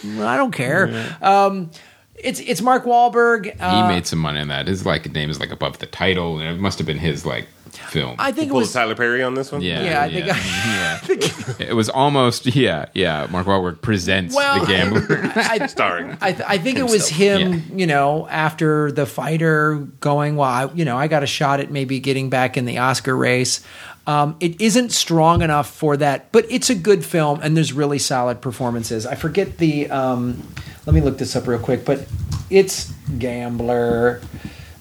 gamble. 0.00 0.24
I 0.26 0.36
don't 0.36 0.52
care. 0.52 1.16
Um, 1.22 1.70
it's 2.16 2.40
it's 2.40 2.60
Mark 2.62 2.84
Wahlberg. 2.84 3.56
Uh, 3.60 3.82
he 3.88 3.94
made 3.94 4.06
some 4.06 4.18
money 4.18 4.40
on 4.40 4.48
that. 4.48 4.66
His 4.66 4.84
like 4.86 5.10
name 5.12 5.30
is 5.30 5.38
like 5.40 5.50
above 5.50 5.78
the 5.78 5.86
title, 5.86 6.38
and 6.38 6.48
it 6.48 6.60
must 6.60 6.78
have 6.78 6.86
been 6.86 6.98
his 6.98 7.24
like 7.26 7.46
film. 7.74 8.16
I 8.18 8.32
think 8.32 8.50
it 8.50 8.54
was. 8.54 8.72
Tyler 8.72 8.94
Perry 8.94 9.22
on 9.22 9.34
this 9.34 9.50
one. 9.52 9.62
yeah, 9.62 9.82
Yeah, 9.82 10.02
I 10.02 10.10
think 10.10 10.26
yeah. 10.26 10.32
I 10.34 10.98
think 11.06 11.60
it 11.70 11.74
was 11.74 11.88
almost 11.88 12.46
yeah, 12.54 12.86
yeah. 12.94 13.26
Mark 13.30 13.46
Wahlberg 13.46 13.80
presents 13.80 14.34
Well, 14.34 14.60
the 14.60 14.66
gambler. 14.66 15.06
I, 15.34 15.66
starring. 15.66 16.16
I, 16.20 16.36
I 16.46 16.58
think 16.58 16.78
it 16.78 16.84
was 16.84 17.08
him, 17.08 17.52
Yeah. 17.52 17.58
you 17.76 17.86
know, 17.86 18.26
after 18.28 18.92
the 18.92 19.06
fighter 19.06 19.76
going, 20.00 20.36
well, 20.36 20.48
I, 20.48 20.72
you 20.74 20.84
know, 20.84 20.96
I 20.96 21.08
got 21.08 21.22
a 21.22 21.26
shot 21.26 21.60
at 21.60 21.70
maybe 21.70 22.00
getting 22.00 22.30
back 22.30 22.56
in 22.56 22.64
the 22.64 22.78
Oscar 22.78 23.16
race. 23.16 23.60
Um, 24.06 24.36
it 24.40 24.60
isn't 24.60 24.90
strong 24.90 25.42
enough 25.42 25.70
for 25.72 25.96
that, 25.96 26.32
but 26.32 26.44
it's 26.50 26.70
a 26.70 26.74
good 26.74 27.04
film 27.04 27.38
and 27.42 27.56
there's 27.56 27.72
really 27.72 28.00
solid 28.00 28.40
performances. 28.40 29.06
I 29.06 29.14
forget 29.14 29.58
the, 29.58 29.88
um, 29.90 30.42
let 30.86 30.94
me 30.94 31.00
look 31.00 31.18
this 31.18 31.36
up 31.36 31.46
real 31.46 31.60
quick, 31.60 31.84
but 31.84 32.06
it's 32.50 32.92
Gambler. 33.18 34.20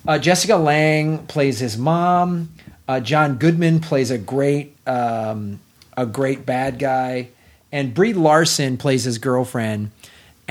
Uh, 0.07 0.17
Jessica 0.17 0.55
Lange 0.55 1.19
plays 1.27 1.59
his 1.59 1.77
mom. 1.77 2.49
Uh, 2.87 2.99
John 2.99 3.37
Goodman 3.37 3.79
plays 3.79 4.11
a 4.11 4.17
great, 4.17 4.75
um, 4.87 5.59
a 5.95 6.05
great 6.05 6.45
bad 6.45 6.79
guy, 6.79 7.29
and 7.71 7.93
Brie 7.93 8.13
Larson 8.13 8.77
plays 8.77 9.03
his 9.03 9.17
girlfriend 9.17 9.91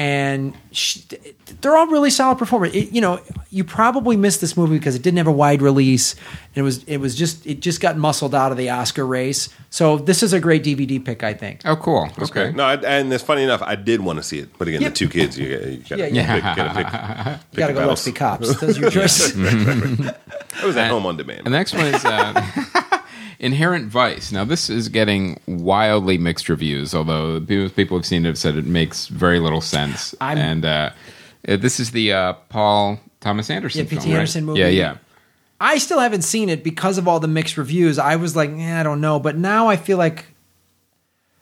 and 0.00 0.54
she, 0.72 1.04
they're 1.60 1.76
all 1.76 1.86
really 1.88 2.08
solid 2.08 2.38
performers. 2.38 2.74
It, 2.74 2.90
you 2.92 3.02
know, 3.02 3.20
you 3.50 3.64
probably 3.64 4.16
missed 4.16 4.40
this 4.40 4.56
movie 4.56 4.78
because 4.78 4.94
it 4.94 5.02
didn't 5.02 5.18
have 5.18 5.26
a 5.26 5.32
wide 5.32 5.60
release. 5.60 6.14
And 6.14 6.56
it 6.56 6.62
was 6.62 6.82
it 6.84 6.96
was 6.96 7.14
just 7.14 7.46
it 7.46 7.60
just 7.60 7.82
got 7.82 7.98
muscled 7.98 8.34
out 8.34 8.50
of 8.50 8.56
the 8.56 8.70
Oscar 8.70 9.04
race. 9.06 9.50
So 9.68 9.98
this 9.98 10.22
is 10.22 10.32
a 10.32 10.40
great 10.40 10.64
DVD 10.64 11.04
pick, 11.04 11.22
I 11.22 11.34
think. 11.34 11.60
Oh, 11.66 11.76
cool. 11.76 12.08
Okay. 12.18 12.22
Okay. 12.46 12.52
No, 12.56 12.64
I, 12.64 12.76
and 12.76 13.12
it's 13.12 13.22
funny 13.22 13.42
enough. 13.42 13.60
I 13.62 13.74
did 13.76 14.00
want 14.00 14.16
to 14.18 14.22
see 14.22 14.38
it, 14.38 14.48
but 14.58 14.68
again, 14.68 14.80
Yep. 14.80 14.92
the 14.92 14.96
two 14.96 15.08
kids, 15.10 15.38
you, 15.38 15.48
you 15.48 15.76
gotta, 15.88 15.96
Yeah, 15.98 16.06
yeah. 16.06 16.40
gotta 16.56 16.74
pick, 16.74 16.86
gotta 16.92 17.24
pick, 17.24 17.40
You 17.52 17.58
gotta 17.58 17.72
the 17.74 17.80
go 17.80 17.88
watch 17.88 18.04
battles. 18.04 18.04
the 18.04 18.12
cops. 18.12 18.60
Those 18.60 18.78
are 18.78 18.80
your 18.80 18.90
choices. 18.98 19.36
I 20.62 20.64
was 20.66 20.76
at 20.78 20.90
home 20.90 21.04
on 21.04 21.16
demand. 21.18 21.40
And 21.40 21.46
the 21.48 21.58
next 21.58 21.74
one 21.74 21.86
is 21.86 22.02
uh, 22.04 22.32
Inherent 23.40 23.86
Vice. 23.88 24.30
Now, 24.32 24.44
this 24.44 24.68
is 24.70 24.88
getting 24.88 25.40
wildly 25.46 26.18
mixed 26.18 26.48
reviews, 26.48 26.94
although 26.94 27.40
people 27.40 27.96
who've 27.96 28.04
seen 28.06 28.24
it 28.24 28.28
have 28.28 28.38
said 28.38 28.56
it 28.56 28.66
makes 28.66 29.06
very 29.08 29.40
little 29.40 29.60
sense. 29.62 30.14
I'm- 30.20 30.38
and 30.38 30.64
uh, 30.64 30.90
uh, 31.48 31.56
this 31.56 31.80
is 31.80 31.90
the 31.92 32.12
uh, 32.12 32.32
Paul 32.50 33.00
Thomas 33.20 33.48
Anderson 33.50 33.84
Yeah, 33.84 33.90
P.T. 33.90 34.00
film, 34.02 34.12
right? 34.12 34.18
Anderson 34.20 34.44
movie. 34.44 34.60
Yeah, 34.60 34.68
yeah. 34.68 34.96
I 35.58 35.78
still 35.78 36.00
haven't 36.00 36.22
seen 36.22 36.48
it 36.48 36.62
because 36.64 36.96
of 36.98 37.06
all 37.08 37.18
the 37.20 37.28
mixed 37.28 37.58
reviews. 37.58 37.98
I 37.98 38.16
was 38.16 38.34
like, 38.36 38.50
eh, 38.50 38.78
I 38.80 38.82
don't 38.82 39.00
know, 39.00 39.18
but 39.18 39.36
now 39.36 39.68
I 39.68 39.76
feel 39.76 39.98
like 39.98 40.26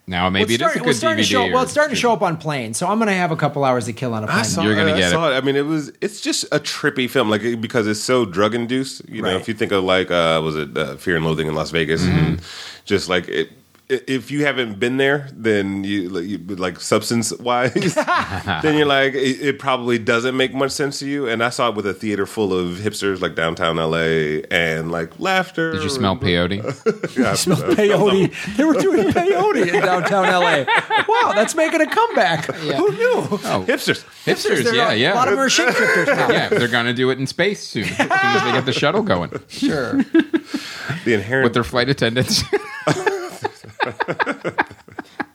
Now, 0.09 0.27
maybe 0.27 0.45
well, 0.45 0.49
it 0.49 0.53
is 0.53 0.61
a 0.61 0.65
well, 0.65 0.73
good 0.85 0.89
it's 0.89 0.97
starting 0.97 1.23
DVD. 1.23 1.27
To 1.27 1.31
show, 1.31 1.51
well, 1.53 1.61
it's 1.61 1.71
starting 1.71 1.93
to 1.93 2.01
show 2.01 2.11
up 2.11 2.23
on 2.23 2.37
planes, 2.37 2.77
so 2.77 2.87
I'm 2.87 2.97
going 2.97 3.09
to 3.09 3.13
have 3.13 3.29
a 3.29 3.35
couple 3.35 3.63
hours 3.63 3.85
to 3.85 3.93
kill 3.93 4.15
on 4.15 4.23
a 4.23 4.27
plane. 4.27 4.39
I 4.39 4.41
saw, 4.41 4.63
You're 4.63 4.75
gonna 4.75 4.93
it, 4.93 4.97
get 4.97 5.09
I 5.09 5.11
saw 5.11 5.31
it. 5.31 5.35
I 5.35 5.41
mean, 5.41 5.55
it 5.55 5.67
was. 5.67 5.91
It's 6.01 6.19
just 6.19 6.45
a 6.45 6.59
trippy 6.59 7.07
film, 7.07 7.29
like 7.29 7.61
because 7.61 7.85
it's 7.85 7.99
so 7.99 8.25
drug 8.25 8.55
induced. 8.55 9.07
You 9.07 9.21
know, 9.21 9.27
Right. 9.29 9.39
if 9.39 9.47
you 9.47 9.53
think 9.53 9.71
of 9.71 9.83
like, 9.83 10.09
uh, 10.09 10.41
was 10.43 10.55
it 10.55 10.75
uh, 10.75 10.95
Fear 10.97 11.17
and 11.17 11.25
Loathing 11.25 11.47
in 11.47 11.53
Las 11.53 11.69
Vegas, 11.69 12.03
and 12.03 12.41
just 12.85 13.07
like 13.07 13.27
it. 13.29 13.51
I- 13.91 14.01
If 14.07 14.31
you 14.31 14.45
haven't 14.45 14.79
been 14.79 14.97
there, 14.97 15.27
then 15.33 15.83
you 15.83 16.09
like, 16.09 16.25
you, 16.25 16.37
like 16.55 16.79
substance 16.79 17.31
wise, 17.39 17.73
then 18.61 18.77
you're 18.77 18.85
like 18.85 19.13
it, 19.13 19.41
it 19.41 19.59
probably 19.59 19.97
doesn't 19.97 20.35
make 20.37 20.53
much 20.53 20.71
sense 20.71 20.99
to 20.99 21.07
you. 21.07 21.27
And 21.27 21.43
I 21.43 21.49
saw 21.49 21.69
it 21.69 21.75
with 21.75 21.85
a 21.87 21.93
theater 21.93 22.25
full 22.25 22.53
of 22.53 22.77
hipsters, 22.77 23.21
like 23.21 23.35
downtown 23.35 23.77
LA, 23.77 24.41
and 24.51 24.91
like 24.91 25.19
laughter. 25.19 25.71
Did 25.73 25.83
you 25.83 25.89
smell 25.89 26.15
peyote? 26.17 26.59
Yeah, 27.17 27.33
smell 27.33 27.57
peyote. 27.57 28.55
They 28.57 28.63
were 28.63 28.73
doing 28.73 29.07
peyote 29.09 29.73
in 29.73 29.81
downtown 29.81 30.25
LA. 30.27 30.65
Wow, 31.09 31.31
that's 31.33 31.55
making 31.55 31.81
a 31.81 31.87
comeback. 31.87 32.45
Who 32.53 32.91
knew? 32.91 33.13
Oh, 33.31 33.65
hipsters. 33.67 34.03
hipsters, 34.25 34.63
There 34.63 34.75
yeah, 34.75 34.91
yeah. 34.93 35.13
A 35.13 35.15
lot 35.15 35.27
of 35.27 35.31
them 35.35 35.39
are 35.39 35.49
shapeshifters 35.49 36.05
now. 36.07 36.29
yeah, 36.29 36.49
they're 36.49 36.67
going 36.67 36.85
to 36.85 36.93
do 36.93 37.09
it 37.09 37.17
in 37.17 37.25
space 37.25 37.65
soon, 37.65 37.85
as 37.85 37.97
soon 37.97 38.07
as 38.11 38.43
they 38.43 38.51
get 38.51 38.65
the 38.65 38.73
shuttle 38.73 39.01
going 39.01 39.31
Sure. 39.47 39.93
The 41.05 41.13
inherent 41.13 41.45
with 41.45 41.53
their 41.53 41.63
flight 41.63 41.89
attendants. 41.89 42.43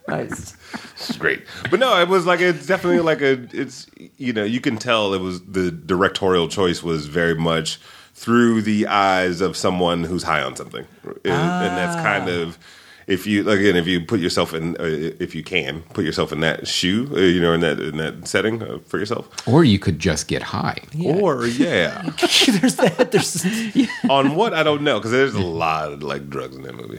Nice. 0.06 0.56
It's 0.96 1.16
great. 1.16 1.44
But 1.70 1.80
no, 1.80 2.00
it 2.00 2.08
was 2.08 2.26
like 2.26 2.40
it's 2.40 2.66
definitely 2.66 3.00
like 3.00 3.22
a 3.22 3.48
it's 3.52 3.86
you 4.18 4.32
know, 4.32 4.44
you 4.44 4.60
can 4.60 4.76
tell 4.76 5.14
it 5.14 5.20
was 5.20 5.42
the 5.44 5.70
directorial 5.70 6.48
choice 6.48 6.82
was 6.82 7.06
very 7.06 7.34
much 7.34 7.80
through 8.14 8.62
the 8.62 8.86
eyes 8.86 9.40
of 9.40 9.56
someone 9.56 10.04
who's 10.04 10.22
high 10.22 10.42
on 10.42 10.56
something. 10.56 10.86
And, 11.04 11.32
and 11.32 11.76
that's 11.76 11.96
kind 11.96 12.28
ah. 12.28 12.42
of 12.42 12.58
if 13.06 13.26
you 13.26 13.48
again 13.48 13.76
if 13.76 13.86
you 13.86 14.00
put 14.00 14.20
yourself 14.20 14.54
in 14.54 14.76
uh, 14.76 14.84
if 15.20 15.34
you 15.34 15.42
can 15.42 15.82
put 15.92 16.04
yourself 16.04 16.32
in 16.32 16.40
that 16.40 16.66
shoe, 16.66 17.08
uh, 17.14 17.18
you 17.18 17.40
know, 17.40 17.52
in 17.52 17.60
that 17.60 17.80
in 17.80 17.96
that 17.98 18.26
setting 18.28 18.62
uh, 18.62 18.78
for 18.86 18.98
yourself. 18.98 19.28
or 19.46 19.64
you 19.64 19.78
could 19.78 19.98
just 19.98 20.28
get 20.28 20.42
high. 20.42 20.78
Or 21.04 21.46
yeah. 21.46 22.02
there's 22.18 22.76
that. 22.76 23.10
There's 23.12 23.44
on 24.10 24.34
what 24.36 24.54
I 24.54 24.62
don't 24.62 24.82
know 24.82 24.98
because 24.98 25.10
there's 25.10 25.34
a 25.34 25.40
lot 25.40 25.92
of 25.92 26.02
like 26.02 26.28
drugs 26.30 26.56
in 26.56 26.62
that 26.62 26.74
movie. 26.74 26.98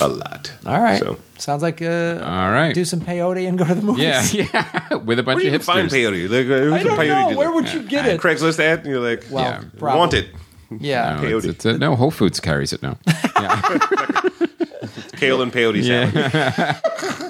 A 0.00 0.08
lot. 0.08 0.52
all 0.66 0.80
right. 0.80 0.98
So 0.98 1.18
Sounds 1.38 1.62
like 1.62 1.82
uh, 1.82 2.18
All 2.24 2.50
right. 2.50 2.74
do 2.74 2.84
some 2.86 3.00
peyote 3.00 3.46
and 3.46 3.58
go 3.58 3.64
to 3.66 3.74
the 3.74 3.82
movies. 3.82 4.32
Yeah, 4.34 4.48
yeah. 4.54 4.94
With 4.94 5.18
a 5.18 5.22
bunch 5.22 5.36
where 5.36 5.44
do 5.44 5.50
you 5.50 5.56
of 5.56 5.64
find 5.64 5.86
peyote? 5.90 6.30
Like, 6.30 6.46
uh, 6.46 6.64
who's 6.64 6.72
I 6.72 6.78
a 6.80 6.84
don't 6.84 6.98
peyote 6.98 7.30
know. 7.32 7.36
Where 7.36 7.52
would 7.52 7.70
you 7.74 7.82
get 7.82 8.06
it? 8.06 8.18
Craigslist 8.22 8.58
ad? 8.58 8.78
And 8.80 8.88
you're 8.88 9.00
like, 9.00 9.24
Well, 9.30 9.44
Yeah. 9.44 9.64
probably. 9.78 9.98
want 9.98 10.14
it. 10.14 10.28
Yeah. 10.80 11.16
No, 11.20 11.36
it's, 11.36 11.46
Peyote. 11.46 11.50
it's 11.50 11.64
a, 11.66 11.78
no, 11.78 11.94
Whole 11.94 12.10
Foods 12.10 12.40
carries 12.40 12.72
it 12.72 12.82
now. 12.82 12.96
Kale 15.16 15.42
and 15.42 15.52
peyote 15.52 15.84
salad. 15.84 16.12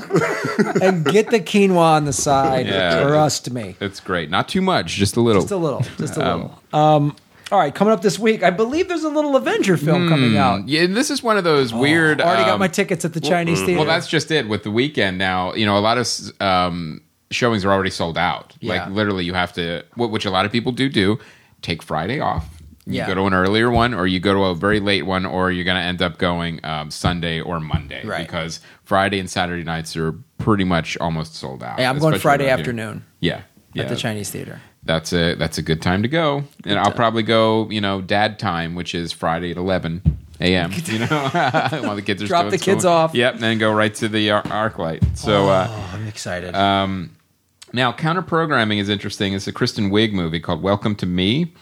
and 0.83 1.05
get 1.05 1.31
the 1.31 1.41
quinoa 1.41 1.77
on 1.79 2.05
the 2.05 2.13
side 2.13 2.67
Yeah. 2.67 3.03
for 3.03 3.15
us 3.17 3.41
to 3.41 3.53
me. 3.53 3.77
It's 3.81 4.01
great. 4.01 4.31
Not 4.31 4.49
too 4.49 4.61
much, 4.63 4.95
just 4.95 5.17
a 5.17 5.21
little. 5.21 5.43
Just 5.43 5.53
a 5.53 5.57
little. 5.57 5.81
Just 5.99 6.17
a 6.17 6.21
little. 6.21 6.63
Um, 6.73 7.17
all 7.53 7.59
right, 7.61 7.73
coming 7.75 7.93
up 7.93 8.03
this 8.03 8.19
week, 8.19 8.43
I 8.43 8.51
believe 8.51 8.89
there's 8.89 9.05
a 9.05 9.09
little 9.09 9.37
Avenger 9.37 9.77
film 9.77 10.09
coming 10.09 10.37
out. 10.37 10.67
yeah, 10.69 10.83
and 10.83 10.97
this 10.97 11.11
is 11.11 11.23
one 11.23 11.37
of 11.39 11.45
those 11.45 11.73
weird. 11.73 12.21
I 12.21 12.25
already 12.27 12.45
got 12.45 12.55
um, 12.55 12.61
my 12.61 12.67
tickets 12.69 13.05
at 13.05 13.13
the 13.13 13.21
Chinese 13.21 13.61
theater. 13.61 13.77
Well, 13.79 13.87
that's 13.87 14.09
just 14.09 14.31
it 14.33 14.49
with 14.49 14.65
the 14.65 14.71
weekend 14.73 15.19
now. 15.19 15.55
You 15.55 15.65
know, 15.65 15.79
a 15.79 15.81
lot 15.81 15.97
of 15.97 16.09
um, 16.41 17.03
showings 17.31 17.65
are 17.65 17.71
already 17.73 17.91
sold 17.91 18.19
out. 18.19 18.55
Yeah. 18.61 18.75
Like 18.87 18.91
literally, 18.91 19.25
you 19.25 19.35
have 19.35 19.53
to, 19.53 19.85
wh- 19.95 20.11
which 20.11 20.25
a 20.25 20.31
lot 20.31 20.45
of 20.45 20.51
people 20.51 20.73
do 20.73 20.89
do, 20.89 21.19
take 21.63 21.83
Friday 21.85 22.19
off. 22.19 22.56
You 22.89 22.99
Yeah. 22.99 23.07
go 23.09 23.15
to 23.17 23.23
an 23.25 23.35
earlier 23.35 23.69
one, 23.71 23.95
or 23.95 24.07
you 24.07 24.21
go 24.21 24.33
to 24.33 24.45
a 24.45 24.55
very 24.55 24.79
late 24.79 25.03
one, 25.07 25.27
or 25.27 25.51
you're 25.51 25.65
going 25.65 25.77
to 25.77 25.83
end 25.83 26.03
up 26.03 26.19
going 26.19 26.61
um, 26.65 26.91
Sunday 26.93 27.41
or 27.41 27.59
Monday 27.59 28.05
Right. 28.07 28.25
because 28.27 28.61
Friday 28.85 29.19
and 29.19 29.29
Saturday 29.29 29.65
nights 29.65 29.97
are 29.97 30.13
pretty 30.39 30.63
much 30.65 30.97
almost 31.01 31.35
sold 31.35 31.65
out. 31.65 31.81
Hey, 31.81 31.87
I'm 31.87 31.99
going 31.99 32.17
Friday 32.21 32.49
afternoon 32.49 33.05
Yeah, 33.21 33.41
yeah. 33.73 33.83
at 33.83 33.89
the 33.89 33.97
Chinese 33.97 34.31
theater. 34.31 34.61
That's 34.85 35.13
a 35.13 35.35
that's 35.35 35.59
a 35.59 35.63
good 35.63 35.83
time 35.83 36.03
to 36.03 36.09
go, 36.09 36.45
and 36.65 36.79
I'll 36.79 36.93
probably 36.93 37.25
go. 37.25 37.69
You 37.71 37.81
know, 37.81 38.01
dad 38.01 38.39
time, 38.39 38.77
which 38.77 38.95
is 38.95 39.11
Friday 39.11 39.51
at 39.51 39.57
eleven 39.57 40.01
a.m. 40.41 40.71
You 40.87 41.01
know, 41.01 41.07
while 41.83 41.97
the 41.97 42.03
kids 42.03 42.23
are 42.23 42.29
Drop 42.29 42.51
the 42.51 42.59
school. 42.59 42.75
kids 42.75 42.85
off. 42.85 43.13
Yep, 43.13 43.35
and 43.35 43.43
then 43.43 43.59
go 43.59 43.73
right 43.73 43.93
to 43.97 44.07
the 44.07 44.31
ar- 44.31 44.43
ArcLight. 44.45 45.19
So 45.19 45.49
uh, 45.49 45.67
Oh, 45.69 45.91
I'm 45.93 46.07
excited. 46.07 46.53
now 46.53 47.93
counter 47.93 48.23
programming 48.23 48.79
is 48.79 48.89
interesting. 48.89 49.33
It's 49.33 49.49
a 49.49 49.53
Kristen 49.53 49.91
Wiig 49.91 50.13
movie 50.13 50.39
called 50.39 50.63
Welcome 50.63 50.95
to 50.97 51.07
Me. 51.07 51.53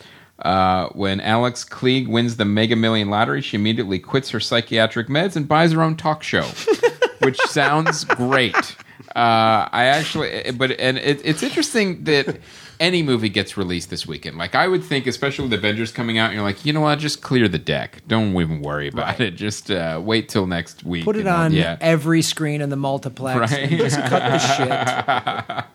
Uh, 0.41 0.89
when 0.89 1.21
Alice 1.21 1.65
Klieg 1.65 2.09
wins 2.09 2.37
the 2.37 2.45
Mega 2.45 2.75
Million 2.75 3.09
lottery, 3.09 3.41
she 3.41 3.57
immediately 3.57 3.99
quits 3.99 4.31
her 4.31 4.41
psychiatric 4.41 5.07
meds 5.07 5.37
and 5.37 5.47
buys 5.47 5.73
her 5.73 5.83
own 5.83 5.97
talk 5.97 6.23
show, 6.23 6.43
which 7.21 7.39
sounds 7.43 8.05
great. 8.05 8.77
Uh, 9.15 9.69
I 9.71 9.85
actually, 9.85 10.51
but 10.53 10.73
and 10.73 10.99
it, 10.99 11.21
it's 11.25 11.43
interesting 11.43 12.03
that 12.05 12.39
any 12.81 13.03
movie 13.03 13.29
gets 13.29 13.57
released 13.57 13.91
this 13.91 14.07
weekend. 14.07 14.37
Like 14.39 14.55
I 14.55 14.69
would 14.69 14.85
think, 14.85 15.07
especially 15.07 15.45
with 15.45 15.53
Avengers 15.53 15.93
coming 15.93 16.19
out, 16.19 16.33
you're 16.33 16.43
like, 16.43 16.65
you 16.65 16.73
know 16.73 16.81
what, 16.81 16.99
just 16.99 17.23
clear 17.23 17.49
the 17.49 17.59
deck. 17.59 18.03
Don't 18.07 18.35
even 18.37 18.63
worry 18.63 18.89
about 18.89 19.21
it. 19.21 19.33
Just 19.33 19.71
uh, 19.71 20.01
wait 20.03 20.29
till 20.29 20.47
next 20.47 20.85
week. 20.85 21.05
Put 21.05 21.17
it 21.17 21.21
and- 21.21 21.29
on 21.29 21.53
yeah. 21.53 21.77
every 21.81 22.23
screen 22.23 22.61
in 22.61 22.71
the 22.71 22.77
multiplex. 22.77 23.53
Right. 23.53 23.71
And 23.71 23.79
just 23.79 23.99
cut 24.01 24.23
the 24.23 24.39
shit. 25.59 25.65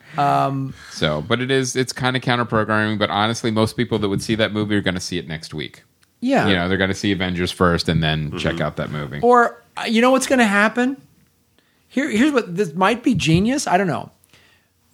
So, 0.90 1.22
but 1.22 1.40
it 1.40 1.50
is 1.50 1.76
it's 1.76 1.92
kind 1.92 2.14
of 2.14 2.22
counter 2.22 2.44
programming. 2.44 2.98
But 2.98 3.10
honestly, 3.10 3.50
most 3.50 3.76
people 3.76 3.98
that 4.00 4.08
would 4.08 4.22
see 4.22 4.34
that 4.34 4.52
movie 4.52 4.76
are 4.76 4.82
going 4.82 4.94
to 4.94 5.00
see 5.00 5.16
it 5.18 5.26
next 5.26 5.54
week. 5.54 5.82
Yeah. 6.20 6.46
You 6.48 6.54
know, 6.54 6.68
they're 6.68 6.76
going 6.76 6.90
to 6.90 6.94
see 6.94 7.12
Avengers 7.12 7.50
first 7.50 7.88
and 7.88 8.02
then 8.02 8.36
check 8.38 8.60
out 8.60 8.76
that 8.76 8.90
movie. 8.90 9.20
Or 9.22 9.62
uh, 9.76 9.84
you 9.84 10.02
know 10.02 10.10
what's 10.10 10.26
going 10.26 10.40
to 10.40 10.44
happen? 10.44 11.00
Here, 11.88 12.08
here's 12.10 12.32
what 12.32 12.54
this 12.54 12.74
might 12.74 13.02
be 13.02 13.14
genius. 13.14 13.66
I 13.66 13.78
don't 13.78 13.86
know. 13.86 14.10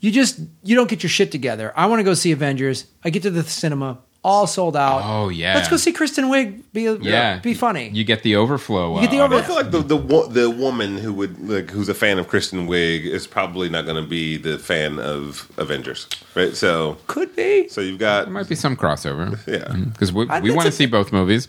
You 0.01 0.11
just 0.11 0.38
you 0.62 0.76
don't 0.76 0.88
get 0.88 1.03
your 1.03 1.11
shit 1.11 1.32
together. 1.32 1.72
I 1.76 1.86
want 1.86 2.01
to 2.01 2.05
go 2.05 2.14
see 2.14 2.32
Avengers. 2.32 2.86
I 3.05 3.11
get 3.11 3.22
to 3.22 3.30
the 3.30 3.42
cinema, 3.42 3.99
all 4.22 4.47
sold 4.47 4.76
out. 4.76 5.03
Oh, 5.05 5.28
yeah. 5.30 5.55
let's 5.55 5.68
go 5.68 5.76
see 5.78 5.92
Kristen 5.92 6.26
Wiig. 6.26 6.62
Be 6.72 6.82
yeah, 7.01 7.38
be 7.38 7.55
funny. 7.55 7.88
You 7.88 8.05
get 8.05 8.22
the 8.22 8.36
overflow. 8.36 8.97
You 8.97 9.03
get 9.03 9.11
the 9.11 9.20
uh, 9.20 9.24
over- 9.24 9.36
I 9.36 9.42
feel 9.42 9.55
like 9.57 9.70
the 9.70 9.80
the 9.80 9.97
wo- 9.97 10.26
the 10.26 10.51
woman 10.51 10.99
who 10.99 11.12
would 11.14 11.49
like 11.49 11.70
who's 11.70 11.88
a 11.88 11.94
fan 11.94 12.18
of 12.18 12.28
Kristen 12.28 12.68
Wiig 12.68 13.05
is 13.07 13.26
probably 13.26 13.68
not 13.70 13.86
going 13.86 14.01
to 14.03 14.09
be 14.09 14.36
the 14.36 14.59
fan 14.59 14.99
of 14.99 15.51
Avengers, 15.57 16.07
right? 16.34 16.55
So 16.55 16.99
Could 17.07 17.34
be. 17.34 17.68
so 17.68 17.80
you've 17.80 17.99
got 17.99 18.24
There 18.26 18.32
might 18.34 18.49
be 18.49 18.55
some 18.55 18.76
crossover. 18.76 19.38
Yeah. 19.47 19.72
because 19.92 20.12
we, 20.12 20.28
I- 20.28 20.40
we 20.40 20.51
want 20.51 20.66
to 20.66 20.72
see 20.72 20.86
both 20.86 21.11
movies. 21.12 21.49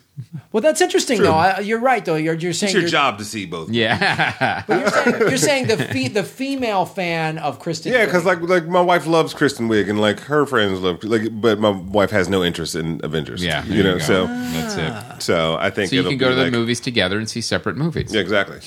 Well, 0.51 0.61
that's 0.61 0.81
interesting 0.81 1.21
though. 1.21 1.33
I, 1.33 1.59
you're 1.59 1.79
right 1.79 2.03
though. 2.03 2.15
You're 2.15 2.33
you're 2.33 2.53
saying 2.53 2.69
it's 2.69 2.73
your 2.73 2.81
you're, 2.81 2.89
job 2.89 3.19
to 3.19 3.25
see 3.25 3.45
both. 3.45 3.69
Yeah, 3.69 4.63
but 4.67 4.79
you're 4.79 4.89
saying, 4.89 5.19
you're 5.29 5.37
saying 5.37 5.67
the 5.67 5.77
fe- 5.77 6.07
the 6.07 6.23
female 6.23 6.85
fan 6.85 7.37
of 7.37 7.59
Kristen. 7.59 7.93
Yeah, 7.93 8.05
because 8.05 8.25
like 8.25 8.41
like 8.41 8.67
my 8.67 8.81
wife 8.81 9.05
loves 9.05 9.33
Kristen 9.35 9.69
Wiig 9.69 9.89
and 9.89 10.01
like 10.01 10.19
her 10.21 10.45
friends 10.47 10.79
love 10.79 11.03
like, 11.03 11.39
but 11.39 11.59
my 11.59 11.69
wife 11.69 12.09
has 12.11 12.29
no 12.29 12.43
interest 12.43 12.73
in 12.75 12.99
Avengers. 13.03 13.43
yeah. 13.43 13.63
you 13.65 13.83
know. 13.83 13.97
go. 13.99 14.03
So 14.03 14.25
that's 14.27 14.75
it. 14.75 15.21
so 15.21 15.55
I 15.59 15.69
think 15.69 15.89
So 15.89 15.95
you 15.95 15.99
it'll 16.01 16.11
can 16.13 16.17
go 16.17 16.27
be 16.29 16.31
to 16.31 16.35
the 16.35 16.43
like- 16.45 16.51
movies 16.51 16.79
together 16.79 17.19
and 17.19 17.29
see 17.29 17.41
separate 17.41 17.77
movies. 17.77 18.11
Yeah, 18.13 18.21
exactly. 18.21 18.59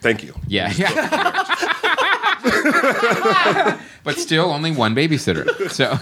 Thank 0.00 0.22
you. 0.24 0.34
Yeah, 0.46 0.72
but 4.04 4.18
still 4.18 4.50
only 4.52 4.70
one 4.72 4.94
babysitter. 4.94 5.70
So 5.70 5.96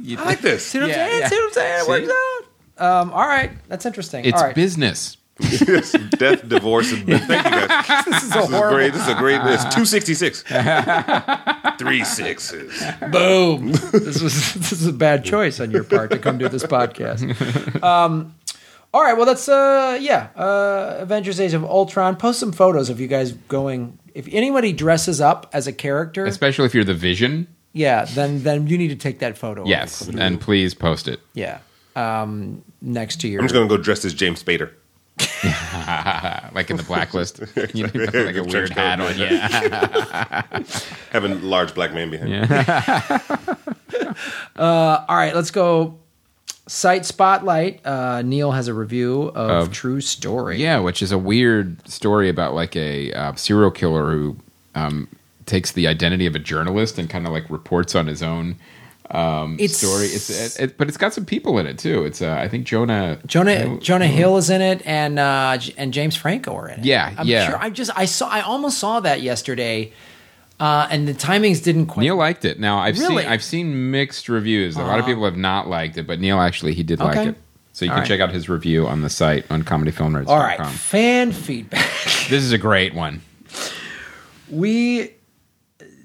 you 0.00 0.18
I 0.20 0.24
like 0.24 0.40
this. 0.40 0.66
see 0.72 0.78
what 0.78 0.84
I'm 0.84 0.90
Yeah, 0.90 0.96
saying? 1.08 1.20
yeah. 1.20 1.28
See 1.28 1.36
what 1.36 1.44
I'm 1.44 1.52
saying? 1.52 1.80
It 1.80 1.88
works 1.88 2.10
out. 2.10 2.48
Um, 2.82 3.12
all 3.12 3.26
right, 3.26 3.50
that's 3.68 3.86
interesting. 3.86 4.24
it's 4.24 4.40
all 4.40 4.46
right. 4.48 4.54
business. 4.54 5.16
Yes, 5.40 5.92
death, 6.18 6.46
divorce, 6.48 6.92
and 6.92 7.06
thank 7.06 7.44
you 7.44 7.66
guys. 7.66 8.04
this 8.04 8.22
is 8.22 8.30
a 8.30 8.34
This 8.34 8.44
is 8.48 8.50
horrible. 8.54 8.76
great. 8.76 8.92
This 8.92 9.02
is 9.02 9.08
a 9.08 9.14
great. 9.14 9.40
It's 9.44 9.64
two 9.74 9.84
sixty 9.84 10.14
six. 10.14 10.42
Three 11.78 12.04
sixes. 12.04 12.82
Boom. 13.10 13.72
this 13.72 14.20
was 14.22 14.54
this 14.54 14.72
is 14.72 14.86
a 14.86 14.92
bad 14.92 15.24
choice 15.24 15.58
on 15.60 15.70
your 15.70 15.84
part 15.84 16.10
to 16.10 16.18
come 16.18 16.38
do 16.38 16.48
this 16.48 16.64
podcast. 16.64 17.82
Um, 17.82 18.34
all 18.94 19.02
right, 19.02 19.16
well 19.16 19.26
that's 19.26 19.48
uh 19.48 19.98
yeah, 20.00 20.28
uh 20.36 20.98
Avengers 21.00 21.40
Age 21.40 21.54
of 21.54 21.64
Ultron. 21.64 22.16
Post 22.16 22.38
some 22.40 22.52
photos 22.52 22.90
of 22.90 23.00
you 23.00 23.06
guys 23.08 23.32
going 23.32 23.98
if 24.14 24.28
anybody 24.30 24.72
dresses 24.72 25.20
up 25.20 25.48
as 25.52 25.66
a 25.66 25.72
character. 25.72 26.26
Especially 26.26 26.66
if 26.66 26.74
you're 26.74 26.84
the 26.84 26.94
Vision. 26.94 27.48
yeah, 27.72 28.04
then 28.04 28.42
then 28.42 28.66
you 28.66 28.76
need 28.78 28.88
to 28.88 28.96
take 28.96 29.18
that 29.20 29.36
photo. 29.38 29.64
Yes, 29.66 30.06
and 30.08 30.40
please 30.40 30.74
post 30.74 31.08
it. 31.08 31.20
Yeah. 31.34 31.58
Um, 31.96 32.62
next 32.80 33.20
to 33.22 33.28
your. 33.28 33.40
I'm 33.40 33.46
just 33.46 33.54
gonna 33.54 33.68
go 33.68 33.76
dressed 33.76 34.04
as 34.04 34.14
James 34.14 34.42
Spader. 34.42 34.70
like 36.54 36.70
in 36.70 36.76
the 36.76 36.82
blacklist. 36.82 37.40
you 37.74 37.84
know, 37.86 37.90
like 38.24 38.36
a 38.36 38.44
weird 38.44 38.70
hat 38.70 39.00
on. 39.00 39.16
Yeah. 39.18 40.42
Having 41.10 41.32
a 41.32 41.34
large 41.36 41.74
black 41.74 41.92
man 41.92 42.10
behind. 42.10 42.30
me. 42.30 42.38
All 44.56 45.04
right, 45.16 45.34
let's 45.34 45.50
go. 45.50 45.98
Site 46.68 47.04
spotlight. 47.04 47.84
Uh, 47.84 48.22
Neil 48.22 48.52
has 48.52 48.68
a 48.68 48.74
review 48.74 49.24
of, 49.34 49.68
Of- 49.68 49.72
True 49.72 50.00
Story. 50.00 50.58
Yeah, 50.58 50.78
which 50.78 51.02
is 51.02 51.12
a 51.12 51.18
weird 51.18 51.86
story 51.88 52.28
about 52.28 52.54
like 52.54 52.76
a 52.76 53.12
uh, 53.12 53.34
serial 53.34 53.70
killer 53.70 54.12
who 54.12 54.36
um, 54.74 55.08
takes 55.44 55.72
the 55.72 55.86
identity 55.88 56.24
of 56.26 56.34
a 56.34 56.38
journalist 56.38 56.98
and 56.98 57.10
kind 57.10 57.26
of 57.26 57.32
like 57.32 57.50
reports 57.50 57.94
on 57.94 58.06
his 58.06 58.22
own 58.22 58.56
um, 59.12 59.54
It's- 59.60 59.76
story. 59.76 60.06
It's 60.06 60.30
it, 60.58 60.62
it, 60.64 60.78
but 60.78 60.88
it's 60.88 60.96
got 60.96 61.12
some 61.14 61.24
people 61.24 61.58
in 61.58 61.66
it 61.66 61.78
too. 61.78 62.04
It's 62.04 62.22
uh, 62.22 62.32
I 62.32 62.48
think 62.48 62.66
Jonah 62.66 63.18
Jonah 63.26 63.78
Jonah 63.78 64.06
Hill 64.06 64.36
is 64.38 64.48
in 64.50 64.60
it, 64.62 64.82
and 64.86 65.18
uh, 65.18 65.58
and 65.76 65.92
James 65.92 66.16
Franco 66.16 66.54
are 66.56 66.68
in 66.68 66.80
it. 66.80 66.84
Yeah, 66.86 67.12
I'm 67.18 67.26
yeah. 67.26 67.48
Sure, 67.50 67.58
I 67.58 67.70
just 67.70 67.90
I 67.96 68.06
saw 68.06 68.28
I 68.28 68.40
almost 68.40 68.78
saw 68.78 69.00
that 69.00 69.20
yesterday, 69.22 69.92
uh, 70.60 70.88
and 70.90 71.06
the 71.06 71.14
timings 71.14 71.62
didn't 71.62 71.86
quite. 71.86 72.04
Neil 72.04 72.16
liked 72.16 72.44
it. 72.44 72.58
Now 72.58 72.78
I've 72.78 72.98
Really? 72.98 73.22
seen 73.22 73.32
I've 73.32 73.44
seen 73.44 73.90
mixed 73.90 74.28
reviews. 74.28 74.76
A 74.76 74.82
lot 74.82 74.98
of 74.98 75.06
people 75.06 75.24
have 75.24 75.36
not 75.36 75.68
liked 75.68 75.96
it, 75.98 76.06
but 76.06 76.18
Neil 76.20 76.40
actually 76.40 76.74
he 76.74 76.82
did 76.82 76.98
like 77.00 77.26
it. 77.28 77.36
So 77.74 77.86
you 77.86 77.90
All 77.90 77.96
can 77.96 78.00
right. 78.02 78.08
check 78.08 78.20
out 78.20 78.30
his 78.30 78.50
review 78.50 78.86
on 78.86 79.00
the 79.00 79.08
site 79.08 79.50
on 79.50 79.62
comedyfilmnerds.com. 79.62 80.28
All 80.28 80.38
right, 80.38 80.60
fan 80.66 81.32
feedback. 81.32 81.88
This 82.28 82.44
is 82.44 82.52
a 82.52 82.58
great 82.58 82.94
one. 82.94 83.20
we 84.48 85.10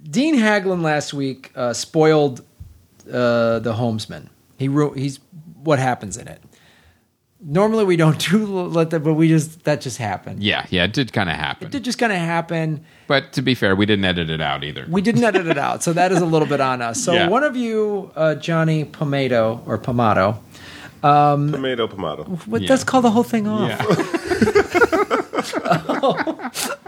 Dean 0.09 0.35
Haglund 0.37 0.81
last 0.81 1.13
week 1.13 1.51
uh, 1.55 1.73
spoiled 1.73 2.41
uh, 3.11 3.59
the 3.59 3.73
Homesman. 3.73 4.27
He 4.57 4.67
ru- 4.67 4.93
he's 4.93 5.19
what 5.63 5.79
happens 5.79 6.17
in 6.17 6.27
it. 6.27 6.41
Normally 7.39 7.85
we 7.85 7.97
don't 7.97 8.17
do 8.31 8.45
let 8.45 8.89
that, 8.89 9.01
but 9.01 9.13
we 9.13 9.27
just 9.27 9.63
that 9.65 9.79
just 9.81 9.97
happened. 9.97 10.41
Yeah, 10.43 10.65
yeah, 10.69 10.85
it 10.85 10.93
did 10.93 11.13
kind 11.13 11.29
of 11.29 11.35
happen. 11.35 11.67
It 11.67 11.71
did 11.71 11.83
just 11.83 11.99
kind 11.99 12.11
of 12.11 12.17
happen. 12.17 12.83
But 13.07 13.33
to 13.33 13.41
be 13.41 13.53
fair, 13.53 13.75
we 13.75 13.85
didn't 13.85 14.05
edit 14.05 14.29
it 14.29 14.41
out 14.41 14.63
either. 14.63 14.85
We 14.89 15.01
didn't 15.01 15.23
edit 15.23 15.45
it 15.47 15.57
out, 15.57 15.83
so 15.83 15.93
that 15.93 16.11
is 16.11 16.19
a 16.21 16.25
little 16.25 16.47
bit 16.47 16.59
on 16.61 16.81
us. 16.81 17.01
So 17.03 17.13
Yeah. 17.13 17.27
one 17.29 17.43
of 17.43 17.55
you, 17.55 18.11
uh, 18.15 18.35
Johnny 18.35 18.85
Pomato 18.85 19.61
or 19.67 19.77
Pomato, 19.77 20.39
Tomato, 21.01 21.87
pomato. 21.87 22.23
what, 22.47 22.61
Yeah. 22.63 22.69
let's 22.71 22.83
call 22.83 23.01
the 23.03 23.11
whole 23.11 23.23
thing 23.23 23.47
off. 23.47 23.77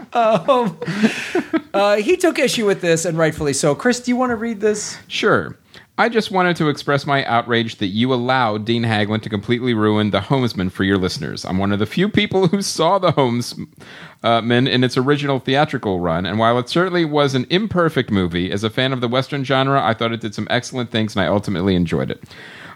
Uh, 1.72 1.96
he 1.96 2.16
took 2.16 2.38
issue 2.40 2.66
with 2.66 2.80
this, 2.80 3.04
and 3.04 3.16
rightfully 3.16 3.52
so. 3.52 3.74
Chris, 3.76 4.00
do 4.00 4.10
you 4.10 4.16
want 4.16 4.30
to 4.30 4.36
read 4.36 4.60
this? 4.60 4.98
Sure. 5.06 5.56
I 6.00 6.08
just 6.08 6.30
wanted 6.30 6.56
to 6.56 6.70
express 6.70 7.04
my 7.04 7.26
outrage 7.26 7.76
that 7.76 7.88
you 7.88 8.14
allowed 8.14 8.64
Dean 8.64 8.84
Haglund 8.84 9.20
to 9.20 9.28
completely 9.28 9.74
ruin 9.74 10.12
The 10.12 10.20
Homesman 10.20 10.72
for 10.72 10.82
your 10.82 10.96
listeners. 10.96 11.44
I'm 11.44 11.58
one 11.58 11.72
of 11.72 11.78
the 11.78 11.84
few 11.84 12.08
people 12.08 12.46
who 12.46 12.62
saw 12.62 12.98
The 12.98 13.12
Homesman 13.12 14.66
in 14.66 14.82
its 14.82 14.96
original 14.96 15.40
theatrical 15.40 16.00
run, 16.00 16.24
and 16.24 16.38
while 16.38 16.58
it 16.58 16.70
certainly 16.70 17.04
was 17.04 17.34
an 17.34 17.46
imperfect 17.50 18.10
movie, 18.10 18.50
as 18.50 18.64
a 18.64 18.70
fan 18.70 18.94
of 18.94 19.02
the 19.02 19.08
Western 19.08 19.44
genre, 19.44 19.84
I 19.84 19.92
thought 19.92 20.12
it 20.12 20.22
did 20.22 20.34
some 20.34 20.46
excellent 20.48 20.90
things 20.90 21.14
and 21.14 21.22
I 21.22 21.28
ultimately 21.28 21.74
enjoyed 21.74 22.10
it. 22.10 22.24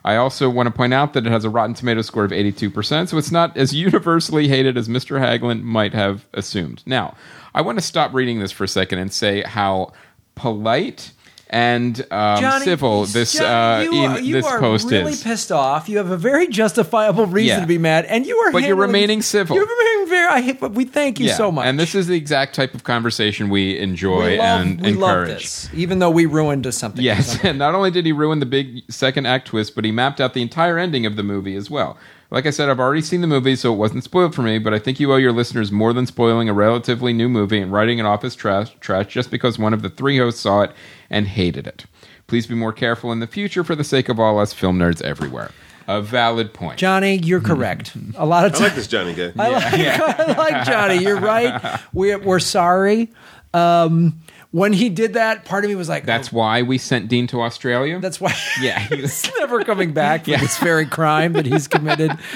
I 0.04 0.16
also 0.16 0.50
want 0.50 0.66
to 0.66 0.74
point 0.74 0.92
out 0.92 1.14
that 1.14 1.26
it 1.26 1.32
has 1.32 1.46
a 1.46 1.50
Rotten 1.50 1.72
Tomato 1.74 2.02
score 2.02 2.26
of 2.26 2.30
82%, 2.30 3.08
so 3.08 3.16
it's 3.16 3.32
not 3.32 3.56
as 3.56 3.72
universally 3.74 4.48
hated 4.48 4.76
as 4.76 4.86
Mr. 4.86 5.18
Haglund 5.18 5.62
might 5.62 5.94
have 5.94 6.26
assumed. 6.34 6.82
Now, 6.84 7.16
I 7.54 7.62
want 7.62 7.78
to 7.78 7.82
stop 7.82 8.12
reading 8.12 8.40
this 8.40 8.52
for 8.52 8.64
a 8.64 8.68
second 8.68 8.98
and 8.98 9.10
say 9.10 9.40
how 9.40 9.94
polite 10.34 11.12
and 11.50 12.00
um, 12.10 12.40
Johnny, 12.40 12.64
civil 12.64 13.04
this 13.06 13.34
Johnny, 13.34 13.86
uh, 13.86 13.90
you 13.92 14.04
in, 14.16 14.24
you 14.24 14.32
this 14.34 14.46
are 14.46 14.58
post 14.58 14.90
really 14.90 15.12
is. 15.12 15.22
pissed 15.22 15.52
off. 15.52 15.88
You 15.88 15.98
have 15.98 16.10
a 16.10 16.16
very 16.16 16.48
justifiable 16.48 17.26
reason 17.26 17.56
Yeah. 17.58 17.60
to 17.60 17.66
be 17.66 17.78
mad, 17.78 18.06
and 18.06 18.26
you 18.26 18.36
are. 18.38 18.52
But 18.52 18.64
you're 18.64 18.76
remaining 18.76 19.22
civil. 19.22 19.56
You're 19.56 19.66
remaining 19.66 20.08
very. 20.08 20.24
I, 20.24 20.52
but 20.52 20.72
we 20.72 20.84
thank 20.84 21.20
you 21.20 21.26
Yeah, 21.26 21.34
so 21.36 21.52
much. 21.52 21.66
And 21.66 21.78
this 21.78 21.94
is 21.94 22.06
the 22.06 22.16
exact 22.16 22.54
type 22.54 22.74
of 22.74 22.82
conversation 22.84 23.50
we 23.50 23.78
enjoy 23.78 24.32
we 24.32 24.38
love, 24.38 24.60
and 24.66 24.80
we 24.80 24.88
encourage. 24.88 25.28
love 25.28 25.38
this, 25.38 25.68
even 25.74 25.98
though 25.98 26.10
we 26.10 26.26
ruined 26.26 26.72
something. 26.74 27.04
Yes, 27.04 27.38
and 27.44 27.58
not 27.58 27.74
only 27.74 27.90
did 27.90 28.06
he 28.06 28.12
ruin 28.12 28.40
the 28.40 28.46
big 28.46 28.82
second 28.90 29.26
act 29.26 29.48
twist, 29.48 29.74
but 29.74 29.84
he 29.84 29.92
mapped 29.92 30.20
out 30.20 30.34
the 30.34 30.42
entire 30.42 30.78
ending 30.78 31.04
of 31.06 31.16
the 31.16 31.22
movie 31.22 31.54
as 31.56 31.68
well. 31.70 31.96
Like 32.30 32.46
I 32.46 32.50
said, 32.50 32.68
I've 32.68 32.80
already 32.80 33.02
seen 33.02 33.20
the 33.20 33.26
movie, 33.26 33.54
so 33.54 33.72
it 33.72 33.76
wasn't 33.76 34.04
spoiled 34.04 34.34
for 34.34 34.42
me, 34.42 34.58
but 34.58 34.74
I 34.74 34.78
think 34.78 34.98
you 34.98 35.12
owe 35.12 35.16
your 35.16 35.32
listeners 35.32 35.70
more 35.70 35.92
than 35.92 36.06
spoiling 36.06 36.48
a 36.48 36.52
relatively 36.52 37.12
new 37.12 37.28
movie 37.28 37.60
and 37.60 37.72
writing 37.72 37.98
it 37.98 38.06
off 38.06 38.24
as 38.24 38.34
trash, 38.34 38.74
trash 38.80 39.12
just 39.12 39.30
because 39.30 39.58
one 39.58 39.74
of 39.74 39.82
the 39.82 39.90
three 39.90 40.18
hosts 40.18 40.40
saw 40.40 40.62
it 40.62 40.72
and 41.10 41.28
hated 41.28 41.66
it. 41.66 41.84
Please 42.26 42.46
be 42.46 42.54
more 42.54 42.72
careful 42.72 43.12
in 43.12 43.20
the 43.20 43.26
future 43.26 43.62
for 43.62 43.76
the 43.76 43.84
sake 43.84 44.08
of 44.08 44.18
all 44.18 44.38
us 44.38 44.52
film 44.52 44.78
nerds 44.78 45.02
everywhere. 45.02 45.50
A 45.86 46.00
valid 46.00 46.54
point. 46.54 46.78
Johnny, 46.78 47.16
you're 47.18 47.42
correct. 47.42 47.94
A 48.16 48.24
lot 48.24 48.46
of 48.46 48.54
I 48.54 48.64
like 48.64 48.74
this 48.74 48.86
Johnny 48.86 49.12
guy. 49.12 49.32
I 49.38 49.48
like, 49.50 49.74
I 49.74 50.32
like 50.32 50.66
Johnny. 50.66 50.96
You're 50.96 51.20
right. 51.20 51.80
We're, 51.92 52.18
we're 52.18 52.38
sorry. 52.40 53.12
Um, 53.52 54.18
when 54.54 54.72
he 54.72 54.88
did 54.88 55.14
that, 55.14 55.44
part 55.44 55.64
of 55.64 55.68
me 55.68 55.74
was 55.74 55.88
like, 55.88 56.06
That's 56.06 56.28
oh, 56.32 56.36
why 56.36 56.62
we 56.62 56.78
sent 56.78 57.08
Dean 57.08 57.26
to 57.26 57.42
Australia. 57.42 57.98
that's 57.98 58.20
why. 58.20 58.32
yeah. 58.62 58.78
he 58.78 59.02
was- 59.02 59.20
he's 59.24 59.32
never 59.40 59.64
coming 59.64 59.92
back 59.92 60.24
for 60.24 60.30
Yeah. 60.30 60.38
this 60.40 60.56
very 60.58 60.86
crime 60.86 61.32
that 61.32 61.44
he's 61.46 61.66
committed. 61.68 62.16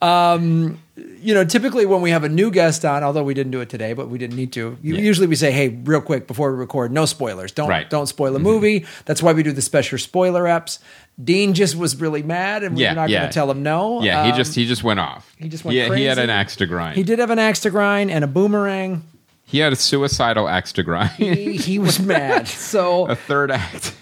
Um, 0.00 0.80
you 0.96 1.32
know, 1.32 1.44
typically 1.44 1.86
when 1.86 2.00
we 2.00 2.10
have 2.10 2.24
a 2.24 2.28
new 2.28 2.50
guest 2.50 2.84
on, 2.84 3.04
although 3.04 3.22
we 3.22 3.34
didn't 3.34 3.52
do 3.52 3.60
it 3.60 3.68
today, 3.68 3.92
but 3.92 4.08
we 4.08 4.18
didn't 4.18 4.34
need 4.34 4.52
to. 4.54 4.76
Yeah. 4.82 4.96
Usually 4.98 5.28
we 5.28 5.36
say, 5.36 5.52
"Hey, 5.52 5.68
real 5.68 6.00
quick 6.00 6.26
before 6.26 6.50
we 6.50 6.58
record, 6.58 6.90
no 6.90 7.06
spoilers. 7.06 7.52
Don't 7.52 7.68
Right. 7.68 7.82
Mm-hmm. 7.82 7.90
don't 7.90 8.06
spoil 8.08 8.34
a 8.34 8.40
movie." 8.40 8.84
That's 9.04 9.22
why 9.22 9.32
we 9.32 9.44
do 9.44 9.52
the 9.52 9.62
special 9.62 9.98
spoiler 9.98 10.42
apps. 10.42 10.80
Dean 11.22 11.54
just 11.54 11.76
was 11.76 11.94
really 12.00 12.24
mad, 12.24 12.64
and 12.64 12.76
we're 12.76 12.92
not 12.94 13.10
yeah. 13.10 13.20
going 13.20 13.30
to 13.30 13.34
tell 13.34 13.48
him 13.48 13.62
no. 13.62 14.02
yeah, 14.02 14.24
he 14.24 14.32
Um, 14.32 14.36
just 14.36 14.56
he 14.56 14.66
just 14.66 14.82
went 14.82 14.98
off. 14.98 15.32
he 15.38 15.48
just 15.48 15.64
went 15.64 15.76
he, 15.76 15.98
he 16.00 16.04
had 16.04 16.18
an 16.18 16.30
axe 16.30 16.56
to 16.56 16.66
grind. 16.66 16.96
he 16.96 17.04
did 17.04 17.20
have 17.20 17.30
an 17.30 17.38
axe 17.38 17.60
to 17.60 17.70
grind 17.70 18.10
and 18.10 18.24
a 18.24 18.26
boomerang. 18.28 19.04
He 19.52 19.58
had 19.58 19.74
a 19.74 19.76
suicidal 19.76 20.48
axe 20.48 20.72
to 20.72 20.82
grind. 20.82 21.10
He, 21.10 21.58
he 21.58 21.78
was 21.78 22.00
mad. 22.14 22.48
So 22.48 23.06
a 23.06 23.14
third 23.14 23.50
act. 23.50 23.94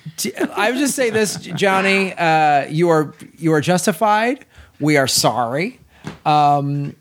I 0.54 0.70
would 0.70 0.78
just 0.78 0.94
say 0.94 1.10
this, 1.10 1.34
Johnny. 1.38 2.14
Uh, 2.14 2.66
you 2.68 2.88
are 2.88 3.12
you 3.36 3.52
are 3.52 3.60
justified. 3.60 4.46
We 4.78 4.96
are 4.96 5.08
sorry. 5.08 5.80
Um, 6.24 6.94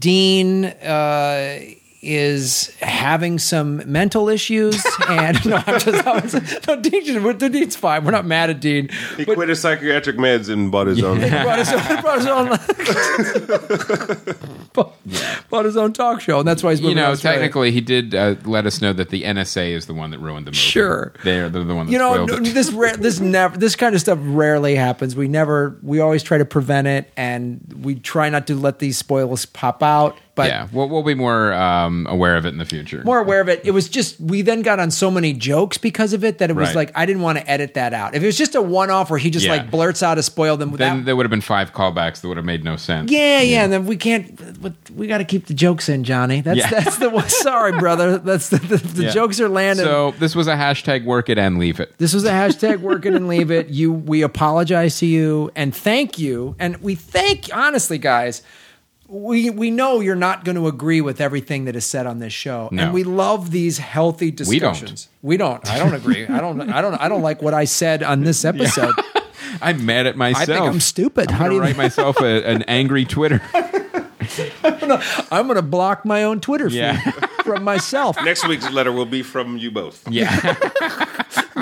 Dean 0.00 0.64
uh, 0.64 1.60
is 2.00 2.74
having 2.80 3.38
some 3.40 3.82
mental 3.90 4.28
issues, 4.28 4.84
and 5.08 5.44
no, 5.44 5.56
I'm 5.66 5.80
just 5.80 6.06
I 6.06 6.20
was, 6.20 6.34
no, 6.66 6.76
Dean. 6.80 7.04
just- 7.04 7.38
Dean's 7.52 7.76
fine. 7.76 8.04
We're 8.04 8.12
not 8.12 8.24
mad 8.26 8.50
at 8.50 8.60
Dean. 8.60 8.88
He 9.16 9.24
quit 9.24 9.48
his 9.48 9.60
psychiatric 9.60 10.16
meds 10.16 10.48
and 10.48 10.70
bought 10.70 10.86
his 10.86 11.02
own. 11.02 11.20
He 11.20 11.28
brought 11.30 11.58
his 11.58 11.72
own, 11.72 12.00
brought 12.02 12.18
his 12.18 12.26
own, 12.28 12.48
bought, 14.72 14.96
bought 15.50 15.64
his 15.64 15.76
own 15.76 15.92
talk 15.92 16.20
show, 16.20 16.38
and 16.38 16.46
that's 16.48 16.62
why 16.62 16.70
he's 16.70 16.80
You 16.80 16.84
moving 16.88 16.96
to 16.98 17.02
know, 17.02 17.10
Australia. 17.12 17.38
technically, 17.40 17.70
he 17.72 17.80
did 17.80 18.14
uh, 18.14 18.36
let 18.44 18.66
us 18.66 18.80
know 18.80 18.92
that 18.92 19.10
the 19.10 19.22
NSA 19.24 19.70
is 19.72 19.86
the 19.86 19.94
one 19.94 20.10
that 20.10 20.18
ruined 20.18 20.46
the 20.46 20.50
movie. 20.50 20.58
Sure. 20.58 21.12
they're, 21.24 21.48
they're 21.48 21.64
the 21.64 21.74
one 21.74 21.86
that 21.86 21.92
you 21.92 21.98
know 21.98 22.26
spoiled 22.26 22.46
it. 22.46 22.54
this 22.54 22.70
ra- 22.72 22.96
this 22.96 23.20
never 23.20 23.56
this 23.56 23.76
kind 23.76 23.94
of 23.94 24.00
stuff 24.00 24.18
rarely 24.22 24.74
happens 24.74 25.16
we 25.16 25.28
never 25.28 25.76
we 25.82 26.00
always 26.00 26.22
try 26.22 26.38
to 26.38 26.44
prevent 26.44 26.86
it 26.86 27.10
and 27.16 27.60
we 27.82 27.94
try 27.96 28.28
not 28.28 28.46
to 28.46 28.54
let 28.54 28.78
these 28.78 28.96
spoilers 28.98 29.46
pop 29.46 29.82
out 29.82 30.16
but 30.38 30.48
yeah, 30.48 30.68
we'll, 30.72 30.88
we'll 30.88 31.02
be 31.02 31.14
more 31.14 31.52
um, 31.52 32.06
aware 32.08 32.36
of 32.36 32.46
it 32.46 32.48
in 32.48 32.58
the 32.58 32.64
future. 32.64 33.02
more 33.04 33.18
aware 33.18 33.40
of 33.42 33.48
it 33.48 33.60
it 33.64 33.72
was 33.72 33.88
just 33.88 34.18
we 34.18 34.40
then 34.42 34.62
got 34.62 34.80
on 34.80 34.90
so 34.90 35.10
many 35.10 35.32
jokes 35.34 35.76
because 35.76 36.12
of 36.14 36.24
it 36.24 36.38
that 36.38 36.48
it 36.48 36.56
was 36.56 36.68
Right. 36.68 36.76
like 36.76 36.92
i 36.94 37.04
didn't 37.04 37.22
want 37.22 37.36
to 37.38 37.50
edit 37.50 37.74
that 37.74 37.92
out 37.92 38.14
if 38.14 38.22
it 38.22 38.26
was 38.26 38.38
just 38.38 38.54
a 38.54 38.62
one-off 38.62 39.10
where 39.10 39.18
he 39.18 39.28
just 39.30 39.44
Yeah. 39.44 39.52
like 39.52 39.70
blurts 39.70 40.02
out 40.02 40.16
a 40.16 40.22
spoil 40.22 40.56
them 40.56 40.70
then 40.76 40.98
that, 40.98 41.04
there 41.06 41.16
would 41.16 41.26
have 41.26 41.30
been 41.30 41.40
five 41.40 41.72
callbacks 41.72 42.20
that 42.22 42.28
would 42.28 42.36
have 42.38 42.46
made 42.46 42.64
no 42.64 42.76
sense. 42.76 43.10
yeah, 43.10 43.40
yeah, 43.42 43.64
and 43.64 43.72
then 43.72 43.84
we 43.86 43.96
can't. 43.96 44.60
but 44.62 44.72
We 44.94 45.06
got 45.06 45.18
to 45.18 45.24
keep 45.24 45.46
the 45.46 45.54
jokes 45.54 45.88
in, 45.88 46.04
Johnny. 46.04 46.40
That's 46.40 46.58
Yeah. 46.58 46.70
that's 46.70 46.98
the 46.98 47.10
one. 47.10 47.28
Sorry, 47.28 47.72
brother. 47.78 48.18
That's 48.18 48.48
the, 48.50 48.58
the, 48.58 48.76
the 48.76 49.02
Yeah. 49.04 49.10
jokes 49.10 49.40
are 49.40 49.48
landing. 49.48 49.84
So 49.84 50.14
this 50.18 50.34
was 50.34 50.46
a 50.46 50.54
hashtag 50.54 51.04
work 51.04 51.28
it 51.28 51.38
and 51.38 51.58
leave 51.58 51.80
it. 51.80 51.92
This 51.98 52.14
was 52.14 52.24
a 52.24 52.30
hashtag 52.30 52.80
work 52.80 53.04
it 53.06 53.14
and 53.14 53.26
leave 53.28 53.50
it. 53.50 53.68
You 53.68 53.92
we 53.92 54.22
apologize 54.22 54.98
to 55.00 55.06
you 55.06 55.50
and 55.56 55.74
thank 55.74 56.18
you. 56.18 56.54
And 56.58 56.76
we 56.82 56.94
thank 56.94 57.48
honestly, 57.52 57.98
guys, 57.98 58.42
we 59.08 59.48
we 59.50 59.70
know 59.70 60.00
you're 60.00 60.14
not 60.14 60.44
going 60.44 60.56
to 60.56 60.68
agree 60.68 61.00
with 61.00 61.20
everything 61.20 61.64
that 61.64 61.74
is 61.74 61.86
said 61.86 62.06
on 62.06 62.18
this 62.18 62.32
show. 62.32 62.68
No. 62.70 62.84
And 62.84 62.92
we 62.94 63.04
love 63.04 63.50
these 63.50 63.78
healthy 63.78 64.26
We 64.46 64.58
don't. 64.58 64.72
discussions. 64.74 65.08
We 65.22 65.36
don't. 65.38 65.66
I 65.68 65.78
don't 65.78 65.94
agree. 65.94 66.26
I 66.26 66.40
don't 66.40 66.60
I 66.70 66.80
don't 66.82 66.94
I 66.94 67.08
don't 67.08 67.22
like 67.22 67.40
what 67.42 67.54
I 67.54 67.64
said 67.64 68.02
on 68.02 68.22
this 68.24 68.44
episode. 68.44 68.94
I'm 69.62 69.84
mad 69.86 70.06
at 70.06 70.16
myself. 70.16 70.42
I 70.48 70.52
think 70.60 70.66
I'm 70.66 70.80
stupid. 70.80 71.30
I'm 71.32 71.38
do 71.38 71.42
gonna 71.44 71.54
you 71.54 71.60
write 71.62 71.76
myself 71.86 72.20
a, 72.20 72.46
an 72.46 72.62
angry 72.68 73.04
Twitter. 73.06 73.40
I'm 75.30 75.46
going 75.46 75.54
to 75.56 75.62
block 75.62 76.04
my 76.04 76.24
own 76.24 76.40
Twitter 76.40 76.68
feed 76.68 76.76
Yeah. 76.76 77.00
from 77.44 77.64
myself. 77.64 78.16
Next 78.22 78.46
week's 78.46 78.70
letter 78.70 78.92
will 78.92 79.06
be 79.06 79.22
from 79.22 79.56
you 79.56 79.70
both. 79.70 80.06
Yeah, 80.10 80.54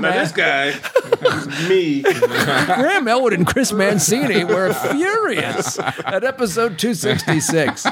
Now 0.01 0.13
this 0.13 0.33
guy, 0.33 0.73
me. 1.69 2.03
Graham 2.03 3.09
Elwood 3.09 3.33
and 3.33 3.47
Chris 3.47 3.73
Mancini 3.73 4.45
were 4.45 4.73
furious 4.73 5.79
at 5.79 6.25
episode 6.25 6.79
266. 6.79 7.87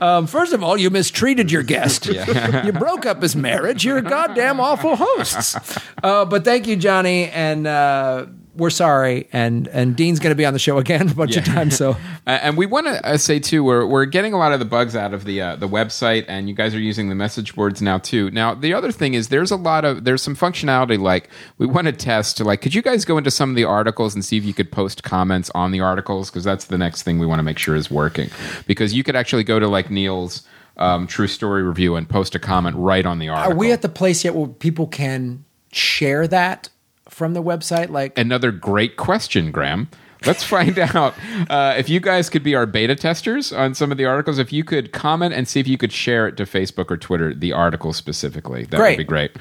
Um, 0.00 0.26
first 0.26 0.52
of 0.52 0.62
all, 0.62 0.76
you 0.76 0.90
mistreated 0.90 1.52
your 1.52 1.62
guest. 1.62 2.06
you 2.06 2.72
broke 2.72 3.06
up 3.06 3.22
his 3.22 3.36
marriage. 3.36 3.84
You're 3.84 3.98
a 3.98 4.02
goddamn 4.02 4.58
awful 4.60 4.96
hosts. 4.96 5.56
Uh, 6.02 6.24
but 6.24 6.44
thank 6.44 6.66
you, 6.66 6.76
Johnny, 6.76 7.28
and 7.30 7.66
uh, 7.66 8.26
we're 8.56 8.70
sorry. 8.70 9.28
And 9.32 9.68
and 9.68 9.96
Dean's 9.96 10.18
going 10.18 10.30
to 10.30 10.36
be 10.36 10.46
on 10.46 10.52
the 10.52 10.58
show 10.58 10.78
again 10.78 11.08
a 11.10 11.14
bunch 11.14 11.36
of 11.36 11.44
times. 11.44 11.76
So 11.76 11.96
and 12.26 12.56
we 12.56 12.66
want 12.66 12.86
to 12.86 13.04
uh, 13.06 13.16
say 13.16 13.38
too, 13.38 13.64
we're 13.64 13.86
we're 13.86 14.04
getting 14.04 14.32
a 14.32 14.38
lot 14.38 14.52
of 14.52 14.58
the 14.58 14.64
bugs 14.64 14.94
out 14.96 15.14
of 15.14 15.24
the 15.24 15.40
uh, 15.40 15.56
the 15.56 15.68
website, 15.68 16.24
and 16.28 16.48
you 16.48 16.54
guys 16.54 16.74
are 16.74 16.80
using 16.80 17.08
the 17.08 17.14
message 17.14 17.54
boards 17.54 17.82
now 17.82 17.98
too. 17.98 18.30
Now 18.30 18.54
the 18.54 18.74
other 18.74 18.92
thing 18.92 19.14
is, 19.14 19.28
there's 19.28 19.50
a 19.50 19.56
lot 19.56 19.84
of 19.84 20.04
there's 20.04 20.22
some 20.22 20.36
functionality 20.36 20.98
like 20.98 21.28
we 21.58 21.66
want 21.66 21.86
to 21.86 21.92
test. 21.92 22.40
Like, 22.40 22.62
could 22.62 22.74
you 22.74 22.82
guys 22.82 23.04
go 23.04 23.18
into 23.18 23.30
some 23.30 23.50
of 23.50 23.56
the 23.56 23.64
articles 23.64 24.14
and 24.14 24.24
see 24.24 24.36
if 24.36 24.44
you 24.44 24.54
could 24.54 24.70
post 24.70 25.02
comments 25.02 25.50
on 25.54 25.72
the 25.72 25.80
articles? 25.80 26.30
Because 26.30 26.44
that's 26.44 26.66
the 26.66 26.78
next 26.78 27.02
thing 27.02 27.18
we 27.18 27.26
want 27.26 27.38
to 27.38 27.44
make 27.44 27.58
sure 27.58 27.76
is 27.76 27.90
working. 27.90 28.30
Because 28.66 28.94
you 28.94 29.02
could 29.02 29.16
actually 29.16 29.44
go 29.44 29.58
to 29.58 29.68
like 29.68 29.90
Neil's 29.90 30.46
um, 30.76 31.06
true 31.06 31.28
story 31.28 31.62
review 31.62 31.94
and 31.96 32.08
post 32.08 32.34
a 32.34 32.38
comment 32.38 32.76
right 32.76 33.06
on 33.06 33.18
the 33.18 33.28
article. 33.28 33.52
are 33.52 33.56
we 33.56 33.72
at 33.72 33.82
the 33.82 33.88
place 33.88 34.24
yet 34.24 34.34
where 34.34 34.48
people 34.48 34.86
can 34.86 35.44
share 35.70 36.26
that 36.28 36.68
from 37.14 37.34
the 37.34 37.42
website? 37.42 37.88
Like 37.90 38.18
another 38.18 38.50
great 38.52 38.96
question, 38.96 39.50
Graham. 39.50 39.88
Let's 40.26 40.42
find 40.42 40.78
out 40.96 41.14
uh, 41.50 41.74
if 41.76 41.88
you 41.88 42.00
guys 42.00 42.30
could 42.30 42.42
be 42.42 42.54
our 42.54 42.66
beta 42.66 42.94
testers 42.96 43.52
on 43.52 43.74
some 43.74 43.92
of 43.92 43.98
the 43.98 44.06
articles. 44.06 44.38
If 44.38 44.52
you 44.52 44.64
could 44.64 44.92
comment 44.92 45.34
and 45.34 45.46
see 45.46 45.60
if 45.60 45.68
you 45.68 45.76
could 45.78 45.92
share 45.92 46.26
it 46.26 46.36
to 46.38 46.44
Facebook 46.44 46.90
or 46.90 46.96
Twitter, 46.96 47.34
the 47.34 47.52
article 47.52 47.92
specifically, 47.92 48.64
that 48.64 48.76
Great. 48.78 48.92
would 48.92 48.98
be 48.98 49.04
great. 49.04 49.32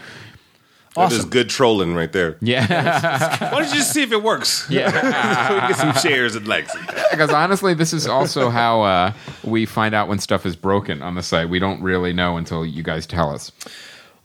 That 0.95 1.11
is 1.11 1.17
Awesome. 1.19 1.29
good 1.31 1.49
trolling 1.49 1.95
right 1.95 2.11
there. 2.11 2.37
Yeah, 2.39 2.67
Why 3.51 3.61
don't 3.61 3.69
you 3.69 3.75
just 3.77 3.91
see 3.93 4.03
if 4.03 4.11
it 4.11 4.21
works? 4.21 4.67
yeah. 4.69 4.91
so 4.91 4.97
we 5.55 5.59
can 5.61 5.69
get 5.69 5.77
some 5.79 5.93
shares 5.93 6.35
and 6.35 6.47
likes. 6.47 6.71
Because 7.09 7.31
honestly, 7.31 7.73
this 7.73 7.93
is 7.93 8.05
also 8.05 8.51
how 8.51 8.83
uh, 8.83 9.13
we 9.43 9.65
find 9.65 9.95
out 9.95 10.07
when 10.07 10.19
stuff 10.19 10.45
is 10.45 10.55
broken 10.55 11.01
on 11.01 11.15
the 11.15 11.23
site. 11.23 11.49
We 11.49 11.57
don't 11.57 11.81
really 11.81 12.13
know 12.13 12.37
until 12.37 12.63
you 12.63 12.83
guys 12.83 13.07
tell 13.07 13.31
us. 13.33 13.51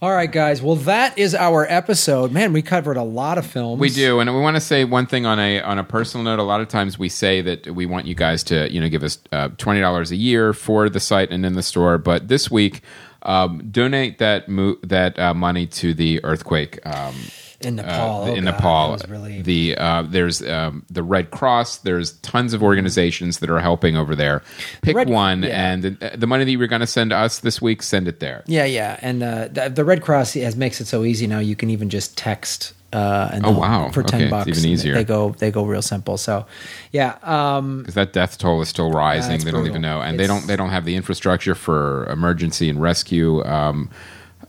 All 0.00 0.12
right, 0.12 0.30
guys. 0.30 0.62
Well, 0.62 0.76
that 0.76 1.18
is 1.18 1.34
our 1.34 1.66
episode. 1.68 2.30
Man, 2.30 2.52
we 2.52 2.62
covered 2.62 2.96
a 2.96 3.02
lot 3.02 3.36
of 3.36 3.44
films. 3.44 3.80
We 3.80 3.90
do, 3.90 4.20
and 4.20 4.32
we 4.32 4.40
want 4.40 4.54
to 4.54 4.60
say 4.60 4.84
one 4.84 5.06
thing 5.06 5.26
on 5.26 5.40
a 5.40 5.60
on 5.60 5.80
a 5.80 5.82
personal 5.82 6.22
note. 6.22 6.38
A 6.38 6.44
lot 6.44 6.60
of 6.60 6.68
times 6.68 7.00
we 7.00 7.08
say 7.08 7.40
that 7.40 7.66
we 7.66 7.84
want 7.84 8.06
you 8.06 8.14
guys 8.14 8.44
to 8.44 8.72
you 8.72 8.80
know 8.80 8.88
give 8.88 9.02
us 9.02 9.18
uh, 9.32 9.48
twenty 9.58 9.80
dollars 9.80 10.12
a 10.12 10.16
year 10.16 10.52
for 10.52 10.88
the 10.88 11.00
site 11.00 11.32
and 11.32 11.44
in 11.44 11.54
the 11.54 11.64
store, 11.64 11.98
but 11.98 12.28
this 12.28 12.48
week 12.48 12.82
um, 13.22 13.68
donate 13.72 14.18
that 14.18 14.48
mo- 14.48 14.78
that 14.84 15.18
uh, 15.18 15.34
money 15.34 15.66
to 15.66 15.92
the 15.94 16.24
earthquake. 16.24 16.78
Um, 16.86 17.16
in 17.60 17.76
Nepal. 17.76 18.22
uh, 18.22 18.30
Oh, 18.30 18.34
in 18.34 18.44
God, 18.44 18.54
Nepal, 18.54 18.98
really 19.08 19.42
the 19.42 19.76
uh, 19.76 20.02
there's 20.02 20.42
um, 20.42 20.84
the 20.90 21.02
Red 21.02 21.30
Cross. 21.30 21.78
There's 21.78 22.12
tons 22.20 22.54
of 22.54 22.62
organizations 22.62 23.38
that 23.40 23.50
are 23.50 23.60
helping 23.60 23.96
over 23.96 24.14
there. 24.14 24.42
Pick 24.82 24.96
Red- 24.96 25.08
one, 25.10 25.42
yeah. 25.42 25.72
and 25.72 25.82
the, 25.82 26.12
the 26.16 26.26
money 26.26 26.44
that 26.44 26.50
you 26.50 26.58
were 26.58 26.66
going 26.68 26.80
to 26.80 26.86
send 26.86 27.12
us 27.12 27.40
this 27.40 27.60
week, 27.60 27.82
send 27.82 28.06
it 28.08 28.20
there. 28.20 28.44
yeah, 28.46 28.64
yeah. 28.64 28.98
And 29.02 29.22
uh, 29.22 29.48
the, 29.48 29.68
the 29.68 29.84
Red 29.84 30.02
Cross 30.02 30.34
has 30.34 30.56
makes 30.56 30.80
it 30.80 30.86
so 30.86 31.04
easy 31.04 31.26
now. 31.26 31.38
You 31.40 31.56
can 31.56 31.70
even 31.70 31.88
just 31.90 32.16
text. 32.16 32.74
Uh, 32.90 33.28
and 33.34 33.44
Oh, 33.44 33.50
wow. 33.50 33.90
For 33.90 34.02
ten 34.02 34.14
Okay, 34.20 34.24
it's 34.24 34.30
bucks, 34.30 34.48
even 34.58 34.70
easier. 34.70 34.94
They 34.94 35.04
go 35.04 35.32
they 35.32 35.50
go 35.50 35.66
real 35.66 35.82
simple. 35.82 36.16
So, 36.16 36.46
yeah. 36.90 37.18
Um, 37.22 37.80
because 37.80 37.94
that 37.96 38.14
death 38.14 38.38
toll 38.38 38.62
is 38.62 38.68
still 38.70 38.90
rising. 38.90 39.34
it's 39.34 39.44
they 39.44 39.50
don't 39.50 39.66
even 39.66 39.82
know, 39.82 40.00
and 40.00 40.18
they 40.18 40.26
don't 40.26 40.46
they 40.46 40.56
don't 40.56 40.70
have 40.70 40.86
the 40.86 40.96
infrastructure 40.96 41.54
for 41.54 42.06
emergency 42.06 42.70
and 42.70 42.80
rescue. 42.80 43.44
Um, 43.44 43.90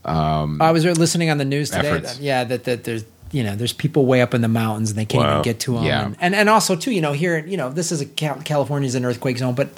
I 0.06 0.72
was 0.72 0.86
listening 0.86 1.30
on 1.30 1.38
the 1.38 1.46
news 1.46 1.70
today. 1.70 1.90
Efforts. 1.90 2.16
That, 2.16 2.22
yeah, 2.24 2.44
that, 2.46 2.64
that 2.66 2.84
there's 2.84 3.04
you 3.32 3.44
know 3.44 3.56
there's 3.56 3.74
people 3.74 4.06
way 4.06 4.22
up 4.22 4.34
in 4.34 4.42
the 4.42 4.48
mountains 4.48 4.90
and 4.92 4.98
they 4.98 5.06
can't 5.06 5.24
Wow. 5.24 5.32
even 5.34 5.44
get 5.44 5.60
to 5.62 5.76
them. 5.76 5.84
Yeah. 5.84 6.06
And, 6.06 6.16
and 6.20 6.36
and 6.36 6.50
also 6.50 6.76
too, 6.76 6.92
you 6.92 7.02
know, 7.02 7.14
here 7.14 7.38
you 7.46 7.58
know 7.58 7.70
this 7.70 7.92
is 7.92 8.02
a 8.02 8.06
Cal- 8.06 8.42
California's 8.44 8.96
an 8.96 9.06
earthquake 9.06 9.38
zone, 9.38 9.54
but 9.56 9.70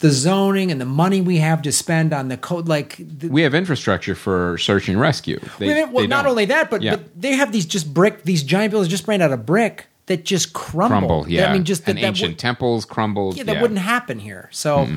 the 0.00 0.10
zoning 0.10 0.72
and 0.72 0.80
the 0.80 0.84
money 0.84 1.20
we 1.20 1.36
have 1.36 1.62
to 1.62 1.70
spend 1.70 2.12
on 2.12 2.26
the 2.26 2.36
code, 2.36 2.66
like 2.66 2.96
the, 2.98 3.28
we 3.28 3.42
have 3.42 3.54
infrastructure 3.54 4.16
for 4.16 4.58
search 4.58 4.88
and 4.88 5.00
rescue. 5.00 5.38
They, 5.60 5.84
well, 5.84 6.08
not 6.08 6.26
only 6.26 6.44
that, 6.46 6.70
but, 6.70 6.82
Yeah. 6.82 6.96
but 6.96 7.20
they 7.22 7.34
have 7.34 7.52
these 7.52 7.66
just 7.66 7.94
brick, 7.94 8.24
these 8.24 8.42
giant 8.42 8.72
buildings 8.72 8.90
just 8.90 9.06
made 9.06 9.20
out 9.22 9.30
of 9.30 9.46
brick 9.46 9.86
that 10.06 10.24
just 10.24 10.54
crumble. 10.54 10.88
crumble. 11.06 11.28
Yeah, 11.28 11.48
I 11.48 11.52
mean, 11.52 11.62
just 11.62 11.84
that, 11.84 11.92
and 11.92 11.98
that 12.00 12.04
ancient 12.08 12.30
would- 12.32 12.38
temples 12.40 12.84
crumbled. 12.84 13.36
yeah, 13.36 13.44
that 13.44 13.62
wouldn't 13.62 13.78
happen 13.78 14.18
here. 14.18 14.48
So, 14.50 14.88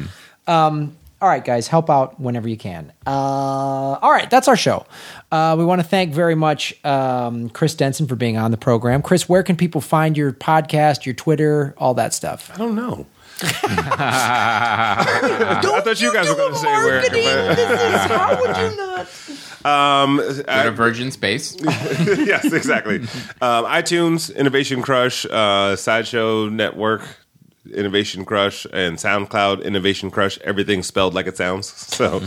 um, 0.48 0.96
all 1.22 1.30
right, 1.30 1.44
guys, 1.44 1.68
help 1.68 1.90
out 1.90 2.20
whenever 2.20 2.48
you 2.48 2.58
can. 2.58 2.92
Uh, 3.08 3.10
all 3.10 4.12
right, 4.12 4.30
that's 4.30 4.48
our 4.48 4.58
show. 4.58 4.86
Uh, 5.32 5.56
we 5.58 5.66
want 5.66 5.82
to 5.82 5.88
thank 5.88 6.14
very 6.14 6.36
much 6.36 6.74
um, 6.86 7.50
Chris 7.50 7.74
Denson 7.76 8.08
for 8.08 8.16
being 8.16 8.38
on 8.38 8.52
the 8.52 8.58
program. 8.58 9.02
Chris, 9.02 9.28
where 9.30 9.44
can 9.44 9.56
people 9.56 9.82
find 9.82 10.18
your 10.18 10.34
podcast, 10.34 11.06
your 11.06 11.16
Twitter, 11.16 11.74
all 11.78 11.94
that 11.96 12.14
stuff? 12.14 12.52
I 12.54 12.58
don't 12.58 12.76
know. 12.76 13.06
I 13.42 15.02
thought 15.84 16.00
you 16.00 16.14
guys 16.14 16.30
were 16.30 16.36
going 16.36 16.54
to 16.54 16.60
say 16.60 16.68
where. 16.68 17.02
How 18.08 18.40
would 18.42 18.58
you 18.58 18.78
not? 18.78 19.08
Um, 19.66 20.18
Go 20.18 20.44
to 20.44 20.52
I, 20.52 20.70
Virgin 20.70 21.10
Space. 21.10 21.58
yes, 21.64 22.54
exactly. 22.54 22.98
Um, 23.42 23.66
iTunes, 23.66 24.34
Innovation 24.36 24.84
Crush, 24.84 25.26
uh, 25.26 25.76
Sideshow 25.76 26.50
Network, 26.50 27.02
Innovation 27.74 28.26
Crush, 28.26 28.66
and 28.74 28.98
SoundCloud, 28.98 29.64
Innovation 29.64 30.12
Crush. 30.12 30.38
Everything 30.40 30.84
spelled 30.84 31.14
like 31.14 31.28
it 31.28 31.38
sounds. 31.38 31.74
So, 31.96 32.18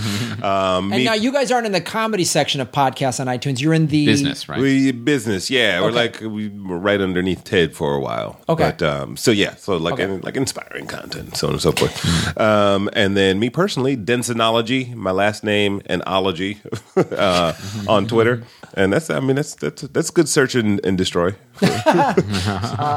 um, 0.43 0.91
And 0.93 1.03
me, 1.03 1.05
now 1.05 1.13
you 1.13 1.31
guys 1.31 1.53
aren't 1.53 1.67
in 1.67 1.73
the 1.73 1.81
comedy 1.81 2.25
section 2.25 2.61
of 2.63 2.73
podcasts 2.73 3.21
on 3.21 3.27
iTunes. 3.27 3.61
You're 3.61 3.75
in 3.75 3.89
the 3.89 4.07
Business, 4.07 4.49
right? 4.49 4.59
we 4.59 4.93
business, 4.93 5.51
yeah. 5.51 5.81
We're 5.83 5.91
like 5.91 6.21
we 6.23 6.49
were 6.49 6.79
right 6.79 7.01
underneath 7.01 7.45
TED 7.45 7.75
for 7.77 7.95
a 7.95 8.01
while. 8.01 8.41
Okay. 8.49 8.65
but 8.79 8.83
um, 8.83 9.17
so 9.19 9.31
yeah, 9.31 9.57
so 9.57 9.77
like 9.77 9.95
Okay. 9.95 10.05
in, 10.05 10.21
like 10.23 10.37
inspiring 10.37 10.87
content, 10.87 11.37
so 11.37 11.49
on 11.49 11.53
and 11.55 11.63
so 11.63 11.73
forth. 11.73 12.39
um, 12.41 12.89
and 12.95 13.15
then 13.17 13.39
me 13.39 13.51
personally, 13.51 13.95
Densonology, 13.97 14.95
my 14.95 15.11
last 15.11 15.45
name 15.45 15.83
and 15.87 16.03
ology 16.07 16.61
uh, 16.97 17.53
on 17.87 18.07
Twitter, 18.07 18.43
and 18.75 18.91
that's 18.93 19.11
I 19.11 19.21
mean 19.21 19.37
that's 19.37 19.55
that's 19.55 19.83
that's 19.83 20.11
good 20.11 20.29
search 20.29 20.55
and, 20.55 20.81
and 20.85 20.97
destroy. 20.97 21.35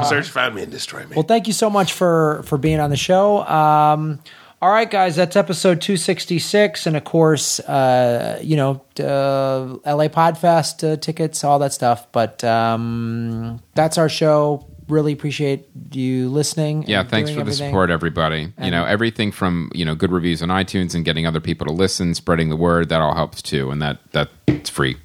search, 0.08 0.28
find 0.30 0.54
me 0.54 0.62
and 0.62 0.70
destroy 0.70 1.00
me. 1.06 1.16
Well, 1.16 1.24
thank 1.24 1.46
you 1.48 1.52
so 1.52 1.68
much 1.68 1.92
for 1.92 2.31
for 2.42 2.56
being 2.56 2.80
on 2.80 2.90
the 2.90 2.96
show. 2.96 3.44
Um, 3.46 4.20
all 4.62 4.70
right, 4.70 4.88
guys, 4.88 5.16
that's 5.16 5.34
episode 5.34 5.80
two 5.80 5.96
sixty 5.96 6.38
six, 6.38 6.86
and 6.86 6.96
of 6.96 7.02
course, 7.02 7.58
uh, 7.58 8.38
you 8.42 8.54
know, 8.56 8.80
uh, 9.00 9.74
LA 9.84 10.06
Podfest 10.06 10.92
uh, 10.92 10.96
tickets, 10.96 11.42
all 11.42 11.58
that 11.58 11.72
stuff. 11.72 12.06
But 12.12 12.44
um, 12.44 13.60
that's 13.74 13.98
our 13.98 14.08
show. 14.08 14.68
Really 14.86 15.12
appreciate 15.12 15.68
you 15.90 16.28
listening. 16.28 16.84
Yeah, 16.86 17.00
and 17.00 17.10
thanks 17.10 17.32
for 17.32 17.42
the 17.42 17.52
support, 17.52 17.90
everybody. 17.90 18.52
you 18.62 18.70
know, 18.70 18.84
everything 18.84 19.32
from 19.32 19.72
you 19.74 19.84
know 19.84 19.96
good 19.96 20.12
reviews 20.12 20.42
on 20.42 20.48
iTunes 20.48 20.94
and 20.94 21.04
getting 21.04 21.26
other 21.26 21.40
people 21.40 21.66
to 21.66 21.72
listen, 21.72 22.14
spreading 22.14 22.48
the 22.48 22.56
word. 22.56 22.88
That 22.88 23.00
all 23.00 23.16
helps 23.16 23.42
too, 23.42 23.72
and 23.72 23.82
that 23.82 23.98
that's 24.12 24.70
free. 24.70 24.96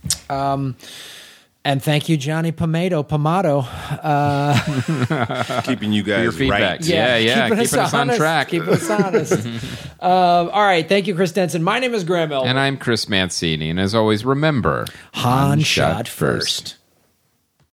And 1.67 1.83
thank 1.83 2.07
you, 2.07 2.15
Johnny 2.15 2.53
Pomato, 2.53 3.05
Pomado. 3.05 3.65
Keeping 5.65 5.91
you 5.91 6.01
guys 6.01 6.23
your 6.23 6.31
feedback. 6.31 6.79
right. 6.79 6.85
Yeah, 6.85 7.17
yeah, 7.17 7.49
keeping 7.49 7.79
us 7.79 7.93
on 7.93 8.07
track. 8.15 8.47
Keeping 8.47 8.69
us 8.69 8.89
honest. 8.89 9.33
um, 9.33 9.59
all 9.99 10.63
right, 10.63 10.87
thank 10.87 11.07
you, 11.07 11.15
Chris 11.15 11.33
Denson. 11.33 11.61
My 11.61 11.79
name 11.79 11.93
is 11.93 12.05
Graham 12.05 12.31
Elwood. 12.31 12.47
And 12.47 12.57
I'm 12.57 12.77
Chris 12.77 13.09
Mancini, 13.09 13.69
and 13.69 13.81
as 13.81 13.93
always, 13.93 14.23
remember 14.23 14.85
Han 15.15 15.59
shot 15.59 16.07
first. 16.07 16.76